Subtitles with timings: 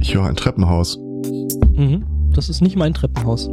[0.00, 0.98] Ich höre ein Treppenhaus.
[0.98, 2.04] Mhm.
[2.32, 3.48] Das ist nicht mein Treppenhaus,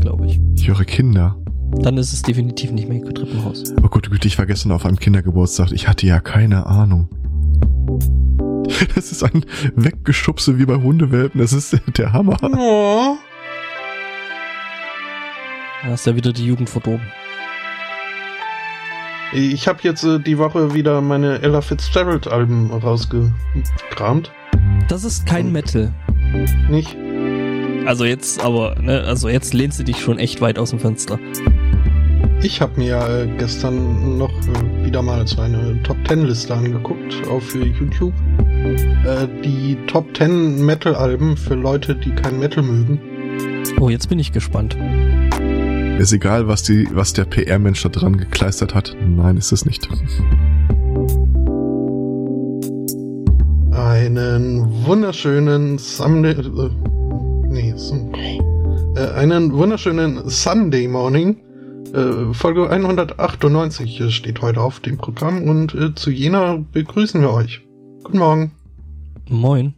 [0.00, 0.40] glaube ich.
[0.54, 1.36] Ich höre Kinder.
[1.82, 3.74] Dann ist es definitiv nicht mein Treppenhaus.
[3.82, 5.72] Oh Gott, Güte, ich war gestern auf einem Kindergeburtstag.
[5.72, 7.08] Ich hatte ja keine Ahnung.
[8.94, 9.44] Das ist ein
[9.76, 11.40] Weggeschubse wie bei Hundewelpen.
[11.40, 12.36] Das ist der Hammer.
[12.42, 13.16] Oh.
[15.82, 17.06] Da ist ja wieder die Jugend verdorben.
[19.32, 24.32] Ich habe jetzt äh, die Woche wieder meine Ella Fitzgerald-Alben rausgekramt.
[24.88, 25.92] Das ist kein Metal.
[26.70, 26.96] Nicht?
[27.86, 31.18] Also jetzt, aber, ne, also jetzt lehnst du dich schon echt weit aus dem Fenster.
[32.42, 37.26] Ich habe mir äh, gestern noch äh, wieder mal so eine Top 10 Liste angeguckt
[37.28, 38.14] auf YouTube.
[39.04, 43.00] Äh, die Top 10 Metal Alben für Leute, die kein Metal mögen.
[43.80, 44.76] Oh, jetzt bin ich gespannt.
[45.98, 48.96] Ist egal, was die, was der PR-Mensch da dran gekleistert hat.
[49.04, 49.88] Nein, ist es nicht.
[53.72, 56.70] Einen wunderschönen Sunday, äh,
[57.48, 58.12] nee, so,
[58.94, 61.36] äh, einen wunderschönen Sunday Morning.
[61.92, 67.66] Äh, Folge 198 steht heute auf dem Programm und äh, zu jener begrüßen wir euch.
[68.04, 68.52] Guten Morgen.
[69.28, 69.74] Moin.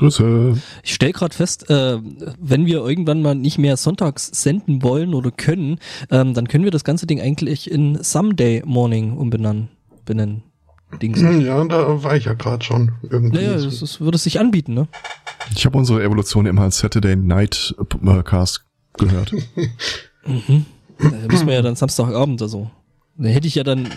[0.00, 0.56] Grüße.
[0.82, 1.98] Ich stelle gerade fest, äh,
[2.38, 5.78] wenn wir irgendwann mal nicht mehr sonntags senden wollen oder können,
[6.10, 9.68] ähm, dann können wir das ganze Ding eigentlich in Someday Morning umbenennen.
[10.06, 10.42] Benennen.
[11.02, 11.20] Dings.
[11.20, 13.36] Ja, da war ich ja gerade schon irgendwie.
[13.36, 14.88] Naja, das, das würde sich anbieten, ne?
[15.54, 17.74] Ich habe unsere Evolution immer als Saturday Night
[18.24, 18.64] Cast
[18.98, 19.32] gehört.
[20.26, 20.66] Mhm.
[20.98, 22.70] Da müssen wir ja dann Samstagabend also.
[23.16, 23.88] Da hätte ich ja dann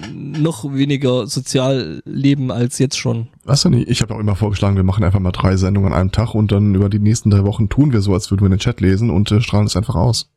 [0.41, 3.27] noch weniger Sozialleben als jetzt schon.
[3.45, 5.99] Weißt du nicht, ich habe auch immer vorgeschlagen, wir machen einfach mal drei Sendungen an
[5.99, 8.49] einem Tag und dann über die nächsten drei Wochen tun wir so, als würden wir
[8.49, 10.29] den Chat lesen und äh, strahlen es einfach aus.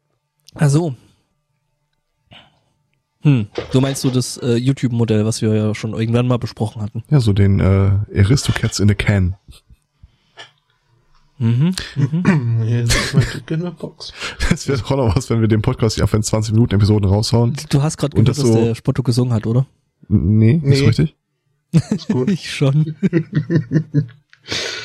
[0.55, 0.95] Ach so.
[3.23, 7.03] Hm, so meinst du das äh, YouTube-Modell, was wir ja schon irgendwann mal besprochen hatten?
[7.11, 9.35] Ja, so den äh, Aristocats in a Can.
[11.39, 11.75] Mhm.
[11.97, 12.63] mhm.
[12.65, 14.13] Jetzt ist der Box.
[14.51, 17.09] Das wäre doch auch noch was, wenn wir den Podcast auf in 20 Minuten Episoden
[17.09, 17.55] raushauen.
[17.69, 19.67] Du hast gerade gehört, das dass so- der Spotto gesungen hat, oder?
[20.09, 20.89] Nee, nicht so Nee.
[20.89, 21.17] richtig.
[21.73, 22.31] Ist gut.
[22.31, 22.95] Ich schon.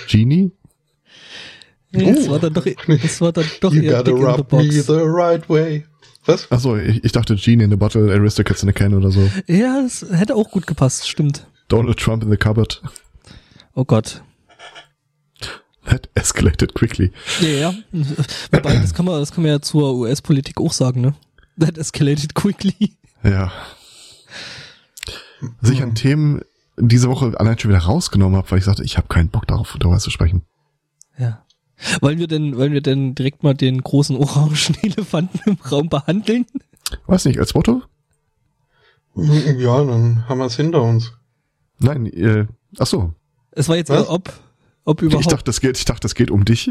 [0.08, 0.52] Genie?
[1.92, 2.32] Nee, das Oh.
[2.32, 4.58] war dann doch, das war dann doch You eher gotta Dick in the rub me
[4.64, 4.86] Box.
[4.88, 5.86] the right way.
[6.26, 6.52] Was?
[6.52, 9.30] Achso, ich, ich dachte Genie in a Bottle, Aristocats in a Can oder so.
[9.48, 11.48] Ja, das hätte auch gut gepasst, stimmt.
[11.68, 12.82] Donald Trump in the cupboard.
[13.74, 14.22] Oh Gott.
[15.92, 17.12] That escalated quickly.
[17.42, 17.74] Ja, ja.
[18.52, 21.16] Wobei, das kann man, das kann man ja zur US-Politik auch sagen, ne?
[21.60, 22.96] That escalated quickly.
[23.24, 23.52] Ja.
[25.62, 26.42] Dass ich an Themen
[26.78, 29.76] diese Woche allein schon wieder rausgenommen habe, weil ich sagte, ich habe keinen Bock darauf,
[29.78, 30.44] darüber zu sprechen.
[31.18, 31.46] Ja.
[32.00, 36.46] Wollen wir denn, wollen wir denn direkt mal den großen orangen Elefanten im Raum behandeln?
[37.06, 37.82] Weiß nicht, als Motto?
[39.16, 41.12] Ja, dann haben wir es hinter uns.
[41.80, 42.46] Nein, äh,
[42.80, 43.14] ach so.
[43.52, 44.04] Es war jetzt Was?
[44.06, 44.10] eher
[44.84, 45.32] ob, ob Ich überhaupt.
[45.32, 46.70] dachte, das geht, ich dachte, das geht um dich.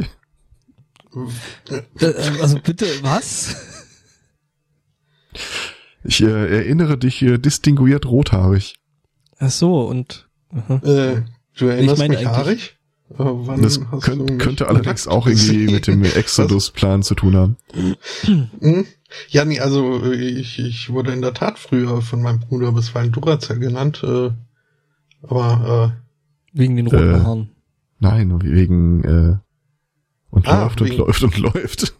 [1.68, 2.06] Äh,
[2.40, 3.56] also bitte, was?
[6.04, 6.26] Ich äh,
[6.58, 8.76] erinnere dich äh, distinguiert rothaarig.
[9.38, 10.28] Ach so, und.
[10.68, 11.22] Äh,
[11.56, 12.76] du erinnerst meine mich haarig?
[13.10, 17.56] Äh, wann Das könnt, könnte allerdings auch irgendwie mit dem Exodus-Plan zu tun haben.
[18.60, 18.86] Hm?
[19.28, 23.12] Ja, nee, also äh, ich, ich wurde in der Tat früher von meinem Bruder bisweilen
[23.12, 24.30] Duracell genannt, äh,
[25.22, 25.96] aber
[26.52, 27.20] wegen den roten Äh.
[27.24, 27.49] Haaren.
[28.00, 29.36] Nein, wegen äh,
[30.30, 31.94] und Ah, läuft und wegen- läuft und läuft.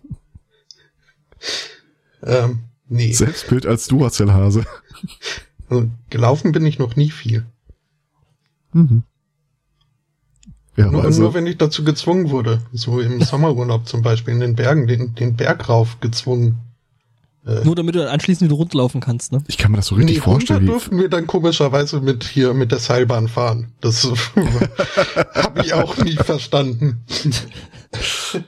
[2.23, 4.65] äh, ähm, nee, Selbstbild als Duracell-Hase.
[5.69, 7.45] also, gelaufen bin ich noch nie viel.
[8.73, 9.03] Mhm.
[10.77, 14.41] Ja, Nur, also, nur wenn ich dazu gezwungen wurde, so im Sommerurlaub zum Beispiel in
[14.41, 16.59] den Bergen, den, den Berg rauf gezwungen.
[17.47, 19.43] Äh, Nur damit du dann anschließend wieder runterlaufen kannst, ne?
[19.47, 22.25] ich kann mir das so richtig nee, vorstellen, runter wie, durften wir dann komischerweise mit
[22.25, 23.73] hier mit der Seilbahn fahren.
[23.81, 24.05] Das
[25.35, 27.03] habe ich auch nie verstanden.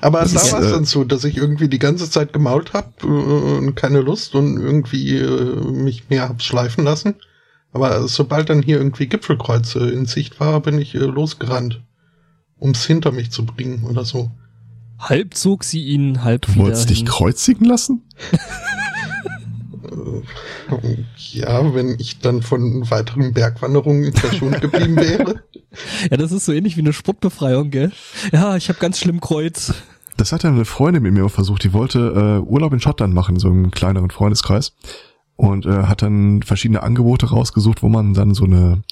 [0.00, 2.74] Aber Das da war es äh, dann so, dass ich irgendwie die ganze Zeit gemault
[2.74, 7.14] habe äh, und keine Lust und irgendwie äh, mich mehr hab schleifen lassen.
[7.72, 11.82] Aber sobald dann hier irgendwie Gipfelkreuze in Sicht war, bin ich äh, losgerannt,
[12.60, 14.30] ums hinter mich zu bringen oder so.
[14.98, 17.06] Halb zog sie ihn, halb du wieder wolltest dich hin.
[17.06, 18.02] kreuzigen lassen?
[21.16, 25.42] Ja, wenn ich dann von weiteren Bergwanderungen verschont geblieben wäre.
[26.08, 27.90] Ja, das ist so ähnlich wie eine Sportbefreiung, gell?
[28.32, 29.74] Ja, ich habe ganz schlimm Kreuz.
[30.16, 31.98] Das hat ja eine Freundin mit mir versucht, die wollte
[32.44, 34.76] äh, Urlaub in Schottland machen, so einem kleineren Freundeskreis.
[35.34, 38.82] Und äh, hat dann verschiedene Angebote rausgesucht, wo man dann so eine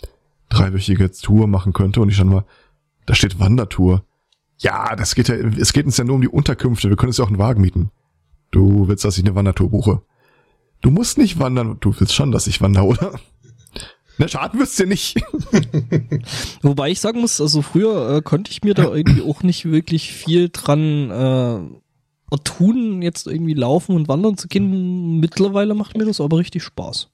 [0.49, 2.01] dreiwöchige Tour machen könnte.
[2.01, 2.45] Und ich stand mal,
[3.07, 4.03] da steht Wandertour.
[4.59, 6.89] Ja, das geht ja, es geht uns ja nur um die Unterkünfte.
[6.89, 7.91] Wir können uns ja auch einen Wagen mieten.
[8.51, 10.03] Du willst, dass ich eine Wandertour buche.
[10.83, 11.79] Du musst nicht wandern.
[11.81, 13.21] Du willst schon, dass ich wandere, oder?
[14.19, 15.17] Na, schaden wird's dir nicht.
[16.63, 20.13] Wobei ich sagen muss, also früher äh, konnte ich mir da irgendwie auch nicht wirklich
[20.13, 25.19] viel dran äh, tun, jetzt irgendwie laufen und wandern zu gehen.
[25.19, 27.09] Mittlerweile macht mir das aber richtig Spaß.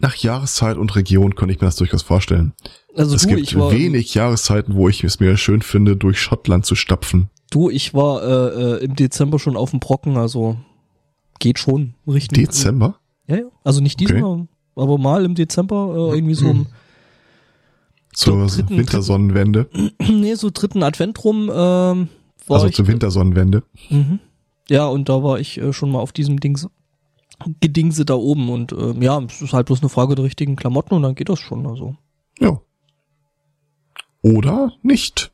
[0.00, 2.52] Nach Jahreszeit und Region könnte ich mir das durchaus vorstellen.
[2.98, 6.66] Also es du, gibt war, wenig Jahreszeiten, wo ich es mir schön finde, durch Schottland
[6.66, 7.30] zu stapfen.
[7.50, 10.56] du, ich war äh, äh, im Dezember schon auf dem Brocken, also
[11.38, 12.46] geht schon richtig.
[12.46, 12.96] Dezember?
[13.26, 13.44] Ja, ja.
[13.64, 16.66] Also nicht diesmal, aber mal im Dezember äh, irgendwie so im
[18.12, 19.68] Zur dritten- Wintersonnenwende.
[20.10, 22.08] nee, so dritten Advent rum ähm, war
[22.56, 22.74] Also ich.
[22.74, 23.62] zur Wintersonnenwende.
[23.90, 24.18] Mhm.
[24.70, 26.66] Ja, und da war ich äh, schon mal auf diesem Dings
[27.60, 30.94] Gedingse da oben und ähm, ja, es ist halt bloß eine Frage der richtigen Klamotten
[30.94, 31.66] und dann geht das schon.
[31.68, 31.94] Also
[32.40, 32.60] Ja.
[34.22, 35.32] Oder nicht.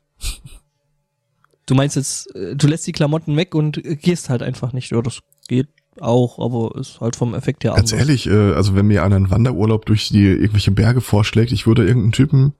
[1.65, 4.91] du meinst jetzt, äh, du lässt die Klamotten weg und gehst halt einfach nicht.
[4.91, 5.67] Ja, das geht
[5.99, 8.07] auch, aber ist halt vom Effekt her Ganz anders.
[8.07, 11.85] ehrlich, äh, also wenn mir einer einen Wanderurlaub durch die irgendwelche Berge vorschlägt, ich würde
[11.85, 12.53] irgendeinen Typen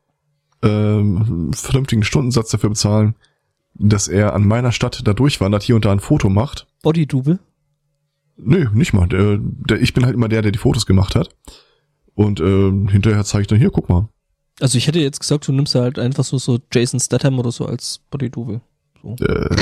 [0.64, 3.16] ähm, vernünftigen Stundensatz dafür bezahlen,
[3.74, 6.66] dass er an meiner Stadt da durchwandert, hier und da ein Foto macht.
[6.82, 7.40] Bodydouble.
[8.38, 9.08] Nö, nicht mal.
[9.08, 11.30] Der, der, ich bin halt immer der, der die Fotos gemacht hat.
[12.16, 14.08] Und äh, hinterher zeige ich dann hier, guck mal.
[14.62, 17.66] Also ich hätte jetzt gesagt, du nimmst halt einfach so so Jason Statham oder so
[17.66, 18.62] als Bodydouble.
[19.02, 19.16] So.
[19.24, 19.50] Äh,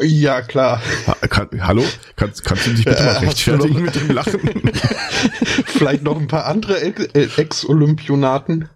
[0.00, 0.82] Ja, klar.
[1.06, 1.84] ha- kann, hallo?
[2.16, 4.40] Kannst, kannst du dich bitte Äh, mal du rechtfertigen mit dem Lachen?
[5.66, 8.68] Vielleicht noch ein paar andere äh, Ex-Olympionaten.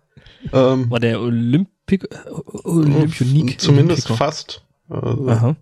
[0.53, 2.31] Ähm, War der Olympik äh,
[2.65, 3.61] Olympionik?
[3.61, 4.17] Zumindest Olympiker.
[4.17, 4.62] fast.
[4.89, 5.56] Also, Aha.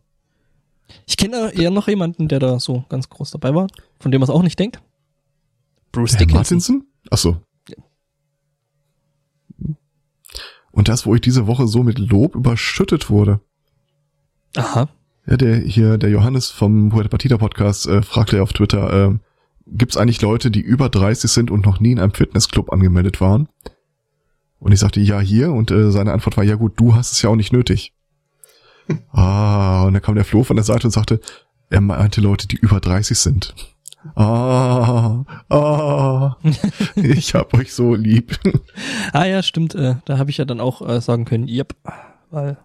[1.06, 3.66] Ich kenne eher noch jemanden, der da so ganz groß dabei war,
[3.98, 4.80] von dem man es auch nicht denkt.
[5.92, 6.36] Bruce Dickinson.
[6.36, 6.84] Martinson?
[7.10, 7.18] Ach
[10.76, 13.40] Und das, wo ich diese Woche so mit Lob überschüttet wurde.
[14.56, 14.90] Aha.
[15.26, 19.20] Ja, der hier, der Johannes vom Puerto Partida Podcast äh, fragte auf Twitter, ähm,
[19.66, 23.22] gibt es eigentlich Leute, die über 30 sind und noch nie in einem Fitnessclub angemeldet
[23.22, 23.48] waren?
[24.58, 25.50] Und ich sagte, ja, hier.
[25.50, 27.94] Und äh, seine Antwort war, ja gut, du hast es ja auch nicht nötig.
[29.12, 31.20] ah, und dann kam der Flo von der Seite und sagte,
[31.70, 33.54] er meinte Leute, die über 30 sind.
[34.14, 36.36] Ah, ah,
[36.96, 38.38] ich hab euch so lieb.
[39.12, 39.74] Ah ja, stimmt.
[39.74, 41.74] Äh, da habe ich ja dann auch äh, sagen können, yep,
[42.30, 42.58] weil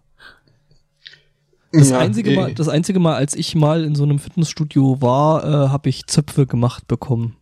[1.71, 2.35] das ja, einzige eh.
[2.35, 6.07] Mal, das einzige Mal, als ich mal in so einem Fitnessstudio war, äh, habe ich
[6.07, 7.37] Zöpfe gemacht bekommen.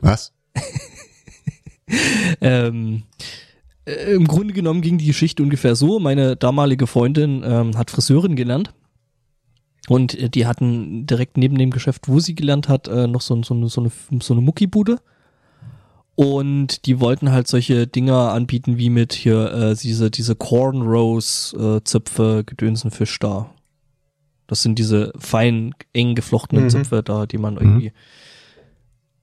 [0.00, 0.32] Was?
[2.40, 3.02] Ähm,
[3.84, 5.98] äh, Im Grunde genommen ging die Geschichte ungefähr so.
[5.98, 8.72] Meine damalige Freundin ähm, hat Friseurin gelernt.
[9.88, 13.40] Und äh, die hatten direkt neben dem Geschäft, wo sie gelernt hat, äh, noch so,
[13.42, 13.90] so, eine, so, eine,
[14.20, 14.98] so eine Muckibude.
[16.14, 21.82] Und die wollten halt solche Dinger anbieten wie mit hier äh, diese, diese Cornrows, äh,
[21.84, 23.50] Zöpfe, Gedönsen Fisch da.
[24.46, 26.70] Das sind diese fein, eng geflochtenen Mhm.
[26.70, 27.92] Zöpfe da, die man irgendwie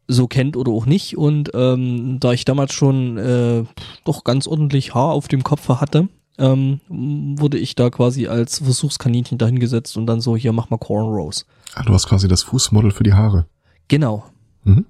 [0.07, 1.15] so kennt oder auch nicht.
[1.17, 3.63] Und ähm, da ich damals schon äh,
[4.05, 6.09] doch ganz ordentlich Haar auf dem Kopf hatte,
[6.39, 11.45] ähm, wurde ich da quasi als Versuchskaninchen dahingesetzt und dann so, hier mach mal Cornrows.
[11.75, 13.45] Ah, du hast quasi das Fußmodel für die Haare.
[13.87, 14.25] Genau.
[14.63, 14.85] Mhm.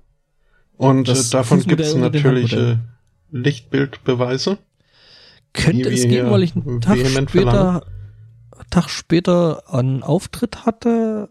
[0.78, 2.56] Und äh, Das davon Fußmodell gibt es natürlich.
[3.31, 4.57] Lichtbildbeweise.
[5.54, 7.86] Könnte es hier weil ich einen Tag später,
[8.69, 11.30] Tag später einen Auftritt hatte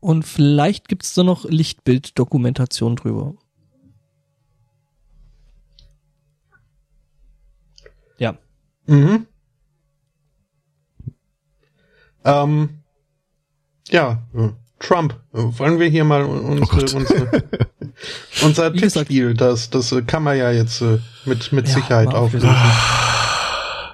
[0.00, 3.34] und vielleicht gibt's da noch Lichtbilddokumentation drüber.
[8.86, 9.26] Mhm.
[12.24, 12.68] Ähm,
[13.90, 14.22] ja,
[14.78, 15.18] Trump.
[15.32, 17.42] Wollen wir hier mal un- Oh unsere, unsere,
[18.42, 22.48] unser Tippspiel, das, das kann man ja jetzt äh, mit, mit Ja, Sicherheit auflösen.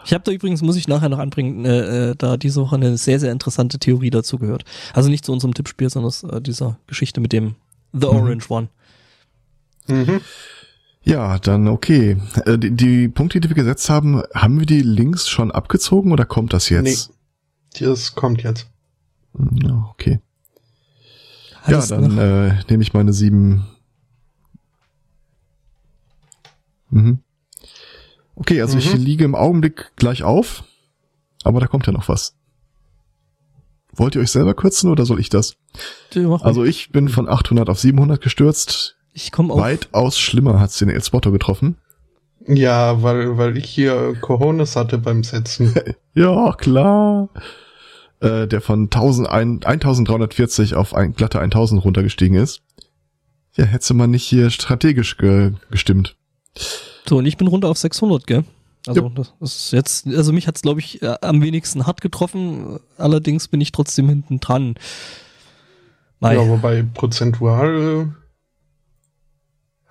[0.05, 2.97] Ich habe da übrigens, muss ich nachher noch anbringen, äh, äh, da diese Woche eine
[2.97, 4.65] sehr, sehr interessante Theorie dazu gehört.
[4.95, 7.55] Also nicht zu unserem Tippspiel, sondern aus äh, dieser Geschichte mit dem
[7.93, 8.17] The Mhm.
[8.17, 8.69] Orange One.
[9.89, 10.21] Mhm.
[11.03, 12.19] Ja, dann okay.
[12.45, 16.25] Äh, die, die Punkte, die wir gesetzt haben, haben wir die Links schon abgezogen oder
[16.27, 17.11] kommt das jetzt?
[17.79, 18.69] Das kommt jetzt.
[19.37, 20.21] Hm, Ja, okay.
[21.67, 23.67] Heißt ja, dann äh, nehme ich meine sieben.
[26.91, 27.21] Mhm.
[28.35, 29.01] Okay, also ich Mhm.
[29.01, 30.65] liege im Augenblick gleich auf,
[31.45, 32.35] aber da kommt ja noch was.
[33.93, 35.57] Wollt ihr euch selber kürzen oder soll ich das?
[36.45, 38.97] Also ich bin von 800 auf 700 gestürzt.
[39.13, 39.61] Ich komme auf.
[39.61, 41.77] Weitaus schlimmer hat's den El Spotto getroffen.
[42.47, 45.75] Ja, weil, weil ich hier Cojones hatte beim Setzen.
[46.15, 47.29] Ja, klar.
[48.21, 52.63] Äh, der von 1000, ein- 1340 auf ein, glatte 1000 runtergestiegen ist.
[53.55, 56.17] Ja, hätte man nicht hier strategisch ge gestimmt.
[57.09, 58.45] So, und ich bin runter auf 600, gell?
[58.89, 59.09] Also Ja.
[59.15, 62.81] das ist jetzt, also mich hat's glaube ich äh, am wenigsten hart getroffen.
[62.99, 64.75] Allerdings bin ich trotzdem hinten dran.
[66.21, 68.15] Ja, wobei prozentual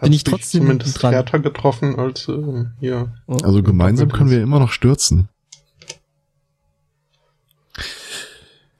[0.01, 1.13] Bin ich trotzdem zumindest dran.
[1.13, 3.11] härter getroffen als äh, hier.
[3.27, 3.37] Oh.
[3.43, 5.27] Also gemeinsam können wir immer noch stürzen.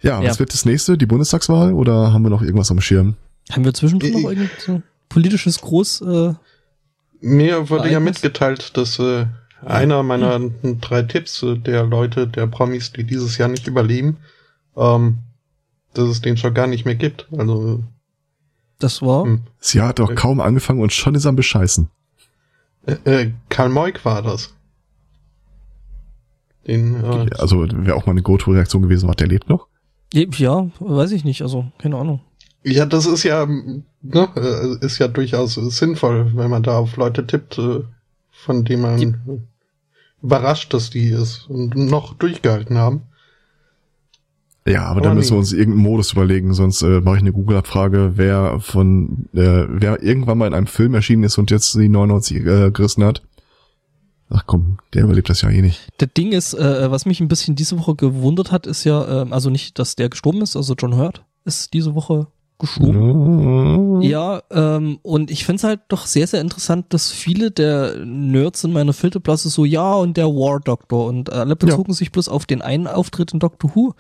[0.02, 0.30] Ja, Ja.
[0.30, 0.98] was wird das nächste?
[0.98, 3.16] Die Bundestagswahl oder haben wir noch irgendwas am Schirm?
[3.52, 6.34] Haben wir zwischendrin noch Ich- irgend so politisches Groß, äh,
[7.22, 9.26] Mir wurde ja mitgeteilt, dass äh,
[9.66, 10.40] einer meiner
[10.80, 14.18] drei Tipps äh, der Leute, der Promis, die dieses Jahr nicht überleben,
[14.78, 15.18] ähm,
[15.94, 17.28] dass es den schon gar nicht mehr gibt.
[17.38, 17.84] Also
[18.80, 19.42] das war, hm.
[19.60, 20.16] Das Jahr hat doch Äh.
[20.16, 21.90] kaum angefangen und schon ist er am Bescheißen.
[22.88, 24.54] äh, äh, Karl Moik war das.
[26.68, 29.68] Den, äh, Also wäre auch mal eine Go-To-Reaktion gewesen, was der lebt noch.
[30.14, 32.22] ja, weiß ich nicht, also, keine Ahnung.
[32.64, 37.26] ja, das ist ja, ne, äh, ist ja durchaus sinnvoll, wenn man da auf Leute
[37.26, 37.60] tippt,
[38.32, 39.16] von denen man Die-
[40.22, 43.04] überrascht, dass die es noch durchgehalten haben.
[44.70, 45.36] Ja, aber Aber dann müssen nee.
[45.36, 50.04] wir uns irgendeinen Modus überlegen, sonst äh, mache ich eine Google-Abfrage, wer von, äh, wer
[50.04, 53.24] irgendwann mal in einem Film erschienen ist und jetzt die 99 äh, gerissen hat.
[54.30, 55.88] Ach komm, der überlebt das ja eh nicht.
[55.98, 59.34] Das Ding ist, äh, was mich ein bisschen diese Woche gewundert hat, ist ja, ähm,
[59.34, 62.28] also nicht, dass der gestorben ist, also John Hurt ist diese Woche
[62.60, 64.02] gestorben.
[64.02, 68.74] Ja, ähm, und ich find's halt doch sehr, sehr interessant, dass viele der Nerds in
[68.74, 72.62] meiner Filterblase so, ja, und der War Doctor und alle bezogen sich bloß auf den
[72.62, 73.94] einen Auftritt in Doctor Who.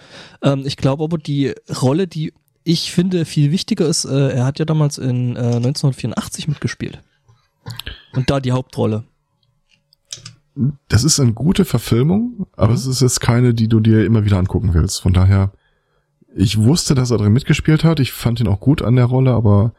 [0.43, 4.59] Ähm, ich glaube aber, die Rolle, die ich finde viel wichtiger ist, äh, er hat
[4.59, 7.01] ja damals in äh, 1984 mitgespielt.
[8.13, 9.05] Und da die Hauptrolle.
[10.89, 12.75] Das ist eine gute Verfilmung, aber Mhm.
[12.75, 15.01] es ist jetzt keine, die du dir immer wieder angucken willst.
[15.01, 15.51] Von daher,
[16.35, 17.99] ich wusste, dass er drin mitgespielt hat.
[17.99, 19.73] Ich fand ihn auch gut an der Rolle, aber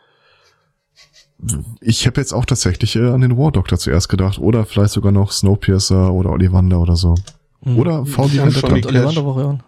[1.80, 4.38] ich habe jetzt auch tatsächlich äh, an den War Doctor zuerst gedacht.
[4.38, 7.14] Oder vielleicht sogar noch Snowpiercer oder Ollivander oder so.
[7.62, 7.78] Mhm.
[7.78, 9.16] Oder Und Ollivander Cash.
[9.16, 9.58] war ja.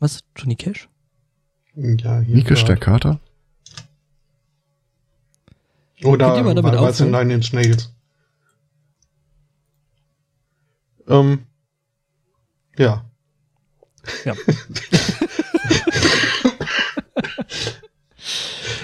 [0.00, 0.20] Was?
[0.36, 0.88] Johnny Cash?
[1.74, 2.64] Ja, hier Nike gerade.
[2.66, 3.20] der Kater.
[6.04, 7.10] Oder wahlweise aufhören?
[7.12, 7.92] Nine Inch Nails.
[11.08, 11.46] Ähm,
[12.76, 13.04] ja.
[14.24, 14.34] Ja.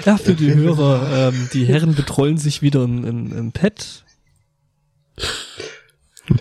[0.05, 4.05] Ja, für die Hörer, ähm, die Herren betrollen sich wieder im, im, im Pad.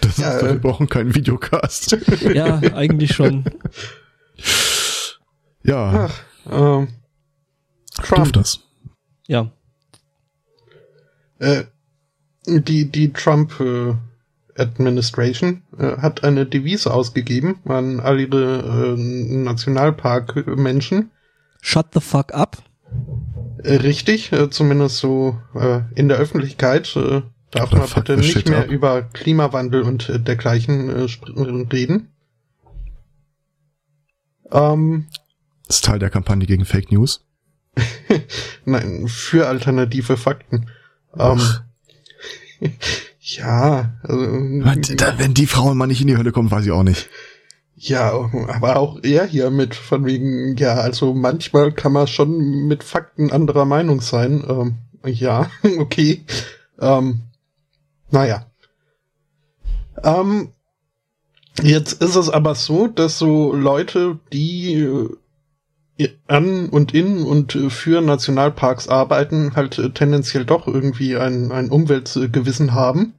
[0.02, 1.98] Das Ja, ist, wir äh, brauchen keinen Videocast.
[2.34, 3.44] Ja, eigentlich schon.
[5.64, 6.88] ja, Ach, ähm,
[8.04, 8.34] Trump.
[8.34, 8.62] das.
[9.28, 9.52] Ja.
[11.40, 11.66] Äh,
[12.46, 13.96] die, die Trump äh,
[14.58, 19.02] Administration äh, hat eine Devise ausgegeben an all ihre äh,
[19.44, 21.12] Nationalpark-Menschen.
[21.62, 22.58] Shut the fuck up.
[23.64, 26.96] Äh, richtig, äh, zumindest so äh, in der Öffentlichkeit.
[26.96, 27.22] Äh,
[27.52, 28.70] darf Oder man bitte the nicht mehr up.
[28.70, 31.08] über Klimawandel und äh, dergleichen äh,
[31.74, 32.10] reden.
[34.52, 35.08] Ähm,
[35.68, 37.26] Das ist Teil der Kampagne gegen Fake News.
[38.66, 40.70] Nein, für alternative Fakten.
[41.18, 41.42] Ähm,
[43.36, 46.84] ja, also, Da, wenn die Frauen mal nicht in die Hölle kommen, weiß ich auch
[46.84, 47.10] nicht.
[47.76, 48.14] ja,
[48.48, 53.32] aber auch er hier mit von wegen, ja, also manchmal kann man schon mit Fakten
[53.32, 54.46] anderer Meinung sein.
[54.48, 56.24] Ähm, ja, okay.
[56.80, 57.20] Ähm,
[58.12, 58.46] naja.
[60.04, 60.54] Ähm,
[61.62, 64.76] jetzt ist es aber so, dass so Leute, die
[65.98, 72.74] äh, an und in und für Nationalparks arbeiten, halt tendenziell doch irgendwie ein, ein Umweltgewissen
[72.74, 73.14] haben.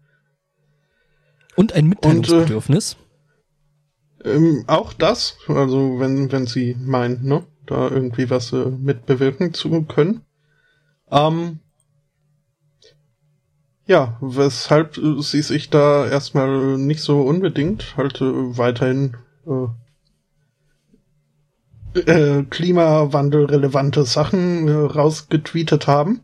[1.59, 2.97] Und ein Mitteilungsbedürfnis.
[4.25, 9.09] Ähm, auch das, also wenn, wenn sie meinen, ne, da irgendwie was äh, mit
[9.55, 10.23] zu können.
[11.11, 11.59] Ähm,
[13.87, 19.67] ja, weshalb äh, sie sich da erstmal nicht so unbedingt halt äh, weiterhin äh,
[21.99, 26.21] äh, Klimawandel-relevante Sachen äh, rausgetweetet haben.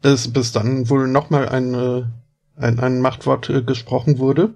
[0.00, 2.04] Bis, bis dann wohl nochmal ein, äh,
[2.56, 4.54] ein, ein Machtwort äh, gesprochen wurde.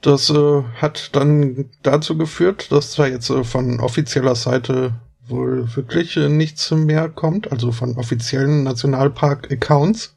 [0.00, 4.94] Das äh, hat dann dazu geführt, dass da jetzt äh, von offizieller Seite
[5.26, 10.16] wohl wirklich äh, nichts mehr kommt, also von offiziellen Nationalpark-Accounts.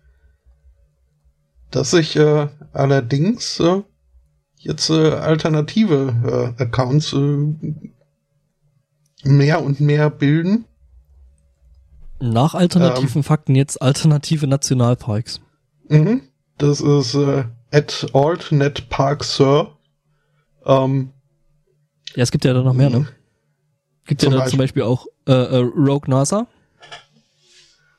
[1.70, 3.82] Dass sich äh, allerdings äh,
[4.58, 7.56] jetzt äh, alternative äh, Accounts äh,
[9.24, 10.66] mehr und mehr bilden.
[12.20, 15.42] Nach alternativen Fakten jetzt alternative Nationalparks.
[15.90, 16.22] Mhm.
[16.58, 19.72] Das ist äh, at altnet park sir.
[20.66, 21.12] Ähm,
[22.16, 23.08] Ja, es gibt ja da noch mehr, ne?
[24.08, 26.48] Gibt ja da zum Beispiel auch äh, äh, Rogue NASA.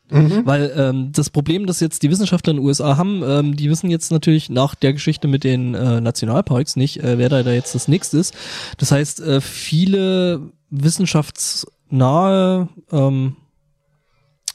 [0.08, 0.46] mhm.
[0.46, 3.90] Weil ähm, das Problem, das jetzt die Wissenschaftler in den USA haben, ähm, die wissen
[3.90, 7.74] jetzt natürlich nach der Geschichte mit den äh, Nationalparks nicht, äh, wer da, da jetzt
[7.74, 8.34] das nächste ist.
[8.78, 13.36] Das heißt, äh, viele wissenschaftsnahe ähm,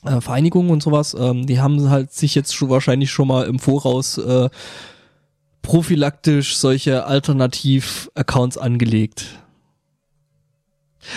[0.06, 3.60] äh, Vereinigungen und sowas, ähm, die haben halt sich jetzt schon wahrscheinlich schon mal im
[3.60, 4.50] Voraus äh,
[5.62, 9.26] prophylaktisch solche Alternativ-Accounts angelegt.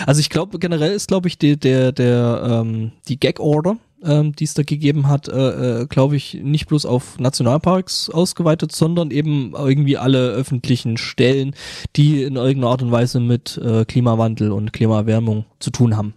[0.05, 4.43] Also ich glaube, generell ist, glaube ich, die, der, der, ähm, die Gag-Order, ähm, die
[4.43, 9.53] es da gegeben hat, äh, äh, glaube ich, nicht bloß auf Nationalparks ausgeweitet, sondern eben
[9.55, 11.55] irgendwie alle öffentlichen Stellen,
[11.95, 16.13] die in irgendeiner Art und Weise mit äh, Klimawandel und Klimaerwärmung zu tun haben.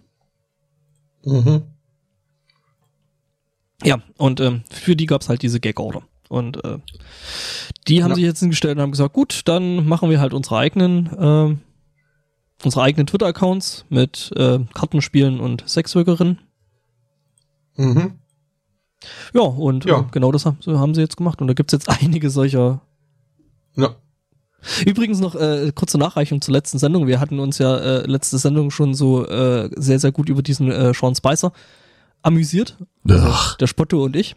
[1.23, 1.63] Mhm.
[3.83, 6.01] Ja, und ähm, für die gab's halt diese Gag-Order.
[6.27, 6.77] Und äh,
[7.87, 8.15] die haben Ja.
[8.15, 11.55] sich jetzt hingestellt und haben gesagt, gut, dann machen wir halt unsere eigenen, äh,
[12.65, 16.39] unsere eigenen Twitter-Accounts mit äh, Kartenspielen und Sexworkerinnen.
[17.77, 18.13] Mhm.
[19.33, 20.01] Ja, und Ja.
[20.01, 21.41] Äh, genau das haben, haben sie jetzt gemacht.
[21.41, 22.81] Und da gibt's jetzt einige solcher.
[23.75, 23.95] Ja.
[24.85, 27.07] Übrigens noch äh, kurze Nachreichung zur letzten Sendung.
[27.07, 30.69] Wir hatten uns ja äh, letzte Sendung schon so äh, sehr, sehr gut über diesen
[30.69, 31.53] äh, Sean Spicer
[32.21, 32.77] amüsiert.
[33.09, 34.35] Ach, der Spotto und ich.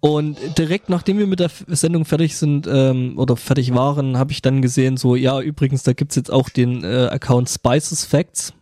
[0.00, 4.42] Und direkt nachdem wir mit der Sendung fertig sind ähm, oder fertig waren, habe ich
[4.42, 8.52] dann gesehen, so, ja, übrigens, da gibt's jetzt auch den äh, Account Spices Facts.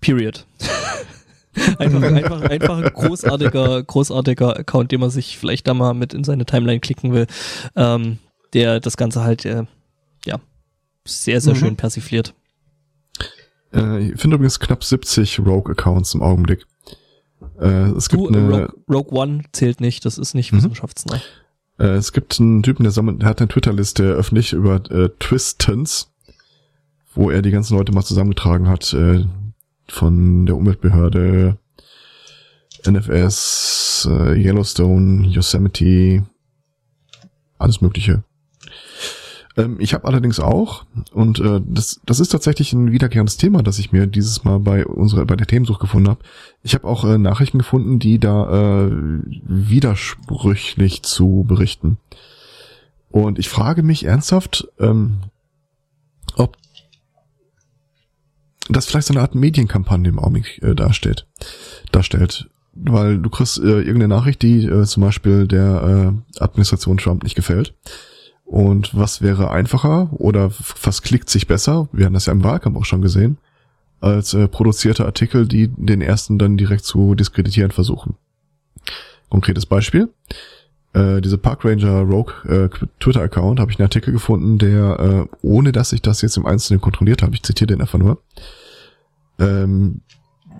[0.00, 0.46] Period.
[1.78, 6.22] einfach, einfach, einfach ein großartiger, großartiger Account, den man sich vielleicht da mal mit in
[6.22, 7.26] seine Timeline klicken will,
[7.74, 8.18] ähm,
[8.52, 9.64] der das Ganze halt, äh,
[10.24, 10.38] ja,
[11.04, 11.58] sehr, sehr Mhm.
[11.58, 12.32] schön persifliert.
[13.74, 16.66] Äh, ich finde übrigens knapp 70 Rogue-Accounts im Augenblick.
[17.60, 20.58] Äh, es gibt Du, eine, Rogue, Rogue One zählt nicht, das ist nicht Mhm.
[20.58, 21.20] wissenschaftsnah.
[21.78, 26.10] Äh, es gibt einen Typen, der, sammelt, der hat eine Twitter-Liste öffentlich über äh, Twistons,
[27.14, 29.24] wo er die ganzen Leute mal zusammengetragen hat, äh,
[29.88, 31.56] von der Umweltbehörde,
[32.86, 36.24] NFS, äh, Yellowstone, Yosemite,
[37.58, 38.22] alles Mögliche.
[39.58, 43.78] Ähm, ich habe allerdings auch, und äh, das, das ist tatsächlich ein wiederkehrendes Thema, das
[43.80, 46.20] ich mir dieses Mal bei unserer bei der Themensuche gefunden habe.
[46.62, 48.90] Ich habe auch äh, Nachrichten gefunden, die da äh,
[49.42, 51.98] widersprüchlich zu berichten.
[53.10, 55.18] Und ich frage mich ernsthaft, ähm,
[56.36, 56.56] ob
[58.68, 61.26] das vielleicht so eine Art Medienkampagne im Augenblick äh, darstellt.
[61.90, 62.48] darstellt.
[62.74, 67.34] Weil du kriegst äh, irgendeine Nachricht, die äh, zum Beispiel der äh, Administration Trump nicht
[67.34, 67.74] gefällt.
[68.48, 70.50] Und was wäre einfacher oder
[70.82, 71.88] was klickt sich besser?
[71.92, 73.36] Wir haben das ja im Wahlkampf auch schon gesehen,
[74.00, 78.14] als äh, produzierte Artikel, die den ersten dann direkt zu diskreditieren versuchen.
[79.28, 80.08] Konkretes Beispiel.
[80.94, 85.72] Äh, diese Park Ranger Rogue äh, Twitter-Account habe ich einen Artikel gefunden, der, äh, ohne
[85.72, 88.22] dass ich das jetzt im Einzelnen kontrolliert habe, ich zitiere den einfach nur,
[89.38, 90.00] ähm,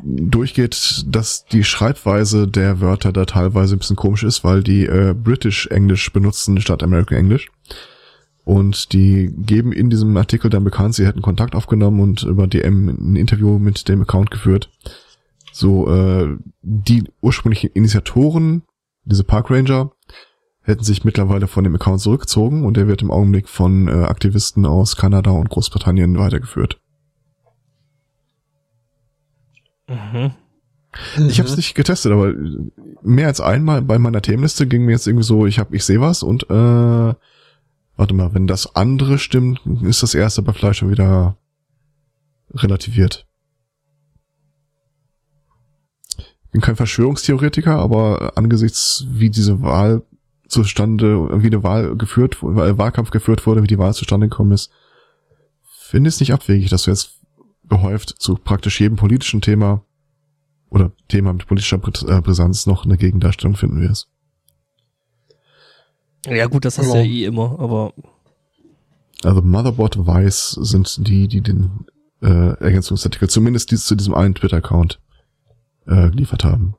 [0.03, 5.15] durchgeht, dass die Schreibweise der Wörter da teilweise ein bisschen komisch ist, weil die äh,
[5.15, 7.51] British English benutzen statt American English.
[8.45, 12.89] Und die geben in diesem Artikel dann bekannt, sie hätten Kontakt aufgenommen und über DM
[12.89, 14.71] ein Interview mit dem Account geführt.
[15.53, 18.63] So, äh, die ursprünglichen Initiatoren,
[19.05, 19.93] diese Park Ranger,
[20.63, 24.67] hätten sich mittlerweile von dem Account zurückgezogen und der wird im Augenblick von äh, Aktivisten
[24.67, 26.81] aus Kanada und Großbritannien weitergeführt.
[29.89, 30.33] Mhm.
[31.29, 32.33] Ich habe es nicht getestet, aber
[33.03, 36.01] mehr als einmal bei meiner Themenliste ging mir jetzt irgendwie so, ich hab, ich sehe
[36.01, 37.15] was und äh,
[37.99, 41.37] warte mal, wenn das andere stimmt, ist das erste bei Fleisch schon wieder
[42.55, 43.27] relativiert.
[46.17, 50.03] Ich bin kein Verschwörungstheoretiker, aber angesichts wie diese Wahl
[50.49, 54.71] zustande, wie eine Wahl geführt, weil Wahlkampf geführt wurde, wie die Wahl zustande gekommen ist,
[55.63, 57.18] finde ich es nicht abwegig, dass du jetzt
[57.69, 59.83] gehäuft zu praktisch jedem politischen Thema
[60.71, 64.09] oder Thema mit politischer Prä- äh, Brisanz noch eine Gegendarstellung finden wirst.
[66.27, 67.03] Ja gut, das hast du Ja.
[67.03, 67.93] ja eh immer, aber
[69.25, 71.87] Also Motherboard Weiß sind die, die den
[72.23, 72.27] äh,
[72.61, 75.01] Ergänzungsartikel, zumindest dies zu diesem einen Twitter-Account
[75.87, 76.75] äh, geliefert haben.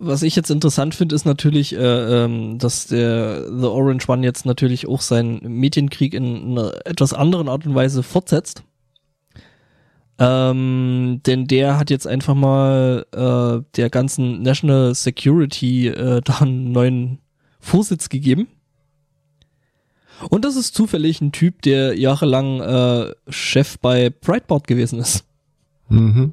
[0.00, 4.46] was ich jetzt interessant finde, ist natürlich, äh, ähm, dass der The Orange One jetzt
[4.46, 8.62] natürlich auch seinen Medienkrieg in einer etwas anderen Art und Weise fortsetzt.
[10.18, 16.72] Ähm, denn der hat jetzt einfach mal äh, der ganzen National Security äh, da einen
[16.72, 17.18] neuen
[17.60, 18.48] Vorsitz gegeben.
[20.30, 25.26] Und das ist zufällig ein Typ, der jahrelang äh, Chef bei Breitbart gewesen ist.
[25.88, 26.32] Mhm.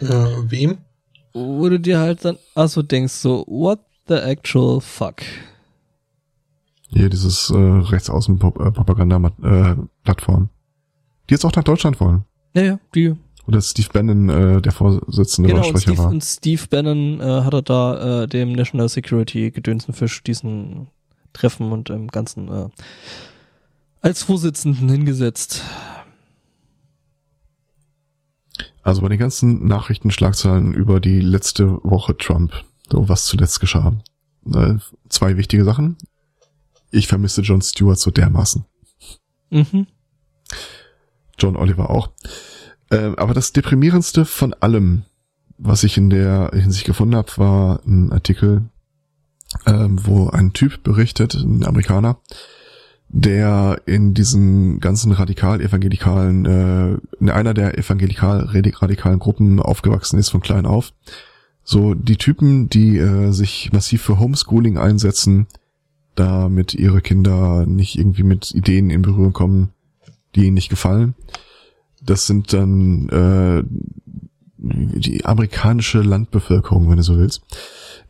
[0.00, 0.06] Äh,
[0.44, 0.78] wem?
[1.34, 5.20] wo du dir halt dann also denkst so, what the actual fuck?
[6.88, 10.48] Hier dieses äh, Rechtsaußen-Propaganda-Plattform.
[11.28, 12.24] Die jetzt auch nach Deutschland wollen.
[12.54, 13.14] Ja, ja, die.
[13.46, 16.10] Oder Steve Bannon, äh, der Vorsitzende Genau, oder und Sprecher Steve, war.
[16.12, 20.88] und Steve Bannon äh, hat er da äh, dem National Security Gedönsenfisch diesen
[21.32, 22.68] Treffen und im Ganzen äh,
[24.00, 25.62] als Vorsitzenden hingesetzt.
[28.82, 32.52] Also bei den ganzen Nachrichtenschlagzeilen über die letzte Woche Trump,
[32.90, 33.94] so was zuletzt geschah.
[34.52, 34.74] Äh,
[35.08, 35.96] zwei wichtige Sachen.
[36.90, 38.64] Ich vermisse John Stewart so dermaßen.
[39.50, 39.86] Mhm.
[41.42, 42.10] John Oliver auch.
[42.90, 45.02] Äh, aber das deprimierendste von allem,
[45.58, 48.62] was ich in der Hinsicht gefunden habe, war ein Artikel,
[49.66, 52.18] ähm, wo ein Typ berichtet, ein Amerikaner,
[53.08, 60.66] der in diesen ganzen radikal-evangelikalen, äh, in einer der evangelikal-radikalen Gruppen aufgewachsen ist von klein
[60.66, 60.92] auf.
[61.64, 65.46] So die Typen, die äh, sich massiv für Homeschooling einsetzen,
[66.14, 69.72] damit ihre Kinder nicht irgendwie mit Ideen in Berührung kommen,
[70.34, 71.14] die ihnen nicht gefallen.
[72.02, 73.62] Das sind dann äh,
[74.58, 77.42] die amerikanische Landbevölkerung, wenn du so willst.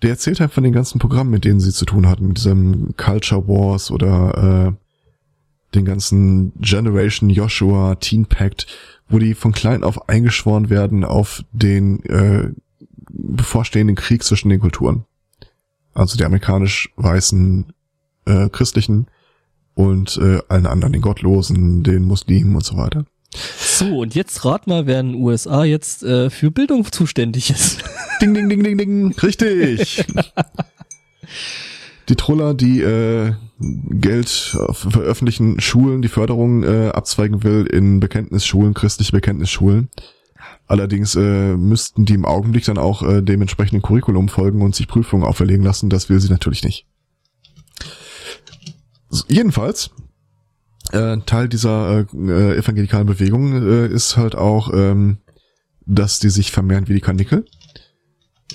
[0.02, 2.94] Der erzählt halt von den ganzen Programmen, mit denen sie zu tun hatten, mit diesem
[2.96, 8.66] Culture Wars oder äh, den ganzen Generation Joshua Teen Pact,
[9.08, 12.50] wo die von klein auf eingeschworen werden auf den äh,
[13.08, 15.04] bevorstehenden Krieg zwischen den Kulturen.
[15.94, 17.72] Also der amerikanisch-weißen
[18.26, 19.06] äh, Christlichen
[19.74, 23.04] und äh, allen anderen, den Gottlosen, den Muslimen und so weiter.
[23.58, 27.82] So, und jetzt rat mal, wer in den USA jetzt äh, für Bildung zuständig ist.
[28.20, 29.12] Ding, ding, ding, ding, ding.
[29.14, 30.04] Richtig.
[32.08, 38.74] die Troller, die äh, Geld für öffentlichen Schulen, die Förderung äh, abzweigen will in Bekenntnisschulen,
[38.74, 39.88] christliche Bekenntnisschulen.
[40.68, 45.24] Allerdings äh, müssten die im Augenblick dann auch äh, dementsprechenden Curriculum folgen und sich Prüfungen
[45.24, 45.90] auferlegen lassen.
[45.90, 46.86] Das will sie natürlich nicht.
[49.28, 49.90] Jedenfalls,
[50.90, 55.18] äh, Teil dieser äh, evangelikalen Bewegung äh, ist halt auch, ähm,
[55.86, 57.44] dass die sich vermehren wie die Kanickel.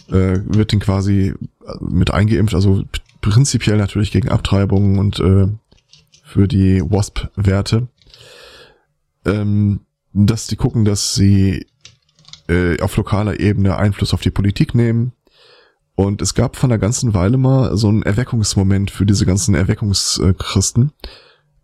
[0.09, 1.33] Äh, wird den quasi
[1.79, 2.83] mit eingeimpft, also
[3.21, 5.47] prinzipiell natürlich gegen Abtreibungen und äh,
[6.23, 7.87] für die WASP-Werte.
[9.25, 9.81] Ähm,
[10.13, 11.67] dass die gucken, dass sie
[12.47, 15.11] äh, auf lokaler Ebene Einfluss auf die Politik nehmen.
[15.97, 20.91] Und es gab von der ganzen Weile mal so einen Erweckungsmoment für diese ganzen Erweckungschristen,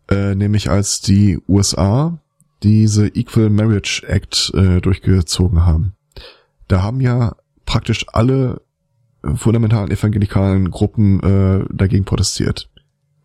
[0.10, 2.18] äh, nämlich als die USA
[2.64, 5.94] diese Equal Marriage Act äh, durchgezogen haben.
[6.68, 7.36] Da haben ja
[7.68, 8.62] praktisch alle
[9.36, 12.72] fundamentalen evangelikalen Gruppen äh, dagegen protestiert.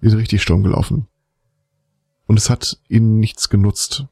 [0.02, 1.06] Die sind richtig Sturm gelaufen.
[2.26, 4.04] Und es hat ihnen nichts genutzt.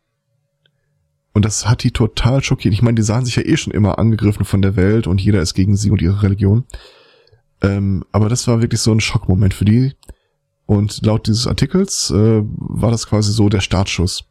[1.37, 2.73] Und das hat die total schockiert.
[2.73, 5.43] Ich meine, die sahen sich ja eh schon immer angegriffen von der Welt und jeder
[5.43, 6.65] ist gegen sie und ihre Religion.
[7.61, 9.93] Ähm, aber das war wirklich so ein Schockmoment für die.
[10.65, 14.25] Und laut dieses Artikels äh, war das quasi so der Startschuss.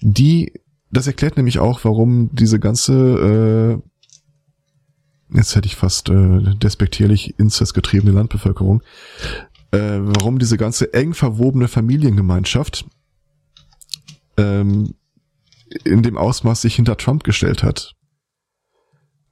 [0.00, 0.54] Die,
[0.90, 3.80] das erklärt nämlich auch, warum diese ganze,
[5.30, 8.82] äh, jetzt hätte ich fast äh, despektierlich inzestgetriebene Landbevölkerung,
[9.70, 12.84] äh, warum diese ganze eng verwobene Familiengemeinschaft
[14.36, 14.94] ähm,
[15.84, 17.94] in dem Ausmaß sich hinter Trump gestellt hat.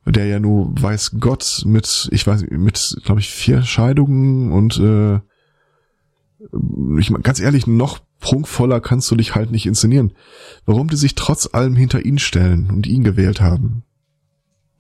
[0.05, 5.20] Der ja nur weiß Gott mit, ich weiß, mit, glaube ich, vier Scheidungen und äh,
[6.98, 10.12] ich ganz ehrlich, noch prunkvoller kannst du dich halt nicht inszenieren.
[10.66, 13.85] Warum die sich trotz allem hinter ihn stellen und ihn gewählt haben.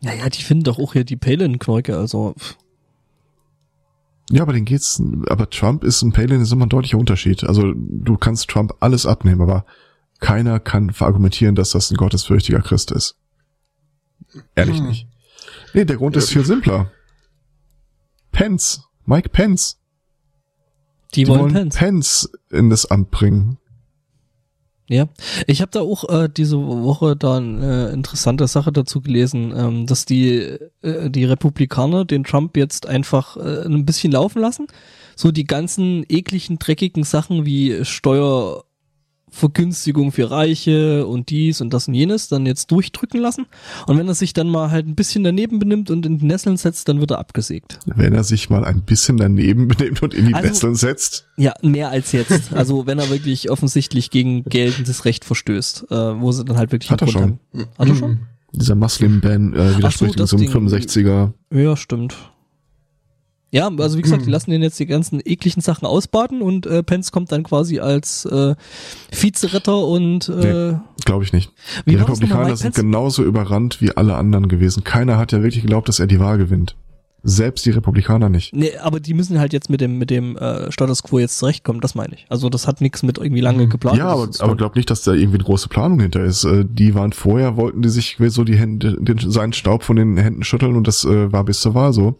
[0.00, 2.34] Naja, die finden doch auch hier die Palin-Knäuke, also.
[4.30, 7.44] Ja, aber den geht's, aber Trump ist ein Palin ist immer ein deutlicher Unterschied.
[7.44, 9.64] Also du kannst Trump alles abnehmen, aber
[10.22, 13.16] keiner kann verargumentieren, dass das ein gottesfürchtiger Christ ist.
[14.54, 14.86] Ehrlich hm.
[14.86, 15.08] nicht.
[15.74, 16.90] Nee, der Grund ist viel simpler.
[18.30, 18.84] Pence.
[19.04, 19.78] Mike Pence.
[21.14, 21.76] Die, Die wollen, wollen Pence.
[21.76, 23.58] Pence in das Amt bringen.
[24.88, 25.08] Ja,
[25.46, 29.86] ich habe da auch äh, diese Woche da eine äh, interessante Sache dazu gelesen, ähm,
[29.86, 34.66] dass die äh, die Republikaner den Trump jetzt einfach äh, ein bisschen laufen lassen,
[35.16, 38.64] so die ganzen ekligen dreckigen Sachen wie Steuer
[39.32, 43.46] Vergünstigung für Reiche und dies und das und jenes dann jetzt durchdrücken lassen.
[43.86, 46.58] Und wenn er sich dann mal halt ein bisschen daneben benimmt und in die Nesseln
[46.58, 47.78] setzt, dann wird er abgesägt.
[47.86, 51.26] Wenn er sich mal ein bisschen daneben benimmt und in die also, Nesseln setzt?
[51.36, 52.52] Ja, mehr als jetzt.
[52.52, 56.90] Also wenn er wirklich offensichtlich gegen geltendes Recht verstößt, äh, wo sie dann halt wirklich...
[56.90, 57.22] Hat er schon.
[57.22, 57.38] Haben.
[57.78, 58.20] Hat er schon?
[58.52, 61.32] Dieser Muslim-Ban äh, widerspricht so, so einem 65er.
[61.50, 62.14] Ja, stimmt.
[63.54, 66.82] Ja, also wie gesagt, die lassen den jetzt die ganzen ekligen Sachen ausbaden und äh,
[66.82, 68.54] Pence kommt dann quasi als äh,
[69.10, 71.52] Vizeretter und äh, nee, glaube ich nicht.
[71.84, 74.84] Die Republikaner sind genauso überrannt wie alle anderen gewesen.
[74.84, 76.76] Keiner hat ja wirklich geglaubt, dass er die Wahl gewinnt.
[77.24, 78.54] Selbst die Republikaner nicht.
[78.54, 81.80] Nee, aber die müssen halt jetzt mit dem mit dem äh, Status quo jetzt zurechtkommen,
[81.80, 82.26] das meine ich.
[82.28, 83.98] Also das hat nichts mit irgendwie lange geplant.
[83.98, 86.44] Ja, aber, aber glaub nicht, dass da irgendwie eine große Planung hinter ist.
[86.44, 90.16] Äh, die waren vorher, wollten die sich so die Hände, den, seinen Staub von den
[90.16, 92.16] Händen schütteln und das äh, war bis zur Wahl so.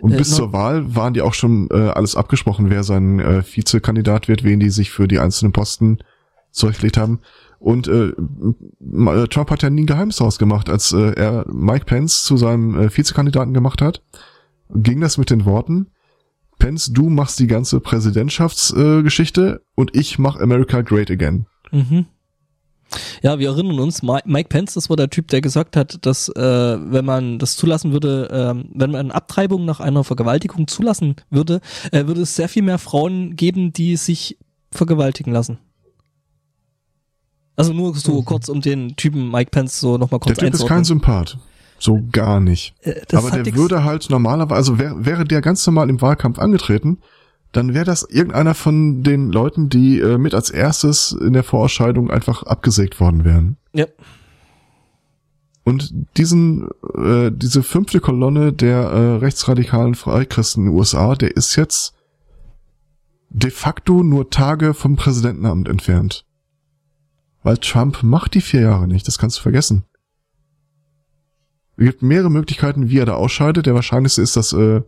[0.00, 3.42] Und äh, bis zur Wahl waren die auch schon äh, alles abgesprochen, wer sein äh,
[3.42, 5.98] Vizekandidat wird, wen die sich für die einzelnen Posten
[6.50, 7.20] zurechtgelegt haben.
[7.58, 8.12] Und äh,
[9.28, 12.78] Trump hat ja nie ein Geheimnis daraus gemacht, als äh, er Mike Pence zu seinem
[12.78, 14.02] äh, Vizekandidaten gemacht hat,
[14.74, 15.88] ging das mit den Worten,
[16.58, 21.46] Pence, du machst die ganze Präsidentschaftsgeschichte äh, und ich mach America Great Again.
[21.72, 22.06] Mhm.
[23.22, 26.42] Ja, wir erinnern uns, Mike Pence, das war der Typ, der gesagt hat, dass äh,
[26.42, 32.06] wenn man das zulassen würde, äh, wenn man Abtreibung nach einer Vergewaltigung zulassen würde, äh,
[32.06, 34.38] würde es sehr viel mehr Frauen geben, die sich
[34.70, 35.58] vergewaltigen lassen.
[37.56, 38.24] Also nur so mhm.
[38.24, 41.38] kurz um den Typen Mike Pence so nochmal kurz Der Typ ist kein Sympath.
[41.82, 42.76] So gar nicht.
[42.82, 46.98] Äh, Aber der würde halt normalerweise, also wär, wäre der ganz normal im Wahlkampf angetreten,
[47.50, 52.08] dann wäre das irgendeiner von den Leuten, die äh, mit als erstes in der Vorausscheidung
[52.08, 53.56] einfach abgesägt worden wären.
[53.72, 53.86] Ja.
[55.64, 61.56] Und diesen, äh, diese fünfte Kolonne der äh, rechtsradikalen Freikristen in den USA, der ist
[61.56, 61.94] jetzt
[63.28, 66.26] de facto nur Tage vom Präsidentenamt entfernt.
[67.42, 69.84] Weil Trump macht die vier Jahre nicht, das kannst du vergessen.
[71.76, 73.66] Es gibt mehrere Möglichkeiten, wie er da ausscheidet.
[73.66, 74.82] Der wahrscheinlichste ist, dass äh,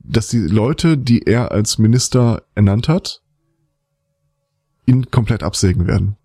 [0.00, 3.22] dass die Leute, die er als Minister ernannt hat,
[4.86, 6.16] ihn komplett absägen werden.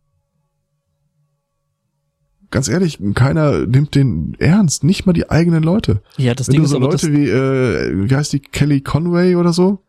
[2.49, 6.03] Ganz ehrlich, keiner nimmt den ernst, nicht mal die eigenen Leute.
[6.17, 9.35] Ja, das Wenn Ding du so ist Leute wie, äh, wie heißt die, Kelly Conway
[9.35, 9.83] oder so?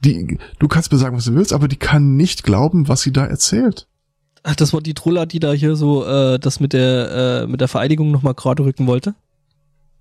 [0.00, 3.12] Die, du kannst mir sagen, was du willst, aber die kann nicht glauben, was sie
[3.12, 3.88] da erzählt.
[4.44, 7.60] Ach, das war die Troller, die da hier so äh, das mit der äh, mit
[7.60, 9.14] der Vereidigung nochmal gerade rücken wollte?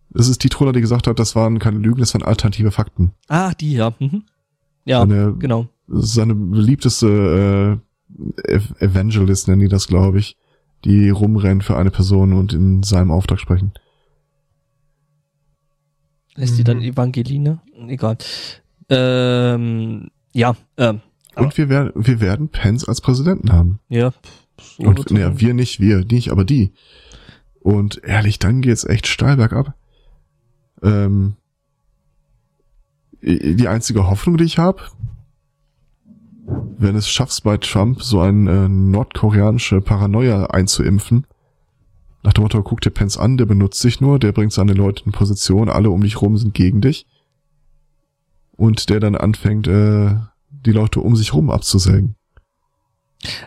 [0.10, 3.13] Das ist die Troller, die gesagt hat, das waren keine Lügen, das waren alternative Fakten.
[3.27, 3.93] Ah, die, ja.
[3.99, 4.23] Mhm.
[4.84, 5.67] Ja, seine, genau.
[5.88, 7.80] Seine beliebteste
[8.47, 10.38] äh, Evangelist nennen die das, glaube ich,
[10.84, 13.73] die rumrennen für eine Person und in seinem Auftrag sprechen.
[16.36, 16.84] Ist die dann mhm.
[16.84, 17.60] Evangeline?
[17.88, 18.17] Egal.
[18.89, 20.56] Ähm, ja.
[20.77, 21.01] Ähm,
[21.36, 23.80] und wir werden, wir werden Pence als Präsidenten haben.
[23.89, 24.13] Ja.
[24.78, 26.72] So und naja, wir nicht, wir nicht, aber die.
[27.60, 29.74] Und ehrlich, dann geht's echt steil bergab.
[30.84, 31.36] Ähm,
[33.22, 34.82] die einzige Hoffnung, die ich habe,
[36.78, 41.28] wenn es schaffst bei Trump so eine äh, nordkoreanische Paranoia einzuimpfen,
[42.24, 45.06] nach dem Motto, guck dir Pence an, der benutzt sich nur, der bringt seine Leute
[45.06, 47.08] in Position, alle um dich rum sind gegen dich.
[48.56, 50.15] Und der dann anfängt, äh,
[50.65, 52.15] die Leute um sich rum abzusägen.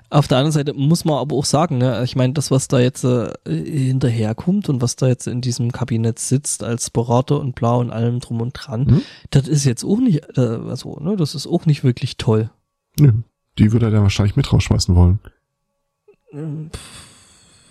[0.09, 2.79] Auf der anderen Seite muss man aber auch sagen, ne, ich meine, das, was da
[2.79, 7.75] jetzt äh, hinterherkommt und was da jetzt in diesem Kabinett sitzt als Berater und bla
[7.75, 9.03] und allem drum und dran, mhm.
[9.31, 12.51] das ist jetzt auch nicht, äh, also, ne, das ist auch nicht wirklich toll.
[13.01, 13.13] Nö,
[13.59, 15.19] die würde er dann wahrscheinlich mit rausschmeißen wollen.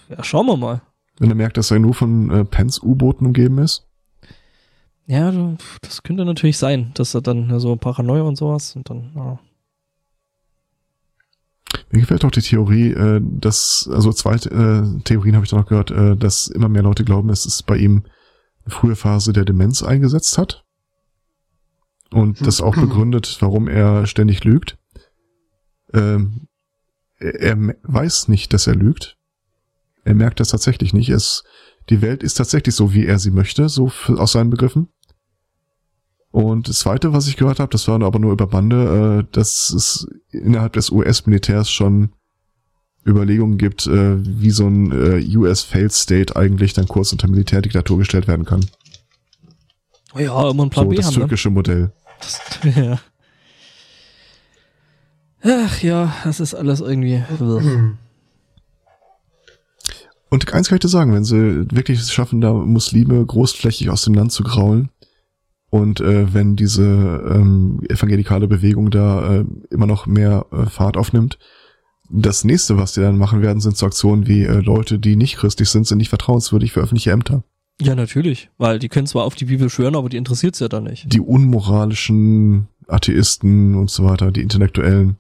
[0.10, 0.82] Ja, schauen wir mal.
[1.20, 3.88] Wenn er merkt, dass er nur von äh, Pence U-Booten umgeben ist.
[5.06, 5.32] Ja,
[5.82, 9.40] das könnte natürlich sein, dass er dann so Paranoia und sowas und dann, ja.
[11.92, 15.68] Mir gefällt auch die Theorie, äh, dass, also zwei äh, Theorien habe ich da noch
[15.68, 18.04] gehört, äh, dass immer mehr Leute glauben, es bei ihm
[18.66, 20.64] eine frühe Phase der Demenz eingesetzt hat.
[22.10, 24.78] Und das auch begründet, warum er ständig lügt.
[25.94, 26.48] Ähm,
[27.18, 29.18] er, weiß nicht, dass er lügt.
[30.04, 31.10] Er merkt das tatsächlich nicht.
[31.10, 31.44] Es,
[31.90, 34.90] die Welt ist tatsächlich so, wie er sie möchte, so aus seinen Begriffen.
[36.34, 39.70] Und das zweite, was ich gehört habe, das war aber nur über Bande, äh, dass
[39.70, 42.10] es innerhalb des US-Militärs schon
[43.06, 48.28] Überlegungen gibt, äh, wie so ein äh, US-Failed State eigentlich dann kurz unter Militärdiktatur gestellt
[48.28, 48.66] werden kann.
[50.16, 51.20] Oh ja, immer ein Plan so, B das haben, ne?
[51.20, 51.54] türkische ne?
[51.54, 51.92] Modell.
[52.20, 52.40] Das,
[52.78, 53.00] ja.
[55.44, 57.24] Ach ja, das ist alles irgendwie.
[60.32, 64.04] Und eins kann ich dir sagen, wenn sie wirklich es schaffen, da Muslime großflächig aus
[64.04, 64.90] dem Land zu graulen,
[65.74, 71.40] und äh, wenn diese ähm, evangelikale Bewegung da äh, immer noch mehr äh, Fahrt aufnimmt,
[72.12, 75.38] das nächste, was die dann machen werden, sind so Aktionen wie äh, Leute, die nicht
[75.38, 77.44] christlich sind, sind nicht vertrauenswürdig für öffentliche Ämter.
[77.82, 80.84] Ja, natürlich, weil die können zwar auf die Bibel schwören, aber die interessiert's ja dann
[80.84, 81.12] nicht.
[81.12, 85.18] Die unmoralischen Atheisten und so weiter, die Intellektuellen.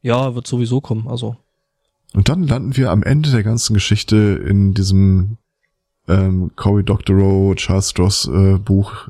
[0.00, 1.36] Ja, wird sowieso kommen, also.
[2.12, 5.36] Und dann landen wir am Ende der ganzen Geschichte in diesem
[6.08, 9.08] ähm, Cory Doctorow, Charles Stross äh, Buch,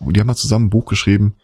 [0.00, 1.36] die haben mal zusammen ein Buch geschrieben,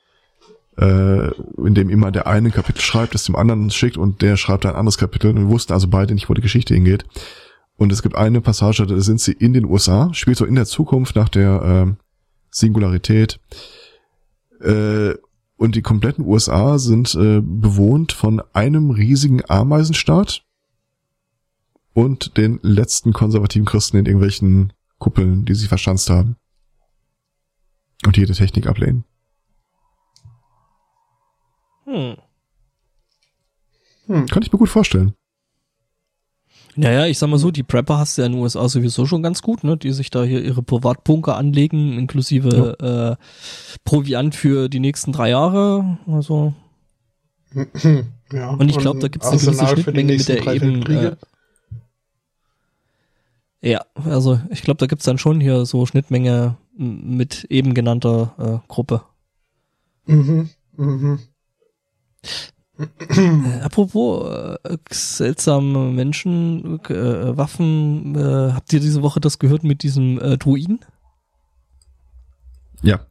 [0.78, 4.36] äh, in dem immer der eine ein Kapitel schreibt, das dem anderen schickt und der
[4.36, 7.04] schreibt ein anderes Kapitel und wir wussten also beide nicht, wo die Geschichte hingeht.
[7.76, 10.64] Und es gibt eine Passage, da sind sie in den USA, spielt so in der
[10.64, 11.94] Zukunft nach der äh,
[12.50, 13.38] Singularität.
[14.60, 15.14] Äh,
[15.58, 20.42] und die kompletten USA sind äh, bewohnt von einem riesigen Ameisenstaat
[21.94, 26.36] und den letzten konservativen Christen in irgendwelchen Kuppeln, die sie verschanzt haben.
[28.04, 29.04] Und jede Technik ablehnen.
[31.84, 32.16] Hm.
[34.06, 34.26] Hm.
[34.26, 35.14] Kann ich mir gut vorstellen.
[36.78, 39.22] Naja, ich sag mal so, die Prepper hast du ja in den USA sowieso schon
[39.22, 39.78] ganz gut, ne?
[39.78, 43.12] Die sich da hier ihre Privatbunker anlegen, inklusive ja.
[43.12, 43.16] äh,
[43.84, 45.98] Proviant für die nächsten drei Jahre.
[46.06, 46.52] Also.
[48.30, 50.82] ja, und ich glaube, da gibt es eine gewisse Schnittmenge mit der eben.
[50.86, 51.16] Äh,
[53.62, 58.68] ja, also ich glaube, da gibt's dann schon hier so Schnittmenge mit eben genannter äh,
[58.68, 59.02] Gruppe.
[60.06, 61.18] Mhm, mhm.
[62.78, 69.82] Äh, apropos äh, seltsame Menschen, äh, Waffen, äh, habt ihr diese Woche das gehört mit
[69.82, 70.80] diesem äh, Druiden?
[72.82, 73.06] Ja.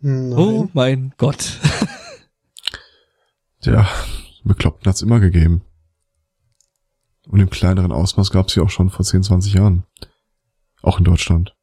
[0.00, 0.32] Nein.
[0.38, 1.60] Oh mein Gott.
[3.62, 3.86] ja,
[4.44, 5.62] Bekloppten hat's immer gegeben.
[7.26, 9.84] Und im kleineren Ausmaß gab's sie auch schon vor 10, 20 Jahren.
[10.82, 11.53] Auch in Deutschland.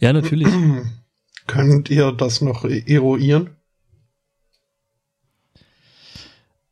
[0.00, 0.48] Ja, natürlich.
[1.46, 3.50] Könnt ihr das noch eruieren?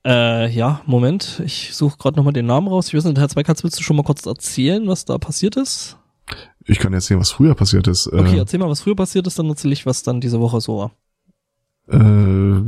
[0.04, 1.40] Äh, ja, Moment.
[1.44, 2.88] Ich suche gerade nochmal den Namen raus.
[2.88, 5.96] Ich weiß nicht, Herr Zweikatz, willst du schon mal kurz erzählen, was da passiert ist?
[6.66, 8.06] Ich kann erzählen, was früher passiert ist.
[8.08, 10.60] Okay, äh, erzähl mal, was früher passiert ist, dann erzähle ich, was dann diese Woche
[10.60, 10.92] so war.
[11.88, 12.60] Äh,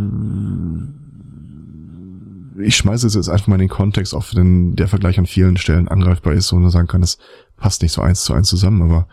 [2.62, 5.56] ich schmeiße es jetzt einfach mal in den Kontext, auch wenn der Vergleich an vielen
[5.56, 7.18] Stellen angreifbar ist und man sagen kann, es
[7.56, 9.08] passt nicht so eins zu eins zusammen, aber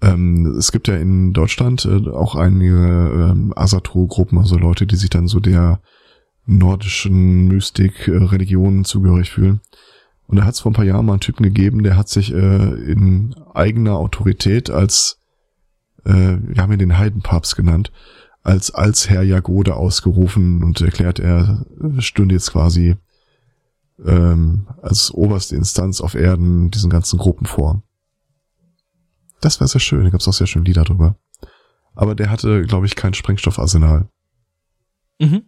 [0.00, 5.10] ähm, es gibt ja in Deutschland äh, auch einige ähm, Asatro-Gruppen, also Leute, die sich
[5.10, 5.80] dann so der
[6.46, 9.60] nordischen Mystik, äh, Religionen zugehörig fühlen.
[10.26, 12.32] Und da hat es vor ein paar Jahren mal einen Typen gegeben, der hat sich
[12.32, 15.18] äh, in eigener Autorität als,
[16.04, 17.90] äh, wir haben ihn den Heidenpapst genannt,
[18.42, 21.66] als als Herr Jagode ausgerufen und erklärt, er
[21.98, 22.96] stünde jetzt quasi
[24.04, 27.82] ähm, als oberste Instanz auf Erden diesen ganzen Gruppen vor.
[29.40, 31.16] Das wäre sehr schön, da gab es auch sehr schön Lieder drüber.
[31.94, 34.08] Aber der hatte, glaube ich, kein Sprengstoffarsenal.
[35.18, 35.42] Mhm.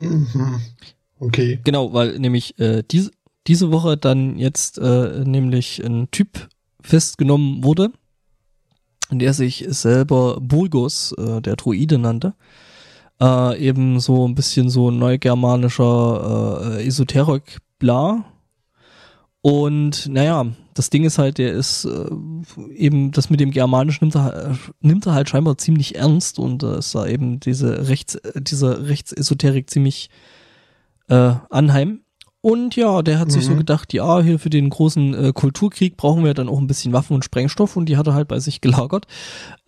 [0.00, 0.60] Mhm.
[1.18, 1.60] Okay.
[1.64, 3.10] Genau, weil nämlich äh, diese,
[3.46, 6.48] diese Woche dann jetzt äh, nämlich ein Typ
[6.80, 7.90] festgenommen wurde,
[9.10, 12.34] der sich selber Burgos, äh, der Druide nannte.
[13.20, 18.24] Äh, eben so ein bisschen so neugermanischer äh, Esoterik bla.
[19.40, 20.46] Und naja,
[20.78, 22.06] das Ding ist halt, der ist äh,
[22.72, 26.78] eben, das mit dem Germanisch nimmt er, nimmt er halt scheinbar ziemlich ernst und äh,
[26.78, 30.08] ist da eben diese Rechts, diese Rechtsesoterik ziemlich
[31.08, 32.02] äh, anheim.
[32.40, 33.32] Und ja, der hat mhm.
[33.32, 33.58] sich so mhm.
[33.58, 37.14] gedacht, ja, hier für den großen äh, Kulturkrieg brauchen wir dann auch ein bisschen Waffen
[37.14, 39.06] und Sprengstoff und die hat er halt bei sich gelagert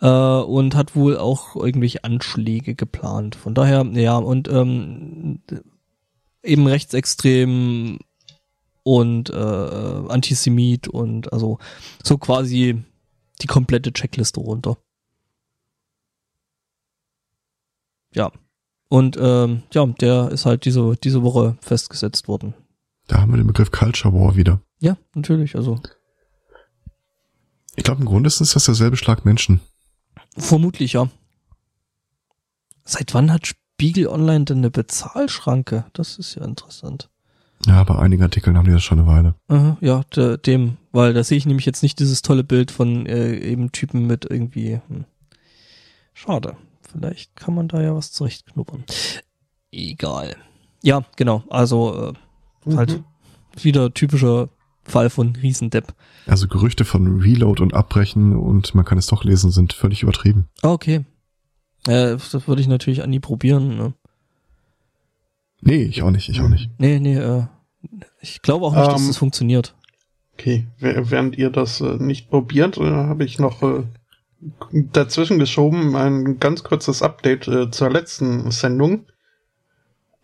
[0.01, 3.35] äh, und hat wohl auch irgendwelche Anschläge geplant.
[3.35, 5.41] Von daher, ja, und ähm,
[6.45, 7.99] eben rechtsextrem
[8.91, 9.35] und äh,
[10.09, 11.61] Antisemit und also
[12.03, 12.83] so quasi
[13.41, 14.79] die komplette Checkliste runter.
[18.13, 18.33] Ja.
[18.89, 22.55] Und ähm, ja, der ist halt diese, diese Woche festgesetzt worden.
[23.07, 24.61] Da haben wir den Begriff Culture War wieder.
[24.81, 25.81] Ja, natürlich, also.
[27.77, 29.61] Ich glaube, im Grunde ist das derselbe Schlag Menschen.
[30.37, 31.09] Vermutlich, ja.
[32.83, 35.85] Seit wann hat Spiegel Online denn eine Bezahlschranke?
[35.93, 37.09] Das ist ja interessant.
[37.67, 39.35] Ja, bei einigen Artikeln haben die das schon eine Weile.
[39.49, 43.07] Aha, ja, de, dem, weil da sehe ich nämlich jetzt nicht dieses tolle Bild von
[43.07, 44.81] äh, eben Typen mit irgendwie.
[44.89, 45.05] Hm.
[46.15, 46.57] Schade.
[46.91, 48.85] Vielleicht kann man da ja was zurechtknuppern.
[49.71, 50.37] Egal.
[50.83, 51.45] Ja, genau.
[51.51, 52.13] Also
[52.65, 52.77] äh, mhm.
[52.77, 53.03] halt
[53.63, 54.49] wieder typischer
[54.83, 55.95] Fall von Riesendepp.
[56.27, 60.49] Also Gerüchte von Reload und Abbrechen und man kann es doch lesen, sind völlig übertrieben.
[60.63, 61.05] Ah, okay.
[61.87, 63.77] Äh, das würde ich natürlich an nie probieren.
[63.77, 63.95] Ne?
[65.63, 66.71] Nee, ich auch nicht, ich auch nicht.
[66.79, 67.45] Nee, nee, äh,
[68.21, 69.75] ich glaube auch nicht, ähm, dass das funktioniert.
[70.35, 73.83] Okay, während ihr das äh, nicht probiert, äh, habe ich noch äh,
[74.73, 79.07] dazwischen geschoben ein ganz kurzes Update äh, zur letzten Sendung,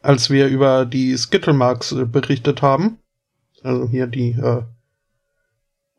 [0.01, 2.99] als wir über die Skittlemarks äh, berichtet haben.
[3.63, 4.63] Also hier die äh,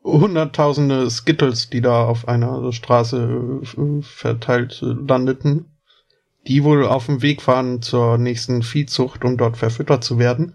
[0.02, 3.60] hunderttausende Skittles, die da auf einer Straße
[4.02, 5.66] verteilt landeten
[6.48, 10.54] die wohl auf dem Weg waren zur nächsten Viehzucht, um dort verfüttert zu werden.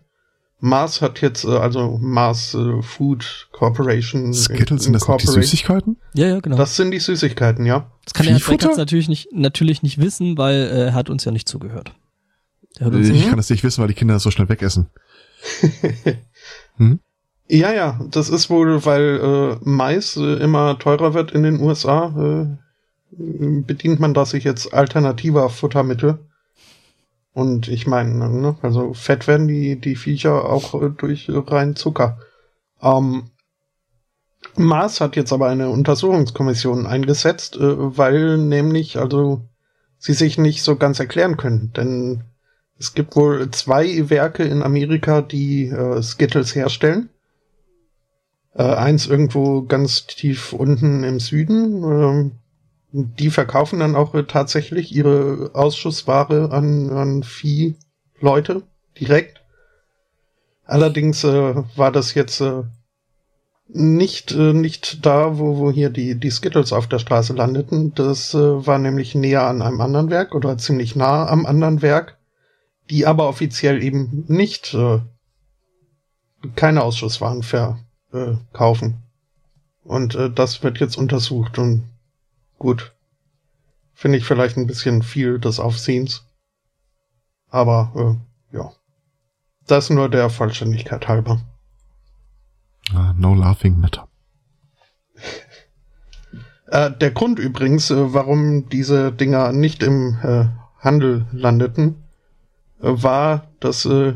[0.60, 4.34] Mars hat jetzt, äh, also Mars äh, Food Corporation.
[4.34, 5.98] Skittles sind das die Süßigkeiten?
[6.14, 6.56] Ja, ja, genau.
[6.56, 7.92] Das sind die Süßigkeiten, ja.
[8.06, 8.72] Das kann Viehfutter?
[8.72, 11.94] er natürlich nicht, natürlich nicht wissen, weil äh, er hat uns ja nicht zugehört.
[12.80, 14.90] Uns ich kann das nicht wissen, weil die Kinder das so schnell wegessen.
[16.78, 17.00] hm?
[17.50, 22.58] Ja, ja, das ist wohl, weil äh, Mais äh, immer teurer wird in den USA.
[23.18, 26.20] Bedient man da sich jetzt alternativer Futtermittel.
[27.34, 32.20] Und ich meine, ne, also fett werden die, die Viecher auch äh, durch rein Zucker.
[32.82, 33.32] Ähm,
[34.56, 39.42] Mars hat jetzt aber eine Untersuchungskommission eingesetzt, äh, weil nämlich also
[39.98, 41.74] sie sich nicht so ganz erklären können.
[41.74, 42.24] Denn
[42.78, 47.10] es gibt wohl zwei Werke in Amerika, die äh, Skittles herstellen.
[48.54, 52.34] Äh, eins irgendwo ganz tief unten im Süden.
[52.96, 58.62] Die verkaufen dann auch tatsächlich ihre Ausschussware an, an Viehleute
[59.00, 59.42] direkt.
[60.66, 62.64] Allerdings äh, war das jetzt äh,
[63.68, 67.96] nicht, äh, nicht da, wo, wo hier die, die Skittles auf der Straße landeten.
[67.96, 72.20] Das äh, war nämlich näher an einem anderen Werk oder ziemlich nah am anderen Werk,
[72.92, 75.00] die aber offiziell eben nicht äh,
[76.56, 79.02] keine Ausschusswaren verkaufen.
[79.84, 81.90] Und äh, das wird jetzt untersucht und
[82.58, 82.94] gut.
[83.94, 86.26] Finde ich vielleicht ein bisschen viel des Aufsehens.
[87.50, 88.20] Aber
[88.52, 88.72] äh, ja.
[89.68, 91.42] Das nur der Vollständigkeit halber.
[92.92, 94.08] Uh, no laughing matter.
[96.74, 100.46] Äh, der Grund übrigens, äh, warum diese Dinger nicht im äh,
[100.80, 102.04] Handel landeten,
[102.82, 104.14] äh, war, dass äh,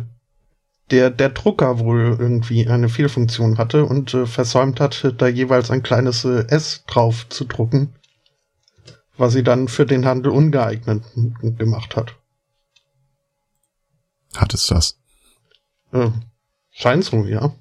[0.90, 5.84] der, der Drucker wohl irgendwie eine Fehlfunktion hatte und äh, versäumt hat, da jeweils ein
[5.84, 7.94] kleines S drauf zu drucken,
[9.18, 11.04] was sie dann für den Handel ungeeignet
[11.58, 12.16] gemacht hat.
[14.36, 15.00] Hat es das?
[15.92, 16.10] Äh,
[16.72, 17.54] scheint so, ja.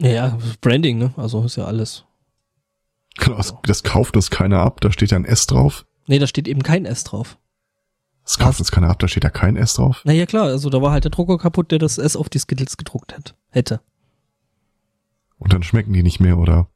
[0.00, 1.12] Ja, Branding, ne?
[1.16, 2.04] Also ist ja alles.
[3.18, 5.86] Genau, das, das kauft das keiner ab, da steht ja ein S drauf.
[6.06, 7.38] Nee, da steht eben kein S drauf.
[8.24, 10.02] Das kauft das keiner ab, da steht ja kein S drauf.
[10.04, 12.76] Naja, klar, also da war halt der Drucker kaputt, der das S auf die Skittles
[12.76, 13.80] gedruckt hat, hätte.
[15.38, 16.68] Und dann schmecken die nicht mehr, oder?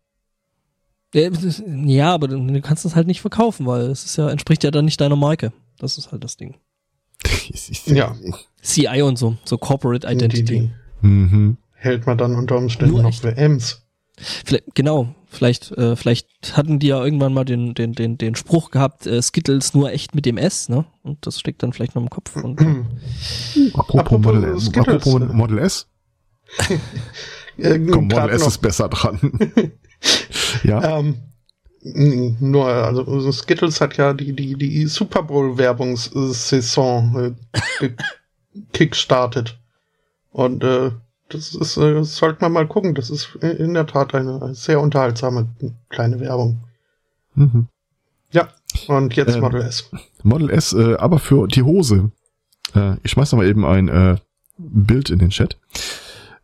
[1.15, 4.85] Ja, aber du kannst das halt nicht verkaufen, weil es ist ja, entspricht ja dann
[4.85, 5.53] nicht deiner Marke.
[5.79, 6.57] Das ist halt das Ding.
[7.87, 8.15] ja.
[8.63, 10.71] CI und so, so Corporate Identity.
[11.03, 11.57] Mhm.
[11.73, 13.21] Hält man dann unter Umständen Nur noch echt?
[13.21, 13.83] für Ems.
[14.17, 18.71] Vielleicht, genau, vielleicht, äh, vielleicht hatten die ja irgendwann mal den, den, den, den Spruch
[18.71, 20.85] gehabt, äh, Skittles nur echt mit dem S, ne?
[21.03, 22.37] Und das steckt dann vielleicht noch im Kopf.
[22.37, 22.61] Und,
[23.75, 25.89] apropos, apropos, Model, S, apropos Model S.
[27.91, 29.19] Komm, Model S ist besser dran.
[30.65, 30.99] ja.
[30.99, 31.17] Ähm,
[32.41, 37.37] nur, also Skittles hat ja die, die, die Super Bowl Werbungssaison
[37.81, 37.91] äh,
[38.73, 39.59] kickstartet.
[40.31, 40.91] Und äh,
[41.29, 42.95] das ist, äh, das sollte man mal gucken.
[42.95, 45.49] Das ist in der Tat eine sehr unterhaltsame
[45.91, 46.65] kleine Werbung.
[47.35, 47.69] Mhm.
[48.31, 48.49] Ja,
[48.89, 49.91] und jetzt äh, Model S.
[50.23, 52.11] Model S, äh, aber für die Hose.
[52.75, 54.17] Äh, ich schmeiß noch mal eben ein äh,
[54.57, 55.59] Bild in den Chat.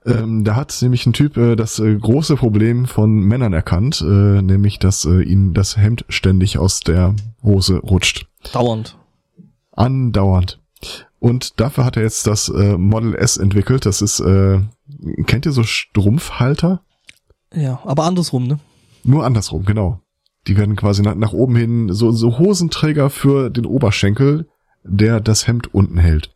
[0.06, 4.40] Ähm, da hat nämlich ein Typ äh, das äh, große Problem von Männern erkannt, äh,
[4.40, 8.26] nämlich dass äh, ihnen das Hemd ständig aus der Hose rutscht.
[8.52, 8.96] Dauernd.
[9.72, 10.58] Andauernd.
[11.18, 13.84] Und dafür hat er jetzt das äh, Model S entwickelt.
[13.84, 14.60] Das ist, äh,
[15.26, 16.82] kennt ihr so Strumpfhalter?
[17.52, 18.58] Ja, aber andersrum, ne?
[19.04, 20.00] Nur andersrum, genau.
[20.46, 24.48] Die werden quasi nach, nach oben hin so, so Hosenträger für den Oberschenkel,
[24.82, 26.34] der das Hemd unten hält.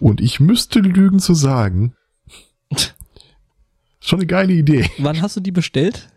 [0.00, 1.94] Und ich müsste lügen zu sagen,
[4.00, 4.88] schon eine geile Idee.
[4.98, 6.08] Wann hast du die bestellt?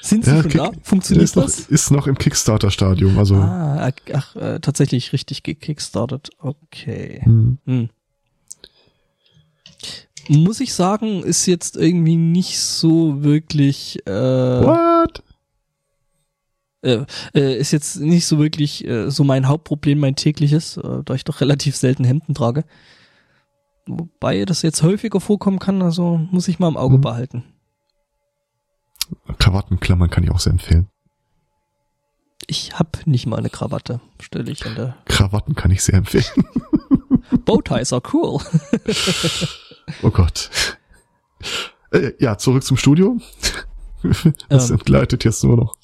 [0.00, 0.72] Sind sie ja, schon Kick, da?
[0.82, 1.60] Funktioniert ist das?
[1.60, 3.16] Noch, ist noch im Kickstarter-Stadium.
[3.18, 3.36] Also.
[3.36, 6.30] Ah, ach, äh, tatsächlich richtig gekickstartet.
[6.38, 7.20] Okay.
[7.22, 7.58] Hm.
[7.66, 7.88] Hm.
[10.28, 14.04] Muss ich sagen, ist jetzt irgendwie nicht so wirklich.
[14.06, 15.22] Äh, What?
[16.82, 17.04] Äh,
[17.34, 21.22] äh, ist jetzt nicht so wirklich äh, so mein Hauptproblem, mein tägliches, äh, da ich
[21.22, 22.64] doch relativ selten Hemden trage.
[23.86, 27.00] Wobei das jetzt häufiger vorkommen kann, also muss ich mal im Auge hm.
[27.00, 27.44] behalten.
[29.38, 30.88] Krawattenklammern kann ich auch sehr empfehlen.
[32.46, 34.96] Ich hab nicht mal eine Krawatte, stelle ich an der.
[35.04, 36.24] Krawatten kann ich sehr empfehlen.
[37.44, 38.40] Bowties are cool.
[40.02, 40.50] oh Gott.
[41.92, 43.18] Äh, ja, zurück zum Studio.
[44.48, 45.76] Das ähm, entgleitet jetzt nur noch.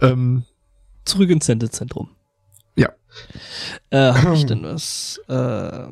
[0.00, 0.42] Ähm,
[1.04, 2.10] zurück ins Sendezentrum.
[2.74, 2.88] Ja.
[3.90, 5.20] Äh, hab ich denn was?
[5.28, 5.86] Äh,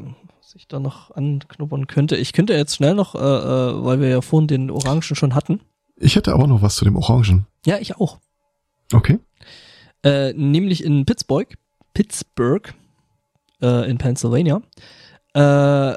[0.54, 2.16] ich da noch anknuppern könnte.
[2.16, 5.60] Ich könnte jetzt schnell noch, äh, äh, weil wir ja vorhin den Orangen schon hatten.
[5.96, 7.46] Ich hätte aber noch was zu dem Orangen.
[7.66, 8.18] Ja, ich auch.
[8.92, 9.18] Okay.
[10.02, 11.56] Äh, nämlich in Pittsburgh,
[11.94, 12.74] Pittsburgh
[13.60, 14.62] äh, in Pennsylvania,
[15.34, 15.94] äh,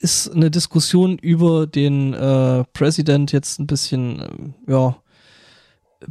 [0.00, 4.96] ist eine Diskussion über den äh, President jetzt ein bisschen, ja,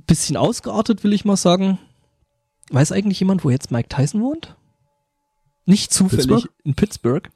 [0.07, 1.79] bisschen ausgeartet, will ich mal sagen.
[2.69, 4.55] Weiß eigentlich jemand, wo jetzt Mike Tyson wohnt?
[5.65, 6.53] Nicht zufällig Pittsburgh?
[6.63, 7.29] in Pittsburgh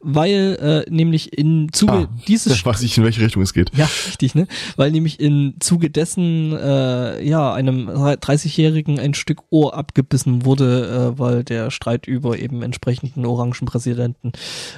[0.00, 3.70] weil äh, nämlich im Zuge ah, dieses weiß ich in welche Richtung es geht.
[3.76, 4.46] Ja, richtig, ne?
[4.76, 11.18] Weil nämlich im Zuge dessen äh, ja einem 30-jährigen ein Stück Ohr abgebissen wurde, äh,
[11.18, 14.32] weil der Streit über eben entsprechenden Orangenpräsidenten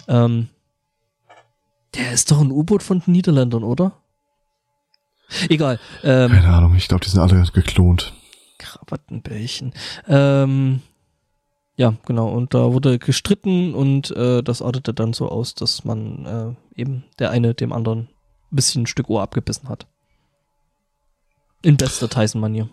[0.09, 0.49] ähm,
[1.95, 3.93] der ist doch ein U-Boot von den Niederländern, oder?
[5.49, 5.79] Egal.
[6.03, 8.13] Ähm, Keine Ahnung, ich glaube, die sind alle geklont.
[8.59, 9.73] Krawattenbällchen.
[10.07, 10.83] Ähm,
[11.79, 12.29] ja, genau.
[12.29, 16.27] Und da wurde gestritten und äh, das artete dann so aus, dass man
[16.75, 18.09] äh, eben der eine dem anderen
[18.51, 19.87] ein bisschen ein Stück Ohr abgebissen hat.
[21.63, 22.69] In bester Tyson-Manier.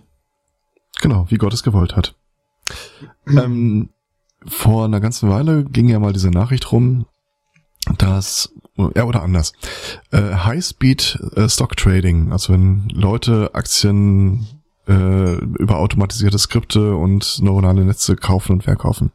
[1.01, 2.15] Genau, wie Gott es gewollt hat.
[3.27, 3.89] ähm,
[4.47, 7.05] vor einer ganzen Weile ging ja mal diese Nachricht rum,
[7.99, 8.55] dass,
[8.95, 9.53] ja oder anders,
[10.11, 14.47] äh, High-Speed äh, Stock Trading, also wenn Leute Aktien
[14.87, 19.11] äh, über automatisierte Skripte und neuronale Netze kaufen und verkaufen,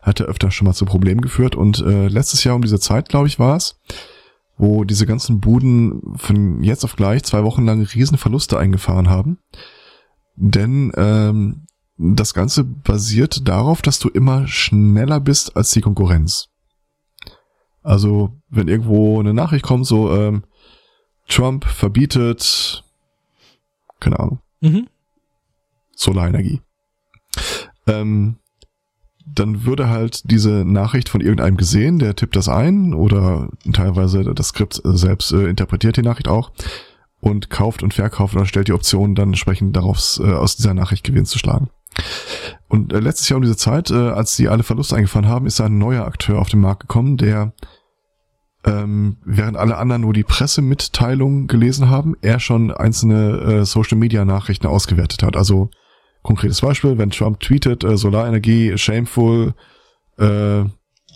[0.00, 3.28] hatte öfter schon mal zu Problemen geführt und äh, letztes Jahr um diese Zeit, glaube
[3.28, 3.80] ich, war es,
[4.56, 9.38] wo diese ganzen Buden von jetzt auf gleich zwei Wochen lang riesen Verluste eingefahren haben.
[10.34, 16.48] Denn ähm, das Ganze basiert darauf, dass du immer schneller bist als die Konkurrenz.
[17.82, 20.44] Also, wenn irgendwo eine Nachricht kommt, so ähm,
[21.28, 22.84] Trump verbietet,
[24.00, 24.88] keine Ahnung, mhm.
[25.98, 26.60] Solarenergie.
[27.86, 28.36] Ähm,
[29.26, 34.48] dann würde halt diese Nachricht von irgendeinem gesehen, der tippt das ein oder teilweise das
[34.48, 36.52] Skript selbst äh, interpretiert die Nachricht auch
[37.20, 41.04] und kauft und verkauft oder stellt die Option dann entsprechend darauf äh, aus dieser Nachricht
[41.04, 41.68] Gewinn zu schlagen.
[42.68, 45.60] Und äh, letztes Jahr um diese Zeit, äh, als die alle Verluste eingefahren haben, ist
[45.60, 47.52] ein neuer Akteur auf den Markt gekommen, der
[48.64, 55.22] ähm, während alle anderen nur die Pressemitteilung gelesen haben, er schon einzelne äh, Social-Media-Nachrichten ausgewertet
[55.22, 55.36] hat.
[55.36, 55.70] Also
[56.28, 59.54] konkretes Beispiel, wenn Trump tweetet, äh, Solarenergie, shameful,
[60.18, 60.64] äh,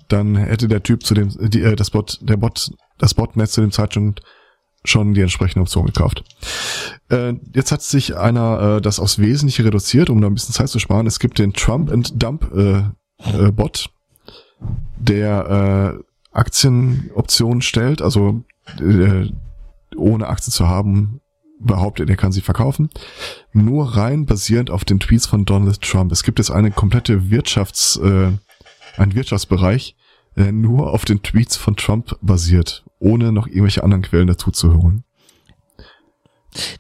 [0.09, 3.61] dann hätte der Typ zu dem, die, äh, das Bot, der Bot, das Botnetz zu
[3.61, 4.23] dem Zeitpunkt
[4.85, 6.25] schon die entsprechende Option gekauft.
[7.11, 10.71] Äh, jetzt hat sich einer äh, das aufs Wesentliche reduziert, um da ein bisschen Zeit
[10.71, 11.07] zu sparen.
[11.07, 12.79] Es gibt den Trump and Dump äh,
[13.19, 13.91] äh, Bot,
[14.99, 18.45] der äh, Aktienoptionen stellt, also
[18.81, 19.29] äh,
[19.95, 21.21] ohne Aktien zu haben,
[21.67, 22.91] behauptet, er kann sie verkaufen.
[23.53, 26.13] Nur rein basierend auf den Tweets von Donald Trump.
[26.13, 28.31] Es gibt jetzt eine komplette Wirtschafts, äh,
[28.97, 29.97] ein Wirtschaftsbereich,
[30.37, 34.81] der nur auf den Tweets von Trump basiert ohne noch irgendwelche anderen Quellen dazu zu
[34.81, 35.05] holen.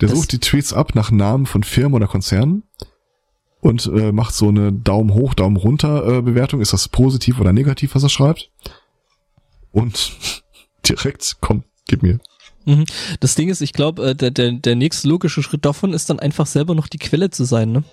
[0.00, 2.62] Der das sucht die Tweets ab nach Namen von Firmen oder Konzernen
[3.60, 6.60] und äh, macht so eine Daumen hoch, Daumen runter äh, Bewertung.
[6.60, 8.50] Ist das positiv oder negativ, was er schreibt?
[9.72, 10.16] Und
[10.88, 12.20] direkt, komm, gib mir.
[12.64, 12.84] Mhm.
[13.20, 16.20] Das Ding ist, ich glaube, äh, der, der, der nächste logische Schritt davon ist dann
[16.20, 17.84] einfach selber noch die Quelle zu sein, ne?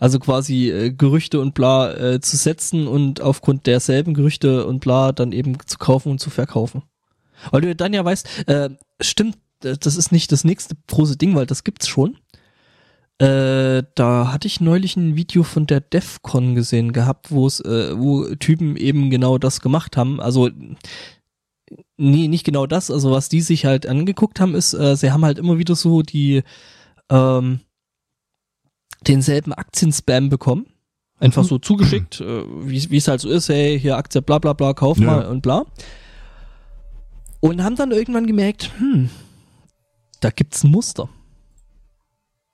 [0.00, 5.12] Also quasi äh, Gerüchte und bla äh, zu setzen und aufgrund derselben Gerüchte und bla
[5.12, 6.82] dann eben zu kaufen und zu verkaufen.
[7.50, 8.70] Weil du dann ja weißt, äh,
[9.00, 12.18] stimmt, das ist nicht das nächste große Ding, weil das gibt's schon.
[13.18, 17.96] Äh, da hatte ich neulich ein Video von der DEFCON gesehen gehabt, wo es, äh,
[17.96, 20.20] wo Typen eben genau das gemacht haben.
[20.20, 20.50] Also
[21.96, 22.90] nee, nicht genau das.
[22.90, 26.02] Also was die sich halt angeguckt haben, ist, äh, sie haben halt immer wieder so
[26.02, 26.42] die
[27.10, 27.60] ähm,
[29.06, 30.66] denselben Aktienspam bekommen.
[31.20, 31.48] Einfach mhm.
[31.48, 34.98] so zugeschickt, äh, wie es halt so ist, hey, hier Aktie, bla bla bla, kauf
[34.98, 35.06] ja.
[35.06, 35.64] mal und bla.
[37.40, 39.10] Und haben dann irgendwann gemerkt, hm,
[40.20, 41.08] da gibt's ein Muster.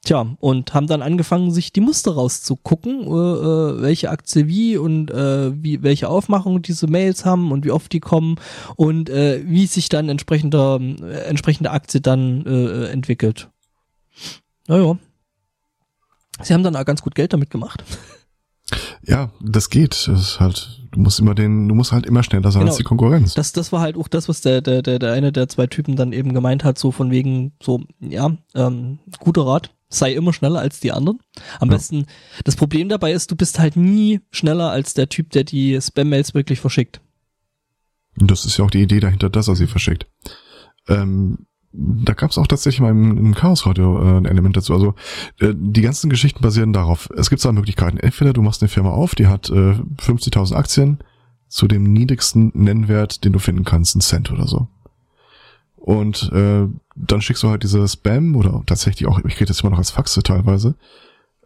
[0.03, 5.11] Tja, und haben dann angefangen, sich die Muster rauszugucken, äh, äh, welche Aktie wie und
[5.11, 8.37] äh, wie, welche Aufmachung diese Mails haben und wie oft die kommen
[8.77, 13.51] und äh, wie sich dann entsprechender, äh, entsprechende Aktie dann äh, entwickelt.
[14.69, 14.97] Naja.
[16.43, 17.85] Sie haben dann auch ganz gut Geld damit gemacht.
[19.07, 20.09] Ja, das geht.
[20.09, 22.71] Das ist halt, du musst immer den, du musst halt immer schneller sein genau.
[22.71, 23.35] als die Konkurrenz.
[23.35, 25.97] Das, das war halt auch das, was der, der, der, der eine der zwei Typen
[25.97, 30.61] dann eben gemeint hat, so von wegen, so, ja, ähm, guter Rat, sei immer schneller
[30.61, 31.19] als die anderen.
[31.59, 31.77] Am ja.
[31.77, 32.07] besten,
[32.45, 36.33] das Problem dabei ist, du bist halt nie schneller als der Typ, der die Spam-Mails
[36.33, 37.01] wirklich verschickt.
[38.19, 40.07] Und das ist ja auch die Idee dahinter, dass er sie verschickt.
[40.89, 44.75] Ähm, da gab es auch tatsächlich mal im, im Chaos Radio äh, ein Element dazu.
[44.75, 44.95] Also
[45.39, 47.09] äh, die ganzen Geschichten basieren darauf.
[47.17, 47.99] Es gibt zwei Möglichkeiten.
[47.99, 50.99] Entweder du machst eine Firma auf, die hat äh, 50.000 Aktien
[51.49, 54.69] zu dem niedrigsten Nennwert, den du finden kannst, ein Cent oder so.
[55.77, 56.67] Und äh,
[57.07, 59.91] dann schickst du halt diese Spam oder tatsächlich auch, ich kriege das immer noch als
[59.91, 60.77] Faxe teilweise.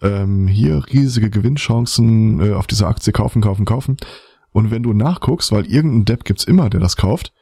[0.03, 3.97] Ähm, hier riesige Gewinnchancen äh, auf diese Aktie kaufen, kaufen, kaufen.
[4.51, 7.33] Und wenn du nachguckst, weil irgendein Depp gibt's immer, der das kauft,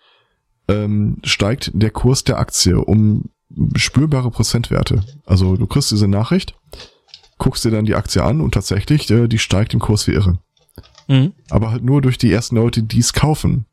[0.68, 3.30] ähm, steigt der Kurs der Aktie um
[3.76, 5.02] spürbare Prozentwerte.
[5.26, 6.54] Also du kriegst diese Nachricht,
[7.38, 10.38] guckst dir dann die Aktie an und tatsächlich, äh, die steigt im Kurs wie irre.
[11.08, 11.32] Mhm.
[11.50, 13.66] Aber halt nur durch die ersten Leute, die es kaufen.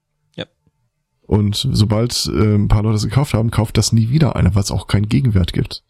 [1.30, 4.64] Und sobald äh, ein paar Leute es gekauft haben, kauft das nie wieder einer, weil
[4.64, 5.84] es auch keinen Gegenwert gibt.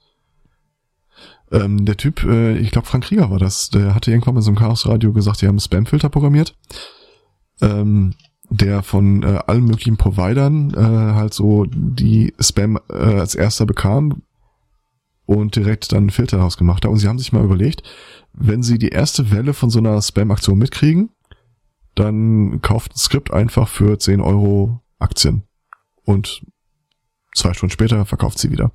[1.50, 4.50] Ähm, der Typ, äh, ich glaube Frank Krieger war das, der hatte irgendwann mal so
[4.50, 6.58] einem Chaos-Radio gesagt, die haben Spamfilter programmiert.
[7.62, 8.16] Ähm,
[8.50, 14.24] der von äh, allen möglichen Providern äh, halt so die Spam äh, als erster bekam
[15.26, 16.92] und direkt dann einen Filter daraus gemacht hat.
[16.92, 17.84] Und sie haben sich mal überlegt,
[18.34, 21.12] wenn sie die erste Welle von so einer Spam-Aktion mitkriegen,
[21.96, 25.44] dann kauft ein Skript einfach für 10 Euro Aktien.
[26.04, 26.46] Und
[27.34, 28.72] zwei Stunden später verkauft sie wieder.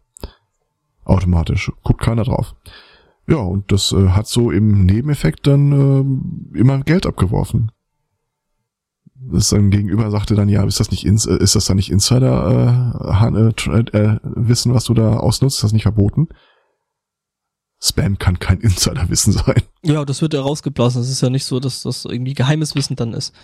[1.05, 1.71] Automatisch.
[1.83, 2.55] Guckt keiner drauf.
[3.27, 7.73] Ja, und das äh, hat so im Nebeneffekt dann äh, immer Geld abgeworfen.
[9.15, 11.91] Das dann gegenüber sagte dann, ja, ist das nicht ins, äh, ist das dann nicht
[11.91, 15.57] Insider äh, äh, äh, Wissen, was du da ausnutzt?
[15.57, 16.29] Ist das nicht verboten?
[17.83, 19.63] Spam kann kein Insiderwissen sein.
[19.83, 21.01] Ja, das wird ja rausgeblasen.
[21.01, 23.35] Es ist ja nicht so, dass das irgendwie geheimes Wissen dann ist.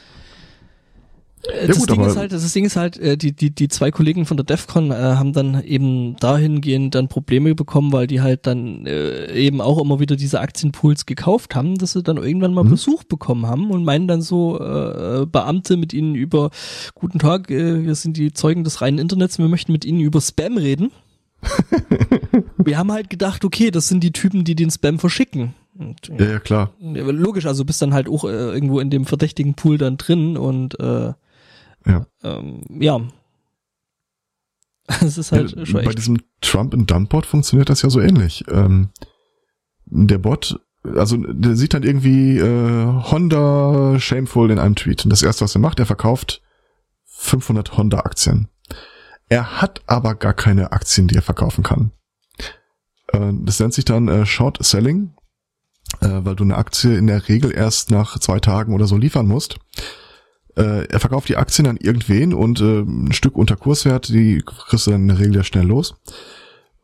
[1.47, 3.91] Ja das, gut, Ding ist halt, das Ding ist halt, äh, die, die, die zwei
[3.91, 8.47] Kollegen von der DEFCON äh, haben dann eben dahingehend dann Probleme bekommen, weil die halt
[8.47, 12.65] dann äh, eben auch immer wieder diese Aktienpools gekauft haben, dass sie dann irgendwann mal
[12.65, 12.71] Mhm.
[12.71, 16.51] Besuch bekommen haben und meinen dann so äh, Beamte mit ihnen über
[16.95, 20.21] Guten Tag, äh, wir sind die Zeugen des reinen Internets, wir möchten mit ihnen über
[20.21, 20.91] Spam reden.
[22.59, 25.55] wir haben halt gedacht, okay, das sind die Typen, die den Spam verschicken.
[25.79, 26.73] Und, Ja, ja, klar.
[26.81, 30.79] logisch, also bist dann halt auch äh, irgendwo in dem verdächtigen Pool dann drin und
[30.79, 31.13] äh,
[31.87, 32.07] Ja.
[32.23, 33.01] ähm, ja.
[35.01, 35.99] Es ist halt ja, schon bei echt.
[35.99, 38.45] diesem Trump and Dump Bot funktioniert das ja so ähnlich.
[38.49, 38.91] Ähm,
[39.87, 45.05] der Bot, also der sieht dann irgendwie äh, Honda shameful in einem Tweet.
[45.05, 46.43] Und das erste, was er macht, er verkauft
[47.05, 48.49] 500 Honda-Aktien.
[49.29, 51.93] Er hat aber gar keine Aktien, die er verkaufen kann.
[53.13, 55.15] Äh, das nennt sich dann äh, Short Selling,
[56.01, 59.27] äh, weil du eine Aktie in der Regel erst nach zwei Tagen oder so liefern
[59.27, 59.59] musst.
[60.57, 64.87] Äh, er verkauft die Aktien an irgendwen und äh, ein Stück unter Kurswert, die kriegst
[64.87, 65.95] du dann in der Regel ja schnell los.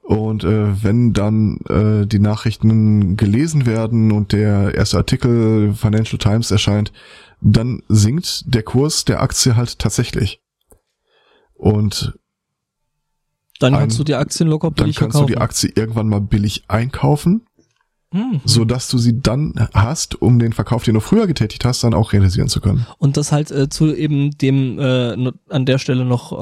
[0.03, 6.53] Und äh, wenn dann äh, die Nachrichten gelesen werden und der erste Artikel Financial Times
[6.53, 6.93] erscheint,
[7.41, 10.41] dann sinkt der Kurs der Aktie halt tatsächlich.
[11.55, 12.17] Und
[13.59, 15.27] Dann ein- kannst du die Aktien locker dann billig kannst verkaufen.
[15.33, 17.46] du die Aktie irgendwann mal billig einkaufen,
[18.17, 18.41] Hm.
[18.45, 21.95] so dass du sie dann hast, um den Verkauf, den du früher getätigt hast, dann
[21.95, 22.87] auch realisieren zu können.
[22.99, 26.33] Und das halt äh, zu eben dem äh, an der Stelle noch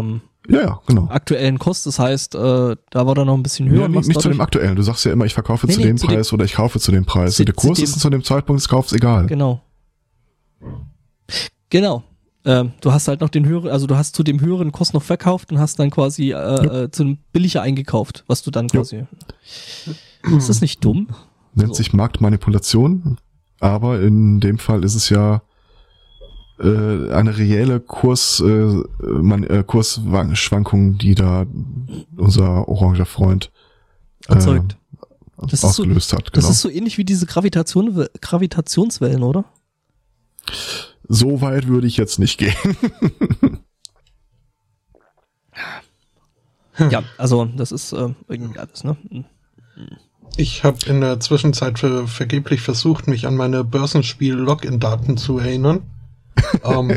[0.00, 1.08] ähm, Ja, ja, genau.
[1.08, 1.86] aktuellen Kost.
[1.86, 2.38] Das heißt, äh,
[2.90, 3.82] da war dann noch ein bisschen höher.
[3.82, 4.76] Ja, nicht, nicht zu dem aktuellen.
[4.76, 6.52] Du sagst ja immer, ich verkaufe Nee, zu nee, dem zu dem- Preis oder ich
[6.54, 7.36] kaufe zu dem Preis.
[7.36, 9.26] Zu- der zu Kurs dem- ist zu dem Zeitpunkt des Kaufs egal.
[9.26, 9.60] Genau.
[11.70, 12.02] Genau.
[12.46, 15.02] Ähm, du hast halt noch den höheren, also du hast zu dem höheren Kurs noch
[15.02, 16.34] verkauft und hast dann quasi äh,
[16.84, 19.06] äh, zu einem billiger eingekauft, was du dann quasi.
[20.36, 21.08] Ist das nicht dumm?
[21.54, 21.74] Nennt So.
[21.74, 23.18] sich Marktmanipulation,
[23.60, 25.42] aber in dem Fall ist es ja
[26.58, 31.46] äh, eine reelle Kurs, äh, man, äh, Kursschwankung, die da
[32.16, 33.50] unser oranger Freund
[34.28, 34.76] äh, Erzeugt.
[35.36, 36.28] Das ist so- ausgelöst hat.
[36.32, 36.50] Das Genau.
[36.50, 39.44] ist so ähnlich wie diese Gravitation, Gravitationswellen, oder?
[41.06, 42.54] so weit würde ich jetzt nicht gehen.
[46.90, 48.96] Ja, also das ist äh, irgendwie alles, ne?
[50.36, 55.82] Ich habe in der Zwischenzeit ver vergeblich versucht, mich an meine Börsenspiel-Login-Daten zu erinnern.
[56.64, 56.90] ähm,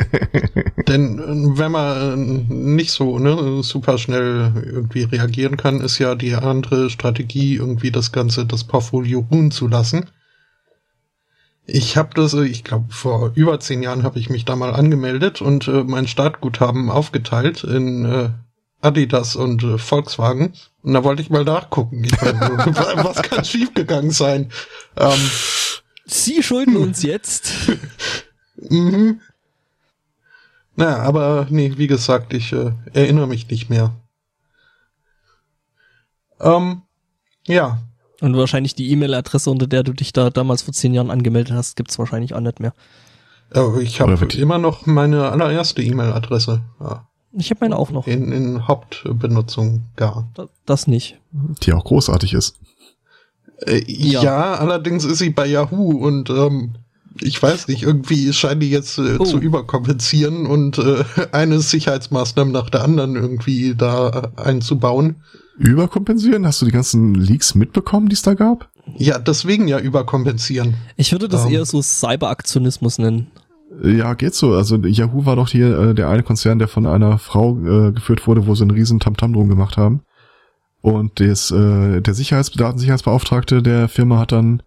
[0.88, 6.16] denn äh, wenn man äh, nicht so ne, super schnell irgendwie reagieren kann, ist ja
[6.16, 10.08] die andere Strategie, irgendwie das Ganze, das Portfolio ruhen zu lassen.
[11.68, 14.74] Ich habe das, äh, ich glaube, vor über zehn Jahren habe ich mich da mal
[14.74, 18.30] angemeldet und äh, mein Startguthaben aufgeteilt in äh,
[18.82, 20.54] Adidas und äh, Volkswagen.
[20.88, 22.06] Und da wollte ich mal nachgucken.
[22.06, 22.40] Ich meine,
[23.04, 24.50] was kann schiefgegangen sein?
[24.96, 25.20] Ähm,
[26.06, 27.52] Sie schulden uns jetzt.
[28.56, 29.20] mhm.
[30.78, 33.98] Naja, aber nee, wie gesagt, ich äh, erinnere mich nicht mehr.
[36.40, 36.84] Ähm,
[37.48, 37.80] ja,
[38.22, 41.76] Und wahrscheinlich die E-Mail-Adresse, unter der du dich da damals vor zehn Jahren angemeldet hast,
[41.76, 42.74] gibt's wahrscheinlich auch nicht mehr.
[43.82, 46.62] ich habe immer noch meine allererste E-Mail-Adresse.
[46.80, 47.10] Ja,
[47.40, 48.08] Ich habe meine auch noch.
[48.08, 50.28] in, in Hauptbenutzung gar.
[50.34, 51.20] Da- Das nicht.
[51.64, 52.56] die auch großartig ist.
[53.66, 54.24] Äh, Ja.
[54.24, 54.54] ja.
[54.56, 56.76] allerdings ist sie bei Yahoo und ähm,
[57.22, 59.24] ich weiß nicht, irgendwie scheint die jetzt äh, Oh.
[59.26, 65.18] zu überkompensieren und äh, eine Sicherheitsmaßnahme nach der anderen irgendwie da einzubauen.
[65.58, 66.46] Überkompensieren?
[66.46, 68.70] Hast du die ganzen Leaks mitbekommen, die es da gab?
[68.96, 70.76] Ja, deswegen ja überkompensieren.
[70.96, 71.52] Ich würde das Ähm.
[71.54, 73.28] eher so Cyberaktionismus nennen.
[73.84, 74.54] Ja, geht so.
[74.54, 78.26] Also Yahoo war doch hier äh, der eine Konzern, der von einer Frau äh, geführt
[78.26, 80.02] wurde, wo sie einen riesen Tamtam drum gemacht haben.
[80.82, 84.64] Und des, äh, der Sicherheits Datensicherheitsbeauftragte der Firma hat dann,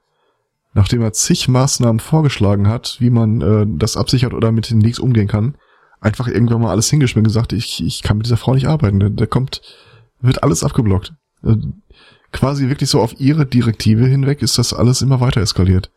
[0.74, 4.98] nachdem er zig Maßnahmen vorgeschlagen hat, wie man äh, das absichert oder mit den Leaks
[4.98, 5.56] umgehen kann,
[6.00, 9.16] einfach irgendwann mal alles hingeschmissen und gesagt, ich, ich kann mit dieser Frau nicht arbeiten.
[9.16, 9.62] Der kommt,
[10.20, 11.14] wird alles abgeblockt.
[11.42, 11.56] Äh,
[12.32, 15.90] quasi wirklich so auf ihre Direktive hinweg ist das alles immer weiter eskaliert.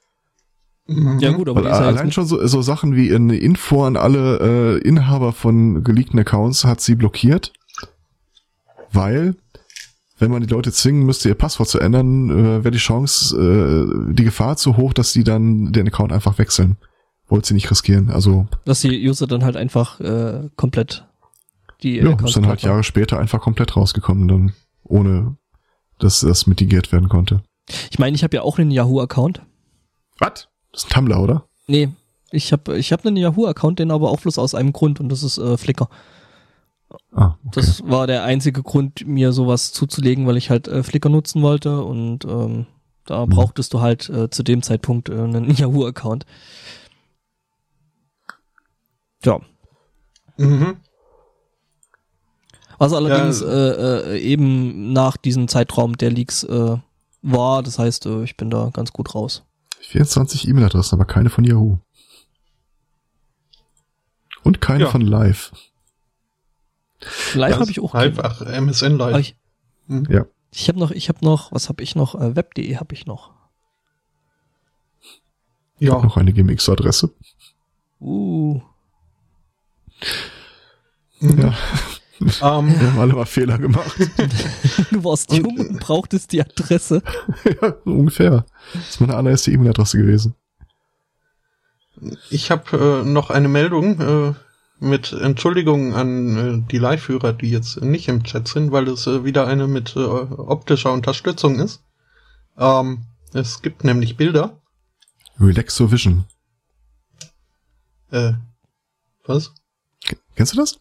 [0.85, 1.19] Mhm.
[1.19, 3.95] Ja gut, aber Weil ist ja allein schon so, so Sachen wie eine Info an
[3.95, 7.53] alle äh, Inhaber von geleakten Accounts hat sie blockiert,
[8.91, 9.35] weil
[10.19, 14.13] wenn man die Leute zwingen müsste, ihr Passwort zu ändern, äh, wäre die Chance, äh,
[14.13, 16.77] die Gefahr zu hoch, dass sie dann den Account einfach wechseln.
[17.27, 18.09] Wollte sie nicht riskieren.
[18.11, 21.07] Also dass die User dann halt einfach äh, komplett
[21.81, 22.61] die Ja, ist dann halt.
[22.61, 24.53] Jahre später einfach komplett rausgekommen, dann
[24.83, 25.37] ohne
[25.99, 27.43] dass das mitigiert werden konnte.
[27.89, 29.41] Ich meine, ich habe ja auch einen Yahoo-Account.
[30.19, 30.47] Was?
[30.73, 31.45] Das ist ein Tumblr, oder?
[31.67, 31.89] Nee,
[32.31, 35.23] ich habe ich hab einen Yahoo-Account, den aber auch bloß aus einem Grund und das
[35.23, 35.87] ist äh, Flickr.
[37.11, 37.51] Ah, okay.
[37.53, 41.81] Das war der einzige Grund, mir sowas zuzulegen, weil ich halt äh, Flickr nutzen wollte
[41.83, 42.65] und ähm,
[43.05, 43.29] da Mhm.
[43.31, 46.25] brauchtest du halt äh, zu dem Zeitpunkt äh, einen Yahoo-Account.
[49.23, 49.39] Ja.
[50.37, 50.77] Mhm.
[52.79, 53.47] Was allerdings Ja.
[53.47, 56.77] äh, äh, eben nach diesem Zeitraum der Leaks äh,
[57.21, 59.43] war, das heißt, äh, ich bin da ganz gut raus.
[59.87, 61.77] 24 E-Mail-Adressen, aber keine von Yahoo.
[64.43, 64.89] Und keine Ja.
[64.89, 65.51] von Live.
[67.33, 67.93] Live habe ich auch.
[67.93, 69.17] Live, ach, MSN Live.
[69.19, 69.35] Ich
[69.87, 70.07] Mhm.
[70.09, 70.25] Ja.
[70.51, 72.15] ich habe noch, ich habe noch, was habe ich noch?
[72.15, 73.33] Äh, Web.de habe ich noch.
[75.79, 76.01] ja.
[76.01, 77.13] Noch eine GMX-Adresse.
[77.99, 78.61] Uh.
[81.19, 81.39] Mhm.
[81.41, 81.53] Ja.
[82.41, 83.97] Ähm, Wir haben alle mal Fehler gemacht.
[84.91, 87.01] Du warst jung und brauchtest die Adresse.
[87.61, 88.45] ja, so ungefähr.
[88.73, 90.35] Das ist meine allererste E-Mail-Adresse gewesen.
[92.29, 94.33] Ich habe äh, noch eine Meldung äh,
[94.79, 99.23] mit Entschuldigung an äh, die Live-Hörer, die jetzt nicht im Chat sind, weil es äh,
[99.23, 101.83] wieder eine mit äh, optischer Unterstützung ist.
[102.57, 104.61] Ähm, es gibt nämlich Bilder.
[105.39, 106.25] Relaxovision.
[108.11, 108.33] Äh,
[109.25, 109.53] was?
[110.35, 110.77] Kennst du das?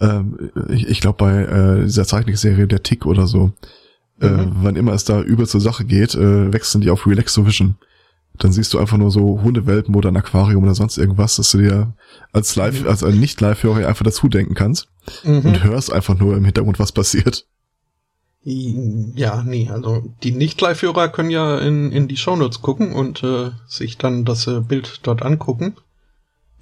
[0.00, 3.52] Ähm, ich ich glaube bei äh, dieser Zeichentrickserie Der Tick oder so,
[4.20, 4.52] äh, Mhm.
[4.62, 7.76] wann immer es da über zur Sache geht, äh, wechseln die auf Relaxovision.
[8.38, 11.58] Dann siehst du einfach nur so Hundewelpen oder ein Aquarium oder sonst irgendwas, dass du
[11.58, 11.94] dir
[12.32, 12.88] als Live, Mhm.
[12.88, 14.88] als ein Nicht-Live-Hörer einfach dazu denken kannst
[15.24, 15.40] Mhm.
[15.40, 17.46] und hörst einfach nur im Hintergrund, was passiert.
[18.44, 23.98] Ja, nee, also die Nicht-Live-Hörer können ja in, in die Shownotes gucken und äh, sich
[23.98, 25.76] dann das äh, Bild dort angucken.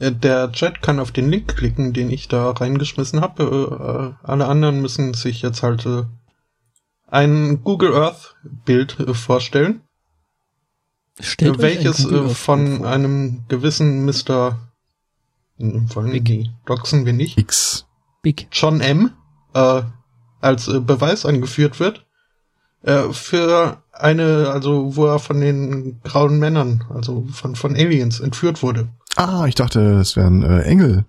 [0.00, 3.44] Äh, der Chat kann auf den Link klicken, den ich da reingeschmissen habe.
[3.44, 5.86] Äh, äh, alle anderen müssen sich jetzt halt
[7.06, 9.82] ein Google Earth Bild vorstellen,
[11.20, 12.88] Stellt euch ein welches Google Earth von vor.
[12.88, 14.58] einem gewissen Mr.
[15.88, 17.36] Vor allem, die doxen wir nicht.
[17.38, 17.86] X.
[18.22, 18.48] Big.
[18.52, 19.12] John M.
[19.52, 19.82] Äh,
[20.40, 22.06] als Beweis angeführt wird.
[22.82, 28.62] Äh, für eine, also wo er von den grauen Männern, also von, von Aliens entführt
[28.62, 28.88] wurde.
[29.16, 31.04] Ah, ich dachte, es wären äh, Engel.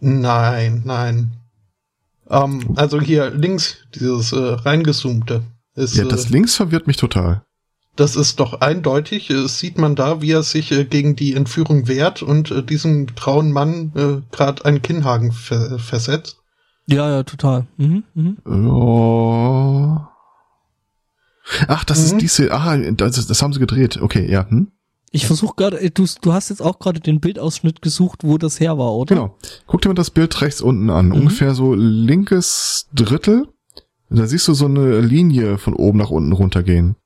[0.00, 1.32] Nein, nein.
[2.28, 5.42] Ähm, also hier links, dieses äh, reingezoomte.
[5.74, 7.42] Ist, Ja, das äh, links verwirrt mich total.
[7.96, 9.30] das ist doch eindeutig.
[9.30, 13.06] Es sieht man da, wie er sich äh, gegen die Entführung wehrt und äh, diesem
[13.14, 16.38] grauen Mann äh, gerade einen Kinnhaken ver versetzt.
[16.88, 17.66] Ja, ja, total.
[17.78, 18.68] Mhm, mhm.
[18.70, 19.98] Oh.
[21.68, 22.04] Ach, das Mhm.
[22.04, 23.98] ist diese, ah, das, das haben sie gedreht.
[24.02, 24.48] Okay, ja.
[24.48, 24.72] Hm?
[25.16, 28.60] Ich versuche gerade, äh, du, du hast jetzt auch gerade den Bildausschnitt gesucht, wo das
[28.60, 29.14] her war, oder?
[29.14, 29.36] Genau.
[29.66, 31.06] Guck dir mal das Bild rechts unten an.
[31.06, 31.12] Mhm.
[31.12, 33.48] Ungefähr so linkes Drittel.
[34.08, 36.96] Da siehst du so eine Linie von oben nach unten runtergehen.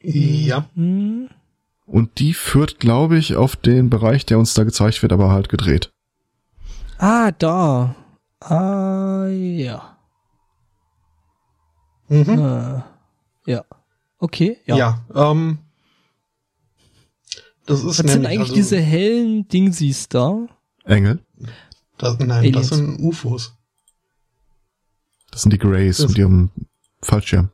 [0.00, 0.66] Ja.
[0.74, 1.28] Mhm.
[1.86, 5.48] Und die führt, glaube ich, auf den Bereich, der uns da gezeigt wird, aber halt
[5.48, 5.92] gedreht.
[6.98, 7.94] Ah, da.
[8.40, 9.96] Ah, ja.
[12.08, 12.38] Mhm.
[12.38, 12.84] Ah,
[13.46, 13.64] ja.
[14.18, 14.76] Okay, ja.
[14.76, 15.58] Ja, ähm,
[17.66, 20.46] das ist Was sind nämlich, eigentlich also, diese hellen Dingsies da?
[20.84, 21.20] Engel.
[21.98, 22.68] das, nein, Aliens?
[22.68, 23.54] das sind UFOs.
[25.30, 26.50] Das sind die Greys Das- mit ihrem
[27.02, 27.50] Fallschirm.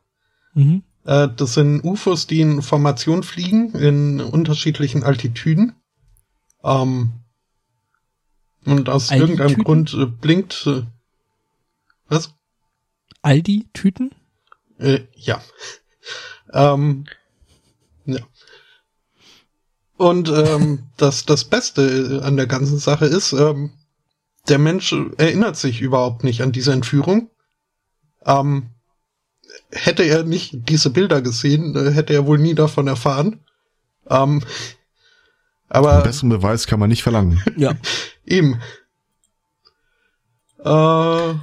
[0.53, 0.83] Mhm.
[1.05, 5.73] Äh, das sind UFOs, die in Formation fliegen, in unterschiedlichen Altitüden.
[6.63, 7.11] Ähm,
[8.65, 9.39] und aus Altitüden?
[9.39, 10.83] irgendeinem Grund äh, blinkt, äh,
[12.07, 12.33] was?
[13.21, 14.11] Aldi-Tüten?
[14.77, 15.41] Äh, ja.
[16.53, 17.13] ähm, ja.
[19.97, 23.71] Und ähm, das, das Beste äh, an der ganzen Sache ist, ähm,
[24.49, 27.29] der Mensch erinnert sich überhaupt nicht an diese Entführung.
[28.25, 28.69] Ähm,
[29.71, 33.39] hätte er nicht diese Bilder gesehen, äh, hätte er wohl nie davon erfahren.
[34.09, 34.41] Ähm,
[35.69, 37.41] Einen aber besseren Beweis kann man nicht verlangen.
[37.57, 37.73] Ja.
[38.25, 38.59] eben.
[40.59, 41.33] Äh,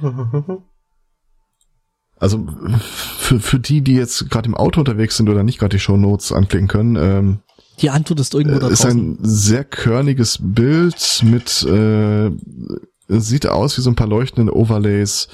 [2.19, 2.45] Also
[3.17, 6.31] für, für die, die jetzt gerade im Auto unterwegs sind oder nicht gerade die Shownotes
[6.31, 7.39] anklicken können, ähm,
[7.81, 9.13] Die Antwort ist irgendwo da Äh, ist draußen.
[9.13, 12.31] ein sehr körniges Bild mit, äh,
[13.07, 15.27] sieht aus wie so ein paar leuchtende Overlays.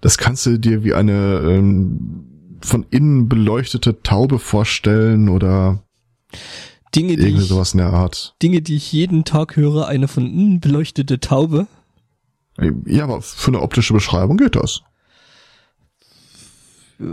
[0.00, 5.82] Das kannst du dir wie eine ähm, von innen beleuchtete Taube vorstellen oder
[6.94, 8.34] Dinge, die irgendwie ich, sowas in der Art.
[8.42, 11.66] Dinge, die ich jeden Tag höre, eine von innen beleuchtete Taube.
[12.86, 14.82] Ja, aber für eine optische Beschreibung geht das.
[17.02, 17.08] Ja.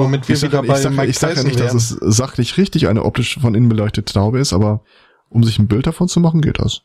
[0.00, 2.08] womit wir Ich sag, wieder ich sag, ich sag ja nicht, dass wären.
[2.08, 4.82] es sachlich richtig eine optisch von innen beleuchtete Taube ist, aber
[5.28, 6.82] um sich ein Bild davon zu machen, geht das.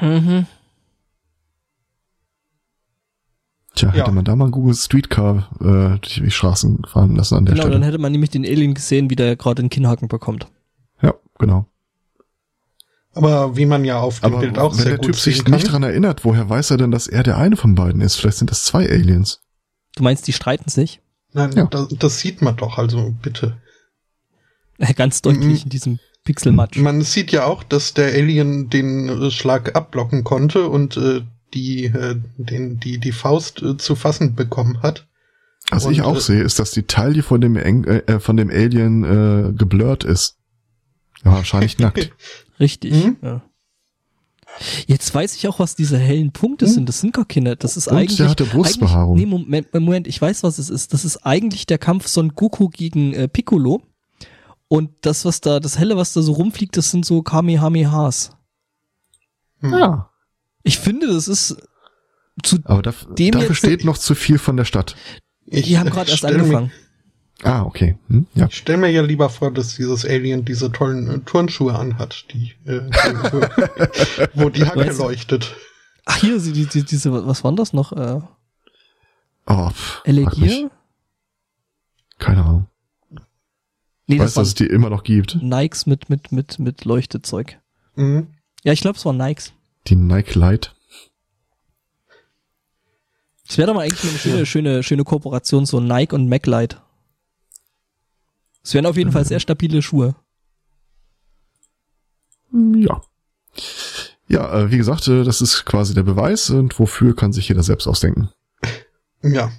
[0.00, 0.46] Mhm.
[3.74, 3.94] Tja, Ja.
[4.02, 7.54] hätte man da mal ein Google Streetcar äh, durch die Straßen fahren lassen an der
[7.54, 7.74] Genau, Stelle.
[7.74, 10.46] dann hätte man nämlich den Alien gesehen, wie der gerade einen Kinnhaken bekommt.
[11.02, 11.66] ja, genau.
[13.14, 15.44] Aber wie man ja auf dem Aber Bild auch wenn sehr der gut Typ sich
[15.44, 15.52] kann.
[15.54, 18.16] nicht dran erinnert, woher weiß er denn, dass er der eine von beiden ist?
[18.16, 19.40] Vielleicht sind das zwei Aliens.
[19.96, 21.00] Du meinst, die streiten sich?
[21.32, 21.66] Nein, Ja.
[21.66, 23.56] das, das sieht man doch, also bitte.
[24.96, 25.62] Ganz deutlich Mhm.
[25.64, 26.78] in diesem Pixelmatch.
[26.78, 31.22] Man sieht ja auch, dass der Alien den äh, Schlag abblocken konnte und äh,
[31.54, 35.06] die, äh, den, die, die Faust äh, zu fassen bekommen hat.
[35.70, 38.20] Was Und, ich auch äh, sehe, ist, dass die Taille von dem, Eng äh, äh,
[38.20, 40.36] von dem Alien äh, geblurrt ist.
[41.24, 42.10] Ja, wahrscheinlich nackt.
[42.60, 42.92] Richtig.
[42.92, 43.16] Mhm.
[43.22, 43.42] Ja.
[44.86, 46.70] Jetzt weiß ich auch, was diese hellen Punkte Mhm.
[46.70, 46.88] sind.
[46.88, 47.56] Das sind gar keine.
[47.56, 48.16] Das ist Und eigentlich.
[48.18, 49.16] der hatte Brustbehaarung.
[49.16, 50.92] Nee, Moment, Moment, ich weiß, was es ist.
[50.92, 53.82] Das ist eigentlich der Kampf Son Goku gegen äh, Piccolo.
[54.68, 58.30] Und das, was da, das helle, was da so rumfliegt, das sind so Kamehamehas.
[59.60, 59.72] Hm.
[59.72, 60.10] ja.
[60.62, 61.56] Ich finde, das ist
[62.42, 62.58] zu.
[62.64, 64.94] Aber da, Dem dafür jetzt- steht noch zu viel von der Stadt.
[65.46, 66.70] Ich, Die haben gerade erst angefangen.
[67.44, 67.96] Ah, okay.
[68.08, 68.26] Hm?
[68.34, 68.46] Ja.
[68.46, 72.52] Ich stell mir ja lieber vor, dass dieses Alien diese tollen äh, Turnschuhe anhat, die,
[72.64, 75.54] äh, die wo die Hacke Weißt du- leuchtet.
[76.04, 77.92] Ach, hier, die, die, diese, was waren das noch?
[77.92, 78.20] Äh,
[79.50, 80.02] Oh, pff.
[80.04, 80.70] Elegier?
[82.18, 82.66] Keine Ahnung.
[84.06, 85.36] Nee, Ich weiß, das dass es die immer noch gibt.
[85.40, 87.58] Nikes mit, mit, mit, mit Leuchtezeug.
[87.94, 88.26] Mhm.
[88.64, 89.52] Ja, ich glaube, es waren Nikes.
[89.86, 90.74] Die Nike Light.
[93.46, 96.80] Das wäre doch mal eigentlich eine schöne, schöne, schöne Kooperation, so Nike und MacLight.
[98.68, 100.14] Es wären auf jeden Fall sehr stabile Schuhe.
[102.50, 103.00] Hm, Ja.
[104.28, 107.62] Ja, äh, wie gesagt, äh, das ist quasi der Beweis und wofür kann sich jeder
[107.62, 108.28] selbst ausdenken.
[109.22, 109.50] Ja.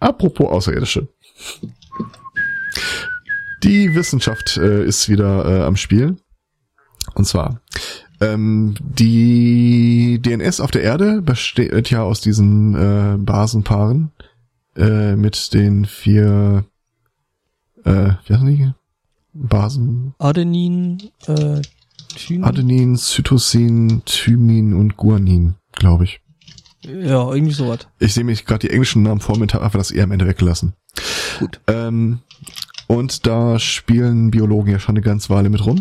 [0.00, 1.06] Apropos Außerirdische.
[3.62, 6.16] Die Wissenschaft äh, ist wieder äh, am Spiel.
[7.14, 7.60] Und zwar,
[8.20, 14.10] ähm, die DNS auf der Erde besteht ja aus diesen äh, Basenpaaren
[14.74, 16.64] mit den vier,
[17.84, 18.72] äh, wie heißen die?
[19.32, 21.62] Basen, Adenin, äh,
[22.16, 22.44] Thymin.
[22.44, 26.20] Adenin, Cytosin, Thymin und Guanin, glaube ich.
[26.82, 27.80] Ja, irgendwie sowas.
[27.98, 30.12] Ich sehe mich gerade die englischen Namen vor mir und habe einfach das eher am
[30.12, 30.74] Ende weggelassen.
[31.38, 31.60] Gut.
[31.66, 32.20] Ähm,
[32.86, 35.80] und da spielen Biologen ja schon eine ganze Weile mit rum.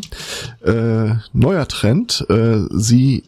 [0.64, 3.24] Äh, neuer Trend, äh, sie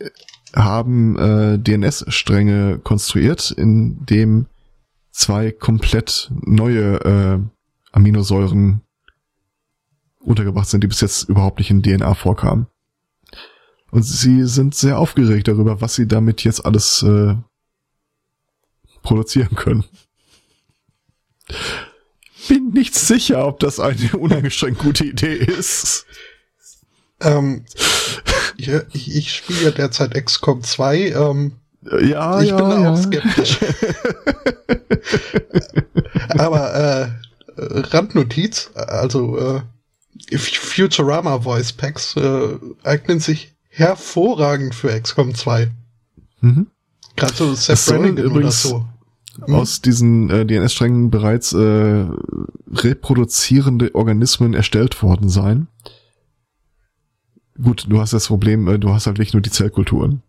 [0.53, 4.47] haben äh, DNS-Stränge konstruiert, in dem
[5.11, 7.39] zwei komplett neue äh,
[7.91, 8.81] Aminosäuren
[10.19, 12.67] untergebracht sind, die bis jetzt überhaupt nicht in DNA vorkamen.
[13.91, 17.35] Und sie sind sehr aufgeregt darüber, was sie damit jetzt alles äh,
[19.01, 19.83] produzieren können.
[22.47, 26.05] Bin nicht sicher, ob das eine uneingeschränkt gute Idee ist.
[27.19, 27.65] Ähm,
[28.57, 31.11] ja, ich, ich spiele ja derzeit XCOM 2.
[31.11, 31.53] Ähm,
[32.01, 32.93] Ja, ich ja, bin da ja.
[32.93, 33.59] auch skeptisch.
[36.37, 37.09] Aber äh,
[37.57, 39.61] Randnotiz, also äh,
[40.37, 45.71] Futurama Voice Packs äh, eignen sich hervorragend für XCOM 2.
[46.41, 46.67] Mhm.
[47.15, 48.85] Gerade so Seth Brannigan oder übrigens- so.
[49.47, 49.55] Mhm.
[49.55, 52.05] Aus diesen äh, DNS-Strängen bereits äh,
[52.73, 55.67] reproduzierende Organismen erstellt worden sein.
[57.61, 60.21] Gut, du hast das Problem, äh, du hast halt wirklich nur die Zellkulturen.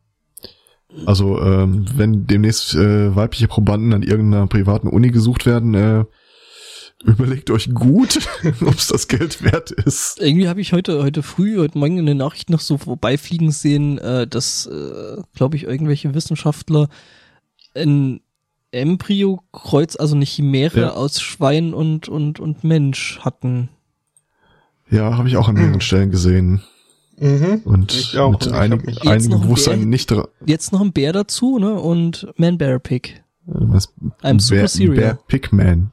[1.06, 6.04] Also, ähm, wenn demnächst äh, weibliche Probanden an irgendeiner privaten Uni gesucht werden, äh,
[7.04, 8.18] überlegt euch gut,
[8.60, 10.20] ob es das Geld wert ist.
[10.20, 13.98] Irgendwie habe ich heute, heute früh, heute Morgen in der Nachricht noch so vorbeifliegen sehen,
[13.98, 16.88] äh, dass, äh, glaube ich, irgendwelche Wissenschaftler
[17.74, 18.20] ein
[18.70, 20.90] Embryo-Kreuz, also eine Chimäre Ja.
[20.92, 23.68] aus Schwein und, und, und Mensch hatten.
[24.90, 26.62] Ja, habe ich auch an mehreren Stellen gesehen.
[27.18, 27.62] Mhm.
[27.64, 29.86] Und Ich auch, mit und ich einig, hab mich- Jetzt einigem noch ein Bewusstsein Bär?
[29.88, 30.14] nicht
[30.46, 31.74] Jetzt noch ein Bär dazu, ne?
[31.74, 33.22] Und Man-Bear-Pig.
[33.46, 33.92] was,
[34.22, 34.94] I'm super Bear, serial.
[34.96, 35.90] Bear Pigman.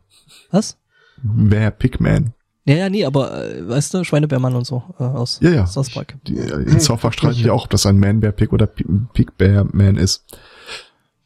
[0.52, 0.78] Was?
[1.24, 2.34] Bear Pigman.
[2.66, 5.66] Ja, ja, nee, aber, äh, weißt du, Schweinebärmann und so, äh, aus Ja, ja.
[5.68, 6.16] South Park.
[6.28, 8.68] Die, äh, in South Park streiten die auch, ob das ein Man Bear Pig oder
[8.68, 10.26] Pi- Pig Bear Man ist.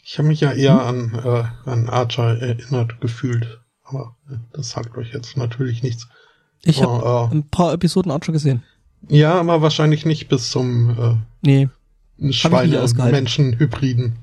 [0.03, 3.59] Ich habe mich ja eher an, äh, an Archer erinnert gefühlt.
[3.83, 6.07] Aber äh, das sagt euch jetzt natürlich nichts.
[6.63, 8.63] Ich habe äh, ein paar Episoden schon gesehen.
[9.09, 12.87] ja, aber wahrscheinlich nicht bis zum Nee, äh, ausgehalten.
[12.87, 14.19] Schweine-Menschen-Hybriden.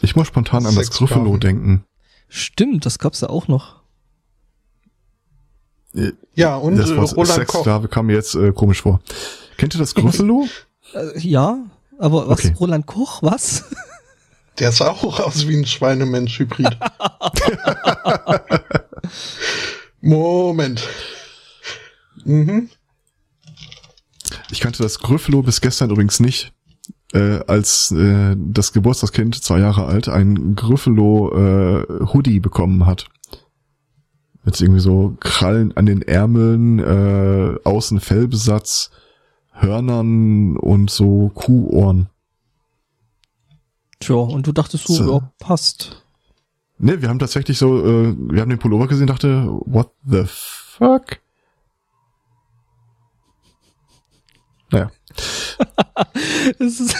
[0.00, 1.40] Ich muss spontan an das Sklaven.
[1.40, 1.84] denken.
[2.28, 3.81] stimmt, das gab's ja auch noch.
[5.94, 7.52] Äh, Ja, und Das äh, Wort Roland Koch.
[7.64, 9.00] Sexsklave kam mir jetzt äh, komisch vor.
[9.56, 10.46] Kennt ihr das Gryffalo?
[10.94, 11.56] Äh, ja,
[11.98, 12.40] aber was?
[12.44, 12.54] Okay.
[12.60, 13.64] Roland Koch, was?
[14.58, 16.76] Der sah auch aus wie ein Schweinemensch-Hybrid.
[20.00, 20.86] Moment.
[22.24, 22.68] Mhm.
[24.50, 26.52] ich kannte das Gryffalo bis gestern übrigens nicht.
[27.14, 33.06] äh, als äh, das Geburtstagskind, zwei Jahre alt, ein Gryffalo äh, Hoodie bekommen hat.
[34.44, 38.90] Mit irgendwie so Krallen an den Ärmeln, äh, außen Fellbesatz,
[39.52, 42.08] Hörnern und so Kuhohren.
[44.00, 45.12] Tja, und du dachtest so, So.
[45.12, 46.04] ja, passt.
[46.78, 51.20] Ne, wir haben tatsächlich so, äh, wir haben den Pullover gesehen, dachte, what the fuck?
[54.72, 54.90] Naja,
[56.58, 56.96] Das ist,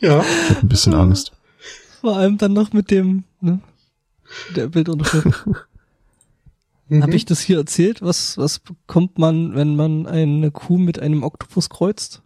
[0.00, 0.20] Ja.
[0.20, 1.32] ich hab ein bisschen Angst.
[2.02, 3.60] Vor allem dann noch mit dem, ne,
[4.54, 5.46] der Bildunterschrift.
[6.88, 7.02] Mhm.
[7.04, 8.02] Habe ich das hier erzählt?
[8.02, 12.20] Was, was bekommt man, wenn man eine Kuh mit einem Oktopus kreuzt?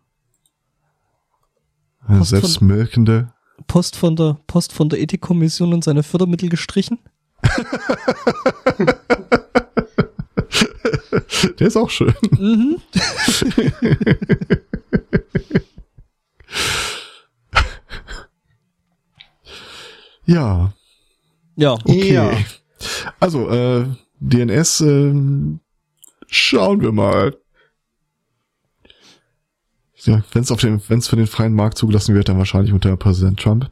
[2.04, 3.32] Post von- Selbstmelkende.
[3.68, 6.98] Post von der, Post von der Ethikkommission und seine Fördermittel gestrichen?
[11.60, 12.12] Der ist auch schön.
[12.36, 12.78] Mhm.
[20.26, 20.72] Ja,
[21.56, 21.72] Ja.
[21.72, 22.12] okay.
[22.12, 22.30] Ja.
[23.20, 23.86] Also, äh,
[24.20, 25.60] DNS, ähm,
[26.26, 27.36] schauen wir mal.
[30.04, 32.72] Ja, wenn es auf den, wenn es für den freien Markt zugelassen wird, dann wahrscheinlich
[32.72, 33.70] unter Präsident Trump.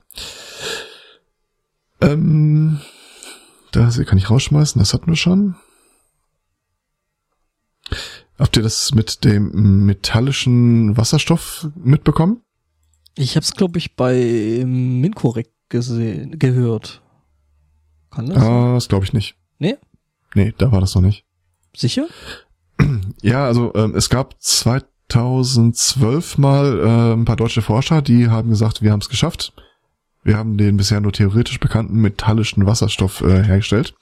[2.00, 2.80] Ähm,
[3.72, 5.55] das hier kann ich rausschmeißen, das hatten wir schon.
[8.38, 12.42] Habt ihr das mit dem metallischen Wasserstoff mitbekommen?
[13.16, 17.02] Ich habe es, glaube ich, bei Minkorrekt gesehen, gehört.
[18.10, 18.38] Kann das?
[18.38, 19.36] Ah, das glaube ich nicht.
[19.58, 19.76] Nee?
[20.34, 21.24] Nee, da war das noch nicht.
[21.76, 22.06] Sicher?
[23.22, 28.82] Ja, also ähm, es gab 2012 mal äh, ein paar deutsche Forscher, die haben gesagt,
[28.82, 29.54] wir haben es geschafft.
[30.22, 33.94] Wir haben den bisher nur theoretisch bekannten metallischen Wasserstoff äh, hergestellt,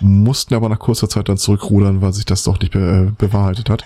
[0.00, 3.68] mussten aber nach kurzer Zeit dann zurückrudern, weil sich das doch nicht be äh, bewahrheitet
[3.68, 3.84] hat.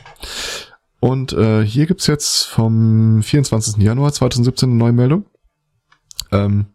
[1.00, 3.82] Und äh, hier gibt's jetzt vom 24.
[3.82, 5.24] Januar 2017 eine neue Meldung,
[6.30, 6.66] ähm,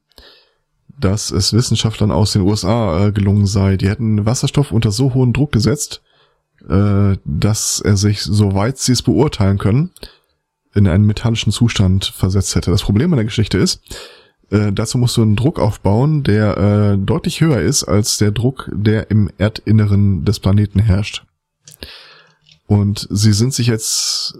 [1.03, 5.33] dass es Wissenschaftlern aus den USA äh, gelungen sei, die hätten Wasserstoff unter so hohen
[5.33, 6.01] Druck gesetzt,
[6.69, 9.91] äh, dass er sich, soweit sie es beurteilen können,
[10.73, 12.71] in einen metallischen Zustand versetzt hätte.
[12.71, 13.81] Das Problem an der Geschichte ist,
[14.49, 18.69] äh, dazu musst du einen Druck aufbauen, der äh, deutlich höher ist als der Druck,
[18.73, 21.25] der im Erdinneren des Planeten herrscht.
[22.67, 24.37] Und sie sind sich jetzt,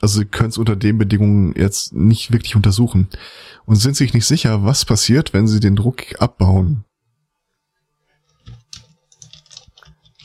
[0.00, 3.08] also sie können es unter den Bedingungen jetzt nicht wirklich untersuchen
[3.66, 6.84] und sind sich nicht sicher, was passiert, wenn sie den Druck abbauen.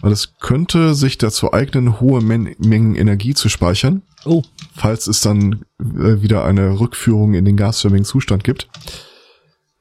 [0.01, 4.41] Weil es könnte sich dazu eignen, hohe Men Mengen Energie zu speichern, Oh,
[4.75, 8.69] falls es dann äh, wieder eine Rückführung in den gasförmigen Zustand gibt.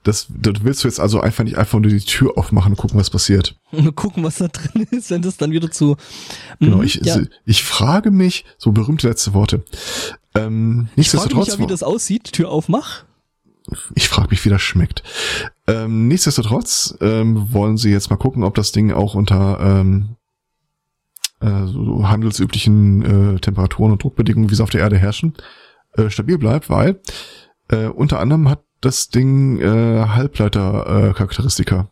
[0.04, 2.98] Das, das willst du jetzt also einfach nicht einfach nur die Tür aufmachen und gucken,
[2.98, 3.56] was passiert.
[3.70, 5.96] mal gucken, was da drin ist, wenn das dann wieder zu.
[6.58, 7.20] Genau, Mhm, ich, ja.
[7.44, 9.64] ich frage mich, so berühmte letzte Worte.
[10.34, 12.32] Ähm, Ich frage mich ja, wie das aussieht.
[12.32, 13.04] Tür aufmach.
[13.94, 15.02] ich frage mich, wie das schmeckt.
[15.68, 20.16] Ähm, nichtsdestotrotz ähm, wollen sie jetzt mal gucken, ob das Ding auch unter ähm,
[21.40, 25.34] äh, so handelsüblichen äh, Temperaturen und Druckbedingungen, wie sie auf der Erde herrschen,
[25.96, 27.00] äh, stabil bleibt, weil
[27.68, 31.88] äh, unter anderem hat das Ding äh, Halbleiter-Charakteristika.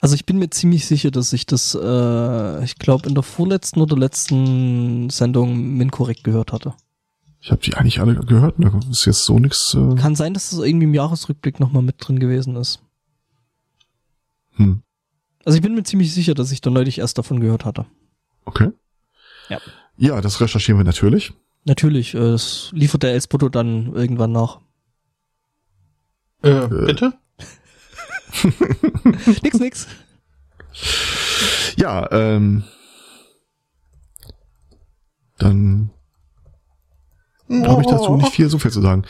[0.00, 3.80] Also ich bin mir ziemlich sicher, dass ich das, äh, ich glaube, in der vorletzten
[3.80, 6.74] oder letzten Sendung Minkorrekt gehört hatte.
[7.40, 9.74] ich habe die eigentlich alle gehört, da ist jetzt so nix.
[9.74, 12.82] Äh, Kann sein, dass das irgendwie im Jahresrückblick nochmal mit drin gewesen ist.
[14.56, 14.82] hm,
[15.44, 17.86] Also ich bin mir ziemlich sicher, dass ich da neulich erst davon gehört hatte.
[18.44, 18.70] okay.
[19.48, 19.58] Ja.
[19.96, 21.32] Ja, das recherchieren wir natürlich.
[21.64, 24.60] Natürlich, äh, das liefert der Elspoto dann irgendwann nach.
[26.42, 27.12] Äh, bitte?
[29.42, 29.86] nix, nix.
[31.76, 32.64] Ja, ähm,
[35.38, 35.90] dann
[37.50, 39.04] habe ich dazu nicht viel so viel zu sagen.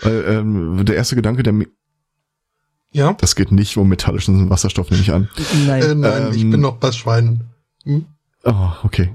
[0.00, 1.68] Weil, ähm, der erste Gedanke, der mi-
[2.92, 3.12] Ja?
[3.14, 5.28] das geht nicht um metallischen Wasserstoff, nehme ich an.
[5.66, 5.82] Nein.
[5.82, 7.50] Äh, nein, ich Ähm, bin noch bei Schweinen.
[7.84, 8.06] Hm?
[8.44, 9.12] Oh, okay.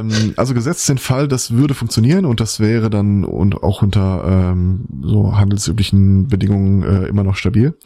[0.00, 4.24] Ähm, also gesetzt den Fall, das würde funktionieren und das wäre dann und auch unter
[4.26, 7.76] ähm, so handelsüblichen Bedingungen äh, immer noch stabil.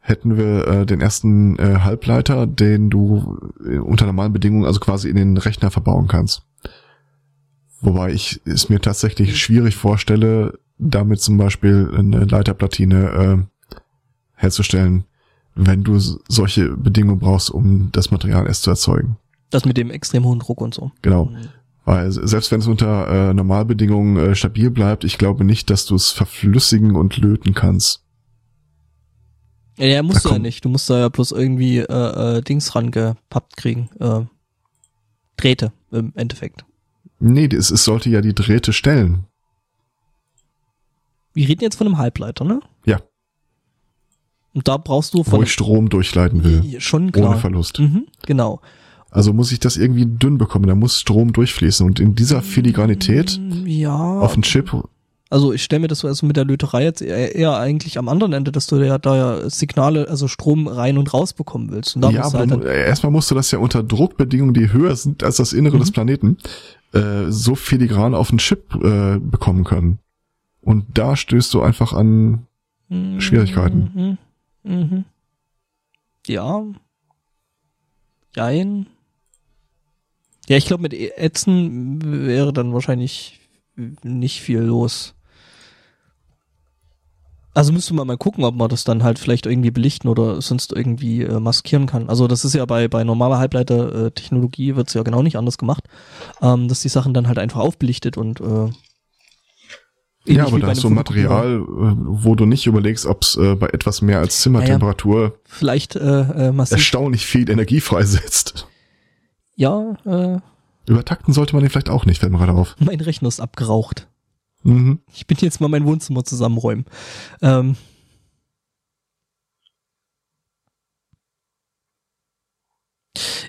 [0.00, 5.08] Hätten wir äh, den ersten äh, Halbleiter, den du äh, unter normalen Bedingungen also quasi
[5.08, 6.42] in den Rechner verbauen kannst.
[7.80, 13.76] Wobei ich es mir tatsächlich schwierig vorstelle, damit zum Beispiel eine Leiterplatine äh,
[14.34, 15.04] herzustellen,
[15.54, 19.16] wenn du solche Bedingungen brauchst, um das Material erst zu erzeugen.
[19.50, 20.92] Das mit dem extrem hohen Druck und so.
[21.02, 21.30] Genau.
[21.84, 25.86] Weil se- selbst wenn es unter äh, Normalbedingungen äh, stabil bleibt, ich glaube nicht, dass
[25.86, 28.04] du es verflüssigen und löten kannst.
[29.76, 30.64] Ja, ja musst Da du ja kommt- nicht.
[30.64, 33.88] Du musst da ja bloß irgendwie äh, äh, Dings rangepappt kriegen.
[33.98, 34.20] Äh,
[35.36, 36.64] Drähte im Endeffekt.
[37.18, 39.24] Nee, es, es sollte ja die Drähte stellen.
[41.32, 42.60] Wir reden jetzt von einem Halbleiter, ne?
[42.84, 43.00] Ja.
[44.52, 46.80] Und da brauchst du Wo von ich Strom durchleiten will.
[46.80, 47.30] schon klar.
[47.30, 47.78] Ohne Verlust.
[47.78, 48.60] Mhm, genau.
[49.10, 51.84] Also muss ich das irgendwie dünn bekommen, da muss Strom durchfließen.
[51.84, 53.94] Und in dieser Filigranität Mm, Ja.
[54.20, 54.72] auf den Chip,
[55.30, 58.08] Also ich stelle mir das so also mit der Löterei jetzt eher, eher eigentlich am
[58.08, 61.94] anderen Ende, dass du ja da ja Signale, also Strom rein und raus bekommen willst.
[61.96, 64.54] Und ja, musst du aber halt dann, äh, erstmal musst du das ja unter Druckbedingungen,
[64.54, 65.80] die höher sind als das Innere Mhm.
[65.80, 66.36] des Planeten,
[66.92, 69.98] äh, so filigran auf den Chip äh, bekommen können.
[70.62, 72.46] Und da stößt du einfach an,
[73.18, 74.18] Schwierigkeiten.
[74.64, 74.72] Mhm.
[74.72, 75.04] Mhm.
[76.26, 76.62] Ja.
[78.34, 78.86] Jein.
[80.50, 83.38] Ja, ich glaube, mit Ätzen wäre dann wahrscheinlich
[84.02, 85.14] nicht viel los.
[87.54, 90.72] Also müsste man mal gucken, ob man das dann halt vielleicht irgendwie belichten oder sonst
[90.72, 92.08] irgendwie äh, maskieren kann.
[92.08, 95.84] Also das ist ja bei, bei normaler Halbleiter-Technologie wird's ja genau nicht anders gemacht,
[96.42, 98.70] ähm, dass die Sachen dann halt einfach aufbelichtet und äh,
[100.26, 103.54] ja, aber da hast du einem Material, äh, wo du nicht überlegst, ob es äh,
[103.54, 106.78] bei etwas mehr als Zimmertemperatur vielleicht äh, äh, massiv.
[106.78, 108.66] erstaunlich viel Energie freisetzt.
[109.60, 110.40] Ja, äh,
[110.86, 112.76] Übertakten sollte man den vielleicht auch nicht, fällt mir gerade auf.
[112.78, 114.08] mein Rechner ist abgeraucht.
[114.62, 115.00] Mhm.
[115.12, 116.86] Ich bin jetzt mal mein Wohnzimmer zusammenräumen.
[117.42, 117.76] Ähm,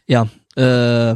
[0.06, 1.14] ja, äh,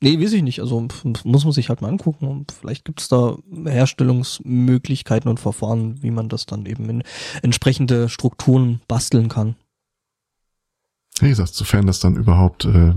[0.00, 0.60] nee, weiß ich nicht.
[0.60, 0.88] Also
[1.24, 2.26] muss man sich halt mal angucken.
[2.26, 7.02] Und vielleicht gibt es da Herstellungsmöglichkeiten und Verfahren, wie man das dann eben in
[7.42, 9.56] entsprechende Strukturen basteln kann.
[11.18, 12.94] Wie gesagt, sofern das dann überhaupt äh,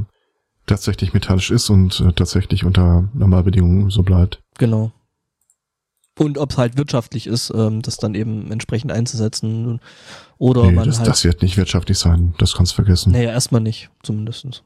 [0.68, 4.39] tatsächlich metallisch ist und äh, tatsächlich unter Normalbedingungen so bleibt.
[4.59, 4.91] Genau.
[6.20, 9.80] Und ob es halt wirtschaftlich ist, ähm, das dann eben entsprechend einzusetzen.
[10.38, 11.07] Oder nee, man das, halt.
[11.07, 12.34] das wird nicht wirtschaftlich sein.
[12.39, 13.11] Das kannst du vergessen.
[13.11, 14.63] Naja, erstmal nicht, zumindestens.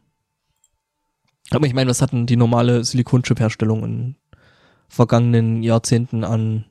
[1.50, 4.16] Aber ich meine, was hatten die normale Silikonchip-Herstellung in
[4.88, 6.66] vergangenen Jahrzehnten an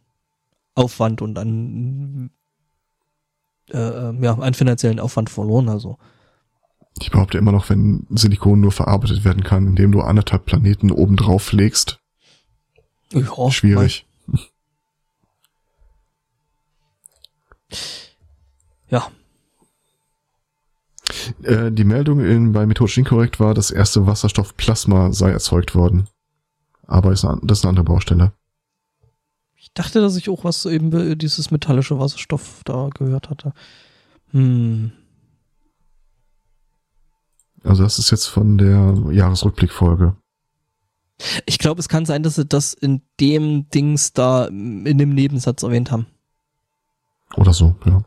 [0.75, 2.31] Aufwand und an
[3.71, 5.99] äh, äh, ja, an finanziellen Aufwand verloren, also.
[7.01, 11.17] Ich behaupte immer noch, wenn Silikon nur verarbeitet werden kann, indem du anderthalb Planeten oben
[11.17, 11.99] drauf legst,
[13.13, 14.07] Ja, schwierig.
[14.27, 14.41] mein-
[18.89, 19.11] Ja,
[21.43, 26.09] Äh, die Meldung in, bei Methodisch Inkorrekt war, das erste Wasserstoffplasma sei erzeugt worden.
[26.87, 28.33] Aber ist eine, das ist eine andere Baustelle.
[29.57, 33.53] ich dachte, dass ich auch was eben be- dieses metallische Wasserstoff da gehört hatte.
[34.33, 34.93] Hm.
[37.65, 40.17] Also das ist jetzt von der Jahresrückblickfolge.
[41.45, 45.63] Ich glaube, es kann sein, dass sie das in dem Dings da in dem Nebensatz
[45.63, 46.07] erwähnt haben.
[47.37, 48.03] Oder so, ja.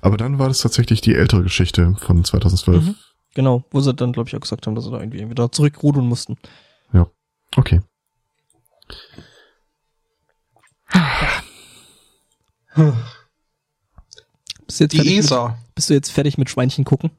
[0.00, 2.84] Aber dann war das tatsächlich die ältere Geschichte von 2012.
[2.84, 2.94] Mhm.
[3.34, 6.06] Genau, wo sie dann, glaube ich, auch gesagt haben, dass sie da irgendwie wieder zurückrudern
[6.06, 6.36] mussten.
[7.56, 7.80] Okay.
[14.66, 15.58] Bist du jetzt, Die fertig mit, ESA.
[15.74, 17.10] bist du jetzt fertig mit Schweinchen gucken?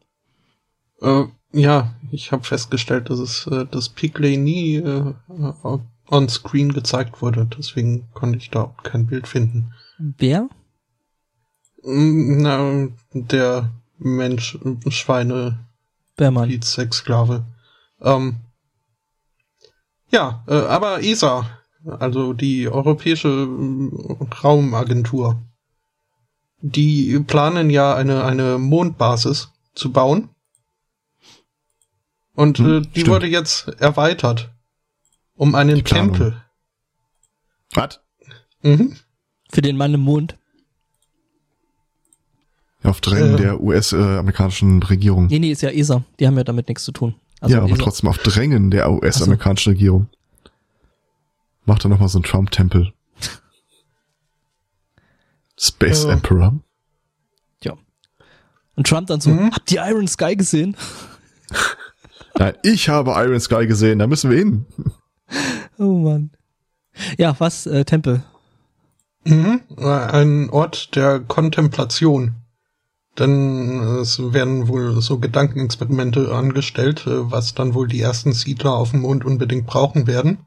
[1.01, 5.13] Äh, ja, ich habe festgestellt, dass es äh, das Pickley nie äh,
[6.09, 7.47] on screen gezeigt wurde.
[7.57, 9.73] Deswegen konnte ich da auch kein Bild finden.
[9.97, 10.49] Wer?
[11.83, 15.59] Mm, Na, der Mensch, äh, Schweine,
[16.15, 16.61] Bärmann.
[16.61, 17.45] Sexsklave.
[18.01, 18.37] Ähm,
[20.11, 21.45] ja, äh, aber ESA,
[21.85, 25.41] also die Europäische äh, Raumagentur,
[26.61, 30.29] die planen ja eine, eine Mondbasis zu bauen.
[32.39, 33.07] Und äh, Hm, die stimmt.
[33.07, 34.49] wurde jetzt erweitert
[35.35, 35.83] um einen Die.
[35.83, 36.41] Tempel.
[37.73, 37.99] Was?
[38.61, 38.95] Mhm.
[39.51, 40.37] Für den Mann im Mond.
[42.83, 43.37] Auf Drängen Äh.
[43.37, 45.27] der US-amerikanischen Regierung.
[45.27, 46.03] Nee, nee, ist ja ESA.
[46.19, 47.15] Die haben ja damit nichts zu tun.
[47.41, 47.83] Also ja, aber ESA.
[47.83, 50.07] trotzdem auf Drängen der US-amerikanischen Regierung.
[51.65, 52.93] Macht er nochmal so einen Trump-Tempel.
[55.59, 56.11] Space Ja.
[56.13, 56.57] Emperor.
[58.75, 59.51] Und Trump dann so, Mhm.
[59.51, 60.77] habt ihr Iron Sky gesehen?
[62.39, 64.65] Nein, ich habe Iron Sky gesehen, da müssen wir hin.
[65.77, 66.31] Oh Mann.
[67.17, 67.65] Ja, was?
[67.65, 68.21] Äh, Tempel.
[69.23, 69.61] Mhm.
[69.77, 72.35] Ein Ort der Kontemplation.
[73.17, 78.91] Denn es werden wohl so Gedankenexperimente angestellt, äh, was dann wohl die ersten Siedler auf
[78.91, 80.39] dem Mond unbedingt brauchen werden.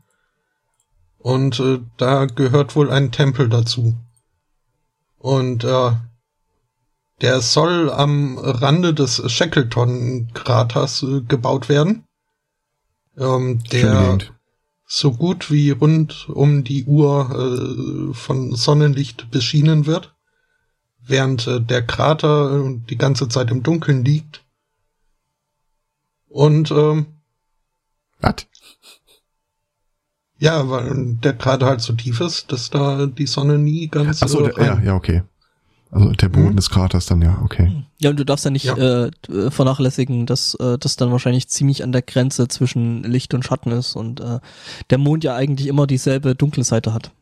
[1.17, 3.97] Und äh, da gehört wohl ein Tempel dazu.
[5.17, 5.93] Und äh,
[7.23, 12.05] der soll am Rande des Shackleton-Kraters äh, gebaut werden.
[13.17, 14.19] Ähm, der
[14.85, 20.15] so gut wie rund um die Uhr äh, von Sonnenlicht beschienen wird,
[21.01, 24.45] während äh, der Krater äh, die ganze Zeit im Dunkeln liegt.
[26.29, 27.07] Und ähm,
[28.21, 28.47] Was?
[30.39, 34.29] Ja, weil der gerade halt so tief ist, dass da die Sonne nie ganz Ach
[34.29, 35.23] so, der, ja, ja, okay.
[35.95, 36.57] Also der Boden Mhm.
[36.57, 37.85] des Kraters dann, ja, okay.
[37.99, 38.77] Ja, und du darfst ja nicht Ja.
[38.79, 39.11] Äh,
[39.51, 43.95] vernachlässigen, dass äh, das dann wahrscheinlich ziemlich an der Grenze zwischen Licht und Schatten ist
[43.95, 44.41] und äh,
[44.89, 47.13] der Mond ja eigentlich immer dieselbe dunkle Seite hat.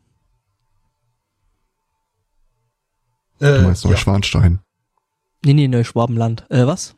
[3.39, 3.89] Du Äh, meinst ja.
[3.89, 4.59] Neuschwanstein.
[5.43, 6.45] Nee, nee, Neuschwabenland.
[6.49, 6.95] Äh, was?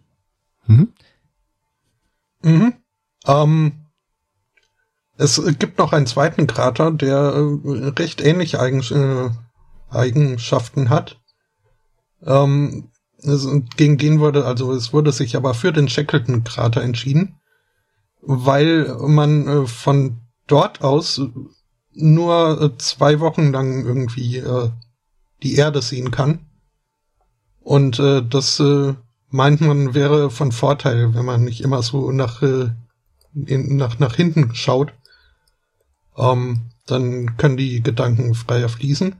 [0.68, 0.94] Mhm.
[2.44, 2.74] Mhm.
[3.26, 3.72] Ähm,
[5.18, 9.30] es gibt noch einen zweiten Krater, der äh, recht ähnliche Eigen äh,
[9.90, 11.20] Eigenschaften hat.
[12.26, 13.48] Ähm, es,
[13.78, 17.40] gegen den wurde, also es wurde sich aber für den Shackleton-Krater entschieden,
[18.22, 20.18] weil man äh, von
[20.48, 21.22] dort aus
[21.94, 24.70] nur äh, zwei Wochen lang irgendwie äh,
[25.41, 26.40] die Erde sehen kann.
[27.60, 28.94] Und äh, das äh,
[29.30, 32.70] meint man wäre von Vorteil, wenn man nicht immer so nach, äh,
[33.34, 34.94] in, nach, nach hinten schaut.
[36.18, 39.16] Ähm, dann können die Gedanken freier fließen.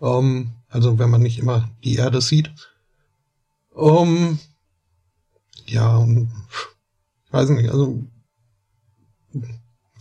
[0.00, 2.50] Ähm, also wenn man nicht immer die Erde sieht.
[3.70, 4.38] Um,
[5.66, 6.30] ja, und,
[7.26, 8.02] ich weiß nicht, also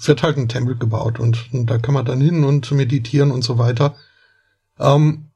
[0.03, 3.43] wird halt ein Tempel gebaut und, und da kann man dann hin und meditieren und
[3.43, 3.95] so weiter.
[4.79, 5.27] Ähm,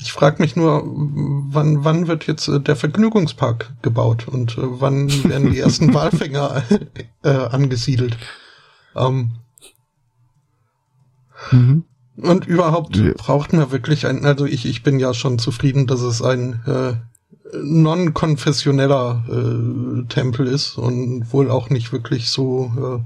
[0.00, 5.08] ich frage mich nur, wann, wann wird jetzt äh, der Vergnügungspark gebaut und äh, wann
[5.24, 6.62] werden die ersten Walfänger
[7.22, 8.16] äh, angesiedelt?
[8.94, 9.38] Ähm,
[11.50, 11.84] Mhm.
[12.20, 13.12] Und überhaupt Ja.
[13.16, 16.94] braucht man wirklich ein, also ich, ich bin ja schon zufrieden, dass es ein äh,
[17.62, 23.04] non-konfessioneller äh, Tempel ist und wohl auch nicht wirklich so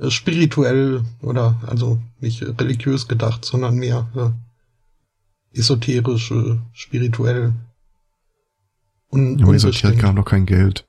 [0.00, 4.08] äh, spirituell oder also nicht religiös gedacht, sondern mehr
[5.54, 7.52] äh, esoterisch, äh, spirituell.
[9.10, 9.74] Un Aber die unbestimmt.
[9.74, 10.84] Esoteriker haben doch kein Geld.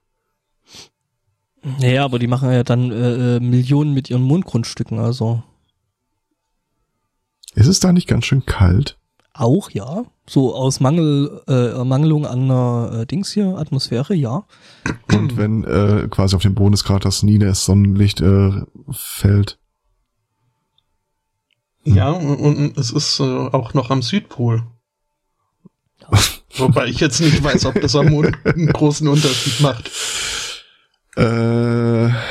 [1.79, 5.43] Naja, aber die machen ja dann äh, äh, Millionen mit ihren Mondgrundstücken, also
[7.57, 8.97] Ist es da nicht ganz schön kalt?
[9.39, 10.05] auch, ja.
[10.29, 14.45] So aus Mangel, äh, Mangelung an einer äh, Dings hier, Atmosphäre, ja.
[15.13, 18.51] Und wenn äh, quasi auf dem Boden des Kraters nie das Sonnenlicht äh,
[18.91, 19.57] fällt.
[21.85, 24.63] Ja, und, und es ist äh, auch noch am Südpol.
[26.57, 29.89] Wobei ich jetzt nicht weiß, ob das am Mond einen großen Unterschied macht.
[31.15, 32.23] Äh, Hat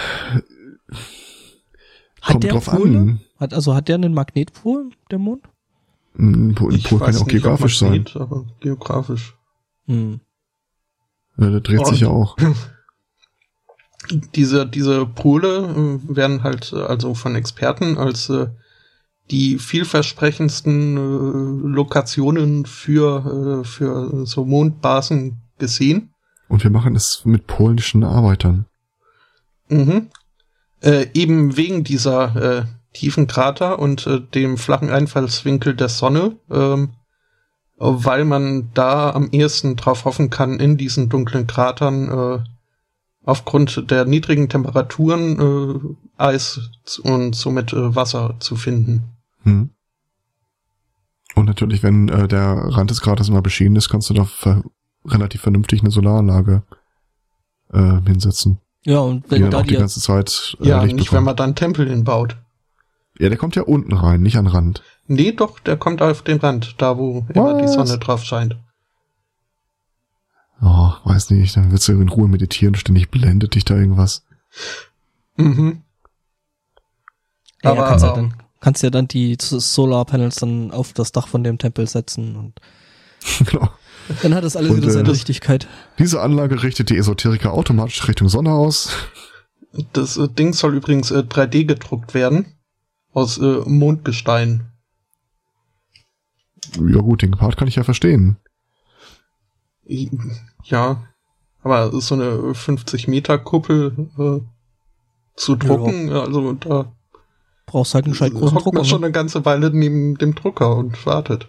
[2.21, 2.99] kommt der drauf Pole?
[2.99, 3.21] an.
[3.39, 5.43] Hat, also hat der einen Magnetpol, der Mond?
[6.19, 7.91] Ein Po- ein Ich Pol kann ja auch geografisch sein.
[7.91, 9.35] Magnet, Aber geografisch.
[9.87, 10.21] Hm.
[11.37, 12.37] Ja, der dreht sich ja auch.
[14.37, 18.47] Diese, diese Pole äh, werden halt äh, also von Experten als äh,
[19.33, 26.11] die vielversprechendsten äh, Lokationen für, äh, für so Mondbasen gesehen.
[26.49, 28.67] Und wir machen es mit polnischen Arbeitern.
[29.69, 30.11] Mhm.
[30.83, 32.65] Äh, eben wegen dieser äh,
[32.99, 36.91] tiefen Krater und äh, dem flachen Einfallswinkel der Sonne, ähm,
[37.79, 42.39] weil man da am ehesten drauf hoffen kann, in diesen dunklen Kratern äh,
[43.25, 46.61] aufgrund der niedrigen Temperaturen äh, Eis
[47.03, 49.03] und somit äh, Wasser zu finden.
[49.43, 49.71] Hm.
[51.35, 54.63] Und natürlich, wenn äh, der Rand des Kraters immer beschienen ist, kannst du da ver
[55.05, 56.63] relativ vernünftig eine Solaranlage
[57.73, 58.59] äh, hinsetzen.
[58.85, 61.13] Ja, und Die wenn dann da auch die die, ganze Zeit äh, Ja, Licht nicht,
[61.13, 61.27] wenn bekommt.
[61.27, 62.37] man dann Tempel hinbaut.
[63.19, 64.83] Ja, der kommt ja unten rein, nicht an den Rand.
[65.07, 67.75] Nee, doch, der kommt auf den Rand, da wo immer die Was?
[67.75, 68.57] Sonne drauf scheint.
[70.63, 74.25] Oh, weiß nicht, dann willst du in Ruhe meditieren, ständig blendet dich da irgendwas.
[75.37, 75.83] Mhm.
[77.63, 81.45] ja, aber, kannst, ja dann, kannst ja dann die Solarpanels dann auf das Dach von
[81.45, 82.55] dem Tempel setzen und
[83.51, 83.69] genau.
[84.23, 85.69] dann hat das alles Und, wieder äh, seine das- Richtigkeit.
[85.99, 88.91] Diese Anlage richtet die Esoteriker automatisch Richtung Sonne aus.
[89.93, 92.56] Das äh, Ding soll übrigens äh, 3D gedruckt werden.
[93.17, 94.67] Aus äh, Mondgestein.
[96.79, 98.37] Ja gut, den Part kann ich ja verstehen.
[100.65, 101.03] Ja.
[101.63, 104.41] Aber es ist so eine 50 Meter Kuppel äh,
[105.35, 106.11] zu drucken.
[106.13, 106.93] Also da
[107.65, 108.77] Brauchst halt einen gescheit großen hockt Drucker.
[108.81, 109.07] man schon Ne?
[109.07, 111.49] eine ganze Weile neben dem Drucker und wartet.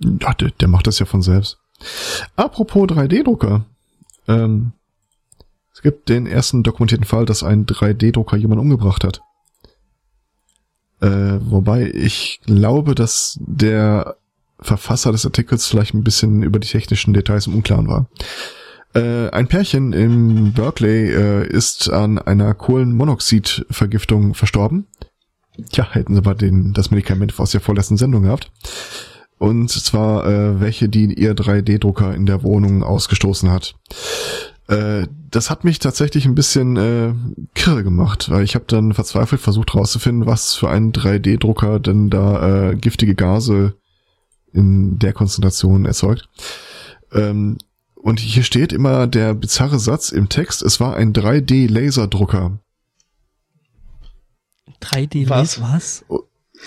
[0.00, 1.58] Ja, der, der macht das ja von selbst.
[2.36, 3.64] Apropos 3D-Drucker.
[4.28, 4.72] Ähm,
[5.72, 9.22] es gibt den ersten dokumentierten Fall, dass ein 3D-Drucker jemanden umgebracht hat.
[11.00, 14.16] Äh, wobei ich glaube, dass der
[14.60, 18.08] Verfasser des Artikels vielleicht ein bisschen über die technischen Details im Unklaren war.
[18.94, 24.86] Äh, ein Pärchen in Berkeley äh, ist an einer Kohlenmonoxidvergiftung verstorben.
[25.72, 28.50] Tja, hätten sie mal den, das Medikament aus der vorletzten Sendung gehabt.
[29.38, 33.76] Und zwar äh, welche, die ihr 3D-Drucker in der Wohnung ausgestoßen hat.
[34.68, 37.14] Äh, das hat mich tatsächlich ein bisschen äh,
[37.54, 42.70] kirre gemacht, weil ich habe dann verzweifelt versucht herauszufinden, was für ein 3D-Drucker denn da
[42.70, 43.74] äh, giftige Gase
[44.52, 46.28] in der Konzentration erzeugt.
[47.12, 47.58] Ähm,
[47.94, 52.58] und hier steht immer der bizarre Satz im Text, es war ein 3D-Laserdrucker.
[54.82, 55.60] 3D Was?
[55.60, 56.04] was?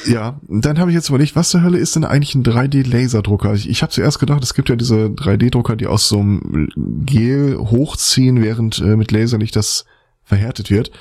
[0.05, 3.53] Ja, dann habe ich jetzt überlegt, was zur Hölle ist denn eigentlich ein 3D-Laserdrucker?
[3.53, 6.69] Ich, ich habe zuerst gedacht, es gibt ja diese 3D-Drucker, die aus so einem
[7.05, 9.85] Gel hochziehen, während äh, mit Laserlicht das
[10.23, 10.91] verhärtet wird.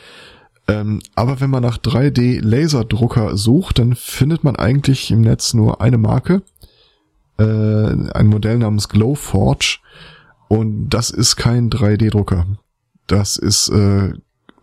[0.69, 5.99] Ähm, aber wenn man nach 3D-Laserdrucker sucht, dann findet man eigentlich im Netz nur eine
[5.99, 6.43] Marke,
[7.39, 9.79] äh, ein Modell namens Glowforge.
[10.49, 12.47] Und das ist kein 3D-Drucker.
[13.07, 14.13] Das ist äh,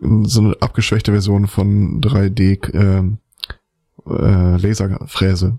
[0.00, 3.16] so eine abgeschwächte Version von 3D äh,
[4.10, 5.58] äh, Laserfräse.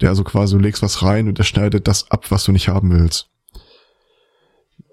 [0.00, 2.68] Der also quasi, du legst was rein und der schneidet das ab, was du nicht
[2.68, 3.28] haben willst.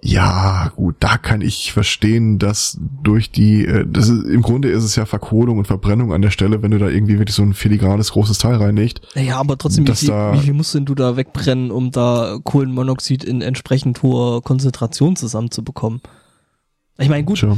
[0.04, 4.84] Ja, gut, da kann ich verstehen, dass durch die, äh, das ist, im Grunde ist
[4.84, 7.54] es ja Verkohlung und Verbrennung an der Stelle, wenn du da irgendwie wirklich so ein
[7.54, 9.00] filigranes großes Teil reinlegst.
[9.16, 12.38] Naja, aber trotzdem, wie viel, da- wie viel musst denn du da wegbrennen, um da
[12.44, 16.02] Kohlenmonoxid in entsprechend hoher Konzentration zusammenzubekommen?
[17.02, 17.56] Ich meine, gut, äh,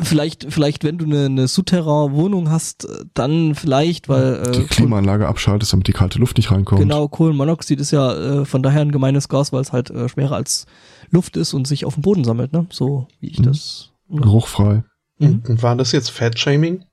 [0.00, 5.26] vielleicht, vielleicht, wenn du eine, eine Souterrain-Wohnung hast, äh, dann vielleicht, weil Die äh, Klimaanlage
[5.28, 6.80] abschaltest, damit die kalte Luft nicht reinkommt.
[6.80, 10.36] genau Kohlenmonoxid ist ja äh, von daher ein gemeines Gas, weil es halt äh, schwerer
[10.36, 10.66] als
[11.10, 12.66] Luft ist und sich auf dem Boden sammelt, ne?
[12.70, 13.44] So wie ich Mhm.
[13.44, 13.90] das.
[14.08, 14.84] Geruchfrei.
[15.18, 15.42] Mhm.
[15.48, 16.84] Und War das jetzt Fat-Shaming?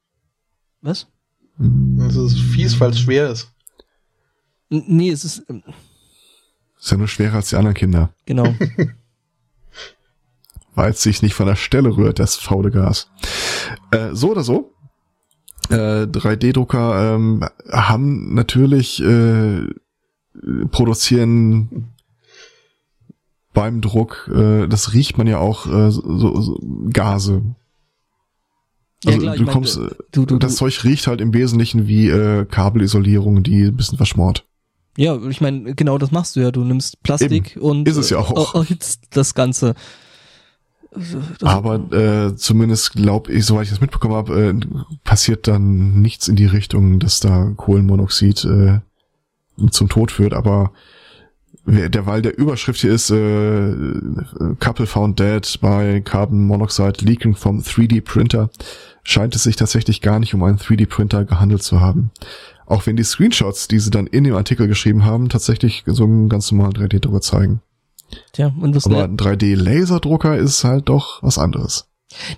[0.82, 1.08] Was?
[1.58, 3.52] Das ist fies, weil es schwer ist.
[4.70, 5.62] N nee, es ist ähm,
[6.80, 8.10] Ist ja nur schwerer als die anderen Kinder.
[8.26, 8.56] genau.
[10.76, 13.10] weil es sich nicht von der Stelle rührt, das faule Gas.
[13.92, 14.72] Äh, so oder so.
[15.70, 19.68] Äh, 3D-Drucker ähm, haben natürlich äh,
[20.72, 21.90] produzieren
[23.54, 26.02] beim Druck, äh, das riecht man ja auch, äh, so,
[26.42, 26.60] so
[26.92, 27.44] Gase.
[29.04, 31.34] Ja, Also klar, ich du mein, kommst, äh, du, du, das Zeug riecht halt im
[31.34, 34.46] Wesentlichen wie äh, Kabelisolierung, die ein bisschen verschmort.
[34.98, 36.52] ja, ich meine, genau das machst du ja.
[36.52, 38.56] Du nimmst Plastik und Ist es ja auch.
[38.70, 38.76] äh,
[39.12, 39.76] das Ganze.
[40.94, 44.54] Das, Aber äh, zumindest glaube ich, soweit ich das mitbekommen habe, äh,
[45.04, 48.80] passiert dann nichts in die Richtung, dass da Kohlenmonoxid äh,
[49.70, 50.34] zum Tod führt.
[50.34, 50.72] Aber
[51.66, 53.76] derweil der Überschrift hier ist, äh,
[54.60, 58.50] Couple found dead by Carbon Monoxide leaking from 3D Printer,
[59.04, 62.12] scheint es sich tatsächlich gar nicht um einen 3D Printer gehandelt zu haben.
[62.66, 66.30] Auch wenn die Screenshots, die sie dann in dem Artikel geschrieben haben, tatsächlich so einen
[66.30, 67.62] ganz normalen 3D-Drucker zeigen.
[68.34, 71.88] Tja, und was Aber ein 3D-Laserdrucker ist halt doch was anderes.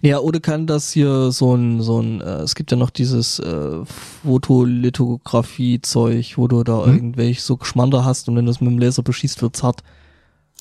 [0.01, 3.39] Ja, oder kann das hier so ein, so ein, äh, es gibt ja noch dieses
[3.39, 3.83] äh,
[4.23, 6.93] Fotolithografie-Zeug, wo du da Hm.
[6.95, 9.83] irgendwelche so Geschmander hast und wenn du es mit dem Laser beschießt, wird's hart.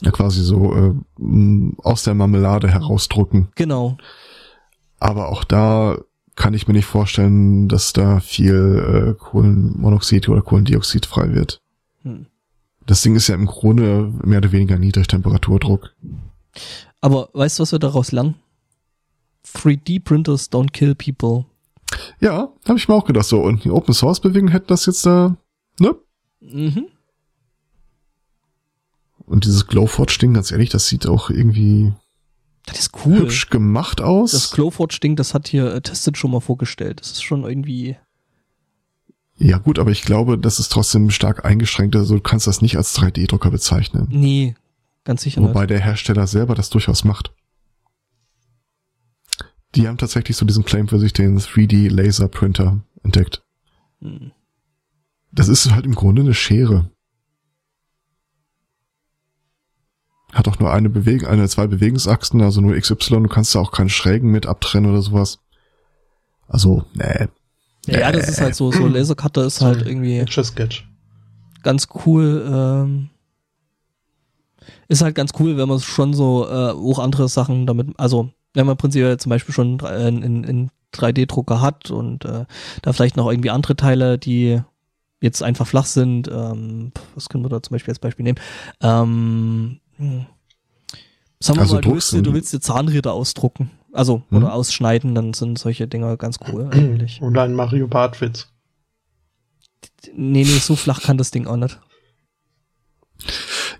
[0.02, 0.92] Ja, quasi so äh,
[1.82, 3.48] aus der Marmelade herausdrucken.
[3.54, 3.96] Genau.
[4.98, 5.96] Aber auch da
[6.34, 11.60] kann ich mir nicht vorstellen, dass da viel äh, Kohlenmonoxid oder Kohlendioxid frei wird.
[12.02, 12.26] Hm.
[12.86, 15.94] Das Ding ist ja im Grunde mehr oder weniger Niedrigtemperaturdruck.
[17.00, 18.34] Aber weißt du, was wir daraus lernen?
[19.54, 21.44] 3D-Printers don't kill people.
[22.20, 23.40] Ja, habe ich mir auch gedacht so.
[23.42, 25.36] Und die Open Source Bewegung hätten das jetzt da,
[25.78, 25.94] ne?
[26.40, 26.86] Mhm.
[29.26, 31.92] Und dieses Glowforge-Ding, ganz ehrlich, das sieht auch irgendwie
[32.66, 33.20] Das ist cool.
[33.20, 34.32] hübsch gemacht aus.
[34.32, 37.00] Das Glowforge-Ding, das hat hier äh, Tested schon mal vorgestellt.
[37.00, 37.96] Das ist schon irgendwie.
[39.36, 41.96] Ja gut, aber ich glaube, das ist trotzdem stark eingeschränkt.
[41.96, 44.08] Also du kannst das nicht als 3D-Drucker bezeichnen.
[44.10, 44.54] Nee,
[45.04, 47.32] ganz sicher Wobei der Hersteller selber das durchaus macht.
[49.74, 53.42] Die haben tatsächlich so diesen Claim für sich, den 3D Laser Printer entdeckt.
[54.00, 54.20] nicht.
[54.20, 54.32] Hm.
[55.32, 56.90] Das ist halt im Grunde eine Schere.
[60.32, 63.72] Hat auch nur eine Bewegung, eine, zwei Bewegungsachsen, also nur XY, du kannst da auch
[63.72, 65.40] keinen Schrägen mit abtrennen oder sowas.
[66.46, 67.28] Also, nee.
[67.86, 70.88] Ja, ja, das ist halt so, so Lasercutter ist halt irgendwie Sketch Sketch.
[71.62, 72.44] ganz cool.
[72.50, 73.10] Ähm,
[74.88, 78.66] ist halt ganz cool, wenn man schon so äh, auch andere Sachen damit, also wenn
[78.66, 82.44] man prinzipiell zum Beispiel schon äh, einen in 3D-Drucker hat und äh,
[82.82, 84.60] da vielleicht noch irgendwie andere Teile, die
[85.20, 88.38] jetzt einfach flach sind, ähm, was können wir da zum Beispiel als Beispiel nehmen?
[88.80, 90.26] Ähm, hm.
[91.40, 94.38] Sagen wir Also mal, du willst, du- willst dir Zahnräder ausdrucken, also Hm.
[94.38, 97.22] oder ausschneiden, dann sind solche Dinger ganz cool eigentlich.
[97.22, 98.48] Oder ein Mario Bartwitz.
[100.14, 101.78] Nee, nee, so flach kann das Ding auch nicht.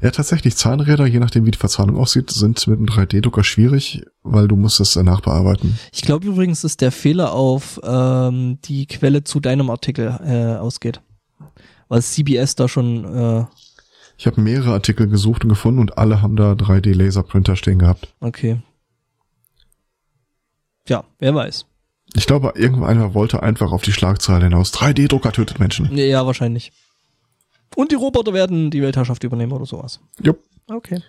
[0.00, 4.48] Ja, tatsächlich, Zahnräder, je nachdem wie die Verzahnung aussieht, sind mit einem 3D-Drucker schwierig, weil
[4.48, 5.78] du musst es danach bearbeiten.
[5.92, 11.00] Ich glaube übrigens, dass der Fehler auf ähm, die Quelle zu deinem Artikel äh, ausgeht.
[11.88, 13.44] Weil CBS da schon, äh,
[14.16, 18.14] Ich habe mehrere Artikel gesucht und gefunden und alle haben da 3D-Laserprinter stehen gehabt.
[18.20, 18.60] Okay.
[20.88, 21.66] Ja, wer weiß.
[22.14, 24.72] Ich glaube, irgendeiner wollte einfach auf die Schlagzeile hinaus.
[24.74, 25.96] 3D-Drucker tötet Menschen.
[25.96, 26.72] Ja, wahrscheinlich.
[27.74, 30.00] Und die Roboter werden die Weltherrschaft übernehmen oder sowas.
[30.20, 30.38] Jupp.
[30.68, 31.02] Okay.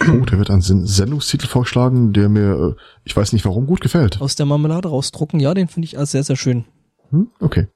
[0.00, 3.80] Oh, da wird ein Sen- Sendungstitel vorgeschlagen, der mir, äh, ich weiß nicht warum, gut
[3.80, 4.20] gefällt.
[4.20, 6.64] Aus der Marmelade rausdrucken, ja, den finde ich als sehr, sehr schön.
[7.10, 7.30] Hm?
[7.40, 7.66] Okay.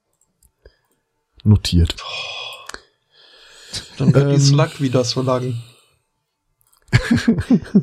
[1.43, 1.97] Notiert.
[3.99, 4.41] Dann wird die Ähm.
[4.41, 5.55] Slug wieder so lang.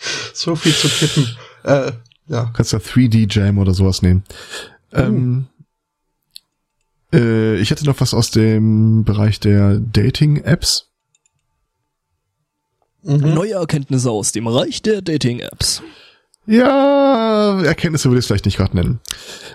[0.34, 1.28] so viel zu tippen.
[1.64, 1.92] Äh,
[2.28, 2.50] ja.
[2.54, 4.22] Kannst ja 3D Jam oder sowas nehmen.
[4.92, 5.46] Ähm,
[7.12, 10.86] äh, ich hätte noch was aus dem Bereich der Dating-Apps.
[13.02, 13.34] Mhm.
[13.34, 15.82] Neue Erkenntnisse aus dem Reich der Dating-Apps.
[16.46, 19.00] Ja, Erkenntnisse würde ich es vielleicht nicht gerade nennen.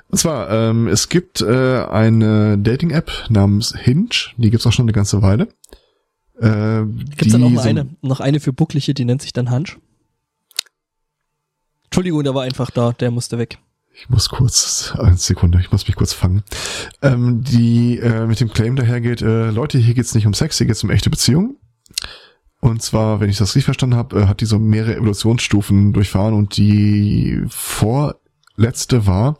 [0.09, 4.93] Und zwar, ähm, es gibt äh, eine Dating-App namens Hinge, die gibt's auch schon eine
[4.93, 5.47] ganze Weile.
[6.39, 6.83] Äh,
[7.15, 9.77] Gibt's dann auch noch so- eine, noch eine für Buckliche, die nennt sich dann Hunch?
[11.93, 13.59] Entschuldigung, der war einfach da, der musste weg.
[13.93, 16.41] Ich muss kurz, eine Sekunde, ich muss mich kurz fangen.
[17.03, 20.65] Ähm, die äh, mit dem Claim dahergeht, äh, Leute, hier geht's nicht um Sex, hier
[20.65, 21.57] geht's um echte Beziehungen.
[22.61, 26.33] Und zwar, wenn ich das richtig verstanden habe, äh, hat die so mehrere Evolutionsstufen durchfahren
[26.33, 29.37] und die vorletzte war,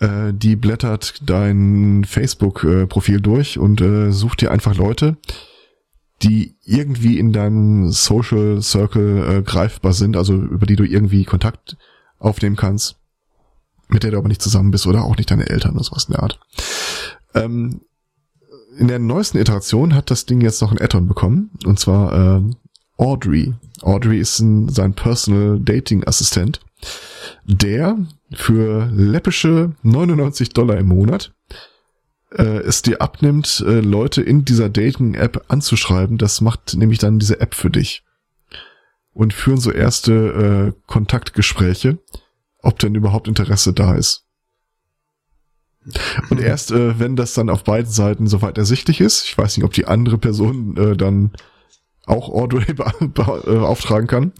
[0.00, 5.16] äh, die blättert dein Facebook-Profil durch und äh, sucht dir einfach Leute,
[6.22, 11.76] die irgendwie in deinem Social Circle äh, greifbar sind, also über die du irgendwie Kontakt
[12.18, 12.96] aufnehmen kannst
[13.88, 16.12] mit der du aber nicht zusammen bist oder auch nicht deine Eltern oder sowas in
[16.12, 16.40] der Art.
[17.34, 17.80] Ähm,
[18.78, 22.56] in der neuesten Iteration hat das Ding jetzt noch ein Add-on bekommen, und zwar ähm,
[22.96, 23.54] Audrey.
[23.82, 26.60] Audrey ist ein, sein Personal Dating Assistent,
[27.44, 27.98] der
[28.32, 31.33] für läppische 99 Dollar im Monat
[32.36, 36.18] äh, es dir abnimmt, äh, Leute in dieser Dating-App anzuschreiben.
[36.18, 38.02] Das macht nämlich dann diese App für dich.
[39.12, 41.98] Und führen so erste äh, Kontaktgespräche
[42.64, 44.24] ob denn überhaupt Interesse da ist.
[46.30, 49.64] Und erst äh, wenn das dann auf beiden Seiten soweit ersichtlich ist, ich weiß nicht,
[49.64, 51.32] ob die andere Person äh, dann
[52.06, 54.32] auch be beauftragen kann,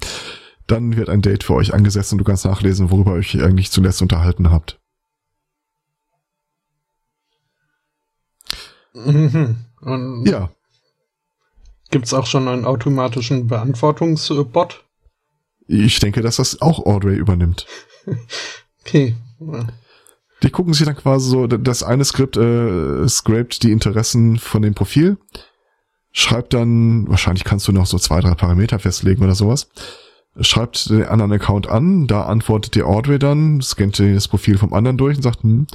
[0.66, 3.70] dann wird ein Date für euch angesetzt und du kannst nachlesen, worüber ihr euch eigentlich
[3.70, 4.80] zuletzt unterhalten habt.
[8.94, 9.56] Mhm.
[9.80, 10.50] Und Ja,
[11.90, 14.84] gibt's auch schon einen automatischen Beantwortungsbot?
[15.66, 17.66] ich denke, dass das auch Audrey übernimmt.
[18.86, 19.14] Okay.
[20.42, 24.74] Die gucken sich dann quasi so, das eine Skript äh, scrapt die Interessen von dem
[24.74, 25.16] Profil,
[26.12, 29.70] schreibt dann, wahrscheinlich kannst du noch so zwei, drei Parameter festlegen oder sowas,
[30.38, 34.98] schreibt den anderen Account an, da antwortet die Audrey dann, scannt das Profil vom anderen
[34.98, 35.66] durch und sagt, hm,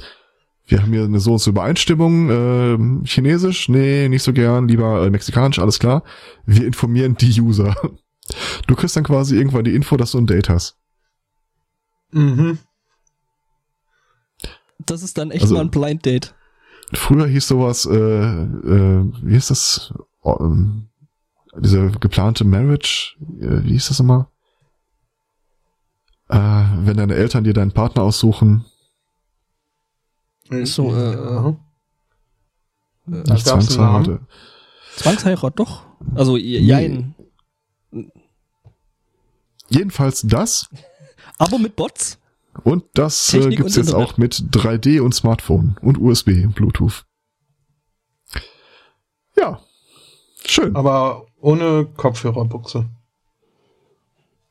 [0.70, 5.10] wir haben hier eine so so Übereinstimmung, äh, Chinesisch, nee, nicht so gern, lieber äh,
[5.10, 6.02] Mexikanisch, alles klar.
[6.46, 7.74] Wir informieren die User.
[8.68, 10.76] Du kriegst dann quasi irgendwann die Info, dass du ein Date hast.
[12.12, 12.58] Mhm.
[14.86, 16.32] Das ist dann echt Also- mal ein Blind Date.
[16.92, 19.92] Früher hieß sowas, äh, äh, wie hieß das?
[20.22, 20.88] Oh, ähm,
[21.58, 24.26] diese geplante Marriage, äh, wie hieß das nochmal?
[26.28, 26.36] Äh,
[26.86, 28.64] wenn deine Eltern dir deinen Partner aussuchen,
[30.64, 31.48] So, äh, ja.
[31.50, 31.54] Äh,
[33.06, 33.38] einen Namen?
[33.38, 34.20] Zwangsheirat.
[34.96, 35.82] Zwangsheirat doch.
[36.14, 37.14] Also, jein.
[39.68, 40.68] Jedenfalls das
[41.38, 42.18] Aber mit Bots?
[42.64, 44.08] und das äh, gibt's und jetzt Internet.
[44.08, 47.04] auch mit 3D und Smartphone und USB, Bluetooth.
[49.36, 49.60] Ja,
[50.44, 50.74] schön.
[50.74, 52.88] Aber ohne Kopfhörerbuchse.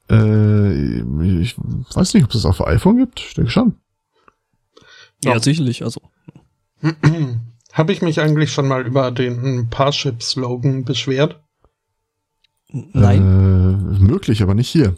[0.09, 3.19] Äh, ich weiß nicht, ob es das auf iPhone gibt.
[3.19, 3.75] Ich denke schon.
[5.23, 5.39] Ja, Ja.
[5.39, 5.83] sicherlich.
[5.83, 6.01] Also,
[7.73, 11.41] Habe ich mich eigentlich schon mal über den Parship-Slogan beschwert?
[12.71, 13.21] nein.
[13.21, 14.95] Äh, möglich, aber nicht hier.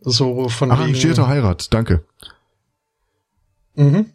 [0.00, 2.04] So von Arrangierte wegen, Heirat, danke.
[3.74, 4.12] mhm.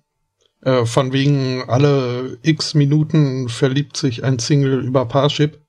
[0.62, 5.62] äh, von wegen alle x Minuten verliebt sich ein Single über Parship.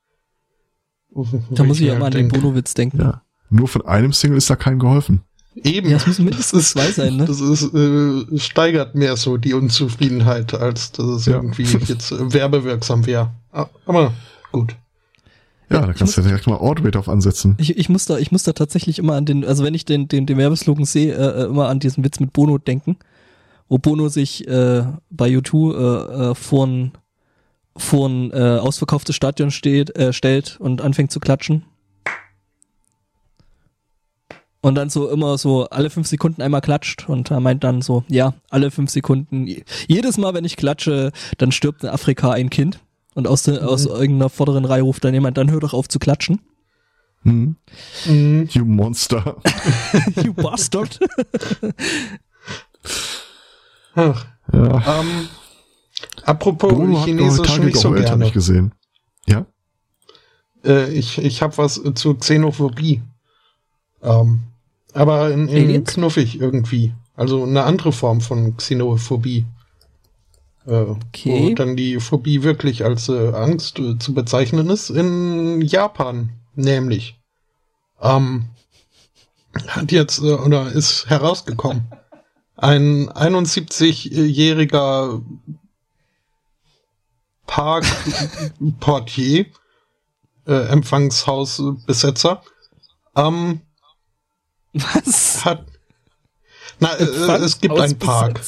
[1.50, 3.00] da muss ich ja mal an den Bonowitz denken.
[3.00, 3.22] Ja.
[3.48, 5.22] Nur von einem Single ist da keinem geholfen.
[5.56, 5.90] Eben.
[5.90, 7.24] Ja, es müssen mindestens zwei sein, ne?
[7.24, 11.34] Das ist, äh, steigert mehr so die Unzufriedenheit, als dass es Ja.
[11.34, 13.30] irgendwie jetzt äh, werbewirksam wäre.
[13.52, 14.12] Ah, Aber
[14.52, 14.76] gut.
[15.68, 17.56] Ja, da ich kannst du ja direkt mal Audrey drauf ansetzen.
[17.58, 20.08] Ich, ich muss da, ich muss da tatsächlich immer an den, also wenn ich den,
[20.08, 22.96] den, den Werbeslogan sehe, äh, äh, immer an diesen Witz mit Bono denken,
[23.68, 26.92] wo Bono sich äh, bei YouTube äh, äh, vor ein,
[27.76, 31.64] vor ein äh, ausverkauftes Stadion steht, äh, stellt und anfängt zu klatschen.
[34.62, 38.04] Und dann so immer so alle fünf Sekunden einmal klatscht und er meint dann so,
[38.08, 42.50] ja, alle fünf Sekunden, je- jedes Mal, wenn ich klatsche, dann stirbt in Afrika ein
[42.50, 42.78] Kind.
[43.14, 45.98] Und aus, der, aus irgendeiner vorderen Reihe ruft dann jemand, dann hör doch auf zu
[45.98, 46.40] klatschen.
[47.22, 47.56] Hm.
[48.06, 48.48] Mhm.
[48.52, 49.36] You Monster.
[50.22, 50.98] you bastard.
[53.94, 55.00] Ach, Ja.
[55.00, 55.28] ähm,
[56.24, 58.26] apropos Bruno Chinesisch nicht so hab gerne.
[58.26, 58.72] ich gesehen.
[59.26, 59.46] Ja?
[60.64, 63.02] Äh, ich ich habe was zu Xenophobie.
[64.02, 64.40] Ähm,
[64.94, 66.92] aber in, in knuffig irgendwie.
[67.16, 69.44] Also eine andere Form von Xenophobie.
[70.66, 71.50] Äh, Okay.
[71.50, 74.90] Wo dann die Phobie wirklich als äh, Angst äh, zu bezeichnen ist.
[74.90, 77.18] In Japan nämlich.
[78.00, 78.46] Ähm,
[79.66, 81.84] hat jetzt äh, oder ist herausgekommen.
[82.56, 85.22] Ein 71-jähriger
[87.46, 89.46] Parkportier,
[90.46, 92.42] äh, Empfangshausbesetzer,
[93.16, 93.60] ähm,
[94.72, 95.44] Was?
[95.44, 95.64] hat.
[96.78, 97.04] Na, äh,
[97.42, 98.40] es gibt einen Park.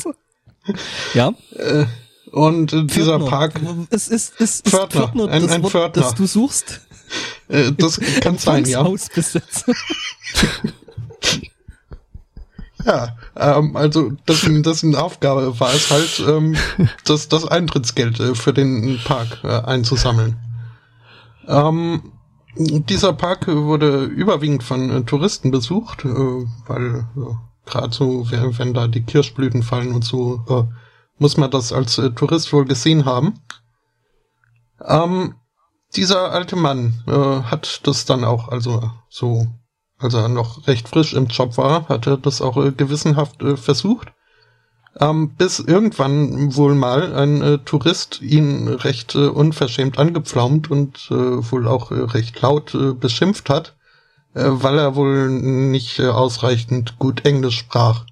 [1.15, 1.86] Ja, Äh,
[2.31, 3.28] und äh, dieser Pförtner.
[3.31, 5.01] Park, Es ist, es ist Pförtner.
[5.09, 6.03] Pförtner, Ein- das ein Wort, Pförtner.
[6.03, 6.81] das du suchst.
[7.49, 8.86] äh, das kann sein, ja.
[12.85, 16.57] Ja, ähm, also dessen, dessen Aufgabe war es halt, ähm,
[17.05, 20.36] das, das Eintrittsgeld äh, für den Park äh, einzusammeln.
[21.47, 22.12] Ähm,
[22.57, 26.09] dieser Park wurde überwiegend von äh, Touristen besucht, äh,
[26.66, 27.07] weil
[27.65, 30.74] gerade so, wenn, da die Kirschblüten fallen und so, äh,
[31.19, 33.41] muss man das als Tourist wohl gesehen haben.
[34.85, 35.37] Ähm,
[35.95, 39.47] dieser alte Mann äh, hat das dann auch, also so
[39.99, 43.57] als er noch recht frisch im Job war, hat er das auch äh, gewissenhaft äh,
[43.57, 44.12] versucht.
[45.01, 51.14] Ähm, bis irgendwann wohl mal ein äh, Tourist ihn recht äh, unverschämt angepflaumt und äh,
[51.14, 53.74] wohl auch äh, recht laut äh, beschimpft hat,
[54.35, 58.05] äh, weil er wohl nicht ausreichend gut Englisch sprach.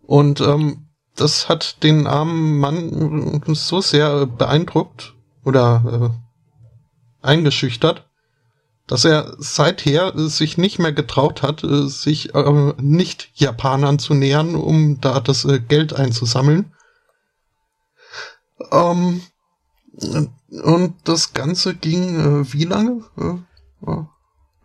[0.00, 5.14] Und ähm, das hat den armen Mann so sehr beeindruckt
[5.44, 6.14] oder
[7.20, 8.06] eingeschüchtert,
[8.86, 14.14] dass er seither äh, sich nicht mehr getraut hat, äh, sich äh, nicht Japanern zu
[14.14, 16.72] nähern, um da das äh, Geld einzusammeln.
[18.70, 19.22] Ähm,
[20.62, 23.02] und das Ganze ging äh, wie lange?
[23.16, 24.02] Äh,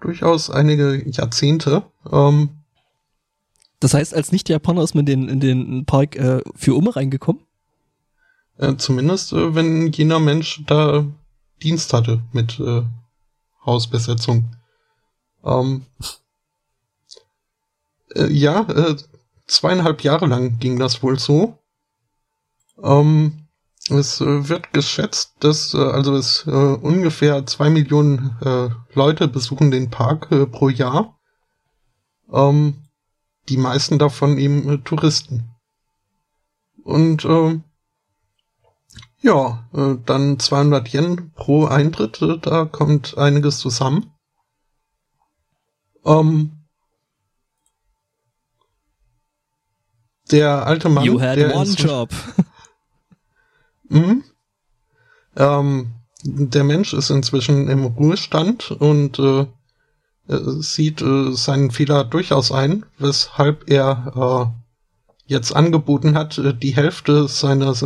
[0.02, 1.84] durchaus einige Jahrzehnte.
[2.12, 2.50] Ähm,
[3.80, 6.18] Das heißt, als Nicht-Japaner ist man in den, in den Park
[6.56, 7.44] für Umme reingekommen?
[8.78, 11.06] zumindest, wenn jener Mensch da
[11.62, 12.60] Dienst hatte mit
[13.68, 14.56] Hausbesetzung.
[15.44, 15.86] Ähm,
[18.16, 18.96] äh, ja, äh,
[19.46, 21.60] zweieinhalb Jahre lang ging das wohl so.
[22.82, 23.48] Ähm,
[23.90, 29.72] es äh, wird geschätzt, dass äh, also es äh, ungefähr zwei Millionen äh, Leute besuchen
[29.72, 31.18] den Park äh, pro Jahr.
[32.32, 32.88] Ähm,
[33.48, 35.50] die meisten davon eben äh, Touristen.
[36.84, 37.64] Und ähm,
[39.28, 44.14] ja, äh, dann 200 Yen pro Eintritt, äh, da kommt einiges zusammen.
[46.06, 46.52] Ähm,
[50.32, 52.10] der alte Mann, you had der one job.
[53.90, 54.24] Mhm.
[55.40, 55.94] Ähm,
[56.24, 59.46] der Mensch ist inzwischen im Ruhestand und äh,
[60.28, 67.28] sieht äh, seinen Fehler durchaus ein, weshalb er äh, jetzt angeboten hat, äh, die Hälfte
[67.28, 67.86] seines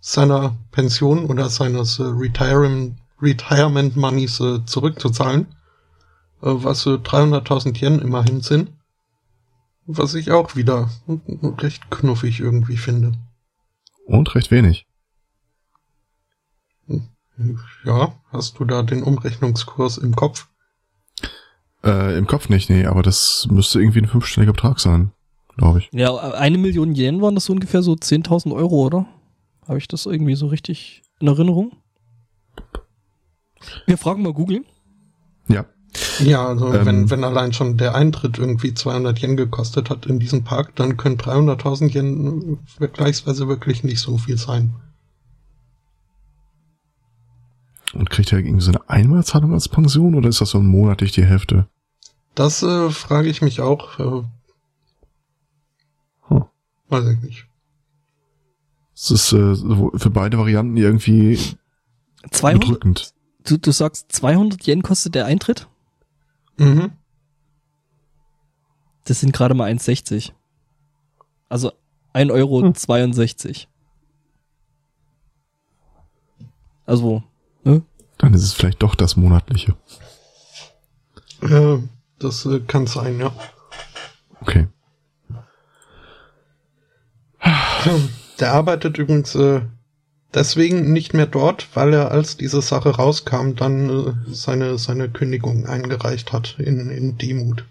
[0.00, 5.46] seiner Pension oder seines äh, Retirement Retirement Moneys äh, zurückzuzahlen,
[6.42, 8.70] äh, was äh, 300.000 Yen immerhin sind,
[9.86, 10.90] was ich auch wieder
[11.58, 13.12] recht knuffig irgendwie finde.
[14.06, 14.86] Und recht wenig.
[17.84, 20.48] Ja, hast du da den Umrechnungskurs im Kopf?
[21.84, 25.12] Äh, Im Kopf nicht, nee, aber das müsste irgendwie ein fünfstelliger Betrag sein,
[25.56, 25.88] glaube ich.
[25.92, 29.06] Ja, eine Million Yen waren das so ungefähr so 10.000 Euro, oder?
[29.68, 31.72] Habe ich das irgendwie so richtig in Erinnerung?
[33.86, 34.64] Wir fragen mal Google.
[35.48, 35.66] Ja.
[36.20, 36.86] Ja, also Ähm.
[36.86, 40.96] wenn, wenn allein schon der Eintritt irgendwie 200 Yen gekostet hat in diesem Park, dann
[40.96, 44.74] können 300.000 Yen vergleichsweise wirklich nicht so viel sein.
[47.94, 51.24] Und kriegt er irgendwie so eine Einmalzahlung als Pension oder ist das so monatlich die
[51.24, 51.68] Hälfte?
[52.34, 53.98] Das äh, frage ich mich auch.
[53.98, 54.22] Äh,
[56.28, 56.44] Hm.
[56.90, 57.47] Weiß ich nicht.
[59.00, 61.38] Das ist äh, so für beide Varianten irgendwie
[62.32, 63.14] 200, bedrückend.
[63.44, 65.68] du, du sagst 200 Yen kostet der Eintritt?
[66.56, 66.90] Mhm.
[69.04, 70.32] Das sind gerade mal 1,60.
[71.48, 71.70] Also
[72.12, 72.62] 1,62 Euro.
[72.62, 72.74] Hm.
[72.74, 73.68] 62.
[76.84, 77.22] Also,
[77.62, 77.82] ne?
[78.18, 79.76] Dann ist es vielleicht doch das monatliche.
[81.42, 81.78] Äh,
[82.18, 83.32] das äh, kann sein, ja.
[84.40, 84.66] Okay.
[88.40, 89.60] Der arbeitet übrigens äh,
[90.34, 95.66] deswegen nicht mehr dort, weil er, als diese Sache rauskam, dann äh, seine, seine Kündigung
[95.66, 97.64] eingereicht hat in, in Demut.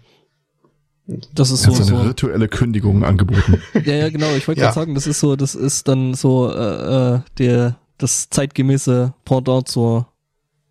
[1.34, 2.04] Das ist Er so, hat seine so.
[2.04, 3.62] virtuelle Kündigung angeboten.
[3.84, 4.34] Ja, ja, genau.
[4.36, 4.66] Ich wollte Ja.
[4.66, 9.68] gerade sagen, das ist so, das ist dann so äh, äh, der das zeitgemäße Pendant
[9.68, 10.06] zur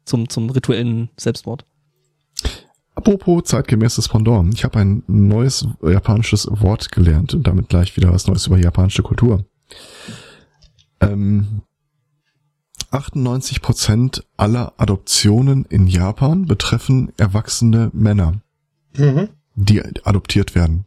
[0.05, 1.65] zum zum rituellen Selbstmord.
[2.95, 4.53] Apropos zeitgemäßes Pendant.
[4.53, 9.03] Ich habe ein neues japanisches Wort gelernt und damit gleich wieder was Neues über japanische
[9.03, 9.43] Kultur.
[10.99, 11.61] Ähm,
[12.91, 18.41] 98% aller Adoptionen in Japan betreffen erwachsene Männer,
[18.95, 19.29] Mhm.
[19.55, 20.85] die adoptiert werden.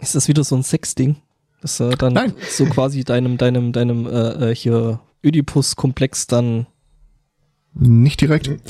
[0.00, 1.16] Ist das wieder so ein Sexding?
[1.60, 2.34] Dass äh, dann Nein.
[2.50, 6.66] so quasi deinem deinem deinem äh, äh, hier Oedipus-Komplex dann
[7.78, 8.48] Nicht direkt.
[8.48, 8.60] Ein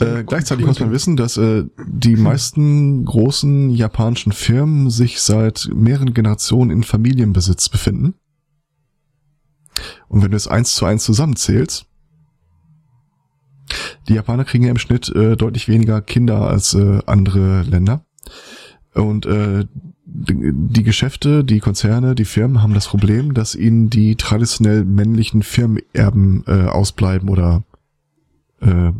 [0.00, 6.12] Äh, gleichzeitig muss man wissen, dass äh, die meisten großen japanischen Firmen sich seit mehreren
[6.12, 8.14] Generationen in Familienbesitz befinden.
[10.08, 11.86] Und wenn du es eins zu eins zusammenzählst,
[14.08, 18.04] die Japaner kriegen ja im Schnitt äh, deutlich weniger Kinder als äh, andere Länder.
[18.94, 19.66] Und äh,
[20.04, 25.42] die die Geschäfte, die Konzerne, die Firmen haben das Problem, dass ihnen die traditionell männlichen
[25.42, 27.62] Firmenerben äh, ausbleiben oder
[28.62, 28.92] äh,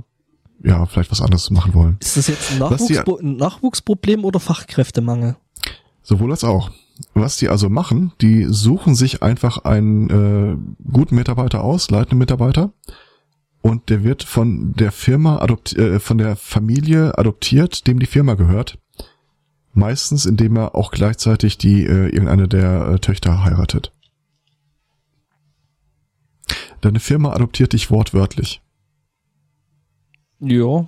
[0.65, 1.97] ja, vielleicht was anderes machen wollen.
[2.01, 5.37] ist das jetzt ein, Was die- ein Nachwuchsproblem oder Fachkräftemangel?
[6.03, 6.71] Sowohl als auch.
[7.15, 10.57] Was die also machen, die suchen sich einfach einen äh,
[10.93, 12.73] guten Mitarbeiter aus, leitenden Mitarbeiter,
[13.61, 18.35] und der wird von der Firma adopt äh, von der Familie adoptiert, dem die Firma
[18.35, 18.79] gehört.
[19.73, 23.93] Meistens, indem er auch gleichzeitig die äh, irgendeine der äh, Töchter heiratet.
[26.81, 28.61] Deine Firma adoptiert dich wortwörtlich.
[30.43, 30.87] Ja.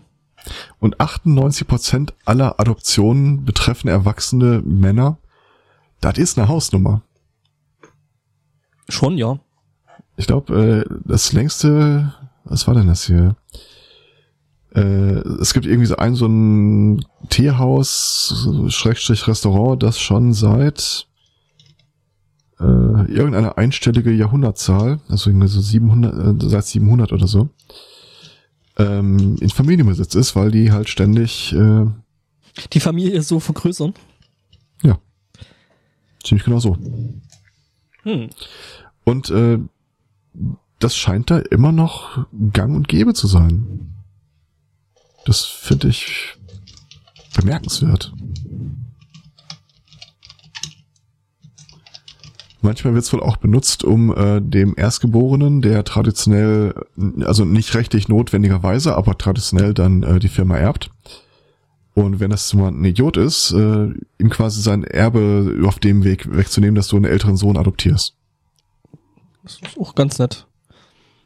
[0.78, 5.18] Und 98% aller Adoptionen betreffen erwachsene Männer.
[6.00, 7.02] Das ist eine Hausnummer.
[8.88, 9.38] Schon, ja.
[10.16, 12.12] Ich glaube, äh, das längste,
[12.44, 13.36] was war denn das hier?
[14.74, 21.06] Äh, es gibt irgendwie so ein so ein Teehaus, Schrägstrich Restaurant, das schon seit
[22.60, 27.48] äh, irgendeine einstellige Jahrhundertzahl, also irgendwie so 700, äh, seit 700 oder so,
[28.78, 31.86] ähm, in Familienbesitz ist, weil die halt ständig, äh,
[32.72, 33.94] Die Familie so vergrößern.
[34.82, 34.98] ja,
[36.24, 36.76] ziemlich genau so.
[38.02, 38.30] Hm.
[39.04, 39.58] Und äh,
[40.78, 43.94] das scheint da immer noch gang und gäbe zu sein.
[45.24, 46.36] Das finde ich
[47.34, 48.12] bemerkenswert.
[52.64, 56.74] Manchmal wird es wohl auch benutzt, um äh, dem Erstgeborenen, der traditionell,
[57.20, 60.90] also nicht rechtlich notwendigerweise, aber traditionell dann äh, die Firma erbt.
[61.92, 63.88] Und wenn das mal ein Idiot ist, äh,
[64.18, 68.14] ihm quasi sein Erbe auf dem Weg wegzunehmen, dass du einen älteren Sohn adoptierst.
[69.42, 70.46] Das ist auch ganz nett.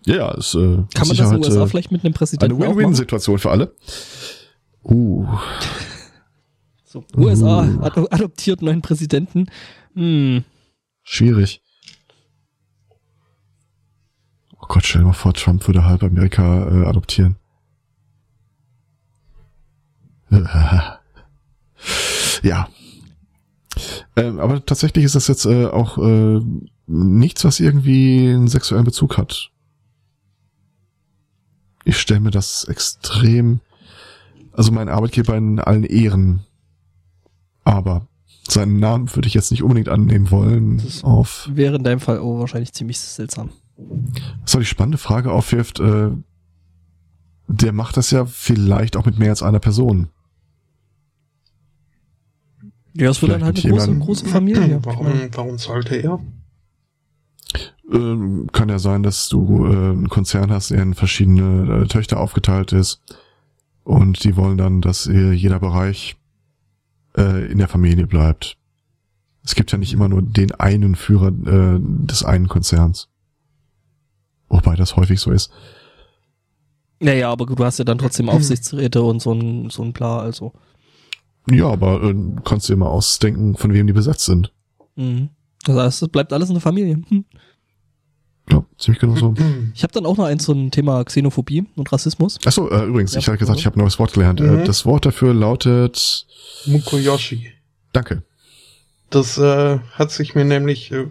[0.07, 0.59] Ja, ist äh,
[0.93, 2.77] Kann man das in den USA äh, vielleicht mit einem eine Präsidenten machen?
[2.77, 3.73] Win-Win-Situation für alle.
[4.83, 5.25] Uh,
[6.85, 9.47] So, USA ad adoptiert neuen Präsidenten.
[9.95, 10.43] Hm.
[11.09, 11.63] Schwierig.
[14.57, 17.37] Oh Gott, stell dir mal vor, Trump würde halb Amerika äh, adoptieren.
[22.43, 22.69] ja.
[24.17, 26.41] Ähm, aber tatsächlich ist das jetzt äh, auch äh,
[26.87, 29.51] nichts, was irgendwie einen sexuellen Bezug hat.
[31.85, 33.61] Ich stelle mir das extrem,
[34.53, 36.45] also mein Arbeitgeber in allen Ehren,
[37.65, 38.07] aber
[38.51, 40.79] seinen Namen würde ich jetzt nicht unbedingt annehmen wollen.
[40.79, 43.51] Das- Auf Wäre in deinem Fall oh, wahrscheinlich ziemlich seltsam.
[44.43, 46.11] was die spannende Frage aufwirft, äh,
[47.49, 50.09] der macht das ja vielleicht auch mit mehr als einer Person.
[52.95, 54.81] Ja, es wird dann halt eine große, große Familie.
[54.83, 56.19] Warum, warum sollte er?
[57.93, 62.21] Ähm, kann ja sein, dass du äh, einen Konzern hast, der in verschiedene äh, Töchter
[62.21, 63.01] aufgeteilt ist
[63.85, 66.18] und die wollen dann, dass jeder Bereich
[67.19, 68.57] äh, in der Familie bleibt.
[69.45, 73.09] Es gibt ja nicht immer nur den einen Führer äh, des einen Konzerns.
[74.49, 75.51] Wobei das häufig so ist.
[77.01, 80.53] Naja, aber du hast ja dann trotzdem Aufsichtsräte und so ein, so ein Bla, also.
[81.51, 82.15] Ja, aber äh,
[82.45, 84.53] kannst du mal ausdenken, von wem die besetzt sind.
[84.97, 85.31] Mhm.
[85.65, 87.03] Das heißt, es bleibt alles in der Familie.
[87.09, 87.25] Hm.
[88.79, 89.35] Ziemlich genau so.
[89.75, 92.39] Ich habe dann auch noch eins zum Thema Xenophobie und Rassismus.
[92.47, 94.41] Achso, äh, übrigens, Ja, ich hatte gesagt, ich habe ein neues Wort gelernt.
[94.41, 94.61] Mhm.
[94.61, 96.27] Äh, das Wort dafür lautet
[96.67, 97.51] Mukoyoshi.
[97.93, 98.23] Danke.
[99.11, 101.07] Das äh, hat sich mir nämlich, äh,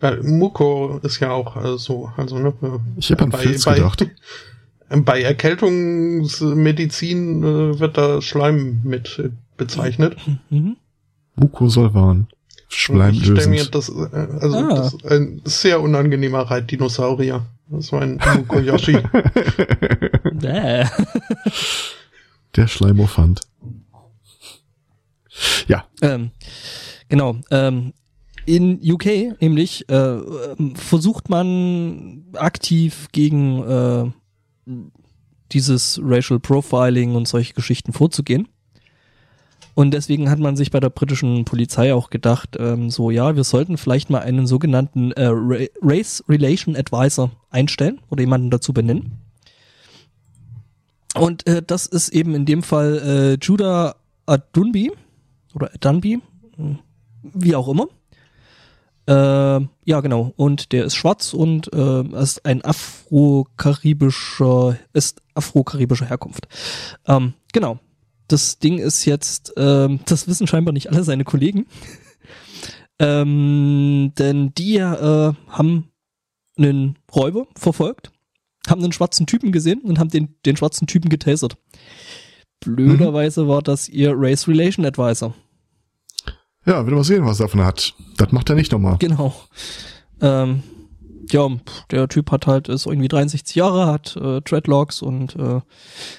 [0.00, 3.64] weil Muko ist ja auch äh, so, also ne, äh, Ich habe an bei- Filz
[3.64, 4.06] bei- gedacht.
[4.90, 10.16] bei Erkältungsmedizin äh, wird da Schleim mit äh, bezeichnet.
[10.50, 10.76] Mhm.
[11.36, 12.28] Mukosolvan.
[12.68, 13.92] Schleim ich stelle mir das, äh,
[14.40, 14.68] also Ah.
[14.74, 17.46] das ist ein sehr unangenehmer Reitdinosaurier.
[17.70, 18.92] Das war ein Mukoyoshi.
[20.32, 20.84] Bäh.
[22.56, 23.40] Der Schleimofant.
[25.68, 26.30] Ja, Ähm,
[27.08, 27.36] genau.
[27.50, 27.92] Ähm,
[28.46, 30.18] in UK nämlich äh,
[30.74, 34.10] versucht man aktiv gegen äh,
[35.52, 38.48] dieses Racial Profiling und solche Geschichten vorzugehen.
[39.78, 43.44] Und deswegen hat man sich bei der britischen Polizei auch gedacht, ähm, so ja, wir
[43.44, 49.20] sollten vielleicht mal einen sogenannten äh, Ra Race Relation Advisor einstellen oder jemanden dazu benennen.
[51.14, 53.94] Und äh, das ist eben in dem Fall äh, Judah
[54.26, 54.90] Adunbi
[55.54, 56.22] oder Dunby,
[56.56, 56.80] hm,
[57.22, 57.86] wie auch immer.
[59.06, 60.32] Äh, ja, genau.
[60.34, 66.48] Und der ist schwarz und äh, ist ein afro-karibischer, ist afro-karibischer Herkunft.
[67.06, 67.78] Ähm, genau.
[68.28, 71.66] Das Ding ist jetzt, ähm, das wissen scheinbar nicht alle seine Kollegen.
[72.98, 75.90] ähm, denn die äh, haben
[76.58, 78.10] einen Räuber verfolgt,
[78.68, 81.56] haben einen schwarzen Typen gesehen und haben den, den schwarzen Typen getasert.
[82.60, 85.34] Blöderweise war das ihr Race Relation Advisor.
[86.66, 87.94] ja, will mal sehen, was er davon hat.
[88.16, 88.96] Das macht er nicht nochmal.
[88.98, 89.34] Genau.
[90.20, 90.62] Ähm,
[91.32, 91.48] ja,
[91.90, 95.62] der Typ hat halt, ist irgendwie 63 Jahre, hat äh, Dreadlocks und äh, Mhm.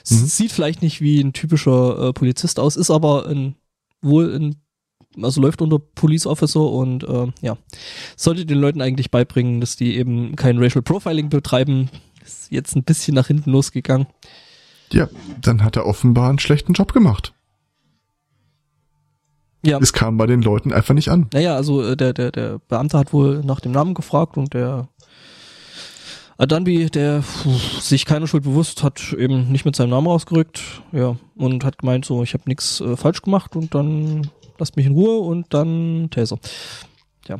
[0.06, 3.56] sieht vielleicht nicht wie ein typischer äh, Polizist aus, ist aber ein,
[4.02, 4.56] wohl ein,
[5.22, 7.58] also läuft unter Police Officer und äh, ja,
[8.16, 11.90] sollte den Leuten eigentlich beibringen, dass die eben kein Racial Profiling betreiben.
[12.26, 14.08] Ist jetzt ein bisschen nach hinten losgegangen.
[14.92, 15.08] Ja,
[15.42, 17.34] dann hat er offenbar einen schlechten Job gemacht.
[19.66, 19.78] Ja.
[19.80, 21.28] Es kam bei den Leuten einfach nicht an.
[21.34, 24.88] Naja, also äh, der, der, der Beamte hat wohl nach dem Namen gefragt und der
[26.40, 27.52] Adanbi, der puh,
[27.82, 30.62] sich keiner Schuld bewusst, hat eben nicht mit seinem Namen rausgerückt,
[30.94, 34.86] ja, und hat gemeint, so, ich habe nichts äh, falsch gemacht und dann lasst mich
[34.86, 36.40] in Ruhe und dann Taser.
[37.28, 37.40] Ja.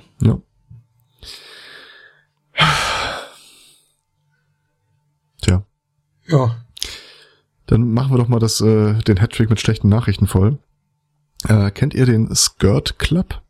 [5.42, 5.64] Tja,
[6.28, 6.56] ja.
[7.68, 10.58] dann machen wir doch mal das, äh, den Hattrick mit schlechten Nachrichten voll.
[11.48, 13.42] Äh, kennt ihr den Skirt Club?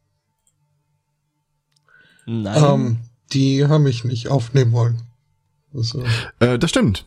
[2.28, 2.64] Nein.
[2.64, 2.98] Ähm,
[3.34, 5.09] die haben mich nicht aufnehmen wollen.
[5.74, 5.96] Das,
[6.40, 7.06] äh, das stimmt.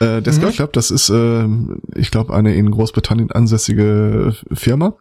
[0.00, 0.38] Äh, der Mhm.
[0.38, 1.46] Skirt Club, das ist, äh,
[1.94, 4.94] ich glaube, eine in Großbritannien ansässige Firma,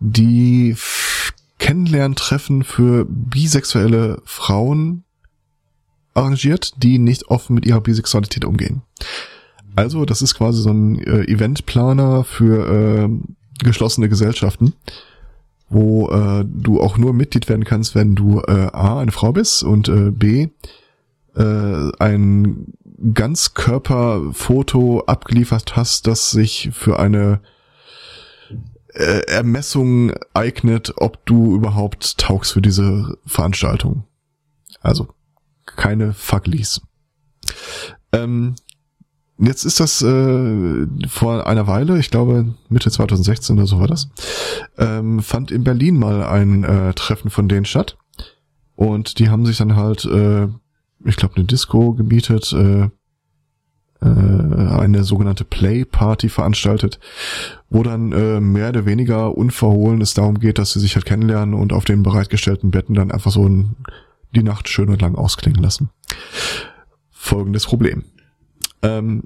[0.00, 0.76] die
[1.58, 5.04] Kennenlerntreffen für bisexuelle Frauen
[6.14, 8.82] arrangiert, die nicht offen mit ihrer Bisexualität umgehen.
[9.74, 13.08] Also, das ist quasi so ein äh, Eventplaner für äh,
[13.64, 14.74] geschlossene Gesellschaften,
[15.70, 19.62] wo äh, du auch nur Mitglied werden kannst, wenn du äh, A, eine Frau bist
[19.62, 20.48] und äh, B,
[21.36, 22.74] äh, ein
[23.14, 27.40] Ganzkörperfoto abgeliefert hast, das sich für eine
[28.94, 34.04] äh, Ermessung eignet, ob du überhaupt taugst für diese Veranstaltung.
[34.80, 35.08] Also
[35.64, 36.82] keine Fucklies.
[38.12, 38.54] Ähm,
[39.38, 44.08] jetzt ist das äh, vor einer Weile, ich glaube Mitte 2016 oder so war das,
[44.78, 47.96] ähm, fand in Berlin mal ein äh, Treffen von denen statt.
[48.74, 50.48] Und die haben sich dann halt, äh,
[51.04, 52.88] ich glaube, eine Disco gemietet, äh,
[54.02, 56.98] äh, eine sogenannte Play-Party veranstaltet,
[57.70, 61.54] wo dann äh, mehr oder weniger unverhohlen es darum geht, dass sie sich halt kennenlernen
[61.54, 63.76] und auf den bereitgestellten Betten dann einfach so ein,
[64.34, 65.90] die Nacht schön und lang ausklingen lassen.
[67.10, 68.04] Folgendes Problem.
[68.82, 69.24] Ähm,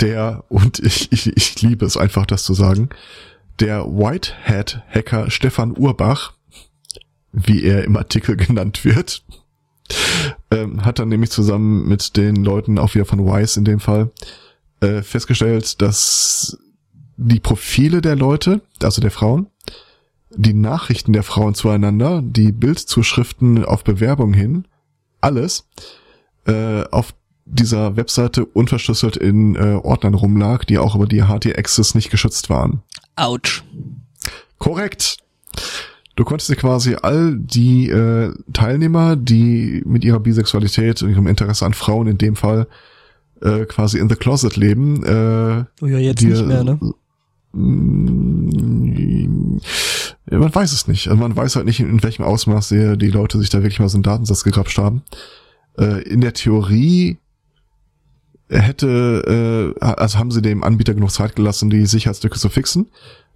[0.00, 2.90] der, und ich, ich, ich liebe es einfach, das zu sagen,
[3.58, 6.34] der Whitehead-Hacker Stefan Urbach,
[7.32, 9.24] wie er im Artikel genannt wird,
[10.52, 14.10] ähm, hat dann nämlich zusammen mit den Leuten auch wieder von Wise in dem Fall
[14.80, 16.58] äh, festgestellt, dass
[17.16, 19.46] die Profile der Leute, also der Frauen,
[20.30, 24.66] die Nachrichten der Frauen zueinander, die Bildzuschriften auf Bewerbung hin,
[25.20, 25.68] alles
[26.46, 27.14] äh, auf
[27.44, 32.82] dieser Webseite unverschlüsselt in äh, Ordnern rumlag, die auch über die HT-Access nicht geschützt waren.
[33.16, 33.62] Autsch.
[34.58, 35.18] Korrekt.
[36.16, 41.64] Du konntest dir quasi all die äh, Teilnehmer, die mit ihrer Bisexualität und ihrem Interesse
[41.64, 42.66] an Frauen in dem Fall
[43.40, 46.78] äh, quasi in the closet leben, äh, Oh ja, jetzt dir- nicht mehr, ne?
[47.54, 49.58] Mm,
[50.30, 51.08] man weiß es nicht.
[51.08, 53.88] Also man weiß halt nicht, in welchem Ausmaß die, die Leute sich da wirklich mal
[53.88, 55.02] so einen Datensatz gegrapscht haben.
[55.78, 57.18] Äh, in der Theorie
[58.48, 62.86] hätte, äh, also haben sie dem Anbieter genug Zeit gelassen, die Sicherheitslücke zu fixen.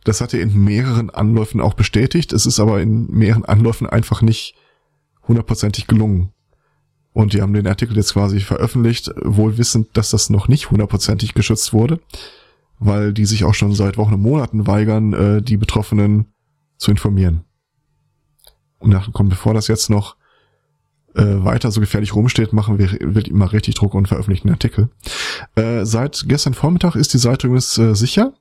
[0.07, 2.33] Das hat er in mehreren Anläufen auch bestätigt.
[2.33, 4.55] Es ist aber in mehreren Anläufen einfach nicht
[5.27, 6.33] hundertprozentig gelungen.
[7.12, 11.35] Und die haben den Artikel jetzt quasi veröffentlicht, wohl wissend, dass das noch nicht hundertprozentig
[11.35, 11.99] geschützt wurde,
[12.78, 16.27] weil die sich auch schon seit Wochen und Monaten weigern, äh, die Betroffenen
[16.77, 17.43] zu informieren.
[18.78, 20.15] Und dann kommt, bevor das jetzt noch
[21.16, 24.89] äh, weiter so gefährlich rumsteht, machen wir wird immer richtig Druck und veröffentlichen Artikel.
[25.57, 28.35] Äh, seit gestern Vormittag ist die Seite übrigens äh, sicher.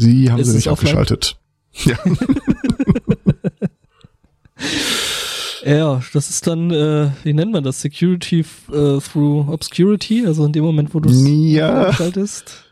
[0.00, 0.96] Sie haben Ist sie nicht offline?
[0.96, 1.36] abgeschaltet.
[1.84, 1.96] Ja.
[5.64, 7.80] Ja, das ist dann, äh, wie nennt man das?
[7.82, 8.40] Security
[8.72, 11.88] äh, through Obscurity, also in dem Moment, wo du es Ja.
[11.88, 12.64] abschaltest.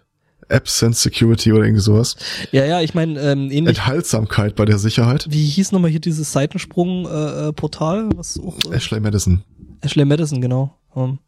[0.48, 2.16] Absence Security oder irgendwie sowas.
[2.50, 5.26] Ja, ja, ich meine, ähm, ähnlich, Enthaltsamkeit bei der Sicherheit.
[5.28, 9.42] wie hieß nochmal hier dieses Seitensprung-Portal, äh, Portal, was auch äh, Ashley Madison.
[9.82, 10.74] Ashley Madison, genau.
[10.96, 11.18] Ähm,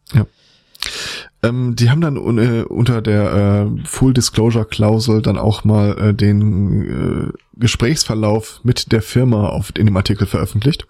[1.43, 6.13] Ähm, die haben dann äh, unter der äh, Full Disclosure Klausel dann auch mal äh,
[6.13, 10.87] den äh, Gesprächsverlauf mit der Firma auf, in dem Artikel veröffentlicht.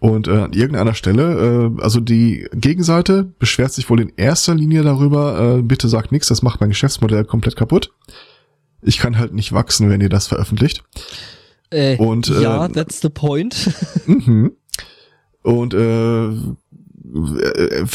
[0.00, 4.82] Und äh, an irgendeiner Stelle, äh, also die Gegenseite beschwert sich wohl in erster Linie
[4.82, 7.92] darüber, äh, bitte sagt nichts, das macht mein Geschäftsmodell komplett kaputt.
[8.80, 10.84] Ich kann halt nicht wachsen, wenn ihr das veröffentlicht.
[11.98, 13.70] Und, ja, that's the point.
[14.06, 14.52] Mhm.
[15.42, 16.30] Und äh,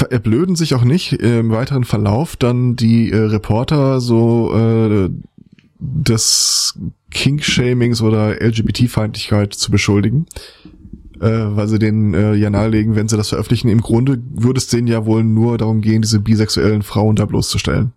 [0.09, 5.09] erblöden sich auch nicht äh, im weiteren Verlauf dann die äh, Reporter so äh,
[5.79, 6.79] des
[7.11, 10.25] King-Shamings oder LGBT-Feindlichkeit zu beschuldigen,
[11.19, 14.67] äh, weil sie denen äh, ja nahelegen, wenn sie das veröffentlichen, im Grunde würde es
[14.67, 17.91] denen ja wohl nur darum gehen, diese bisexuellen Frauen da bloßzustellen.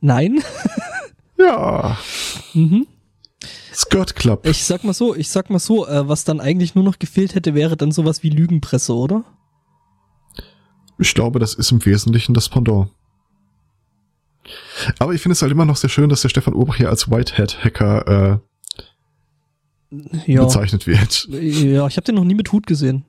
[0.00, 0.40] Nein.
[1.38, 1.96] Ja,
[2.52, 2.86] mhm.
[3.78, 4.44] Skirt Club.
[4.44, 7.36] Ich sag mal so, ich sag mal so, äh, was dann eigentlich nur noch gefehlt
[7.36, 9.22] hätte, wäre dann sowas wie Lügenpresse, oder?
[10.98, 12.88] Ich glaube, das ist im Wesentlichen das Pendant.
[14.98, 17.08] Aber ich finde es halt immer noch sehr schön, dass der Stefan Urbach hier als
[17.10, 18.40] Whitehead-Hacker
[19.92, 20.42] äh, Ja.
[20.42, 21.28] bezeichnet wird.
[21.30, 23.04] Ja, ich habe den noch nie mit Hut gesehen.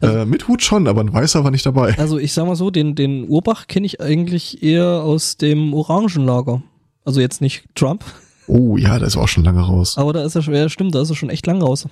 [0.00, 1.98] Also- äh, mit Hut schon, aber ein Weißer war nicht dabei.
[1.98, 6.62] Also ich sag mal so, den, den Urbach kenne ich eigentlich eher aus dem Orangenlager.
[7.04, 8.04] Also jetzt nicht Trump,
[8.46, 9.98] Oh ja, der ist auch schon lange raus.
[9.98, 11.88] aber da ist er schon, ja, stimmt, da ist er schon echt lang raus.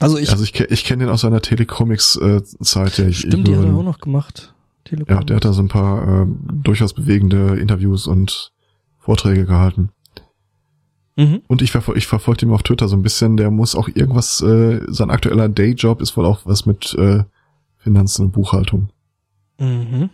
[0.00, 2.98] Also ich, also ich, ich kenne den aus seiner Telecomics-Zeit.
[3.00, 4.54] ich stimmt, die hat er auch noch gemacht.
[4.84, 5.16] Telekom.
[5.16, 6.26] ja, der hat da so ein paar äh,
[6.62, 8.52] durchaus bewegende Interviews und
[8.98, 9.90] Vorträge gehalten.
[11.16, 11.42] Mhm.
[11.48, 13.36] Und ich, verfol ich verfolge ihn auf Twitter so ein bisschen.
[13.36, 17.24] Der muss auch irgendwas, äh, sein aktueller Dayjob ist wohl auch was mit äh,
[17.76, 18.90] Finanzen und Buchhaltung.
[19.58, 20.10] Mhm.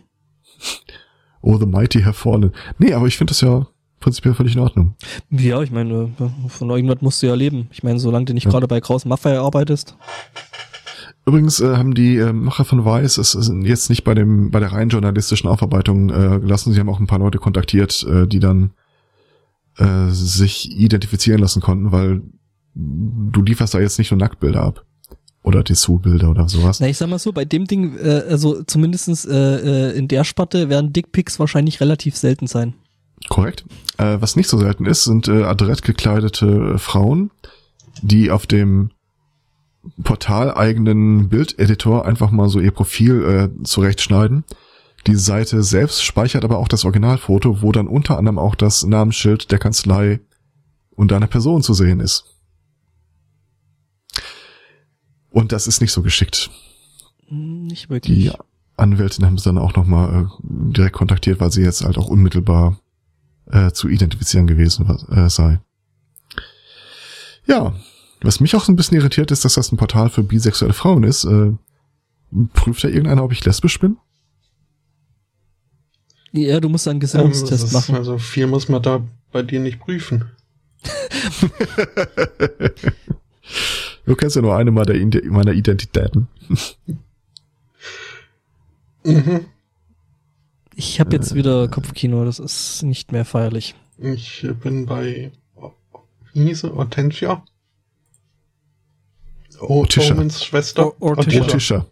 [1.41, 2.51] Oh, the mighty have fallen.
[2.79, 3.67] Nee, aber ich finde das ja
[4.05, 4.93] prinzipiell völlig in Ordnung.
[5.31, 6.11] Ja, ich meine,
[6.47, 7.67] von irgendwas musst du ja leben.
[7.71, 8.51] Ich meine, solange du nicht Ja.
[8.51, 9.95] gerade bei Kraus Maffei arbeitest.
[11.25, 14.59] Übrigens äh, haben die äh, Macher von Weiß es es jetzt nicht bei dem bei
[14.59, 16.71] der rein journalistischen Aufarbeitung äh, gelassen.
[16.71, 18.73] Sie haben auch ein paar Leute kontaktiert, äh, die dann
[19.77, 22.21] äh, sich identifizieren lassen konnten, weil
[22.75, 24.85] du lieferst da jetzt nicht nur Nacktbilder ab
[25.41, 26.79] oder Dessous-Bilder oder sowas.
[26.79, 30.25] Na, ich sag mal so, bei dem Ding, äh, also zumindestens äh, äh, in der
[30.25, 32.75] Sparte werden Dickpics wahrscheinlich relativ selten sein.
[33.29, 33.65] Korrekt.
[33.97, 37.31] Äh, was nicht so selten ist, sind äh, adrett gekleidete äh, Frauen,
[38.01, 38.91] die auf dem
[40.03, 44.43] portaleigenen Bildeditor einfach mal so ihr Profil äh, zurechtschneiden.
[45.07, 49.51] Die Seite selbst speichert aber auch das Originalfoto, wo dann unter anderem auch das Namensschild
[49.51, 50.19] der Kanzlei
[50.95, 52.25] und deiner Person zu sehen ist.
[55.29, 56.49] Und das ist nicht so geschickt.
[57.27, 58.17] Hm, Nicht wirklich.
[58.17, 58.31] Die
[58.77, 62.79] Anwältin haben sie dann auch nochmal äh, direkt kontaktiert, weil sie jetzt halt auch unmittelbar
[63.51, 65.59] äh, zu identifizieren gewesen äh, sei.
[67.45, 67.75] Ja,
[68.21, 71.03] was mich auch so ein bisschen irritiert ist, dass das ein Portal für bisexuelle Frauen
[71.03, 71.25] ist.
[71.25, 71.51] Äh,
[72.53, 73.97] prüft da irgendeiner, ob ich lesbisch bin?
[76.31, 77.95] Ja, du musst einen Ähm, Gesinnungstest ist- machen.
[77.95, 79.01] Also viel muss man da
[79.31, 80.25] bei dir nicht prüfen.
[84.07, 86.27] Du kennst ja nur eine meiner Identitäten.
[89.03, 89.45] Mhm.
[90.75, 93.75] Ich habe jetzt wieder Kopfkino, das ist nicht mehr feierlich.
[93.97, 95.31] Ich bin bei
[96.33, 96.75] wie hieß sie?
[96.75, 97.43] Hortensia?
[99.61, 100.13] O Otisha.
[100.13, 100.87] Omens Schwester.
[100.87, 101.43] O- Ortisha.
[101.43, 101.85] Otisha.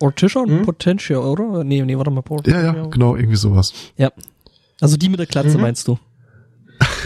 [0.00, 0.62] Ortisha und Hm?
[0.62, 1.62] Potentia, oder?
[1.62, 2.24] Nee, nee, warte mal.
[2.46, 3.72] Ja, ja, genau, irgendwie sowas.
[4.80, 5.62] Also die mit der Glatze Mhm.
[5.62, 5.98] meinst du?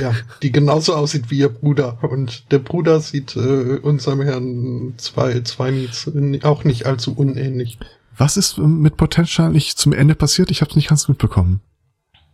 [0.01, 1.99] Ja, die genauso aussieht wie ihr Bruder.
[2.03, 5.89] Und der Bruder sieht äh, unserem Herrn zwei, zwei
[6.43, 7.79] auch nicht allzu unähnlich.
[8.23, 10.53] Was ist ähm, mit Potential nicht zum Ende passiert?
[10.53, 11.61] Ich habe nicht ganz mitbekommen.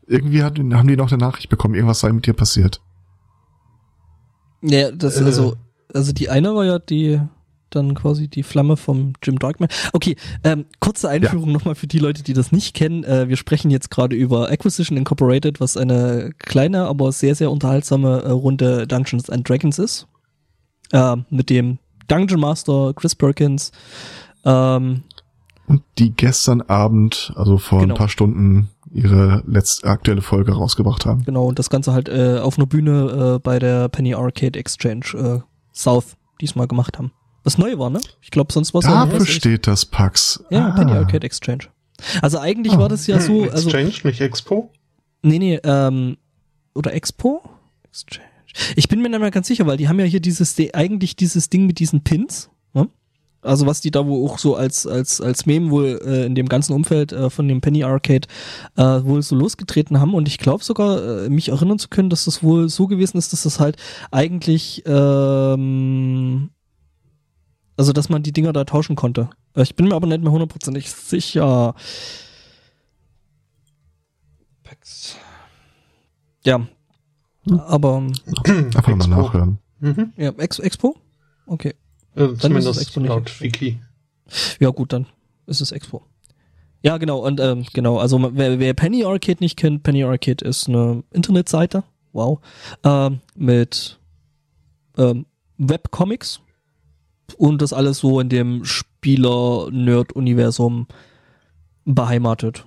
[0.06, 2.82] Irgendwie hat, haben die noch eine Nachricht bekommen, irgendwas sei mit dir passiert.
[4.60, 5.24] Ja, das Äh.
[5.24, 5.56] also
[5.94, 7.22] also die eine war ja die
[7.70, 9.70] dann quasi die Flamme vom Jim Darkman.
[9.94, 13.04] Okay, ähm, kurze Einführung nochmal für die Leute, die das nicht kennen.
[13.04, 18.24] Äh, wir sprechen jetzt gerade über Acquisition Incorporated, was eine kleine, aber sehr, sehr unterhaltsame
[18.24, 20.06] äh, Runde Dungeons and Dragons ist.
[20.92, 21.78] Äh, mit dem
[22.08, 23.72] Dungeon Master Chris Perkins.
[24.44, 25.04] Ähm,
[25.68, 27.94] Und die gestern Abend, also vor Genau.
[27.94, 31.24] ein paar Stunden ihre letzte aktuelle Folge rausgebracht haben.
[31.24, 35.04] Genau, und das Ganze halt äh, auf einer Bühne äh, bei der Penny Arcade Exchange
[35.14, 35.40] äh,
[35.74, 37.12] South diesmal gemacht haben.
[37.44, 38.00] Was neu war, ne?
[38.22, 40.42] Ich glaube, sonst war es ja Dafür steht das Pax.
[40.50, 40.70] Ja, Ah.
[40.72, 41.64] Penny Arcade Exchange.
[42.22, 42.78] Also eigentlich Ah.
[42.78, 44.72] war das ja so, Hm, also Exchange, nicht Expo?
[45.22, 46.16] nee, nee, ähm,
[46.74, 47.42] oder Expo?
[47.90, 48.24] Exchange.
[48.76, 51.50] Ich bin mir nicht mehr ganz sicher, weil die haben ja hier dieses eigentlich dieses
[51.50, 52.50] Ding mit diesen Pins?
[53.40, 56.48] Also was die da wo auch so als als als Meme wohl äh, in dem
[56.48, 58.26] ganzen Umfeld äh, von dem Penny Arcade
[58.76, 62.24] äh, wohl so losgetreten haben und ich glaube sogar äh, mich erinnern zu können, dass
[62.24, 63.76] das wohl so gewesen ist, dass das halt
[64.10, 66.50] eigentlich ähm,
[67.76, 69.30] also dass man die Dinger da tauschen konnte.
[69.54, 71.74] Äh, Ich bin mir aber nicht mehr hundertprozentig sicher.
[74.64, 75.16] Pax.
[76.44, 76.66] Ja.
[77.66, 78.02] Aber
[78.44, 79.58] Einfach mal nachhören.
[79.78, 80.12] Mhm.
[80.16, 80.96] ja, Ex Expo?
[81.46, 81.74] Okay.
[82.18, 83.40] Äh, zumindest Expo nicht laut.
[83.40, 83.80] Wiki.
[84.60, 85.06] Ja, gut, dann
[85.46, 86.02] ist es Expo.
[86.82, 90.68] Ja, genau, und ähm, genau, also wer, wer Penny Arcade nicht kennt, Penny Arcade ist
[90.68, 91.82] eine Internetseite,
[92.12, 92.38] wow,
[92.84, 93.98] ähm, mit
[94.96, 95.26] ähm,
[95.56, 96.40] Webcomics
[97.36, 100.86] und das alles so in dem Spieler-Nerd-Universum
[101.84, 102.64] beheimatet.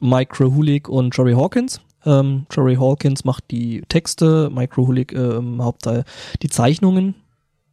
[0.00, 1.80] Mike Krahulik und Jerry Hawkins.
[2.04, 6.04] Ähm, Jerry Hawkins macht die Texte, Mike Krahulik äh, im Hauptteil
[6.42, 7.14] die Zeichnungen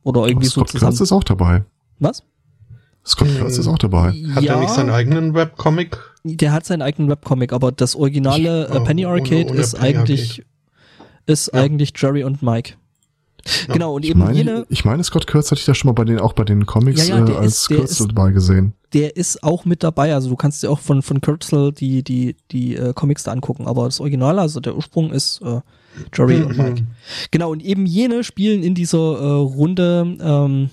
[0.05, 0.91] oder irgendwie so Scott zusammen.
[0.91, 1.65] Kurtz ist auch dabei.
[1.99, 2.23] Was?
[3.05, 3.39] Scott Hm.
[3.41, 4.13] Kurtz ist auch dabei.
[4.33, 5.97] Hat ja, er nicht seinen eigenen Webcomic?
[6.23, 9.75] der hat seinen eigenen Webcomic, aber das originale äh, Oh, Penny ohne- Arcade ohne ist
[9.75, 10.43] Penny eigentlich
[11.27, 11.61] ist Ja.
[11.61, 12.73] eigentlich Jerry und Mike.
[13.67, 13.73] Ja.
[13.73, 15.93] Genau, und Ich eben meine, jene, ich meine, Scott Kurtz hatte ich da schon mal
[15.93, 18.73] bei den, auch bei den Comics Ja, äh, als ist- dabei gesehen.
[18.93, 22.35] der ist auch mit dabei, also du kannst dir auch von von Kurtzel die die
[22.51, 25.61] die äh, Comics da angucken, aber das Original, also der Ursprung ist äh,
[26.13, 26.81] Jerry und Mike.
[26.81, 26.87] Mhm.
[27.31, 30.69] Genau, und eben jene spielen in dieser äh, Runde ähm,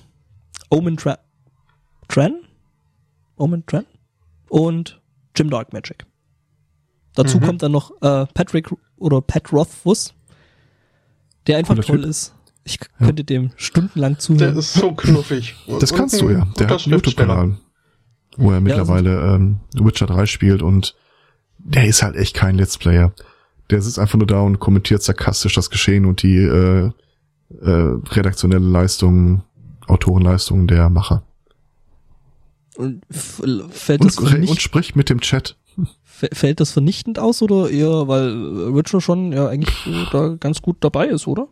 [0.70, 1.18] Omen Tra
[2.08, 2.34] Tran?
[3.36, 3.86] Omen Tran?
[4.48, 5.00] Und
[5.36, 6.04] Jim Dark Magic.
[7.14, 7.42] Dazu Mhm.
[7.42, 10.14] kommt dann noch äh, Patrick oder Pat Rothfuss,
[11.46, 12.06] der einfach Cooler toll Typ.
[12.10, 12.34] ist.
[12.64, 14.56] Ich könnte dem stundenlang Der zuhören.
[14.56, 15.56] ist so knuffig.
[15.80, 16.46] Das Und kannst du ja.
[16.58, 16.92] Der hat einen.
[16.94, 17.58] YouTube-Kanal,
[18.36, 20.94] wo er mittlerweile ähm, Witcher 3 spielt und
[21.58, 23.12] der ist halt echt kein Let's Player.
[23.72, 26.90] Der sitzt einfach nur da und kommentiert sarkastisch das Geschehen und die äh,
[27.60, 29.42] äh, redaktionelle Leistung,
[29.86, 31.22] Autorenleistung der Macher.
[32.76, 35.56] Und fällt das, Und, und spricht mit dem Chat.
[36.04, 39.74] fällt das vernichtend aus oder eher, weil Witcher schon ja eigentlich
[40.12, 41.48] da ganz gut dabei ist, oder?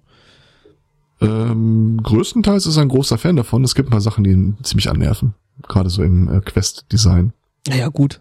[1.22, 3.64] Ähm, größtenteils ist er ein großer Fan davon.
[3.64, 5.34] Es gibt ein paar Sachen, die ihn ziemlich annerven.
[5.68, 7.32] Gerade so im äh, Quest-Design.
[7.68, 8.20] Ja, gut.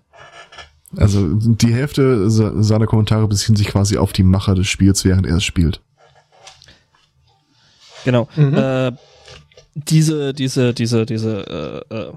[0.97, 5.27] Also die Hälfte se- seiner Kommentare beziehen sich quasi auf die Macher des Spiels, während
[5.27, 5.81] er es spielt.
[8.05, 8.27] Genau.
[8.35, 8.53] Mhm.
[8.55, 8.91] Äh,
[9.75, 12.13] diese, diese, diese, diese äh, äh,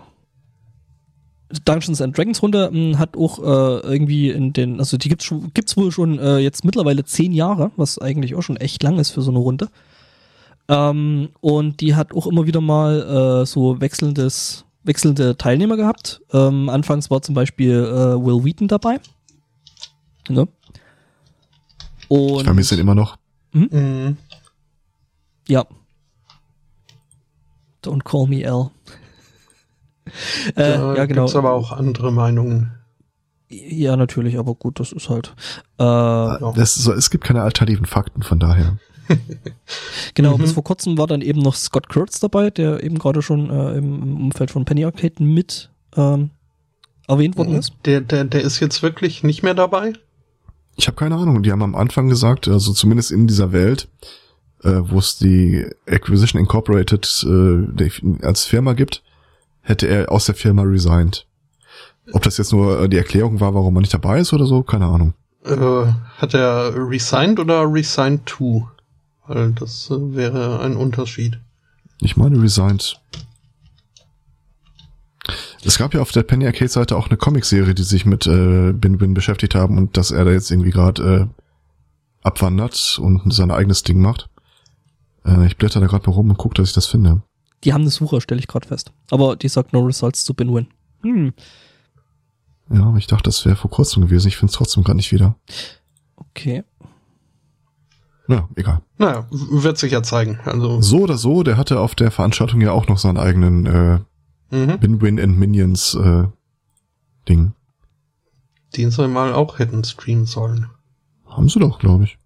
[1.66, 5.52] Dungeons and Dragons Runde mh, hat auch äh, irgendwie in den, also die gibt's schon,
[5.52, 9.10] gibt's wohl schon äh, jetzt mittlerweile zehn Jahre, was eigentlich auch schon echt lang ist
[9.10, 9.68] für so eine Runde.
[10.68, 16.22] Ähm, und die hat auch immer wieder mal äh, so wechselndes, wechselnde Teilnehmer gehabt.
[16.32, 19.00] Ähm, anfangs war zum Beispiel äh, Will Wheaton dabei.
[20.28, 20.48] Ne?
[22.08, 23.16] Und Ich vermisse ihn immer noch.
[23.52, 24.16] Mhm.
[25.48, 25.64] ja.
[27.84, 28.70] Don't call me L.
[30.56, 31.22] äh, ja, genau.
[31.22, 32.72] Gibt's aber auch andere Meinungen.
[33.48, 35.34] Ja, natürlich, aber gut, das ist halt.
[35.78, 35.84] Äh,
[36.54, 38.78] Das ist so, es gibt keine alternativen Fakten, von daher.
[40.14, 40.42] genau, Mhm.
[40.42, 43.78] bis vor kurzem war dann eben noch Scott Kurtz dabei, der eben gerade schon äh,
[43.78, 46.30] im, Umfeld von Penny Arcade mit ähm,
[47.08, 47.72] erwähnt worden ist.
[47.84, 49.92] Der, der, der ist jetzt wirklich nicht mehr dabei?
[50.76, 51.42] Ich habe keine Ahnung.
[51.42, 53.88] Die haben am Anfang gesagt, also zumindest in dieser Welt,
[54.62, 57.90] äh, wo es die Acquisition Incorporated äh,
[58.24, 59.02] als Firma gibt,
[59.60, 61.26] hätte er aus der Firma resigned.
[62.12, 64.62] Ob das jetzt nur äh, die Erklärung war, warum er nicht dabei ist oder so,
[64.62, 65.14] keine Ahnung.
[65.44, 68.68] Äh, hat er resigned oder resigned to?
[69.26, 71.38] Weil das äh, wäre ein Unterschied.
[72.00, 73.00] Ich meine resigned.
[75.64, 78.72] Es gab ja auf der Penny Arcade Seite auch eine Comicserie, die sich mit äh,
[78.72, 81.42] Bin Bin beschäftigt haben und dass er da jetzt irgendwie gerade äh,
[82.22, 84.28] abwandert und sein eigenes Ding macht.
[85.24, 87.22] Äh, ich blätter da gerade mal rum und gucke, dass ich das finde.
[87.62, 88.92] Die haben eine Suche, stelle ich gerade fest.
[89.10, 90.66] Aber die sagt no results to Binwin.
[91.02, 91.32] Hm,
[92.72, 94.26] Ja, aber ich dachte, das wäre vor kurzem gewesen.
[94.26, 95.36] Ich finde es trotzdem gerade nicht wieder.
[96.16, 96.64] okay.
[98.28, 98.82] Ja, egal.
[98.98, 100.38] Naja, wird sich ja zeigen.
[100.44, 103.98] Also, So oder so, der hatte auf der Veranstaltung ja auch noch seinen eigenen äh,
[104.50, 104.78] mhm.
[104.78, 106.24] Bin-Win and Minions äh,
[107.28, 107.52] Ding.
[108.76, 110.70] den sie mal auch hätten streamen sollen.
[111.26, 112.18] Haben sie doch, glaube ich.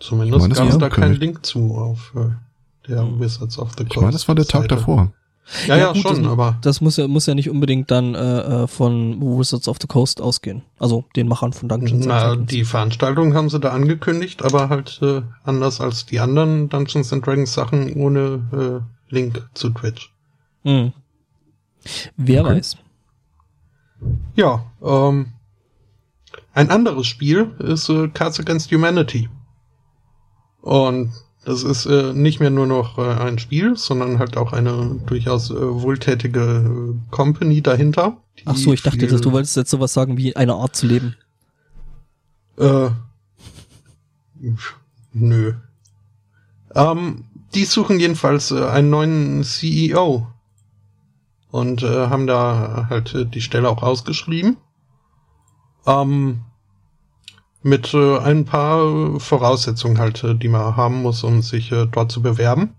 [0.00, 1.14] Zumindest Ich meine, das gab es da keinen.
[1.16, 3.90] Link zu auf äh, der Wizards of the Coast.
[3.90, 4.76] Ich meine, das war der Tag Seite.
[4.76, 5.12] davor.
[5.66, 8.64] Ja, ja, gut, schon, das, aber Das muss ja, muss ja nicht unbedingt dann äh,
[8.64, 10.62] äh, von Wizards of the Coast ausgehen.
[10.78, 12.50] Also den Machern von Dungeons na, Dragons.
[12.50, 17.26] die Veranstaltung haben sie da angekündigt, aber halt äh, anders als die anderen Dungeons and
[17.26, 20.12] Dragons Sachen ohne äh, Link zu Twitch.
[20.64, 20.92] Hm.
[22.16, 22.50] Wer Okay.
[22.56, 22.76] weiß.
[24.36, 25.32] Ja, ähm,
[26.52, 29.28] ein anderes Spiel ist äh, Cards Against Humanity.
[30.60, 31.10] Und
[31.48, 35.50] das ist äh, nicht mehr nur noch äh, ein Spiel, sondern halt auch eine durchaus
[35.50, 38.18] äh, wohltätige äh, Company dahinter.
[38.44, 41.16] Ach so, ich dachte, dass du wolltest jetzt sowas sagen wie eine Art zu leben.
[42.58, 42.90] Äh,
[45.14, 45.54] nö.
[46.74, 50.26] Ähm, die suchen jedenfalls äh, einen neuen CEO.
[51.50, 54.58] Und äh, haben da halt äh, die Stelle auch ausgeschrieben.
[55.86, 56.42] Ähm,
[57.62, 62.12] mit äh, ein paar Voraussetzungen halt, äh, die man haben muss, um sich äh, dort
[62.12, 62.74] zu bewerben.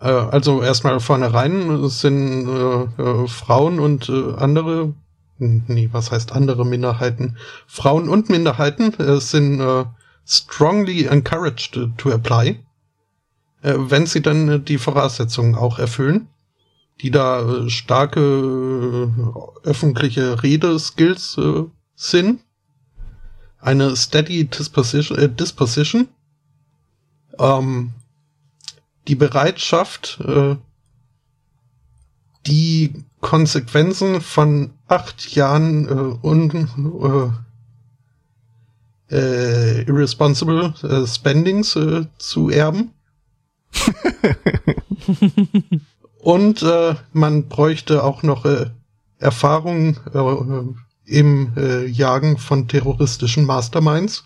[0.00, 4.94] Äh, also erstmal vornherein sind äh, äh, Frauen und äh, andere,
[5.38, 7.36] nee, was heißt andere Minderheiten?
[7.66, 9.84] Frauen und Minderheiten äh, sind äh,
[10.26, 12.60] strongly encouraged to apply,
[13.62, 16.28] äh, wenn sie dann äh, die Voraussetzungen auch erfüllen,
[17.00, 21.64] die da äh, starke äh, öffentliche Redeskills äh,
[21.94, 22.40] sind,
[23.66, 26.08] eine steady disposition, äh, disposition
[27.38, 27.92] ähm,
[29.08, 30.56] die Bereitschaft, äh,
[32.46, 37.32] die Konsequenzen von acht Jahren äh, un,
[39.10, 42.92] äh, äh, irresponsible äh, Spendings äh, zu erben.
[46.20, 48.70] Und äh, man bräuchte auch noch äh,
[49.18, 50.18] Erfahrung äh,
[51.06, 54.24] im äh, Jagen von terroristischen Masterminds.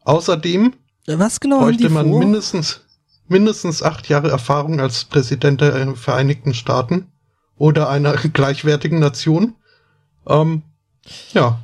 [0.00, 0.74] Außerdem
[1.06, 2.18] Was genau bräuchte man vor?
[2.18, 2.82] mindestens,
[3.28, 7.06] mindestens acht Jahre Erfahrung als Präsident der äh, Vereinigten Staaten
[7.56, 9.54] oder einer gleichwertigen Nation.
[10.26, 10.62] Ähm,
[11.32, 11.60] ja,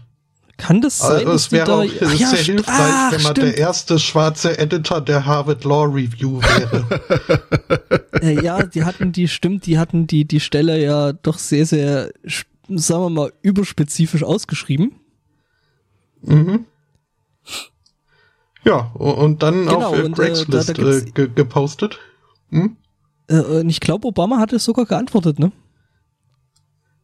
[0.58, 1.78] Kann das sein, also es wäre da...
[1.78, 3.48] auch Ach ja, sehr hilfreich, ach, wenn man stimmt.
[3.48, 6.86] der erste schwarze Editor der Harvard Law Review wäre.
[8.20, 12.12] Äh, ja, die hatten die, stimmt, die hatten die, die Stelle ja doch sehr, sehr,
[12.78, 14.92] sagen wir mal, überspezifisch ausgeschrieben.
[16.22, 16.66] mhm.
[18.62, 21.98] Ja, und dann Genau, auf äh, äh, Craigslist da- da gibt's- äh, ge gepostet.
[22.50, 22.76] Hm?
[23.28, 25.50] Äh, und ich glaube, Obama hatte sogar geantwortet, ne?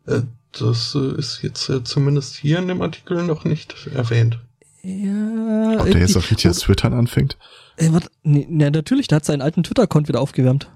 [0.07, 0.23] Äh,
[0.53, 4.39] das äh, ist jetzt äh, zumindest hier in dem Artikel noch nicht erwähnt.
[4.83, 7.39] Ja, Ob der jetzt auch richtig das Twittern anfängt?
[7.77, 10.71] Äh, warte, nee, na, natürlich, der hat seinen alten Twitter-Account wieder aufgewärmt.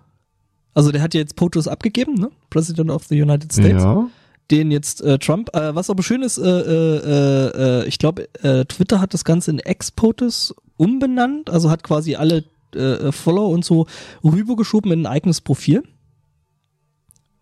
[0.72, 2.30] Also der hat ja jetzt POTUS abgegeben, ne?
[2.48, 3.82] President of the United States.
[3.82, 4.08] Ja.
[4.50, 5.54] Den jetzt äh, Trump.
[5.54, 9.50] Äh, was aber schön ist, äh, äh, äh, ich glaube, äh, Twitter hat das Ganze
[9.50, 11.50] in Ex-POTUS umbenannt.
[11.50, 12.44] Also hat quasi alle
[12.74, 13.86] äh, Follower und so
[14.24, 15.82] rübergeschoben in ein eigenes Profil.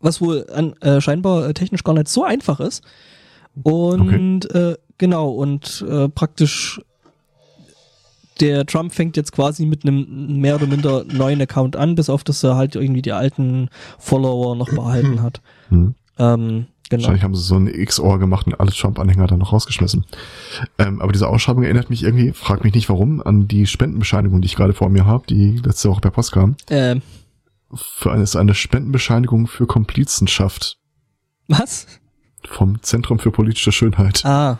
[0.00, 2.84] Was wohl an, äh, scheinbar äh, technisch gar nicht so einfach ist.
[3.62, 6.80] Und äh, genau, und äh, praktisch
[8.40, 12.22] der Trump fängt jetzt quasi mit einem mehr oder minder neuen Account an, bis auf
[12.22, 13.68] dass er halt irgendwie die alten
[13.98, 15.40] Follower noch behalten hat.
[15.70, 15.94] Hm.
[16.18, 17.02] Ähm, genau.
[17.02, 20.04] Wahrscheinlich haben sie so eine X-Ohr gemacht und alle Trump-Anhänger dann noch rausgeschmissen.
[20.78, 24.46] Ähm, aber diese Ausschreibung erinnert mich irgendwie, frag mich nicht warum, an die Spendenbescheinigung, die
[24.46, 26.56] ich gerade vor mir habe, die letzte Woche per Post kam.
[26.70, 27.02] Ähm,
[27.74, 30.78] Für eine, ist eine Spendenbescheinigung für Komplizenschaft
[31.48, 31.86] was?
[32.46, 34.24] vom Zentrum für politische Schönheit.
[34.24, 34.58] Ah,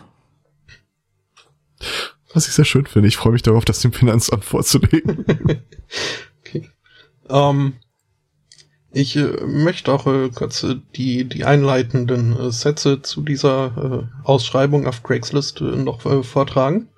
[2.33, 3.07] Was ich sehr schön finde.
[3.07, 5.25] Ich freue mich darauf, das dem Finanzamt vorzulegen.
[6.45, 6.69] Okay.
[7.29, 7.73] Ähm,
[8.91, 14.27] ich äh, möchte auch äh, kurz äh, die, die einleitenden äh, Sätze zu dieser äh,
[14.27, 16.89] Ausschreibung auf Craigslist äh, noch vortragen.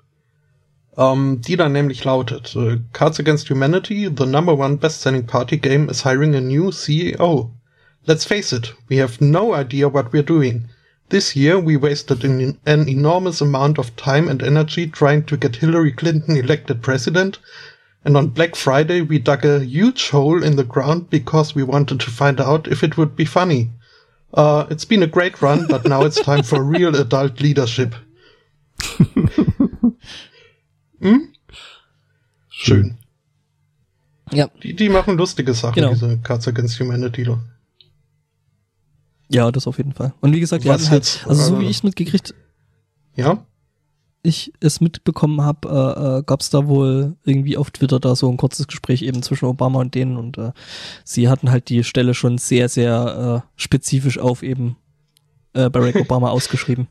[0.96, 2.54] Ähm, die dann nämlich lautet,
[2.92, 7.50] Cards Against Humanity, the number one best-selling party game, is hiring a new CEO.
[8.04, 10.68] Let's face it, we have no idea what we're doing.
[11.08, 15.56] This year we wasted an, an enormous amount of time and energy trying to get
[15.56, 17.38] Hillary Clinton elected president,
[18.04, 22.00] and on Black Friday we dug a huge hole in the ground because we wanted
[22.00, 23.70] to find out if it would be funny.
[24.34, 27.94] Uh, it's been a great run, but now it's time for real adult leadership.
[31.00, 31.32] hm?
[32.48, 32.98] Schön.
[34.32, 34.48] ja.
[34.62, 35.90] Die, die machen lustige Sachen, Genau.
[35.90, 37.26] diese Cards Against Humanity.
[39.28, 40.12] Ja, das auf jeden Fall.
[40.20, 42.34] Und wie gesagt, die Was hatten halt, jetzt, also so äh, wie ich es mitgekriegt,
[43.14, 43.44] Ja?
[44.22, 48.30] Ich es mitbekommen habe, äh, äh, gab es da wohl irgendwie auf Twitter da so
[48.30, 50.52] ein kurzes Gespräch eben zwischen Obama und denen und äh,
[51.04, 54.76] sie hatten halt die Stelle schon sehr, sehr äh, spezifisch auf eben
[55.54, 56.86] äh, Barack Obama ausgeschrieben.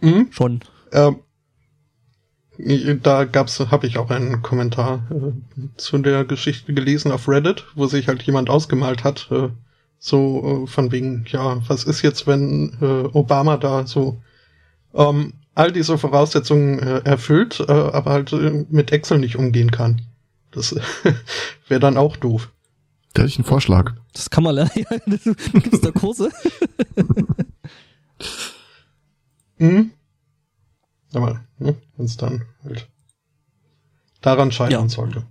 [0.00, 0.28] Mhm.
[0.30, 0.60] Schon.
[0.92, 1.16] Ähm,
[3.02, 5.32] da gab's, habe ich auch einen Kommentar äh,
[5.76, 9.48] zu der Geschichte gelesen auf Reddit, wo sich halt jemand ausgemalt hat, äh,
[9.98, 14.22] So äh, von wegen, ja, was ist jetzt, wenn äh, Obama da so
[14.94, 20.02] ähm, all diese Voraussetzungen äh, erfüllt, äh, aber halt äh, mit Excel nicht umgehen kann.
[20.50, 20.74] Das
[21.68, 22.50] wäre dann auch doof.
[23.14, 23.92] Da hätte ich einen Vorschlag.
[24.14, 24.70] Das kann man lernen.
[25.52, 26.30] Gibt es da Kurse?
[29.58, 29.90] Mhm.
[31.12, 32.88] Aber, ne, wenn es dann halt
[34.22, 34.88] daran scheitern Ja.
[34.88, 35.26] sollte.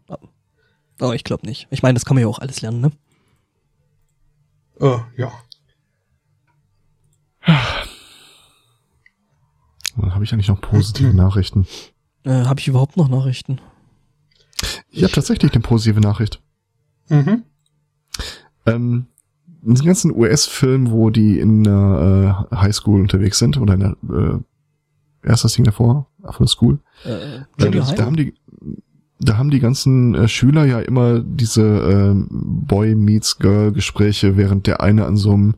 [1.00, 1.68] Aber ich glaube nicht.
[1.72, 2.92] Ich meine, das kann man ja auch alles lernen, ne?
[4.80, 5.32] Äh, ja.
[9.98, 11.68] Habe ich eigentlich noch positive Nachrichten.
[12.24, 13.60] Äh, Habe ich überhaupt noch Nachrichten?
[14.90, 16.40] Ich habe tatsächlich eine positive Nachricht.
[17.10, 17.44] Mhm.
[18.66, 19.08] Ähm,
[19.64, 23.96] in diesen ganzen US-Filmen, wo die in einer äh, Highschool unterwegs sind, oder in der,
[24.10, 24.40] äh,
[25.24, 26.08] das Ding davor?
[26.24, 26.80] Von der School.
[27.06, 28.34] Äh, Äh, Junior da haben die,
[29.20, 34.68] da haben die ganzen äh, Schüler ja immer diese ähm, Boy meets Girl Gespräche, während
[34.68, 35.56] der eine an so einem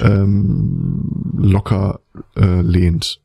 [0.00, 2.00] ähm, locker
[2.36, 3.20] äh, lehnt.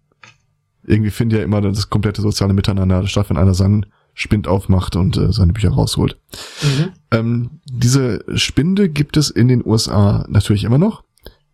[0.89, 3.85] Irgendwie findet ja immer das komplette soziale Miteinander statt, wenn einer seinen
[4.15, 6.17] Spind aufmacht und äh, seine Bücher rausholt.
[6.63, 6.89] Mhm.
[7.11, 11.03] Ähm, diese Spinde gibt es in den USA natürlich immer noch.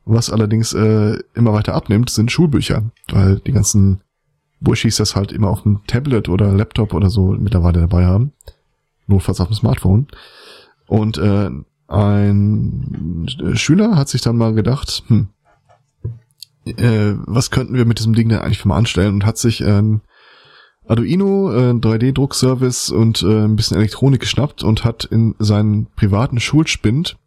[0.06, 4.02] Was allerdings äh, immer weiter abnimmt, sind Schulbücher, weil die ganzen
[4.62, 8.32] Bushis das halt immer auf dem Tablet oder Laptop oder so mittlerweile dabei haben.
[9.08, 10.08] Notfalls auf dem Smartphone.
[10.88, 11.50] Und äh,
[11.88, 15.28] ein Schüler hat sich dann mal gedacht, hm,
[16.66, 19.64] äh, was könnten wir mit diesem Ding denn eigentlich für mal anstellen und hat sich
[19.64, 20.02] ein
[20.88, 27.18] Arduino, äh, 3D-Druckservice und äh, ein bisschen Elektronik geschnappt und hat in seinen privaten Schulspind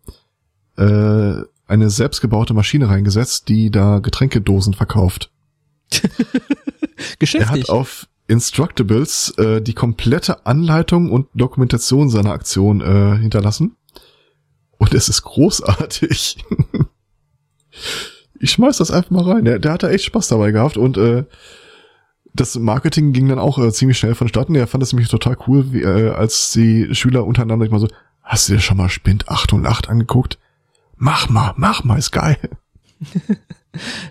[0.77, 1.35] äh,
[1.67, 5.31] eine selbstgebaute Maschine reingesetzt, die da Getränkedosen verkauft.
[7.01, 7.49] Er Geschäftig.
[7.49, 13.77] hat auf Instructables äh, die komplette Anleitung und Dokumentation seiner Aktion äh, hinterlassen.
[14.79, 16.45] Und es ist großartig.
[18.41, 19.45] ich schmeiß das einfach mal rein.
[19.45, 21.25] Der, der hat da echt Spaß dabei gehabt und äh,
[22.35, 24.55] das Marketing ging dann auch äh, ziemlich schnell vonstatten.
[24.55, 27.89] Er fand es nämlich total cool, wie, äh, als die Schüler untereinander sich mal so,
[28.23, 30.39] hast du dir schon mal Spind 8 und 8 angeguckt?
[30.97, 32.37] Mach mal, mach mal, ist geil.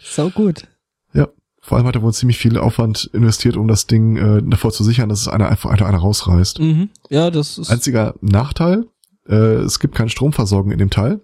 [0.04, 0.68] Sau gut.
[1.14, 1.28] Ja,
[1.60, 4.84] vor allem hat er wohl ziemlich viel Aufwand investiert, um das Ding äh, davor zu
[4.84, 6.60] sichern, dass es einer einfach einer, einer rausreißt.
[6.60, 6.90] Mhm.
[7.10, 7.70] Ja, das ist.
[7.70, 8.86] Einziger Nachteil,
[9.28, 11.22] äh, es gibt keine Stromversorgung in dem Teil.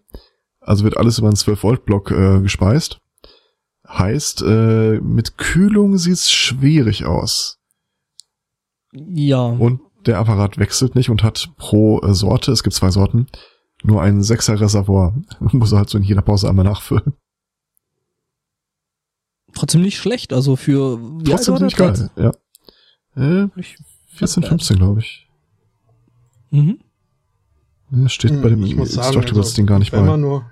[0.65, 2.99] Also wird alles über einen 12-Volt-Block äh, gespeist.
[3.88, 7.60] Heißt, äh, mit Kühlung sieht's schwierig aus.
[8.94, 9.44] ja.
[9.45, 13.27] Und der Apparat wechselt nicht und hat pro äh, Sorte, es gibt zwei Sorten,
[13.84, 15.14] nur ein 6er Reservoir.
[15.40, 17.14] Muss er halt so in jeder Pause einmal nachfüllen.
[19.56, 20.34] Trotzdem nicht schlecht.
[20.34, 20.99] Also für.
[21.26, 22.31] Trotzdem ziemlich geil, ja.
[23.15, 23.77] Äh, Nicht
[24.07, 24.49] 14, bad.
[24.49, 25.27] 15, glaube ich.
[26.49, 26.80] Mhm.
[27.91, 30.06] Das steht bei dem Ich muss sagen, Instructables also, Ding gar nicht wenn bei.
[30.07, 30.45] man nur,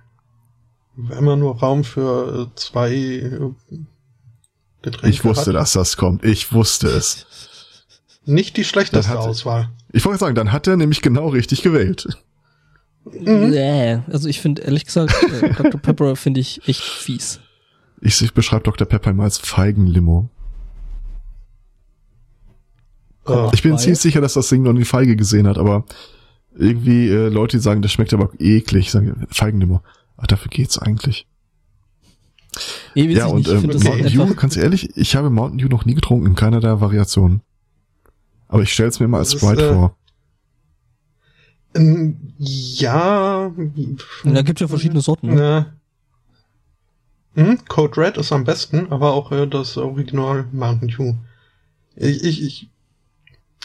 [0.95, 3.39] wenn man nur Raum für äh, zwei äh,
[4.81, 6.23] Getränke Ich wusste, hat, dass das kommt.
[6.25, 7.25] Ich wusste es.
[8.25, 9.69] nicht die schlechteste Auswahl.
[9.91, 12.07] Ich wollte sagen, dann hat er nämlich genau richtig gewählt.
[13.05, 14.03] Mhm.
[14.11, 15.79] Also ich finde, ehrlich gesagt, äh, Dr.
[15.81, 17.39] Pepper finde ich echt fies.
[17.99, 18.87] Ich, ich beschreibe Dr.
[18.87, 20.29] Pepper immer als Feigenlimo.
[23.27, 23.79] Äh, Ich bin Weil?
[23.79, 25.85] ziemlich sicher, dass das Ding noch nie Feige gesehen hat, aber
[26.55, 29.81] irgendwie äh, Leute, die sagen, das schmeckt aber eklig, sagen Feigenlimo.
[30.21, 31.27] Ach, dafür geht's eigentlich.
[32.95, 35.95] Weiß ja, ich und ähm, Mountain Dew, ganz ehrlich, ich habe Mountain Dew noch nie
[35.95, 37.41] getrunken, in keiner der Variationen.
[38.47, 39.95] Aber ich stell's mir immer als ist, Sprite äh, vor.
[41.75, 43.51] ähm, ja.
[44.23, 45.27] Da gibt's ja verschiedene Sorten.
[45.27, 45.35] Ne?
[45.35, 45.73] Ne.
[47.33, 51.13] Hm, Code Red ist am besten, aber auch äh, das Original Mountain Dew.
[51.95, 52.69] Ich, ich, ich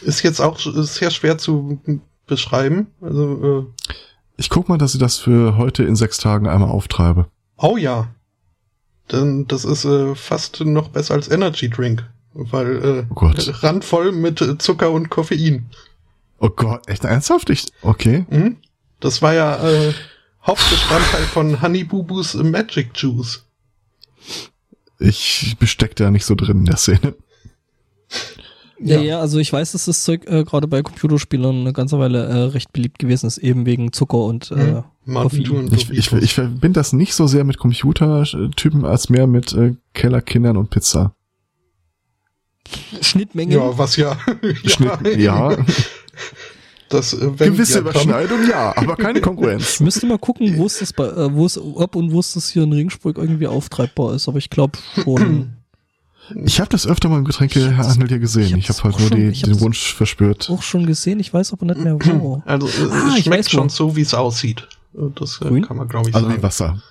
[0.01, 1.81] ist jetzt auch sehr schwer zu
[2.25, 2.87] beschreiben.
[3.01, 3.93] Also, äh,
[4.37, 7.27] Ich guck mal, dass ich das für heute in sechs Tagen einmal auftreibe.
[7.57, 8.09] oh ja.
[9.11, 12.05] Denn das ist äh, fast noch besser als Energy Drink.
[12.33, 13.31] Weil äh, Oh
[13.63, 15.69] randvoll mit äh, Zucker und Koffein.
[16.39, 17.49] Oh Gott, echt ernsthaft?
[17.49, 18.25] Ich, okay.
[18.29, 18.57] Mhm.
[18.99, 19.93] Das war ja äh,
[20.45, 23.43] Hauptbestandteil von Honey Boo Boos Magic Juice.
[24.99, 27.15] Ich besteck da nicht so drin in der Szene.
[28.79, 29.01] Ja, Ja.
[29.01, 32.43] ja, also ich weiß, dass das Zeug äh, gerade bei Computerspielern eine ganze Weile äh,
[32.49, 35.49] recht beliebt gewesen ist, eben wegen Zucker und äh, Dew Koffein.
[35.49, 39.75] und Ich, ich, ich verbinde das nicht so sehr mit Computertypen als mehr mit äh,
[39.93, 41.13] Kellerkindern und Pizza.
[43.01, 43.57] Schnittmengen.
[43.57, 44.17] Ja, was ja.
[44.65, 45.55] Schnitt, ja,
[46.89, 49.75] Das, äh, wenn gewisse Überschneidung, ja, aber keine Konkurrenz.
[49.75, 52.33] Ich müsste mal gucken, wo es das bei, äh, wo es, ob und wo es
[52.33, 55.53] das hier in Regensburg irgendwie auftreibbar ist, aber ich glaube schon.
[56.45, 58.57] Ich habe das öfter mal im Getränkehandel hier gesehen.
[58.57, 60.49] Ich habe halt auch nur schon- die, den Wunsch verspürt.
[60.49, 62.41] auch schon gesehen, ich weiß aber nicht mehr wo.
[62.45, 63.49] Also, Ah, es ich schmeckt wo.
[63.49, 64.67] schon so, wie es aussieht.
[64.93, 65.65] Das äh, Grün?
[65.65, 66.43] kann man, glaube ich, Also wie sagen.
[66.43, 66.81] Wasser.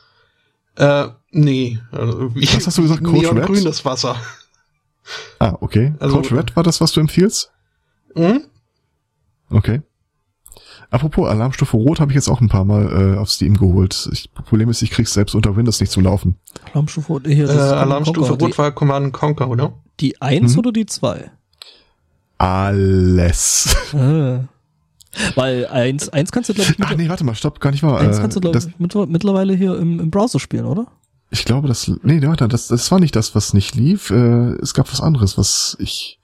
[0.76, 1.78] Äh, nee.
[1.92, 3.02] Also wie, Was hast du gesagt?
[3.04, 3.34] Code Red?
[3.34, 4.16] Neongrünes Wasser.
[5.38, 5.94] Ah, okay.
[5.98, 7.50] Also- Code Red war das, was du empfiehlst?
[8.14, 8.42] Hm?
[9.50, 9.82] Okay.
[10.90, 14.08] Apropos Alarmstufe Rot habe ich jetzt auch ein paar Mal äh, auf Steam geholt.
[14.12, 16.36] Ich, Problem ist, ich krieg's selbst unter Windows nicht zum Laufen.
[16.72, 18.44] Alarmstufe hier, Äh, das ist Alarmstufe Conquer.
[18.46, 19.72] Rot war Command Conquer, oder?
[20.00, 20.58] Die, 1 Mhm.
[20.60, 21.30] oder die 2?
[22.38, 23.74] Alles.
[23.94, 24.40] Ah.
[25.34, 27.98] Weil 1, 1 kannst du, glaube ich, Ach nee, warte mal, stopp, gar nicht wahr.
[28.00, 30.86] eins Äh, kannst du, glaube das, ich, mit, mittlerweile hier im, im Browser spielen, oder?
[31.30, 34.10] ich glaube, das, nee, warte, das, das war nicht das, was nicht lief.
[34.10, 36.20] Äh, es gab was anderes, was ich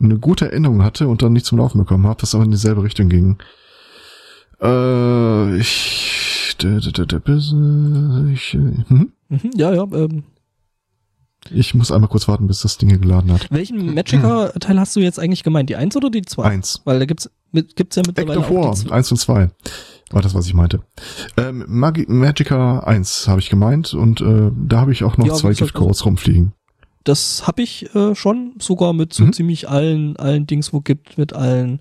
[0.00, 2.82] eine gute Erinnerung hatte und dann nicht zum Laufen bekommen habe, das aber in dieselbe
[2.82, 3.38] Richtung ging.
[4.62, 6.80] Äh, ich, äh,
[8.88, 9.12] hm?
[9.28, 9.86] Mhm, ja, ja.
[9.92, 10.24] Ähm,
[11.50, 13.50] ich muss einmal kurz warten, bis das Ding hier geladen hat.
[13.50, 15.68] welchen Magica-Teil hast du jetzt eigentlich gemeint?
[15.68, 16.44] Die 1 oder die 2?
[16.44, 16.80] Eins.
[16.84, 19.50] Weil da gibt's, gibt's ja Act mittlerweile of War, auch die, eins und zwei.
[20.10, 20.82] War das, was ich meinte.
[21.36, 25.52] Ähm, Magica 1 habe ich gemeint und äh, da habe ich auch noch Ja, zwei
[25.52, 26.52] Gift-Codes rumfliegen.
[27.04, 29.32] Das habe ich äh, schon, sogar mit so Mhm.
[29.32, 31.80] ziemlich allen, allen Dings, wo gibt, mit allen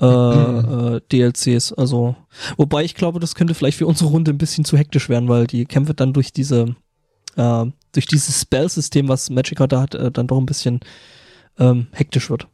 [0.00, 1.72] äh, äh, DLCs.
[1.72, 2.16] Also,
[2.56, 5.46] wobei ich glaube, das könnte vielleicht für unsere Runde ein bisschen zu hektisch werden, weil
[5.46, 6.74] die Kämpfe dann durch diese,
[7.36, 10.80] äh, durch dieses Spell-System, was Magica da hat, äh, dann doch ein bisschen
[11.58, 12.46] ähm, hektisch wird.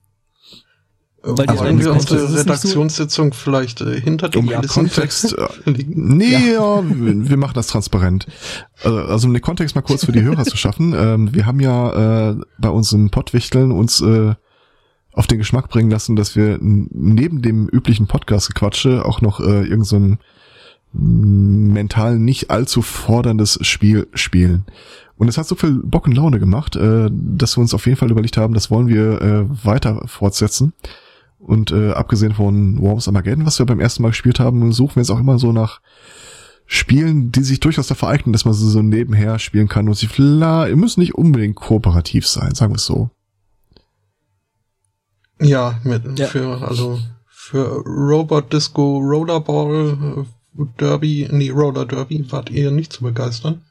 [1.28, 5.36] Weil die Wollen wir unsere nicht so- Redaktionssitzung vielleicht äh, hinter dem Um ja, Kontext,
[5.36, 6.16] äh, verlegen?
[6.16, 8.26] Nee, ja, wir wir machen das transparent.
[8.84, 10.94] Also, also um den Kontext mal kurz für die Hörer zu schaffen.
[10.96, 14.34] Ähm, wir haben ja äh, bei unserem Pottwichteln uns äh,
[15.16, 19.86] auf den Geschmack bringen lassen, dass wir neben dem üblichen Podcast-Gequatsche auch noch äh, irgend
[19.86, 20.16] so
[20.92, 24.66] mental nicht allzu forderndes Spiel spielen.
[25.16, 27.96] Und es hat so viel Bock und Laune gemacht, äh, dass wir uns auf jeden
[27.96, 30.74] Fall überlegt haben, das wollen wir äh, weiter fortsetzen.
[31.38, 35.02] Und äh, abgesehen von Worms Armageddon, was wir beim ersten Mal gespielt haben, suchen wir
[35.02, 35.80] jetzt auch immer so nach
[36.66, 40.08] Spielen, die sich durchaus dafür eignen, dass man sie so nebenher spielen kann und sie
[40.08, 43.10] vielleicht, müssen nicht unbedingt kooperativ sein, sagen wir es so.
[45.40, 46.26] Ja, mit, Ja.
[46.26, 46.98] für, also,
[47.28, 50.24] für Robot Disco Rollerball
[50.58, 53.62] äh, Derby, nee, Roller Derby wart ihr nicht zu begeistern.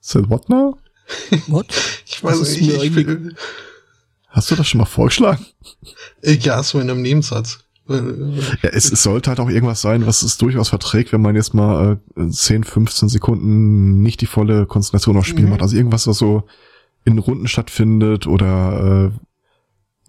[0.00, 0.78] So, what now?
[1.48, 1.66] What?
[2.06, 3.36] Ich weiß nicht, ich, irgendwie- ich,
[4.28, 5.44] Hast du das schon mal vorgeschlagen?
[6.22, 7.60] ja, so in einem Nebensatz.
[7.88, 7.94] Äh,
[8.62, 11.52] Ja, es, es sollte halt auch irgendwas sein, was es durchaus verträgt, wenn man jetzt
[11.54, 15.50] mal äh, 10, 15 Sekunden nicht die volle Konzentration aufs Spiel Mhm.
[15.50, 15.62] macht.
[15.62, 16.44] Also irgendwas, was so
[17.04, 19.18] in Runden stattfindet oder äh,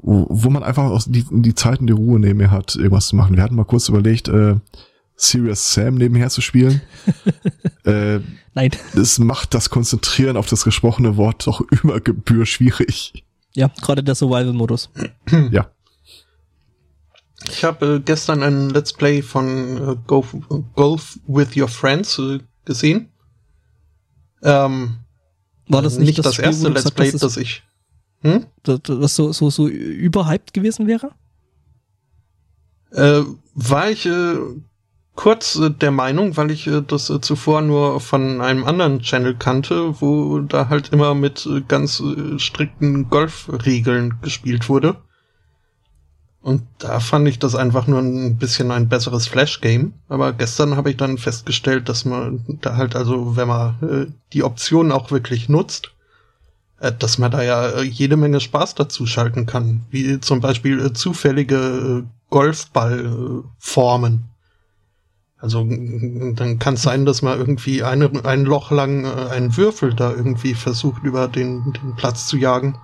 [0.03, 3.15] wo, wo man einfach auch die, die Zeit und die Ruhe nebenher hat, irgendwas zu
[3.15, 3.35] machen.
[3.35, 4.55] Wir hatten mal kurz überlegt, äh,
[5.15, 6.81] Serious Sam nebenher zu spielen.
[7.85, 8.19] äh,
[8.53, 8.71] Nein.
[8.93, 13.23] das macht das Konzentrieren auf das gesprochene Wort doch über Gebühr schwierig.
[13.53, 14.89] Ja, gerade der Survival-Modus.
[15.51, 15.69] Ja.
[17.49, 20.35] Ich habe äh, gestern ein Let's Play von äh, Golf,
[20.75, 23.11] Golf with Your Friends äh, gesehen.
[24.41, 24.97] Ähm,
[25.67, 27.63] War das nicht, das, Spiel, erste Let's Play, das ich.
[28.23, 28.45] Hm?
[28.63, 31.11] das, so, so, so überhyped gewesen wäre?
[32.91, 33.23] Äh,
[33.53, 34.37] war ich äh,
[35.15, 39.35] kurz äh, der Meinung, weil ich äh, das äh, zuvor nur von einem anderen Channel
[39.35, 44.97] kannte, wo da halt immer mit äh, ganz äh, strikten Golfregeln gespielt wurde.
[46.41, 49.93] Und da fand ich das einfach nur ein bisschen ein besseres Flash-Game.
[50.09, 54.43] Aber gestern habe ich dann festgestellt, dass man da halt also, wenn man äh, die
[54.43, 55.92] Option auch wirklich nutzt,
[56.79, 59.85] dass man da ja äh, jede Menge Spaß dazu schalten kann.
[59.89, 64.25] Wie zum Beispiel äh, zufällige äh, Golfballformen.
[65.37, 69.93] Also dann kann es sein, dass man irgendwie eine, ein Loch lang äh, einen Würfel
[69.93, 72.77] da irgendwie versucht über den, den Platz zu jagen.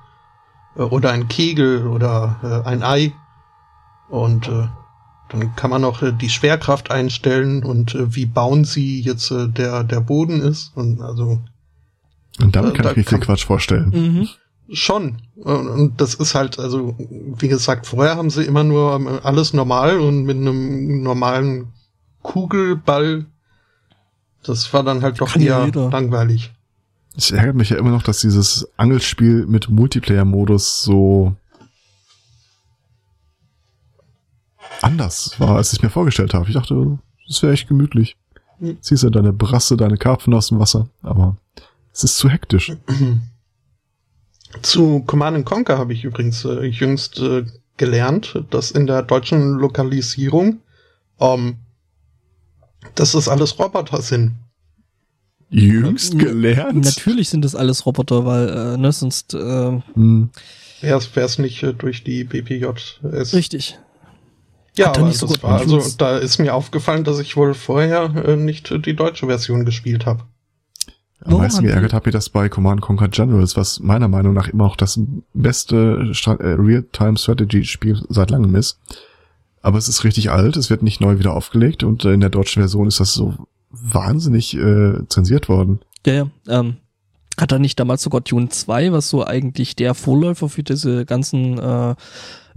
[0.76, 3.14] Äh, oder ein Kegel oder äh, ein Ei.
[4.10, 4.68] Und äh,
[5.30, 9.84] dann kann man noch äh, die Schwerkraft einstellen und äh, wie bouncy jetzt äh, der,
[9.84, 10.76] der Boden ist.
[10.76, 11.40] Und also
[12.42, 13.90] Und damit Äh, kann da ich mir viel Quatsch vorstellen.
[13.94, 14.28] Mhm.
[14.72, 15.22] Schon.
[15.36, 20.00] Und das ist halt, also, wie gesagt, vorher haben sie immer nur ähm, alles normal
[20.00, 21.74] und mit einem normalen
[22.22, 23.26] Kugelball.
[24.44, 25.90] Das war dann halt doch Kann ja eher jeder.
[25.90, 26.54] langweilig.
[27.18, 31.36] Es ärgert mich ja immer noch, dass dieses Angelspiel mit Multiplayer-Modus so
[34.82, 36.48] anders war, als ich mir vorgestellt habe.
[36.48, 38.16] Ich dachte, das wäre echt gemütlich.
[38.60, 38.78] Hm.
[38.82, 41.36] Ziehst du deine Brasse, deine Karpfen aus dem Wasser, aber
[42.04, 42.72] es ist zu hektisch.
[44.62, 47.46] Zu Command Conquer habe ich übrigens äh, jüngst äh,
[47.78, 50.62] gelernt, dass in der deutschen Lokalisierung,
[51.20, 51.58] ähm,
[52.96, 54.36] dass das alles Roboter sind.
[55.50, 56.86] Jüngst gelernt?
[56.86, 60.30] Natürlich sind das alles Roboter, weil äh, ne, sonst äh, Hm.
[60.82, 63.34] Wäre es nicht äh, durch die BPJS.
[63.34, 63.78] richtig.
[64.78, 67.54] Ja, er aber nicht so das war, also da ist mir aufgefallen, dass ich wohl
[67.54, 70.24] vorher äh, nicht die deutsche Version gespielt habe.
[71.22, 74.48] Am Warum meisten geärgert hat mir das bei Command Conquer Generals, was meiner Meinung nach
[74.48, 74.98] immer noch das
[75.34, 78.80] beste äh, Real-Time-Strategy-Spiel seit langem ist.
[79.62, 82.30] Aber es ist richtig alt, es wird nicht neu wieder aufgelegt und äh, in der
[82.30, 83.34] deutschen Version ist das so
[83.70, 85.80] wahnsinnig äh, zensiert worden.
[86.06, 86.30] Ja, ja.
[86.48, 86.78] Ähm,
[87.40, 91.58] hat er nicht damals sogar Dune 2, was so eigentlich der Vorläufer für diese ganzen
[91.58, 91.96] äh, äh,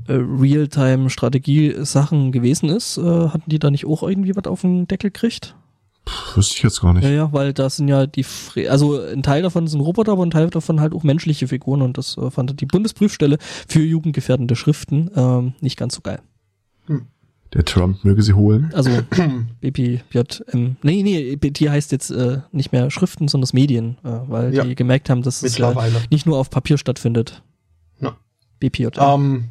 [0.09, 2.99] Realtime-Strategie-Sachen gewesen ist?
[2.99, 5.55] Äh, hatten die da nicht auch irgendwie was auf den Deckel gekriegt?
[6.05, 7.05] Puh, wüsste ich jetzt gar nicht.
[7.05, 10.25] Ja, ja, weil da sind ja die, Fre also ein Teil davon sind Roboter, aber
[10.25, 13.39] ein Teil davon halt auch menschliche Figuren und das äh, fand die Bundesprüfstelle
[13.69, 16.21] für jugendgefährdende Schriften ähm, nicht ganz so geil.
[17.55, 18.71] Der Trump möge sie holen.
[18.73, 18.91] Also
[19.61, 24.55] BPJM, nee, nee, die heißt jetzt äh, nicht mehr Schriften, sondern das Medien, äh, weil
[24.55, 24.65] Ja.
[24.65, 25.75] die gemerkt haben, dass es äh,
[26.11, 27.43] nicht nur auf Papier stattfindet.
[28.01, 28.17] Ja.
[28.59, 28.91] BPJM.
[29.01, 29.45] Ähm,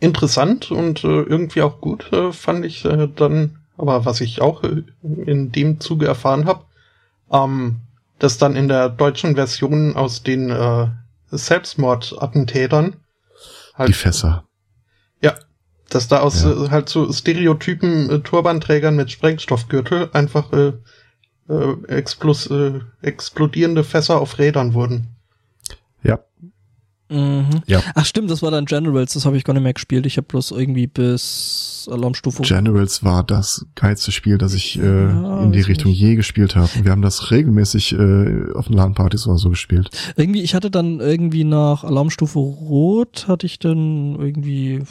[0.00, 4.62] interessant und äh, irgendwie auch gut äh, fand ich äh, dann, aber was ich auch
[5.02, 6.64] in dem Zuge erfahren habe,
[7.32, 7.80] ähm,
[8.18, 10.88] dass dann in der deutschen Version aus den äh,
[11.30, 14.44] Selbstmordattentätern Die halt, Fässer.
[15.22, 15.34] ja,
[15.88, 16.64] dass da aus Ja.
[16.66, 20.72] äh, halt so Stereotypen äh, Turbanträgern mit Sprengstoffgürtel einfach äh,
[21.48, 25.08] äh, explos äh, explodierende Fässer auf Rädern wurden.
[26.02, 26.18] Ja.
[27.10, 27.62] Mhm.
[27.66, 27.82] Ja.
[27.94, 30.04] Ach stimmt, das war dann Generals, das habe ich gar nicht mehr gespielt.
[30.04, 32.42] Ich habe bloß irgendwie bis Alarmstufe.
[32.42, 36.00] Generals war das geilste Spiel, das ich äh, Ja, in die Richtung nicht.
[36.00, 36.68] je gespielt habe.
[36.82, 39.88] Wir haben das regelmäßig äh, auf den LAN-Partys oder so gespielt.
[40.16, 44.82] Irgendwie, ich hatte dann irgendwie nach Alarmstufe Rot, hatte ich dann irgendwie,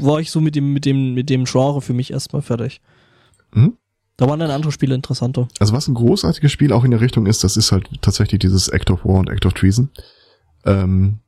[0.00, 2.80] war ich so mit dem, mit dem, mit dem Genre für mich erstmal fertig.
[3.52, 3.74] Mhm.
[4.16, 5.46] Da waren dann andere Spiele interessanter.
[5.60, 8.68] Also was ein großartiges Spiel auch in der Richtung ist, das ist halt tatsächlich dieses
[8.68, 9.90] Act of War und Act of Treason.
[10.64, 11.20] Ähm,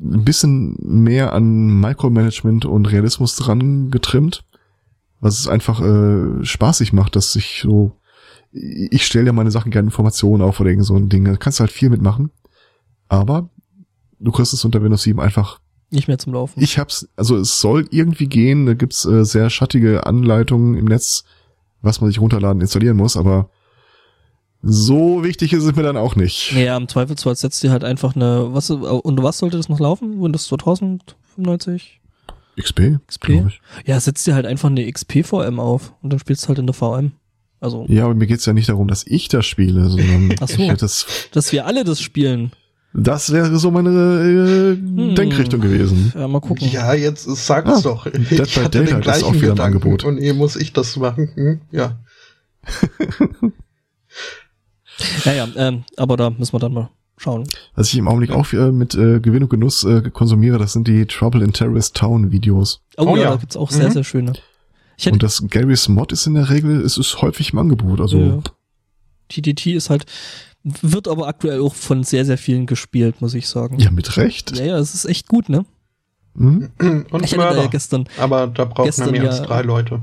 [0.00, 4.44] ein bisschen mehr an Micromanagement und Realismus dran getrimmt,
[5.20, 7.92] was es einfach äh, spaßig macht, dass ich so,
[8.52, 11.58] ich stelle ja meine Sachen gerne Informationen auf oder irgend so ein Ding, da kannst
[11.58, 12.30] du halt viel mitmachen,
[13.08, 13.48] aber
[14.18, 15.60] du kriegst es unter Windows 7 einfach
[15.90, 16.62] Nicht mehr zum Laufen.
[16.62, 21.24] ich hab's, also es soll irgendwie gehen, da gibt's äh, sehr schattige Anleitungen im Netz,
[21.80, 23.48] was man sich runterladen, installieren muss, aber
[24.64, 26.52] so wichtig ist es mir dann auch nicht.
[26.52, 30.20] Ja, im Zweifelsfall setzt ihr halt einfach eine, was, und was sollte das noch laufen?
[30.22, 32.00] Windows 2095?
[32.58, 32.98] XP?
[33.08, 33.20] XP?
[33.26, 33.60] glaub ich.
[33.84, 36.74] Ja, setzt ihr halt einfach eine XP-VM auf und dann spielst du halt in der
[36.74, 37.12] VM.
[37.60, 40.72] Also, Ja, aber mir geht's ja nicht darum, dass ich das spiele, sondern Ach so.
[40.74, 42.52] das, dass wir alle das spielen.
[42.92, 45.14] das wäre so meine äh, Hm.
[45.14, 46.12] Denkrichtung gewesen.
[46.14, 46.68] Ja, mal gucken.
[46.70, 48.04] Ja, jetzt sag's Ah, doch.
[48.04, 50.04] Dead Ich by hatte den Daylight ist gleichen auch wieder im Gedanken Angebot.
[50.04, 51.30] und eh muss ich das machen.
[51.34, 51.60] Hm?
[51.72, 51.98] Ja.
[55.24, 57.44] Naja, ähm, aber da müssen wir dann mal schauen.
[57.74, 60.88] Was ich im Augenblick auch äh, mit äh, Gewinn und Genuss äh, konsumiere, das sind
[60.88, 62.80] die Trouble in Terrorist Town Videos.
[62.96, 63.30] Oh, Oh ja, ja.
[63.30, 63.92] da gibt's auch sehr, Mhm.
[63.92, 64.32] sehr schöne.
[64.96, 68.00] Ich hätte, Und das Gary's Mod ist in der Regel, es ist häufig im Angebot,
[68.00, 68.38] also Ja.
[69.28, 70.04] TTT ist halt,
[70.62, 73.78] wird aber aktuell auch von sehr, sehr vielen gespielt, muss ich sagen.
[73.78, 74.56] ja, mit Recht.
[74.56, 75.64] Ja, ja, es ist echt gut, ne?
[76.34, 76.70] Mhm.
[77.10, 77.68] Und Ich hatte da ja Mörder.
[77.68, 80.00] gestern, Aber da braucht man mehr als drei Leute.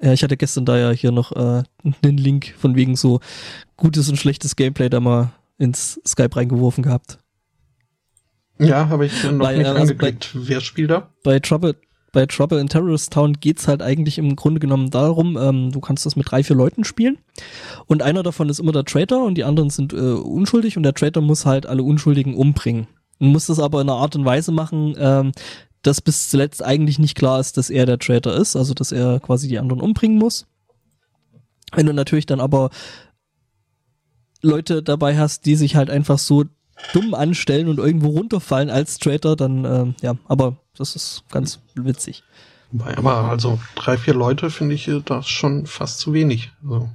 [0.00, 0.12] Ja.
[0.12, 1.62] ich hatte gestern da ja hier noch äh,
[2.02, 3.20] einen Link von wegen so
[3.76, 7.18] gutes und schlechtes Gameplay da mal ins Skype reingeworfen gehabt.
[8.58, 10.30] Ja, habe ich noch Weil, nicht äh, also angeklickt.
[10.34, 11.10] Wer spielt da?
[11.22, 11.76] bei Trouble,
[12.12, 16.06] bei Trouble in Terrorist Town geht's halt eigentlich im Grunde genommen darum, ähm, du kannst
[16.06, 17.18] das mit drei, vier Leuten spielen
[17.86, 20.94] und einer davon ist immer der Traitor und die anderen sind äh, unschuldig und der
[20.94, 22.86] Traitor muss halt alle Unschuldigen umbringen.
[23.18, 25.32] Und muss das aber in einer Art und Weise machen, ähm,
[25.84, 29.20] dass bis zuletzt eigentlich nicht klar ist, dass er der Traitor ist, also dass er
[29.20, 30.46] quasi die anderen umbringen muss.
[31.72, 32.70] Wenn du natürlich dann aber
[34.42, 36.44] Leute dabei hast, die sich halt einfach so
[36.92, 42.24] dumm anstellen und irgendwo runterfallen als Traitor, dann ähm, ja, aber das ist ganz witzig.
[42.96, 46.50] Aber also drei, vier Leute finde ich äh, das schon fast zu wenig.
[46.64, 46.88] Also,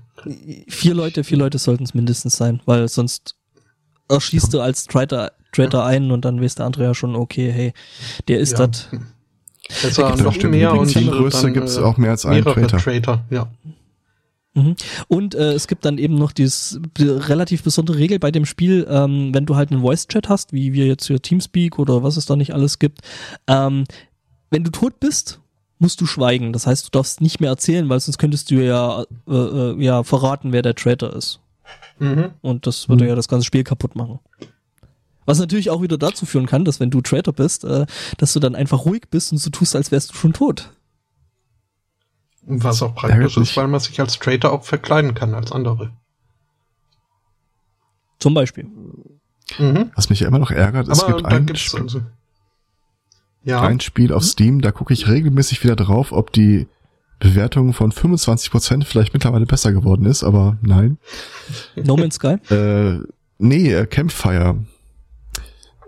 [0.67, 3.35] Vier Leute, vier Leute sollten es mindestens sein, weil sonst
[4.09, 7.73] erschießt du als Traitor, Traitor einen und dann weiß der andere ja schon, okay, hey,
[8.27, 8.67] der ist ja.
[8.67, 8.87] das.
[9.83, 10.51] Besser Ja, noch stimmt.
[10.51, 12.79] mehr und Teamgröße dann, gibt's äh, auch mehr als einen Traitor.
[12.79, 13.23] Traitor.
[13.29, 13.47] Ja.
[14.55, 14.75] Mhm.
[15.07, 18.87] Und äh, es gibt dann eben noch dieses be- relativ besondere Regel bei dem Spiel,
[18.89, 22.25] ähm, wenn du halt einen Voice-Chat hast, wie wir jetzt hier Teamspeak oder was es
[22.25, 23.01] da nicht alles gibt,
[23.45, 23.83] ähm,
[24.49, 25.39] wenn du tot bist,
[25.77, 26.51] musst du schweigen.
[26.51, 30.03] Das heißt, du darfst nicht mehr erzählen, weil sonst könntest du ja, äh, äh, ja
[30.03, 31.39] verraten, wer der Traitor ist.
[31.99, 32.31] Mhm.
[32.41, 33.09] Und das würde Mhm.
[33.11, 34.17] ja das ganze Spiel kaputt machen.
[35.25, 37.85] Was natürlich auch wieder dazu führen kann, dass wenn du Traitor bist, äh,
[38.17, 40.71] dass du dann einfach ruhig bist und so tust, als wärst du schon tot.
[42.41, 45.91] Was auch praktisch ist, weil man sich als Traitor auch verkleiden kann als andere.
[48.19, 48.65] Zum Beispiel.
[49.57, 49.91] Mhm.
[49.95, 52.01] Was mich ja immer noch ärgert, es Aber gibt ein Spiel, also.
[53.43, 53.61] Ja.
[53.61, 56.67] ein Spiel auf Steam, da gucke ich regelmäßig wieder drauf, ob die
[57.19, 60.97] Bewertung von 25% vielleicht mittlerweile besser geworden ist, aber nein.
[61.75, 62.37] No Man's Sky?
[62.49, 62.99] Äh,
[63.37, 64.57] nee, äh, Campfire.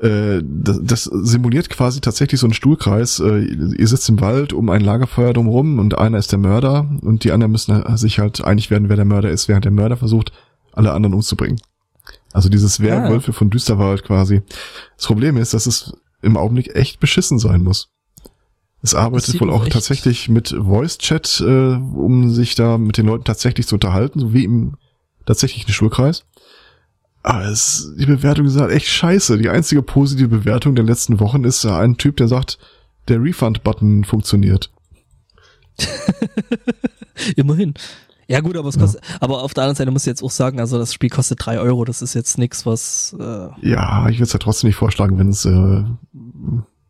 [0.02, 3.20] Äh, das, das simuliert quasi tatsächlich so einen Stuhlkreis.
[3.20, 7.24] Äh, ihr sitzt im Wald um ein Lagerfeuer drumherum und einer ist der Mörder und
[7.24, 10.32] die anderen müssen sich halt einig werden, wer der Mörder ist, während der Mörder versucht,
[10.74, 11.60] alle anderen umzubringen.
[12.34, 14.42] Also dieses Werwölfe von Düsterwald quasi.
[14.98, 17.90] Das Problem ist, dass es im Augenblick echt beschissen sein muss.
[18.82, 23.26] Es arbeitet wohl auch echt- tatsächlich mit Voice-Chat, äh, um sich da mit den Leuten
[23.26, 24.78] tatsächlich zu unterhalten, so wie im
[25.26, 26.26] tatsächlichen Schulkreis.
[27.24, 29.38] Aber es, die Bewertung ist halt echt scheiße.
[29.38, 32.58] Die einzige positive Bewertung der letzten Wochen ist äh, ein Typ, der sagt,
[33.08, 34.72] der Refund-Button funktioniert.
[37.36, 37.74] Immerhin.
[38.28, 40.60] Ja gut, aber es kostet, aber auf der anderen Seite muss ich jetzt auch sagen,
[40.62, 44.24] also das Spiel kostet drei Euro, das ist jetzt nix, was äh, Ja, ich würde
[44.24, 45.84] es ja trotzdem nicht vorschlagen, wenn es äh,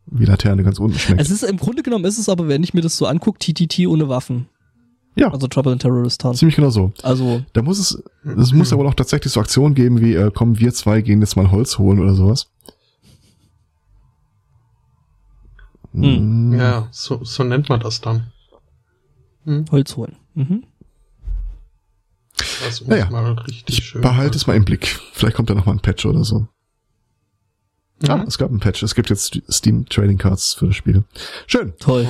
[0.06, 1.20] wie Laterne ganz unten schmeckt.
[1.20, 3.86] Es ist im Grunde genommen ist es aber, wenn ich mir das so angucke, TTT
[3.88, 4.46] ohne Waffen.
[5.14, 6.34] Ja, Also Trouble in Terrorist Town.
[6.34, 6.92] ziemlich genau so.
[7.02, 8.02] Also, Da muss es,
[8.38, 11.20] es muss ja wohl auch tatsächlich so Aktionen geben wie, äh, kommen wir zwei gehen
[11.20, 12.48] jetzt mal Holz holen oder sowas.
[15.92, 16.54] Hm.
[16.58, 18.32] Ja, so, so nennt man das dann.
[19.44, 20.16] Hm, Holz holen.
[20.34, 20.64] Mhm.
[22.36, 24.00] das muss Naja, mal richtig Ich schön.
[24.00, 24.98] behalte es mal im Blick.
[25.12, 26.46] Vielleicht kommt da noch mal ein Patch oder so.
[28.02, 28.24] Ja.
[28.26, 28.82] es gab ein Patch.
[28.82, 31.04] Es gibt jetzt Steam Trading Cards für das Spiel.
[31.46, 31.74] Schön.
[31.78, 32.08] Toll.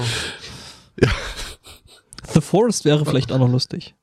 [1.01, 1.09] Ja.
[2.35, 3.95] The Forest wäre vielleicht auch noch lustig.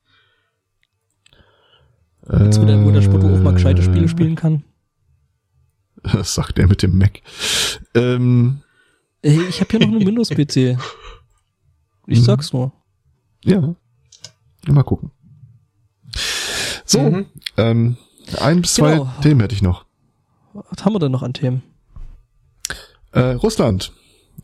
[2.32, 4.64] Jetzt, wo der, wo der Spotto auch mal gescheite Spiele spielen kann.
[6.04, 7.22] Das sagt der mit dem Mac.
[7.96, 8.62] Ähm,
[9.24, 10.78] Hey, ich habe hier noch einen Windows-PC.
[12.08, 12.24] Ich Mhm.
[12.24, 12.72] sag's nur.
[13.44, 13.76] ja.
[14.68, 15.12] Mal gucken.
[16.86, 17.26] So, Mhm.
[17.58, 17.98] ähm,
[18.40, 19.12] ein bis zwei Genau.
[19.22, 19.86] Themen hätte ich noch.
[20.54, 21.64] Was haben wir denn noch an Themen?
[23.12, 23.92] Äh, Russland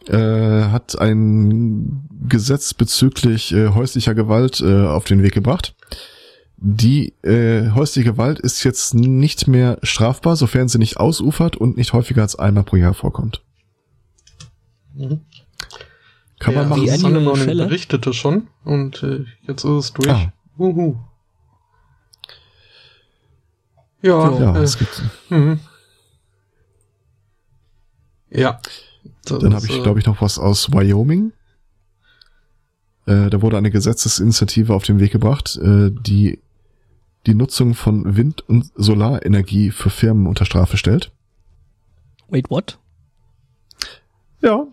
[0.07, 5.75] äh, hat ein Gesetz bezüglich äh, häuslicher Gewalt äh, auf den Weg gebracht.
[6.57, 11.93] Die äh, häusliche Gewalt ist jetzt nicht mehr strafbar, sofern sie nicht ausufert und nicht
[11.93, 13.41] häufiger als einmal pro Jahr vorkommt.
[14.95, 15.21] Mhm.
[16.39, 17.23] Kann ja, man machen.
[17.23, 17.65] Morning Schelle?
[17.65, 20.09] berichtete schon und äh, jetzt ist es durch.
[20.09, 20.33] Ah.
[20.57, 20.95] Uhu.
[24.01, 25.59] Ja, Ja, äh, es gibt, mhm.
[28.29, 28.59] ja.
[29.25, 31.31] Das dann habe ich, glaube ich, noch was aus Wyoming.
[33.05, 36.39] Äh, da wurde eine Gesetzesinitiative auf den Weg gebracht, äh, die
[37.25, 41.11] die Nutzung von Wind- und Solarenergie für Firmen unter Strafe stellt.
[42.29, 42.77] Wait, what?
[44.41, 44.65] Ja.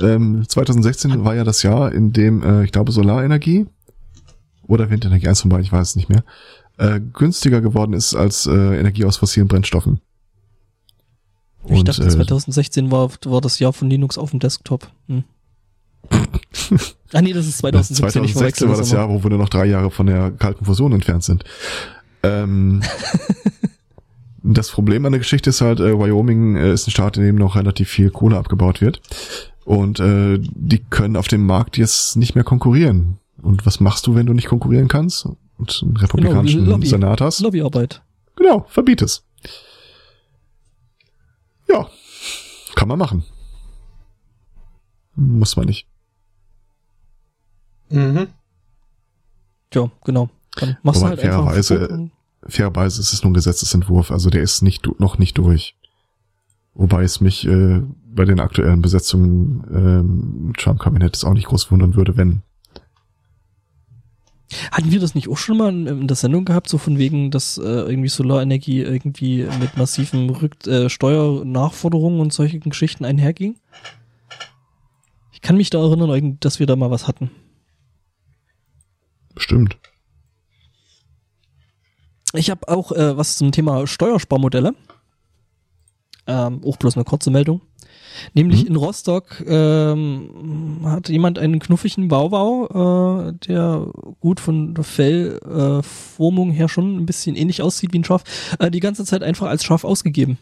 [0.00, 3.66] Ähm, 2016 war ja das Jahr, in dem, äh, ich glaube, Solarenergie
[4.66, 6.24] oder Windenergie, eins von beiden, ich weiß es nicht mehr,
[6.78, 10.00] äh, günstiger geworden ist als äh, Energie aus fossilen Brennstoffen.
[11.66, 14.90] Ich dachte, äh, 2016 war, war das Jahr von Linux auf dem Desktop.
[15.08, 15.24] Hm.
[17.12, 18.90] ah nee, das ist 2017, ich 2016 verwechsel war das.
[18.92, 21.44] Jahr, wo wir nur noch drei Jahre von der kalten Fusion entfernt sind.
[22.22, 22.82] Ähm,
[24.42, 27.36] das Problem an der Geschichte ist halt, äh, Wyoming äh, ist ein Staat, in dem
[27.36, 29.00] noch relativ viel Kohle abgebaut wird.
[29.64, 33.18] Und äh, die können auf dem Markt jetzt nicht mehr konkurrieren.
[33.42, 35.28] Und was machst du, wenn du nicht konkurrieren kannst?
[35.58, 36.86] Und einen republikanischen Lobby.
[36.86, 37.40] Senat hast?
[37.40, 38.02] Lobbyarbeit.
[38.36, 39.24] Genau, verbiet es.
[41.70, 41.88] Ja,
[42.74, 43.24] kann man machen.
[45.16, 45.86] Muss man nicht.
[47.90, 48.28] Mhm.
[49.74, 50.30] Ja, genau.
[50.56, 52.10] Dann machst Wobei, du halt fairerweise-
[52.46, 55.74] fairerweise ist es nur ein Gesetzesentwurf, also der ist nicht noch nicht durch.
[56.74, 61.96] Wobei es mich äh, bei den aktuellen Besetzungen ähm, im Trump-Kabinett auch nicht groß wundern
[61.96, 62.42] würde, wenn.
[64.72, 67.30] Hatten wir das nicht auch schon mal in, in der Sendung gehabt, so von wegen,
[67.30, 73.56] dass äh, irgendwie Solarenergie irgendwie mit massiven Rück äh, Steuernachforderungen und solchen Geschichten einherging?
[75.32, 77.30] Ich kann mich da erinnern, dass wir da mal was hatten.
[79.34, 79.78] Bestimmt.
[82.32, 84.74] Ich habe auch äh, was zum Thema Steuersparmodelle.
[86.26, 87.60] Ähm, auch bloß eine kurze Meldung.
[88.34, 88.68] Nämlich Mhm.
[88.70, 93.86] in Rostock ähm, hat jemand einen knuffigen Wauwau, äh, der
[94.20, 98.24] gut von der Fellformung äh, her schon ein bisschen ähnlich aussieht wie ein Schaf,
[98.58, 100.38] äh, die ganze Zeit einfach als Schaf ausgegeben.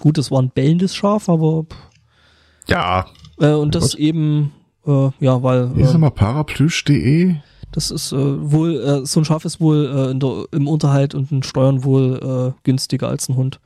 [0.00, 1.76] Gut, das war ein bellendes Schaf, aber pff,
[2.68, 3.06] Ja.
[3.40, 3.94] äh, und das Was?
[3.96, 4.52] eben
[4.86, 7.34] äh, ja, weil Hier ist äh, mal paraplüsch.de.
[7.72, 8.16] das ist äh,
[8.52, 11.84] wohl äh, so ein Schaf ist wohl äh, in der, im Unterhalt und in Steuern
[11.84, 13.60] wohl äh, günstiger als ein Hund.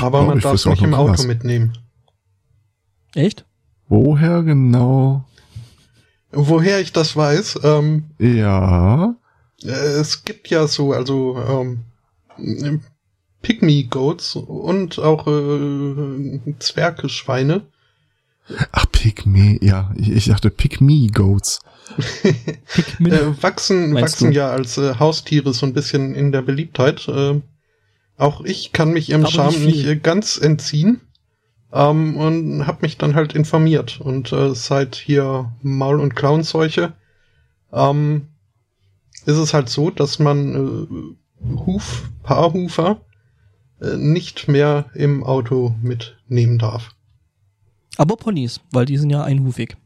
[0.00, 1.26] Aber man darf es nicht im Auto was.
[1.26, 1.72] mitnehmen.
[3.16, 3.46] Echt?
[3.88, 5.24] Woher genau?
[6.32, 9.14] Woher ich das weiß, ähm, Ja.
[9.62, 11.38] es gibt ja so, also
[12.38, 12.80] ähm,
[13.40, 17.62] Pygmy Goats und auch äh, Zwergeschweine,
[18.70, 19.92] Ach, Pygmy, ja.
[19.96, 21.58] Ich, ich dachte Pygmy Goats.
[22.74, 23.12] Pikmin.
[23.12, 24.36] Äh, wachsen wachsen du?
[24.36, 27.08] ja als äh, Haustiere so ein bisschen in der Beliebtheit.
[27.08, 27.40] Äh,
[28.16, 31.00] auch ich kann mich ihrem Charme nicht nicht, äh, ganz entziehen.
[31.76, 34.00] Ähm, und habe mich dann halt informiert.
[34.00, 36.94] Und äh, seit hier Maul- und Klauenseuche
[37.70, 38.28] ähm,
[39.26, 43.02] ist es halt so, dass man äh, Huf, Paarhufer
[43.82, 46.94] äh, nicht mehr im Auto mitnehmen darf.
[47.98, 49.76] Aber Ponys, weil die sind ja einhufig.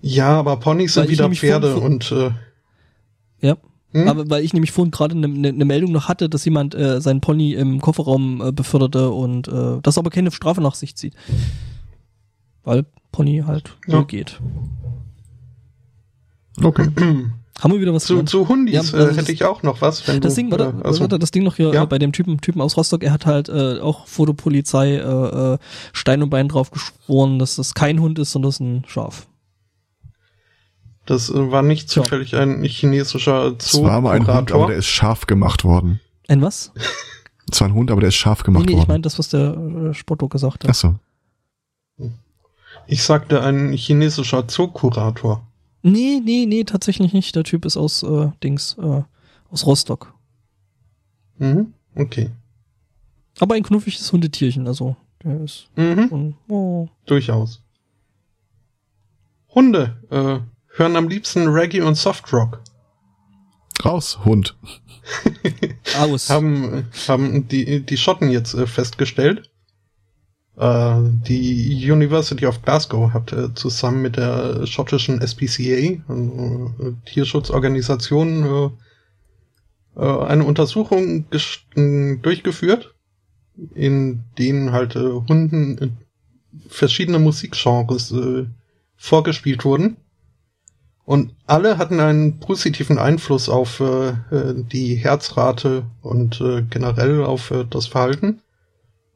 [0.00, 2.30] Ja, aber Ponys Weil sind wieder Pferde vor- und äh,
[3.40, 3.56] Ja.
[3.94, 4.08] Hm?
[4.08, 7.00] Aber weil ich nämlich vorhin gerade eine ne, ne Meldung noch hatte, dass jemand äh,
[7.00, 11.14] seinen Pony im Kofferraum äh, beförderte und äh, das aber keine Strafe nach sich zieht.
[12.64, 14.02] Weil Pony halt so Ja.
[14.02, 14.40] geht.
[16.62, 16.88] Okay.
[17.60, 20.06] Haben wir wieder was zu, zu Hundis Ja, äh, das- hätte ich auch noch was.
[20.08, 21.84] Wenn Das du, Ding, warte, äh, also, warte, das Ding noch hier Ja.
[21.84, 25.58] bei dem Typen, Typen aus Rostock, er hat halt äh, auch Fotopolizei äh, äh,
[25.92, 29.28] Stein und Bein drauf geschworen, dass das kein Hund ist, sondern das ist ein Schaf.
[31.06, 34.86] Das äh, war nicht zufällig ein chinesischer Es war mal ein Hund, aber der ist
[34.86, 36.00] scharf gemacht worden.
[36.28, 36.72] Ein was?
[37.50, 38.88] Es war ein Hund, aber der ist scharf Nee, gemacht nee, ich worden.
[38.88, 40.70] meine das, was der äh, Spotto gesagt hat.
[40.70, 40.94] Achso.
[42.86, 45.46] Ich sagte ein chinesischer Zookurator.
[45.82, 47.34] Nee, nee, nee, tatsächlich nicht.
[47.36, 49.02] Der Typ ist aus äh, Dings, äh,
[49.50, 50.12] aus Rostock.
[51.38, 51.72] Mhm.
[51.94, 52.30] Okay.
[53.40, 56.08] Aber ein knuffiges Hundetierchen, also der ist Mhm.
[56.08, 56.88] schon, oh.
[57.06, 57.62] Durchaus.
[59.54, 60.38] Hunde äh,
[60.74, 62.60] hören am liebsten Reggae und Softrock.
[63.84, 64.56] Raus, Hund.
[65.98, 66.30] aus.
[66.30, 69.50] Haben, haben die, die Schotten jetzt äh, festgestellt.
[70.56, 70.96] Äh,
[71.26, 76.02] die University of Glasgow hat äh, zusammen mit der schottischen SPCA,
[77.06, 78.72] Tierschutzorganisation,
[79.96, 82.96] eine Untersuchung durchgeführt,
[83.76, 85.98] in denen halt Hunden
[86.66, 88.12] verschiedene Musikgenres
[88.96, 89.98] vorgespielt wurden.
[91.04, 97.50] Und alle hatten einen positiven Einfluss auf äh, äh, die Herzrate und äh, generell auf
[97.50, 98.40] äh, das Verhalten.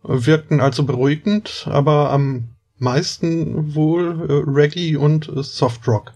[0.03, 6.13] Wirkten also beruhigend, aber am meisten wohl äh, Reggae und äh, Softrock.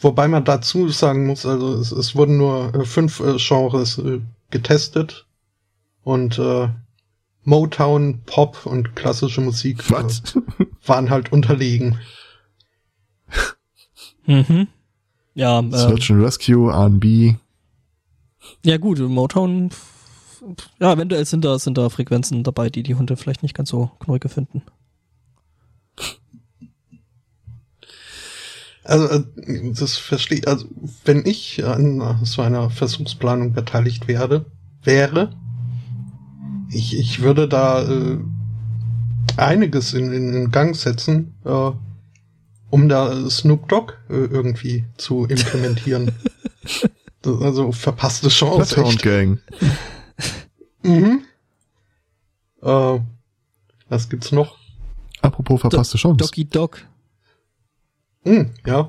[0.00, 5.26] Wobei man dazu sagen muss, also es, es wurden nur äh, fünf Genres äh, getestet
[6.04, 6.68] und äh,
[7.42, 9.90] Motown, Pop und klassische Musik
[10.86, 11.98] waren halt unterlegen.
[14.26, 14.68] Mhm.
[15.34, 17.34] Ja, äh, Search and Rescue, R&B.
[18.64, 19.70] ja gut, Motown,
[20.80, 23.90] ja, eventuell sind da, sind da Frequenzen dabei, die die Hunde vielleicht nicht ganz so
[24.00, 24.62] knorke finden.
[28.84, 29.24] Also, äh,
[29.72, 30.66] das versteht, also,
[31.04, 34.46] wenn ich an so einer Versuchsplanung beteiligt werde,
[34.82, 35.32] wäre,
[36.70, 38.18] ich, ich würde da äh,
[39.36, 41.70] einiges in, in, in Gang setzen, äh,
[42.76, 46.12] um da Snoop Dogg äh, irgendwie zu implementieren.
[47.24, 48.72] Also verpasste Chance.
[48.76, 49.02] Bloodhound Echt.
[49.02, 49.40] Gang.
[50.84, 51.24] Mhm.
[52.62, 53.00] Äh,
[53.88, 54.56] was gibt's noch?
[55.22, 56.18] Apropos verpasste Chance.
[56.18, 56.86] Doggy Dog.
[58.22, 58.88] Hm, ja.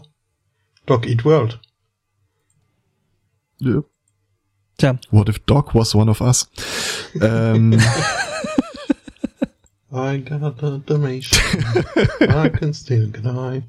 [0.85, 1.59] Dog Eat World.
[3.59, 3.81] Ja.
[4.77, 6.47] Tja, What if Dog was one of us?
[7.19, 7.81] ähm,
[9.97, 11.41] I got a Dalmatian.
[12.21, 13.63] I can still cry.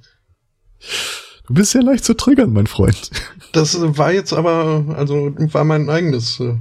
[1.47, 3.11] du bist sehr leicht zu triggern, mein Freund.
[3.53, 6.55] Das war jetzt aber, also war mein eigenes, äh,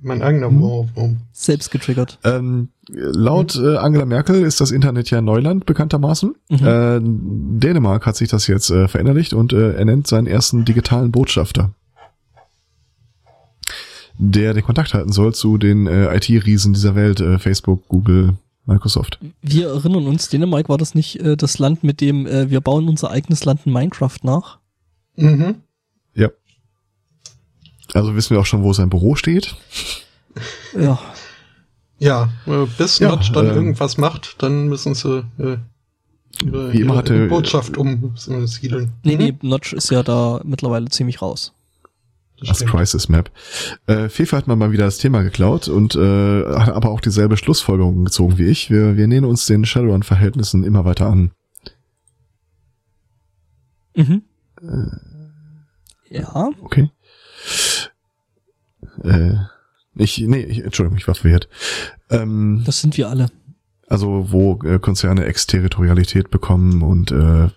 [0.00, 0.62] mein eigener Hm.
[0.62, 1.16] Ohrwurm.
[1.32, 2.18] selbst getriggert.
[2.24, 6.34] Ähm, laut äh, Angela Merkel ist das Internet ja Neuland bekanntermaßen.
[6.48, 6.66] Mhm.
[6.66, 11.10] Äh, Dänemark hat sich das jetzt äh, verinnerlicht und äh, er nennt seinen ersten digitalen
[11.12, 11.72] Botschafter,
[14.18, 18.34] der den Kontakt halten soll zu den äh, IT-Riesen dieser Welt, äh, Facebook, Google,
[18.68, 19.18] Microsoft.
[19.42, 22.88] Wir erinnern uns, Dänemark war das nicht äh, das Land, mit dem äh, wir bauen
[22.88, 24.58] unser eigenes Land in Minecraft nach.
[25.16, 25.56] Mhm.
[26.14, 26.28] Ja.
[27.94, 29.56] Also wissen wir auch schon, wo sein Büro steht.
[30.78, 30.98] Ja,
[31.98, 35.56] Ja, äh, bis Ja, Notch dann ähm, irgendwas macht, dann müssen sie äh,
[36.44, 38.92] ihre, Wie immer ihre hatte- Botschaft umsiedeln.
[39.02, 39.18] nee, Mhm.
[39.22, 41.52] nee, Notch ist ja da mittlerweile ziemlich raus.
[42.40, 42.70] Das Als stimmt.
[42.72, 43.30] Crisis Map.
[43.86, 47.36] Äh, Fefe hat mir mal wieder das Thema geklaut und äh, hat aber auch dieselbe
[47.36, 48.70] Schlussfolgerung gezogen wie ich.
[48.70, 51.32] Wir, wir nähern uns den Shadowrun-Verhältnissen immer weiter an.
[53.96, 54.22] Mhm.
[56.10, 56.90] Ja, Okay.
[59.04, 59.34] Äh,
[59.96, 61.48] ich, nee, ich, Entschuldigung, ich war verwirrt.
[62.10, 63.28] Ähm, das sind wir alle.
[63.88, 67.48] also wo äh, Konzerne Exterritorialität bekommen und äh,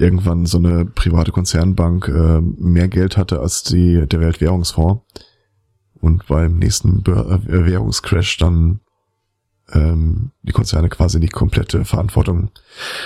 [0.00, 5.02] irgendwann so eine private Konzernbank äh, mehr Geld hatte als die der Weltwährungsfonds
[6.00, 8.80] und beim nächsten äh, Währungscrash dann
[9.72, 12.50] ähm, die Konzerne quasi die komplette Verantwortung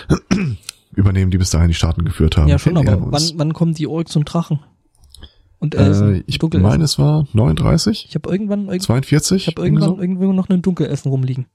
[0.94, 2.48] übernehmen, die bis dahin die Staaten geführt haben.
[2.48, 4.60] Ja, schon, aber wann, wann kommen die Orks und Drachen?
[5.58, 6.16] Und Elfen?
[6.16, 6.70] Äh, ich Dunkelelfen?
[6.70, 9.42] meine, es war 39, Ich habe irgendwann, irg 42.
[9.42, 11.46] ich habe irgendwann irgendwo noch einen Dunkelelfen rumliegen.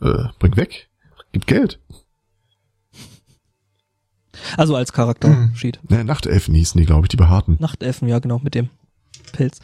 [0.00, 0.88] äh, bring weg.
[1.32, 1.78] Gib Geld.
[4.56, 5.52] Also als Charakter Mhm.
[5.88, 7.56] Ne, Nachtelfen hießen die, glaube ich, die behaarten.
[7.60, 8.68] Nachtelfen, ja genau, mit dem
[9.32, 9.58] Pilz.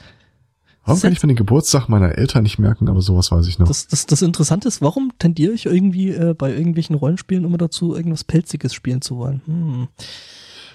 [0.85, 3.67] Warum kann ich mir den Geburtstag meiner Eltern nicht merken, aber sowas weiß ich noch.
[3.67, 7.97] Das, das, das Interessante ist, warum tendiere ich irgendwie äh, bei irgendwelchen Rollenspielen immer dazu,
[7.97, 9.43] irgendwas Pelziges spielen zu wollen?
[9.47, 9.89] Hm.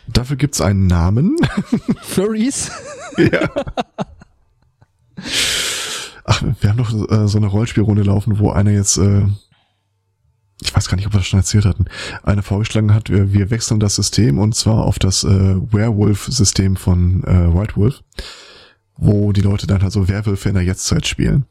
[0.08, 1.38] Dafür gibt's einen Namen.
[2.02, 2.72] Furries?
[3.18, 3.50] ja.
[6.26, 9.24] Ach, wir haben doch äh, so eine Rollspielrunde laufen, wo einer jetzt, äh,
[10.72, 11.85] ich weiß gar nicht, ob wir das schon erzählt hatten,
[12.24, 17.25] einer vorgeschlagen hat, wir, wir wechseln das System und zwar auf das äh, Werewolf-System von
[17.25, 18.01] äh, White Wolf,
[18.95, 21.45] wo die Leute dann halt so Werwölfe in der Jetztzeit spielen.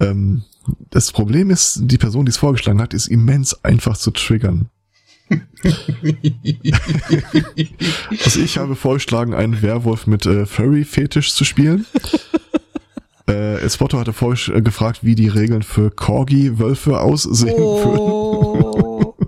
[0.00, 0.44] Ähm,
[0.88, 4.70] das Problem ist, die Person, die es vorgeschlagen hat, ist immens einfach zu triggern.
[8.24, 11.86] Also ich habe vorgeschlagen, einen Werwolf mit äh, Furry-Fetisch zu spielen.
[13.30, 17.98] Äh, Espotto hatte vorgesch- äh, gefragt, wie die Regeln für Corgi-Wölfe aussehen würden.
[17.98, 19.14] Oh.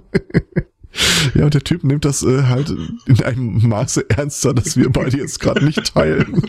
[1.35, 2.69] Ja, und der Typ nimmt das äh, halt
[3.07, 6.43] in einem Maße ernster, dass wir beide jetzt gerade nicht teilen.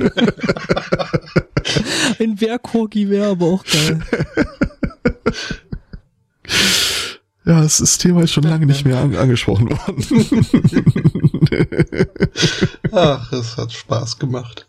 [2.20, 4.02] Ein Wehrkorgi wäre aber auch geil.
[7.46, 10.04] ja, das, das Thema ist schon lange nicht mehr an, angesprochen worden.
[12.92, 14.66] Ach, es hat Spaß gemacht.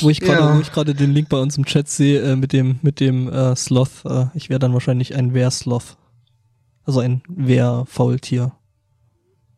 [0.00, 0.56] Wo ich gerade, Ja.
[0.56, 3.28] wo ich gerade den Link bei uns im Chat sehe äh, mit dem mit dem
[3.32, 4.04] äh, Sloth.
[4.04, 5.96] Äh, ich wäre dann wahrscheinlich ein Wehrsloth.
[6.84, 8.52] Also ein Wehrfaultier,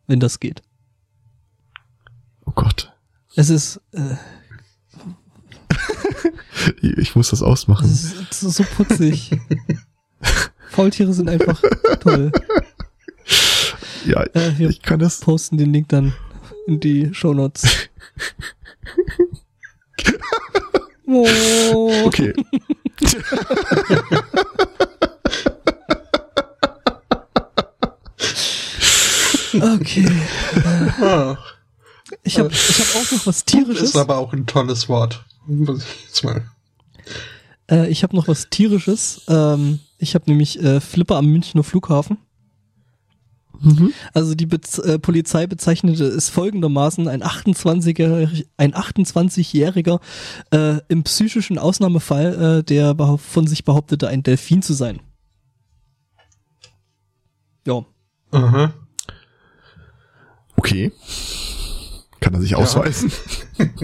[0.07, 0.61] wenn das geht.
[2.45, 2.93] oh Gott,
[3.35, 4.15] Es ist, äh,
[6.81, 7.89] ich, muss das es ausmachen.
[7.89, 9.31] ist, es ist so putzig.
[10.69, 11.61] Faultiere sind einfach
[12.01, 12.31] toll.
[14.05, 15.19] Ja, Äh, wir ich kann das.
[15.19, 16.13] posten den Link dann
[16.67, 17.63] in die Shownotes.
[21.07, 22.05] oh.
[22.05, 22.33] Okay.
[29.53, 30.07] Okay.
[31.01, 31.37] Ach,
[32.23, 33.95] Ich habe ich hab auch noch was ist tierisches.
[33.95, 35.23] aber auch ein tolles Wort.
[35.47, 36.45] Muss ich jetzt mal.
[37.69, 39.21] Äh, ich habe noch was tierisches.
[39.27, 42.17] Ähm, ich habe nämlich äh, Flipper am Münchner Flughafen.
[43.61, 43.93] Mhm.
[44.13, 49.99] Also die Bez äh, Polizei bezeichnete es folgendermaßen ein 28-jähriger ein 28-jähriger
[50.51, 54.99] äh, im psychischen Ausnahmefall, äh, der von sich behauptete, ein Delfin zu sein.
[57.67, 57.85] Ja.
[58.31, 58.73] Aha.
[60.57, 60.91] Okay.
[62.19, 63.11] Kann er sich ausweisen?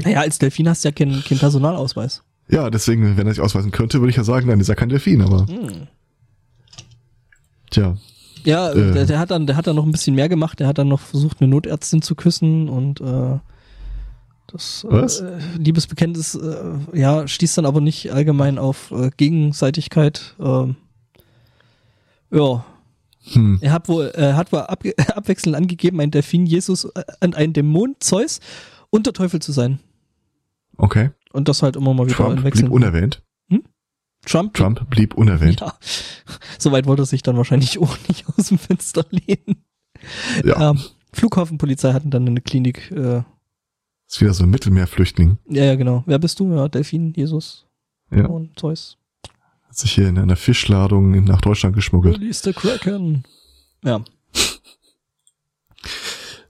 [0.03, 2.23] Naja, als Delfin hast du ja keinen keinen Personalausweis.
[2.49, 4.89] Ja, deswegen, wenn er sich ausweisen könnte, würde ich ja sagen, nein, ist ja kein
[4.89, 5.87] Delfin, aber Hm.
[7.69, 7.95] tja.
[8.43, 8.93] Ja, Äh.
[8.93, 10.59] der, der hat dann, der hat dann noch ein bisschen mehr gemacht.
[10.59, 13.39] Der hat dann noch versucht, eine Notärztin zu küssen und äh,
[14.47, 15.21] das Was?
[15.21, 20.35] Äh, Liebesbekenntnis, äh, ja, stieß dann aber nicht allgemein auf äh, Gegenseitigkeit.
[20.39, 20.75] Ähm,
[22.31, 22.65] ja,
[23.33, 23.59] Hm.
[23.61, 24.83] er hat wohl, er hat wohl ab,
[25.15, 28.39] abwechselnd angegeben, ein Delfin Jesus äh, und ein Dämon Zeus
[28.89, 29.79] und der Teufel zu sein.
[30.77, 31.11] Okay.
[31.31, 33.21] Und das halt immer mal wieder Trump in blieb unerwähnt.
[34.25, 34.53] Trump?
[34.53, 35.61] Trump blieb unerwähnt.
[35.61, 35.73] Ja.
[36.59, 39.63] Soweit wollte er sich dann wahrscheinlich auch nicht aus dem Fenster lehnen.
[40.45, 40.71] Ja.
[40.71, 40.79] Ähm,
[41.13, 42.91] Flughafenpolizei hatten dann eine Klinik.
[42.91, 43.23] Äh,
[44.07, 45.37] Ist wieder so ein Mittelmeerflüchtling.
[45.49, 46.03] ja, ja, genau.
[46.05, 46.53] Wer bist du?
[46.53, 47.65] Ja, Delfin, Jesus
[48.11, 48.25] Ja.
[48.27, 48.97] und Zeus.
[49.67, 52.15] Hat sich hier in einer Fischladung nach Deutschland geschmuggelt.
[52.19, 53.23] Release the Kraken.
[53.83, 54.03] Ja.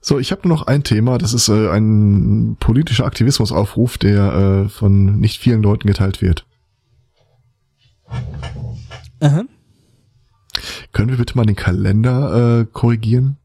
[0.00, 1.18] So, ich habe nur noch ein Thema.
[1.18, 6.44] Das ist äh, ein politischer Aktivismusaufruf, der äh, von nicht vielen Leuten geteilt wird.
[9.20, 9.42] Aha.
[10.92, 13.36] Können wir bitte mal den Kalender äh, korrigieren?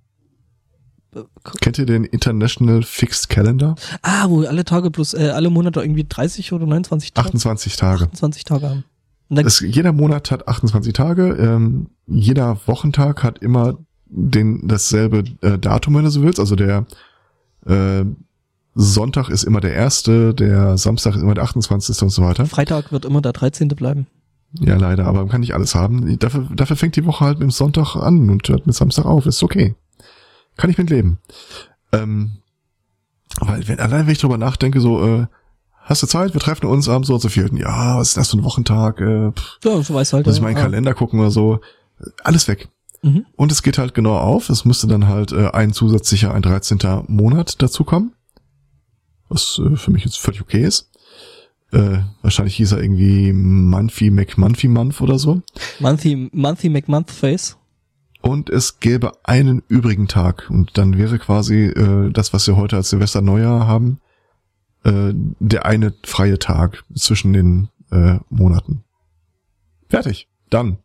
[1.16, 1.22] Äh,
[1.62, 3.76] Kennt ihr den International Fixed Calendar?
[4.02, 8.04] Ah, wo alle Tage plus, äh, alle Monate irgendwie 30 oder 29 Tage, 28 Tage.
[8.06, 8.84] 28 Tage haben.
[9.30, 11.34] Das, jeder Monat hat 28 Tage.
[11.34, 16.40] Ähm, jeder Wochentag hat immer den dasselbe äh, Datum, wenn du so willst.
[16.40, 16.86] Also der
[17.66, 18.06] äh,
[18.74, 22.02] Sonntag ist immer der erste, der Samstag ist immer der 28.
[22.04, 22.46] und so weiter.
[22.46, 23.68] Freitag wird immer der 13.
[23.70, 24.08] bleiben.
[24.54, 26.18] Ja, leider, aber man kann nicht alles haben.
[26.20, 29.26] Dafür, dafür fängt die Woche halt mit dem Sonntag an und hört mit Samstag auf.
[29.26, 29.76] Ist okay.
[30.56, 31.20] Kann ich mit leben.
[31.92, 32.38] Ähm,
[33.40, 35.28] weil, wenn, allein wenn ich drüber nachdenke, so, äh,
[35.82, 36.34] hast du Zeit?
[36.34, 37.58] Wir treffen uns am so und so vierten.
[37.58, 39.00] Ja, was ist das für ein Wochentag?
[39.02, 40.26] Äh, pff, Ja, so weiß halt.
[40.26, 40.62] muss ich ja, meinen ah.
[40.62, 41.60] Kalender gucken oder so.
[42.24, 42.70] Alles weg.
[43.04, 43.26] Mhm.
[43.36, 44.50] Und es geht halt genau auf.
[44.50, 46.80] Es müsste dann halt äh, ein zusätzlicher, ein 13.
[47.08, 48.14] Monat dazukommen.
[49.30, 50.90] Was äh, für mich jetzt völlig okay ist.
[51.72, 55.42] Äh, wahrscheinlich hieß er irgendwie Munthy McMunthy Month oder so.
[55.80, 57.58] Monthy, Monthy McMonthface.
[58.22, 60.50] Und es gäbe einen übrigen Tag.
[60.50, 64.00] Und dann wäre quasi äh, das, was wir heute als Silvester Neujahr haben,
[64.84, 68.84] äh, der eine freie Tag zwischen den äh, Monaten.
[69.90, 70.28] Fertig.
[70.50, 70.78] Dann.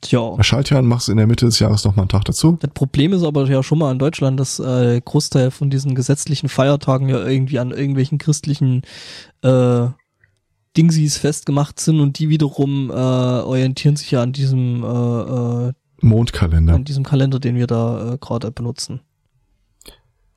[0.00, 0.30] Tja.
[0.36, 2.56] Bei Schaltjahren machst du in der Mitte des Jahres nochmal einen Tag dazu.
[2.60, 6.48] Das Problem ist aber ja schon mal in Deutschland, dass äh, Großteil von diesen gesetzlichen
[6.48, 8.82] Feiertagen ja irgendwie an irgendwelchen christlichen
[9.42, 9.86] äh,
[10.76, 16.74] Dingsies festgemacht sind und die wiederum äh, orientieren sich ja an diesem äh, äh, Mondkalender.
[16.74, 19.00] an diesem Kalender, den wir da äh, gerade benutzen.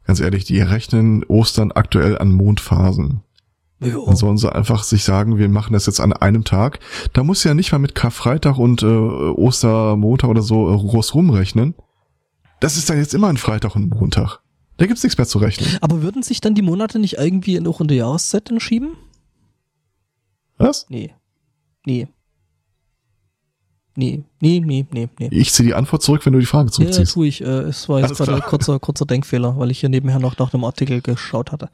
[0.06, 3.22] Ganz ehrlich, die rechnen Ostern aktuell an Mondphasen.
[3.84, 4.06] Jo.
[4.06, 6.80] Dann sollen sie einfach sich sagen, wir machen das jetzt an einem Tag.
[7.14, 11.74] Da muss ja nicht mal mit Karfreitag und äh, Ostermontag oder so äh, groß rumrechnen.
[12.60, 14.40] Das ist dann jetzt immer ein Freitag und Montag.
[14.78, 15.68] Da gibt's nichts mehr zu rechnen.
[15.82, 18.92] Aber würden sich dann die Monate nicht irgendwie in, auch in der Jahreszeit dann schieben?
[20.58, 20.86] Was?
[20.90, 21.14] Nee.
[21.86, 22.08] Nee.
[23.96, 25.30] Nee, nee, nee, nee, nee.
[25.32, 27.14] Ich ziehe die Antwort zurück, wenn du die Frage Ja, zurückziehst.
[27.14, 27.42] tue ich.
[27.42, 30.54] Äh, es war jetzt gerade ein kurzer, kurzer Denkfehler, weil ich hier nebenher noch nach
[30.54, 31.70] einem Artikel geschaut hatte.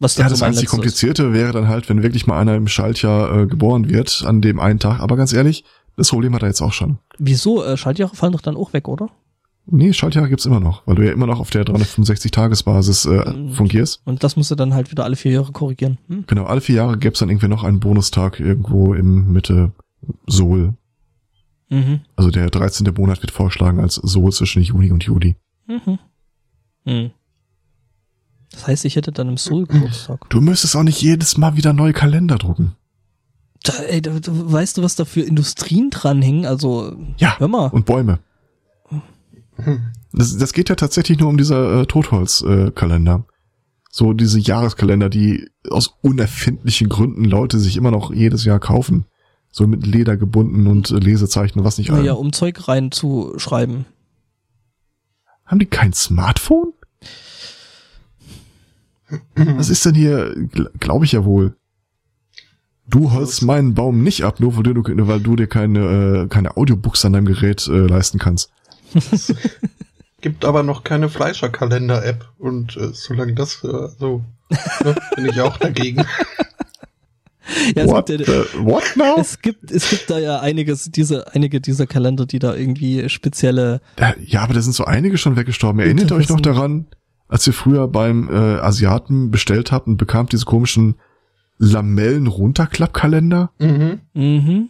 [0.00, 0.70] Was Ja, das so einzig letzter ist.
[0.70, 4.58] Komplizierte wäre dann halt, wenn wirklich mal einer im Schaltjahr äh, geboren wird, an dem
[4.60, 5.00] einen Tag.
[5.00, 5.64] Aber ganz ehrlich,
[5.96, 6.98] das Problem hat er jetzt auch schon.
[7.18, 7.62] Wieso?
[7.64, 9.08] Äh, Schaltjahre fallen doch dann auch weg, oder?
[9.66, 13.52] Nee, Schaltjahre gibt's immer noch, weil du ja immer noch auf der 365-Tages-Basis äh, Mhm.
[13.52, 14.02] fungierst.
[14.04, 15.98] Und das musst du dann halt wieder alle vier Jahre korrigieren.
[16.08, 16.24] Hm?
[16.26, 19.72] Genau, alle vier Jahre gäb's dann irgendwie noch einen Bonustag irgendwo im Mitte
[20.26, 20.74] Sol.
[21.70, 22.00] Mhm.
[22.16, 22.92] Also der 13.
[22.96, 25.36] Monat wird vorgeschlagen als Sol zwischen Juni und Juli.
[25.66, 25.98] Mhm.
[26.84, 27.10] Hm.
[28.54, 30.28] Das heißt, ich hätte dann im Soul Geburtstag.
[30.30, 32.76] Du müsstest auch nicht jedes Mal wieder neue Kalender drucken.
[33.62, 36.46] Da, ey, da, weißt du, was da für Industrien dranhängen?
[36.46, 37.68] Also, Ja, hör mal.
[37.68, 38.18] und Bäume.
[40.12, 43.24] Das, das geht ja tatsächlich nur um dieser äh, Totholzkalender.
[43.28, 43.32] Äh,
[43.90, 49.06] so diese Jahreskalender, die aus unerfindlichen Gründen Leute sich immer noch jedes Jahr kaufen.
[49.50, 52.20] So mit Leder gebunden und äh, Lesezeichen und was nicht Naja, allem.
[52.26, 53.84] um Zeug reinzuschreiben.
[55.46, 56.72] Haben die kein Smartphone?
[59.34, 60.34] Was ist denn hier?
[60.80, 61.56] Glaube ich ja wohl.
[62.86, 66.56] Du holst meinen Baum nicht ab, nur weil du, weil du dir keine, äh, keine
[66.56, 68.50] Audiobooks an deinem Gerät äh, leisten kannst.
[70.20, 74.22] Gibt aber noch keine Fleischerkalender-App und äh, solange das äh, so
[74.84, 76.04] ne, bin ich auch dagegen.
[77.76, 79.16] Ja, es what, gibt ja, the, what now?
[79.20, 83.82] es gibt, es gibt da ja einiges, diese, einige dieser Kalender, die da irgendwie spezielle,
[84.24, 85.78] Ja, aber da sind so einige schon weggestorben.
[85.78, 86.86] Erinnert euch noch daran,
[87.34, 90.94] als ihr früher beim äh, Asiaten bestellt habt und bekamt diese komischen
[91.58, 93.50] Lamellen-Runterklappkalender?
[93.58, 94.00] Mhm.
[94.14, 94.68] mhm.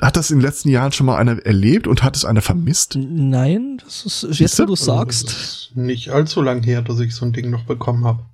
[0.00, 2.96] Hat das in den letzten Jahren schon mal einer erlebt und hat es einer vermisst?
[2.96, 6.98] Nein, das ist, jetzt wo du Also, das sagst, ist nicht allzu lang her, dass
[6.98, 8.24] ich so ein Ding noch bekommen habe.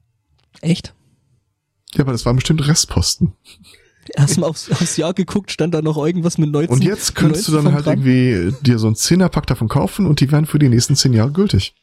[0.62, 0.94] echt?
[1.94, 3.34] Ja, aber das waren bestimmt Restposten.
[4.16, 6.74] Erst mal aufs, aufs Jahr geguckt, stand da noch irgendwas mit 19.
[6.74, 7.99] Und jetzt könntest du 19 dann halt dran.
[7.99, 11.33] irgendwie dir so einen Zehnerpack davon kaufen und die werden für die nächsten zehn Jahre
[11.33, 11.74] gültig.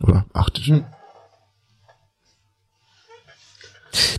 [0.00, 0.58] Oder acht.
[0.58, 0.84] Hm.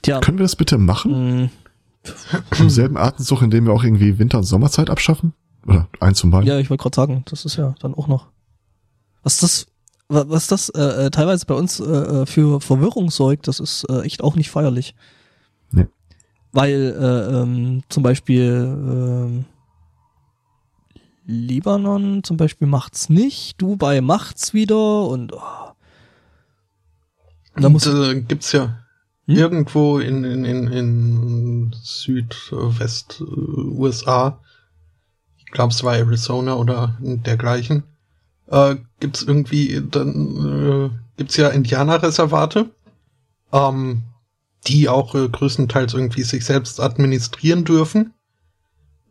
[0.02, 1.42] Tja, Können wir das bitte machen?
[1.44, 1.50] mh,
[2.60, 5.34] Im selben Atemzug, in dem wir auch irgendwie Winter- und Sommerzeit abschaffen?
[5.66, 6.48] Oder eins zum beiden?
[6.48, 8.28] ja, ich wollte gerade sagen, das ist ja dann auch noch.
[9.24, 9.68] Was das,
[10.10, 13.86] wa- was das äh, äh, teilweise bei uns äh, äh, für Verwirrung sorgt, das ist
[13.90, 14.94] äh, echt auch nicht feierlich.
[15.72, 15.88] Nee.
[16.52, 19.46] Weil äh, ähm, zum Beispiel ähm,
[21.26, 25.72] Libanon zum Beispiel macht's nicht, Dubai macht's wieder und oh.
[27.56, 28.84] da muss äh, gibt's ja
[29.26, 29.36] Hm?
[29.38, 34.40] irgendwo in, in, in, in Südwest äh, USA,
[35.38, 37.84] ich glaube es war Arizona oder dergleichen,
[38.48, 42.70] äh, gibt's irgendwie, dann äh, gibt's ja Indianerreservate,
[43.54, 44.04] ähm,
[44.68, 48.14] die auch äh, größtenteils irgendwie sich selbst administrieren dürfen.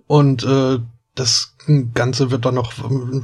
[0.07, 0.79] Und äh,
[1.15, 1.57] das
[1.95, 2.73] Ganze wird dann noch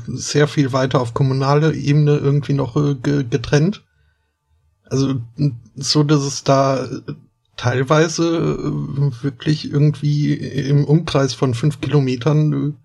[0.07, 3.85] sehr viel weiter auf kommunaler Ebene irgendwie noch äh, ge getrennt.
[4.85, 5.21] Also
[5.75, 6.87] so, dass es da
[7.57, 12.77] teilweise äh, wirklich irgendwie im Umkreis von fünf Kilometern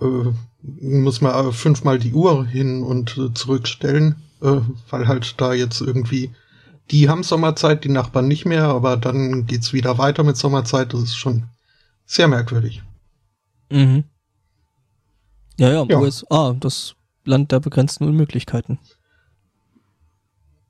[0.00, 4.60] äh, muss man äh, fünfmal die Uhr hin und zurückstellen, äh,
[4.90, 6.30] weil halt da jetzt irgendwie
[6.90, 10.92] die haben Sommerzeit, die Nachbarn nicht mehr, aber dann geht's wieder weiter mit Sommerzeit.
[10.92, 11.44] Das ist schon
[12.04, 12.82] sehr merkwürdig.
[13.70, 14.04] Mhm.
[15.60, 15.98] Ja, ja, Ja.
[15.98, 16.94] USA, das
[17.26, 18.78] Land der begrenzten Unmöglichkeiten.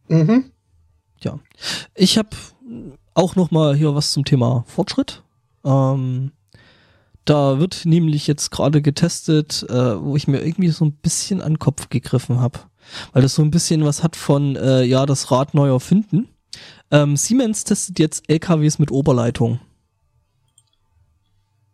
[0.08, 0.50] Mhm.
[1.20, 1.38] Ja.
[1.94, 2.30] Ich habe
[3.14, 5.22] auch noch mal hier was zum Thema Fortschritt.
[5.64, 6.32] Ähm,
[7.24, 11.52] da wird nämlich jetzt gerade getestet, äh, wo ich mir irgendwie so ein bisschen an
[11.52, 12.58] den Kopf gegriffen habe.
[13.12, 16.26] Weil das so ein bisschen was hat von, äh, ja, das Rad neu erfinden.
[16.90, 19.60] Ähm, Siemens testet jetzt LKWs mit Oberleitung.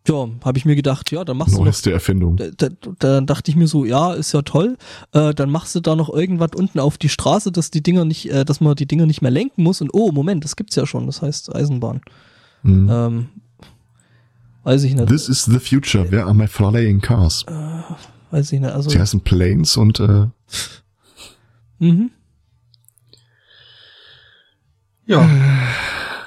[0.08, 2.36] Ja, habe ich mir gedacht, ja, dann machst du noch Neueste Erfindung.
[2.36, 2.68] da, da,
[2.98, 4.76] da dachte ich mir so, ja, ist ja toll.
[5.12, 8.30] Äh, dann machst du da noch irgendwas unten auf die Straße, dass die Dinger nicht,
[8.30, 9.80] äh, dass man die Dinger nicht mehr lenken muss.
[9.80, 11.06] Und oh, Moment, das gibt's ja schon.
[11.06, 12.00] Das heißt Eisenbahn.
[12.62, 12.88] Mhm.
[12.90, 13.28] Ähm,
[14.64, 15.08] weiß ich nicht.
[15.08, 16.10] This is the future.
[16.10, 17.44] Where are my flying cars?
[18.30, 18.72] Weiß ich nicht.
[18.72, 20.26] Also, Sie heißen Planes und äh,
[21.78, 22.10] mhm.
[25.06, 25.28] Ja.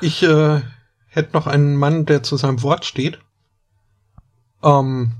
[0.01, 0.61] Ich äh,
[1.07, 3.19] hätte noch einen Mann, der zu seinem Wort steht.
[4.63, 5.13] Ähm,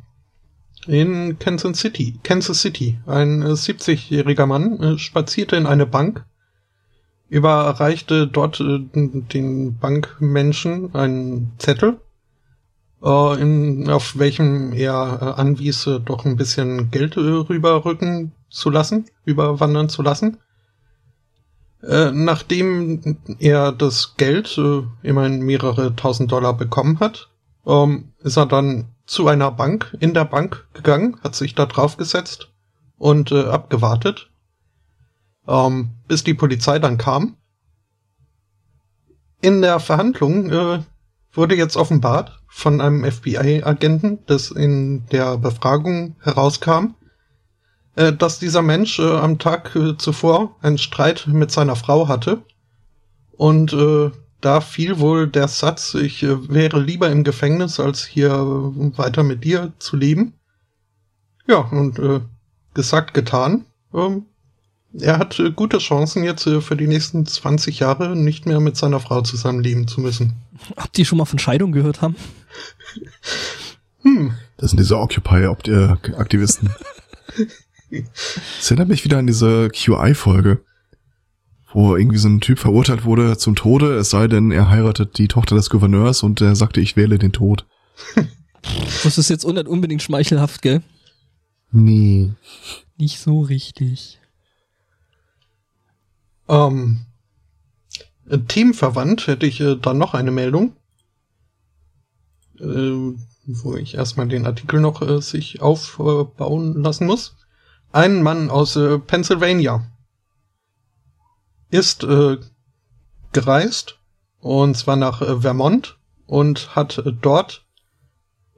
[0.88, 2.20] in Kansas City.
[2.24, 3.00] Kansas City.
[3.06, 6.26] Ein äh, 70-jähriger Mann äh, spazierte in eine Bank,
[7.28, 12.00] überreichte dort äh, den Bankmenschen einen Zettel,
[13.04, 18.70] äh, in, auf welchem er äh, anwies, äh, doch ein bisschen Geld äh, rüberrücken zu
[18.70, 20.38] lassen, überwandern zu lassen.
[21.82, 27.30] Äh, nachdem er das Geld, äh, immerhin mehrere tausend Dollar bekommen hat,
[27.66, 32.52] ähm, ist er dann zu einer Bank, in der Bank gegangen, hat sich da draufgesetzt
[33.00, 34.30] und äh, abgewartet,
[35.48, 37.36] ähm, bis die Polizei dann kam.
[39.42, 40.84] In der Verhandlung äh,
[41.32, 46.94] wurde jetzt offenbart von einem FBI-Agenten, das in der Befragung herauskam,
[47.96, 52.44] äh, dass dieser Mensch äh, am Tag äh, zuvor einen Streit mit seiner Frau hatte.
[53.32, 58.32] Und äh, da fiel wohl der Satz, ich äh, wäre lieber im Gefängnis, als hier
[58.32, 60.34] äh, weiter mit dir zu leben.
[61.48, 62.22] Ja, und äh,
[62.74, 63.66] gesagt, getan.
[63.94, 64.26] Ähm,
[64.98, 68.78] er hat äh, gute Chancen, jetzt äh, für die nächsten 20 Jahre nicht mehr mit
[68.78, 70.34] seiner Frau zusammenleben zu müssen.
[70.78, 72.16] Habt ihr schon mal von Scheidung gehört haben?
[74.02, 76.70] Hm, das sind diese Occupy-Aktivisten.
[77.92, 80.64] Das erinnert mich wieder an diese QI-Folge,
[81.72, 85.28] wo irgendwie so ein Typ verurteilt wurde zum Tode, es sei denn, er heiratet die
[85.28, 87.66] Tochter des Gouverneurs und er sagte, ich wähle den Tod.
[89.04, 90.84] Das ist jetzt unbedingt schmeichelhaft, gell?
[91.72, 92.34] Nee.
[92.98, 94.20] Nicht so richtig.
[96.50, 97.06] Ähm,
[98.28, 100.74] äh, themenverwandt hätte ich äh, dann noch eine Meldung,
[102.60, 103.16] äh,
[103.46, 107.38] wo ich erstmal den Artikel noch äh, sich aufbauen lassen muss.
[107.94, 109.90] Ein Mann aus äh, Pennsylvania
[111.70, 112.38] ist äh,
[113.32, 114.00] gereist
[114.40, 117.66] und zwar nach äh, Vermont und hat äh, dort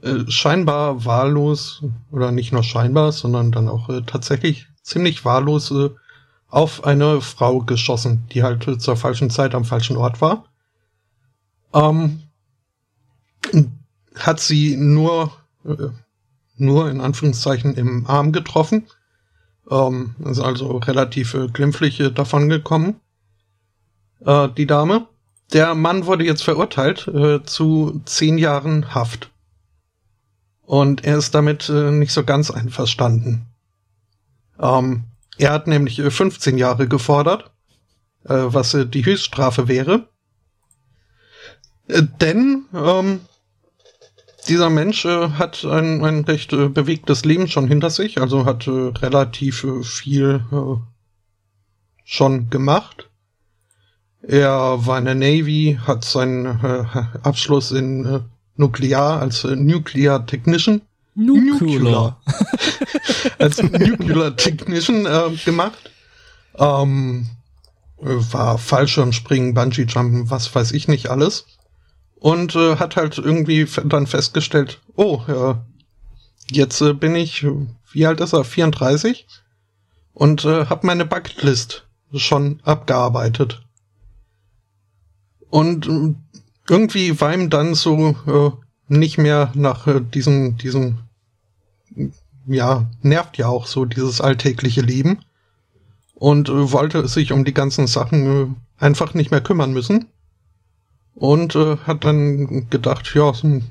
[0.01, 5.89] äh, scheinbar wahllos oder nicht nur scheinbar, sondern dann auch äh, tatsächlich ziemlich wahllos äh,
[6.47, 10.45] auf eine Frau geschossen, die halt äh, zur falschen Zeit am falschen Ort war.
[11.73, 12.23] Ähm,
[14.15, 15.31] hat sie nur,
[15.65, 15.89] äh,
[16.57, 18.87] nur in Anführungszeichen im Arm getroffen.
[19.71, 22.99] Ähm, ist also relativ äh, glimpflich äh, davon gekommen.
[24.25, 25.07] Äh, die Dame.
[25.53, 29.31] Der Mann wurde jetzt verurteilt äh, zu zehn Jahren Haft.
[30.61, 33.47] Und er ist damit äh, nicht so ganz einverstanden.
[34.59, 35.05] Ähm,
[35.37, 37.51] er hat nämlich äh, 15 Jahre gefordert,
[38.25, 40.07] äh, was äh, die Höchststrafe wäre.
[41.87, 43.21] Äh, denn ähm,
[44.47, 48.67] dieser Mensch äh, hat ein, ein recht äh, bewegtes Leben schon hinter sich, also hat
[48.67, 50.79] äh, relativ äh, viel äh,
[52.03, 53.09] schon gemacht.
[54.21, 56.85] Er war in der Navy, hat seinen äh,
[57.23, 58.23] Abschluss in
[58.55, 60.81] Nuklear als Nuclear Technician
[61.15, 62.21] Nukular.
[63.39, 65.07] als Nuclear Technician
[65.43, 65.91] gemacht.
[66.57, 67.27] Ähm,
[67.97, 71.45] war Fallschirmspringen, Bungee Jumpen, was weiß ich nicht alles.
[72.21, 75.65] Und äh, hat halt irgendwie dann festgestellt, oh, ja,
[76.51, 77.47] jetzt äh, bin ich,
[77.93, 79.25] wie alt ist er, 34?
[80.13, 83.63] Und äh, habe meine Bucketlist schon abgearbeitet.
[85.49, 86.13] Und äh,
[86.69, 88.51] irgendwie war ihm dann so äh,
[88.87, 90.99] nicht mehr nach äh, diesem, diesem,
[92.45, 95.25] ja, nervt ja auch so dieses alltägliche Leben.
[96.13, 100.10] Und äh, wollte sich um die ganzen Sachen äh, einfach nicht mehr kümmern müssen.
[101.21, 103.61] Und äh, hat dann gedacht, ja, hm,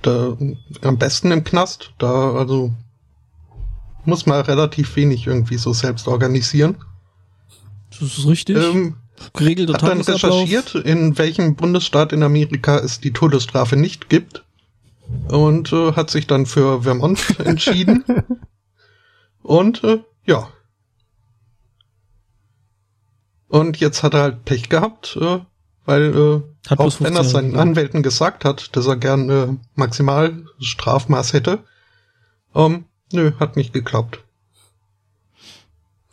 [0.00, 0.36] da,
[0.80, 2.72] am besten im Knast, da also
[4.04, 6.76] muss man relativ wenig irgendwie so selbst organisieren.
[7.90, 8.56] Das ist richtig.
[8.58, 8.94] Ähm,
[9.32, 14.44] Geregelter hat dann recherchiert, in welchem Bundesstaat in Amerika es die Todesstrafe nicht gibt.
[15.26, 18.04] Und äh, hat sich dann für Vermont entschieden.
[19.42, 20.48] Und äh, ja.
[23.48, 25.40] Und jetzt hat er halt Pech gehabt, äh,
[25.84, 27.62] weil äh, Hat auch wenn er 15 seinen Jahre.
[27.62, 31.64] Anwälten gesagt hat, dass er gern äh, Maximalstrafmaß hätte,
[32.54, 34.22] ähm, nö, hat nicht geklappt.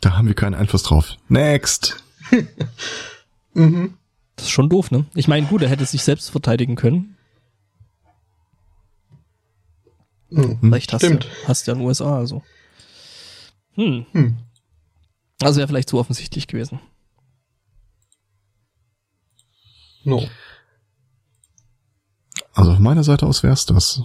[0.01, 1.17] Da haben wir keinen Einfluss drauf.
[1.27, 2.03] Next.
[3.53, 3.97] Mhm.
[4.35, 5.05] Das ist schon doof, ne?
[5.15, 7.17] Ich meine, gut, er hätte sich selbst verteidigen können.
[10.29, 10.59] Mhm.
[10.61, 11.23] Vielleicht hast Stimmt.
[11.23, 12.43] du hast ja in den USA, also.
[13.73, 14.05] Hm.
[14.11, 14.37] Hm.
[15.41, 16.79] Also wäre vielleicht zu offensichtlich gewesen.
[20.03, 20.23] No.
[22.53, 24.01] Also von meiner Seite aus wär's das.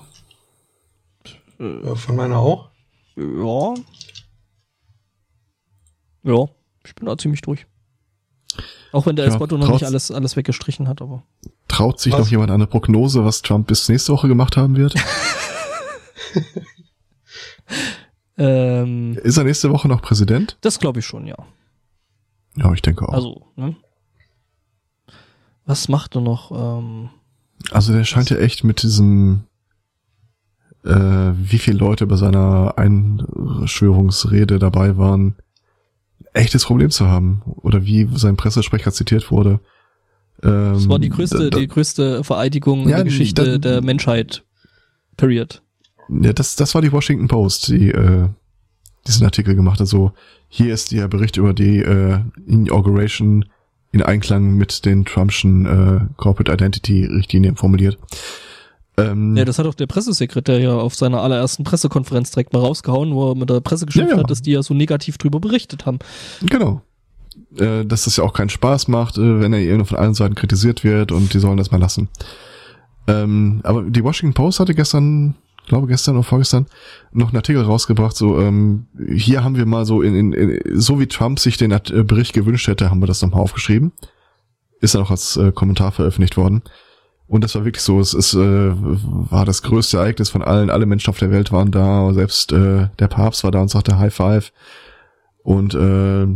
[1.58, 2.70] Äh, Von meiner auch.
[3.16, 3.74] Ja.
[6.24, 6.46] Ja,
[6.84, 7.66] ich bin da ziemlich durch.
[8.92, 11.22] Auch wenn der Ja, Espoto noch nicht alles, alles weggestrichen hat, aber.
[11.68, 12.20] Traut sich Was?
[12.20, 14.94] noch jemand eine Prognose, was Trump bis nächste Woche gemacht haben wird?
[18.38, 20.56] Ähm, Ist er nächste Woche noch Präsident?
[20.62, 21.36] das glaube ich schon, ja.
[22.56, 23.12] Ja, ich denke auch.
[23.12, 23.76] Also, ne?
[25.66, 26.50] Was macht er noch?
[26.50, 27.08] Ähm,
[27.70, 29.44] Also der scheint ja echt mit diesem,
[30.84, 30.90] äh,
[31.34, 35.36] wie viele Leute bei seiner Einschwörungsrede dabei waren,
[36.32, 37.42] echtes Problem zu haben.
[37.46, 39.60] Oder wie sein Pressesprecher zitiert wurde.
[40.42, 43.82] Ähm, das war die größte, da- die größte Vereidigung Ja, in der Geschichte da- der
[43.82, 44.44] Menschheit.
[45.16, 45.62] Period.
[46.08, 48.28] Ja, das, das war die Washington Post, die äh,
[49.06, 49.86] diesen Artikel gemacht hat.
[49.86, 50.12] So,
[50.48, 53.44] hier ist der Bericht über die äh, Inauguration
[53.92, 57.98] in Einklang mit den Trumpschen äh, Corporate Identity Richtlinien formuliert.
[58.96, 63.14] Ähm, Ja, das hat auch der Pressesekretär ja auf seiner allerersten Pressekonferenz direkt mal rausgehauen,
[63.14, 64.22] wo er mit der Presse geschimpft Ja, ja.
[64.22, 65.98] hat, dass die ja so negativ drüber berichtet haben.
[66.42, 66.82] Genau.
[67.56, 70.34] Äh, dass das ja auch keinen Spaß macht, äh, wenn er eben von allen Seiten
[70.34, 72.08] kritisiert wird und die sollen das mal lassen.
[73.06, 75.34] Ähm, aber die Washington Post hatte gestern,
[75.66, 76.66] glaube gestern oder vorgestern,
[77.12, 80.98] noch einen Artikel rausgebracht, so, ähm, hier haben wir mal so in, in, in so
[80.98, 83.92] wie Trump sich den Art- äh, Bericht gewünscht hätte, haben wir das nochmal aufgeschrieben.
[84.80, 86.62] Ist dann auch als äh, Kommentar veröffentlicht worden.
[87.28, 90.86] Und das war wirklich so, es ist, äh, war das größte Ereignis von allen, alle
[90.86, 94.12] Menschen auf der Welt waren da, selbst äh, der Papst war da und sagte High
[94.12, 94.52] Five.
[95.42, 96.26] Und äh,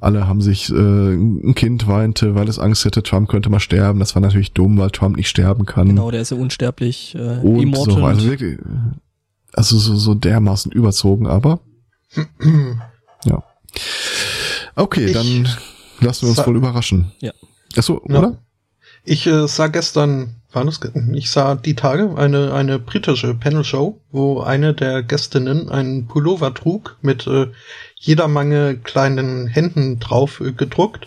[0.00, 4.00] alle haben sich, äh, ein Kind weinte, weil es Angst hätte, Trump könnte mal sterben.
[4.00, 5.88] Das war natürlich dumm, weil Trump nicht sterben kann.
[5.88, 7.94] Genau, der ist ja unsterblich, äh, und immortal.
[7.94, 8.58] so, also wirklich,
[9.52, 11.60] also so, so dermaßen überzogen, aber
[13.24, 13.42] ja.
[14.74, 15.48] Okay, Ich dann
[16.00, 17.12] lassen wir uns wohl überraschen.
[17.20, 17.32] Ja.
[17.76, 18.18] Achso, Ja.
[18.18, 18.38] oder?
[19.04, 24.00] Ich äh, sah gestern, war das, ge- ich sah die Tage eine, eine britische Panel-Show,
[24.10, 27.48] wo eine der Gästinnen einen Pullover trug mit äh,
[27.96, 31.06] jeder Menge kleinen Händen drauf äh, gedruckt.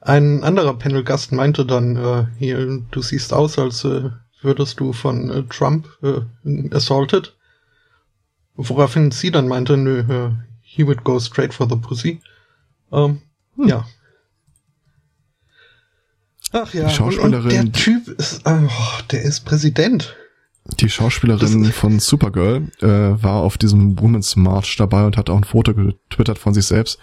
[0.00, 4.10] Ein anderer Panelgast meinte dann, äh, hier, du siehst aus, als äh,
[4.42, 6.20] würdest du von äh, Trump äh,
[6.74, 7.34] assaulted.
[8.56, 12.20] Woraufhin sie dann meinte, nö, äh, he would go straight for the pussy.
[12.92, 13.22] Ähm,
[13.56, 13.68] Hm.
[13.68, 13.86] Ja.
[16.54, 20.14] Ach ja, Die Schauspielerin- Und, der Typ ist, äh, oh, der ist Präsident.
[20.80, 25.44] Die Schauspielerin von Supergirl äh, war auf diesem Women's March dabei und hat auch ein
[25.44, 26.98] Foto getwittert von sich selbst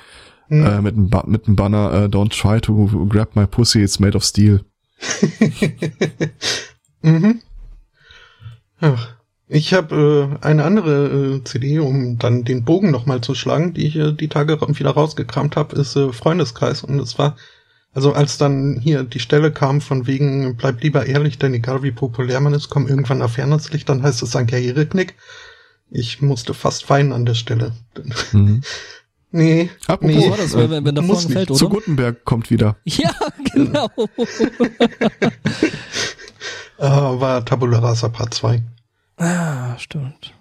[0.48, 0.66] Hm.
[0.66, 4.18] äh, mit einem mit einem Banner äh, Don't try to grab my pussy, it's made
[4.18, 4.66] of steel.
[7.02, 7.42] mhm.
[8.82, 9.10] Ach,
[9.48, 13.88] ich habe äh, eine andere äh, CD, um dann den Bogen nochmal zu schlagen, die
[13.88, 16.84] ich äh, die Tage wieder rausgekramt habe, ist äh, Freundeskreis.
[16.84, 17.36] Und es war,
[17.94, 21.92] also als dann hier die Stelle kam von wegen, bleib lieber ehrlich, denn egal wie
[21.92, 25.16] populär man ist, komm irgendwann auf Fernlicht, dann heißt es ein Karriereknick.
[25.90, 27.74] Ich musste fast weinen an der Stelle.
[28.32, 28.62] Mhm.
[29.32, 31.76] nee, Apropos, nee, war das, wenn, wenn, wenn der muss Vorhang fällt, Zu oder?
[31.76, 32.78] Gutenberg kommt wieder.
[32.86, 33.12] Ja,
[33.54, 33.90] genau.
[36.78, 36.82] äh,
[37.20, 38.64] war Tabula Rasa Part 2.
[39.18, 40.34] ah, stimmt.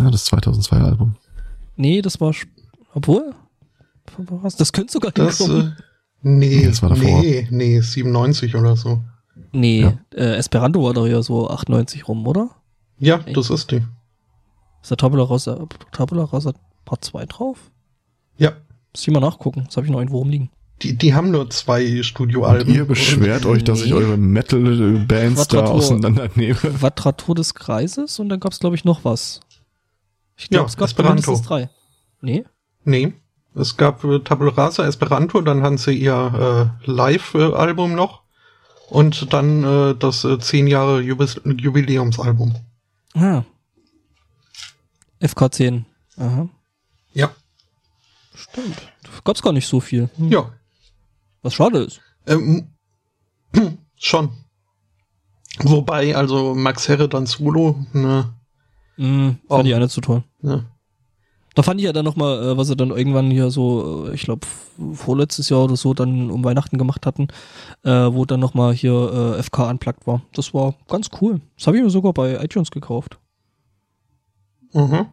[0.00, 1.14] Ja, das 2002 Album.
[1.76, 2.34] Nee, das war,
[2.94, 3.32] obwohl?
[4.58, 5.70] Das könnte sogar Das, äh,
[6.22, 7.20] nee, Nee, das war davor.
[7.20, 9.02] nee, nee, 97 oder so.
[9.52, 9.98] Nee, ja.
[10.14, 12.50] äh, Esperanto war doch ja so 98 rum, oder?
[12.98, 13.82] Ja, das ist die.
[14.82, 16.52] Ist da Tabula Rasa, Tabula Rasa
[16.84, 17.70] Part 2 drauf?
[18.38, 18.52] Ja,
[18.92, 19.64] Muss ich mal nachgucken.
[19.66, 20.50] Das habe ich noch irgendwo rumliegen.
[20.82, 22.74] die, die haben nur zwei Und Studioalben.
[22.74, 23.94] ihr beschwert euch, dass ich Nee.
[23.96, 26.54] eure Metal-Bands da auseinandernehme.
[26.78, 29.40] Quadratur des Kreises und dann gab's glaube ich, noch was.
[30.36, 31.14] Ich Ja, glaube, es gab Esperanto.
[31.14, 31.70] mindestens drei.
[32.20, 32.44] Nee?
[32.84, 33.14] Nee,
[33.56, 38.22] es gab äh, Tabula Rasa, Esperanto, dann haben sie ihr äh, Live-Album noch
[38.90, 42.54] und dann äh, das äh, 10 Jahre Jubis Jubiläumsalbum.
[43.14, 43.42] Ah.
[45.20, 45.84] FK10.
[46.18, 46.48] Aha.
[47.14, 47.30] Ja,
[48.34, 48.76] Stimmt.
[49.24, 50.10] Gab's gar nicht so viel.
[50.16, 50.28] Hm.
[50.30, 50.50] ja.
[51.42, 52.00] Was schade ist.
[52.26, 52.68] Ähm,
[53.96, 54.30] schon.
[55.60, 58.34] Wobei, also Max Herre dann Solo, ne,
[58.96, 59.66] Hm, fand Oh.
[59.66, 60.22] ich auch nicht so toll.
[60.42, 60.66] ne.
[61.56, 64.24] Da fand ich ja dann nochmal, äh, was sie dann irgendwann hier so, äh, ich
[64.24, 64.46] glaube,
[64.92, 67.28] vorletztes Jahr oder so dann um Weihnachten gemacht hatten,
[67.82, 70.20] äh, wo dann nochmal hier äh, FK unplugged war.
[70.34, 71.40] Das war ganz cool.
[71.56, 73.18] Das habe ich mir sogar bei iTunes gekauft.
[74.74, 75.06] Mhm.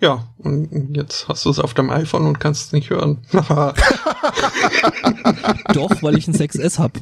[0.00, 3.18] Ja, und jetzt hast du es auf deinem iPhone und kannst es nicht hören.
[5.74, 6.92] Doch, weil ich ein 6S hab.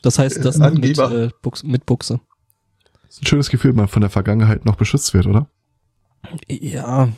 [0.00, 2.20] Das heißt, das mit, äh, Bux, mit Buchse.
[3.10, 5.48] Ist ein schönes Gefühl, wenn man von der Vergangenheit noch beschützt wird, oder?
[6.48, 7.08] Ja,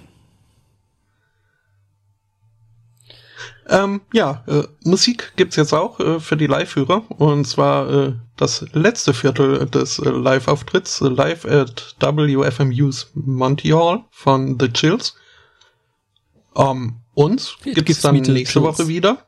[3.68, 7.04] Ähm, ja, äh, Musik gibt's jetzt auch äh, für die Live-Hörer.
[7.18, 14.58] Und zwar äh, das letzte Viertel des äh, Live-Auftritts, live at WFMU's Monty Hall von
[14.60, 15.14] The Chills.
[16.56, 18.62] Ähm, uns It gibt's dann nächste.
[18.62, 19.26] Woche wieder.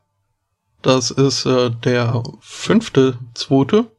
[0.83, 3.91] Das ist äh, der fünfte, zweite.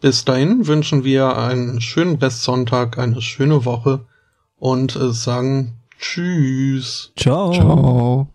[0.00, 4.06] Bis dahin wünschen wir einen schönen Restsonntag, eine schöne Woche
[4.58, 7.12] und äh, sagen Tschüss.
[7.16, 7.52] ciao.
[7.52, 8.28] Ciao.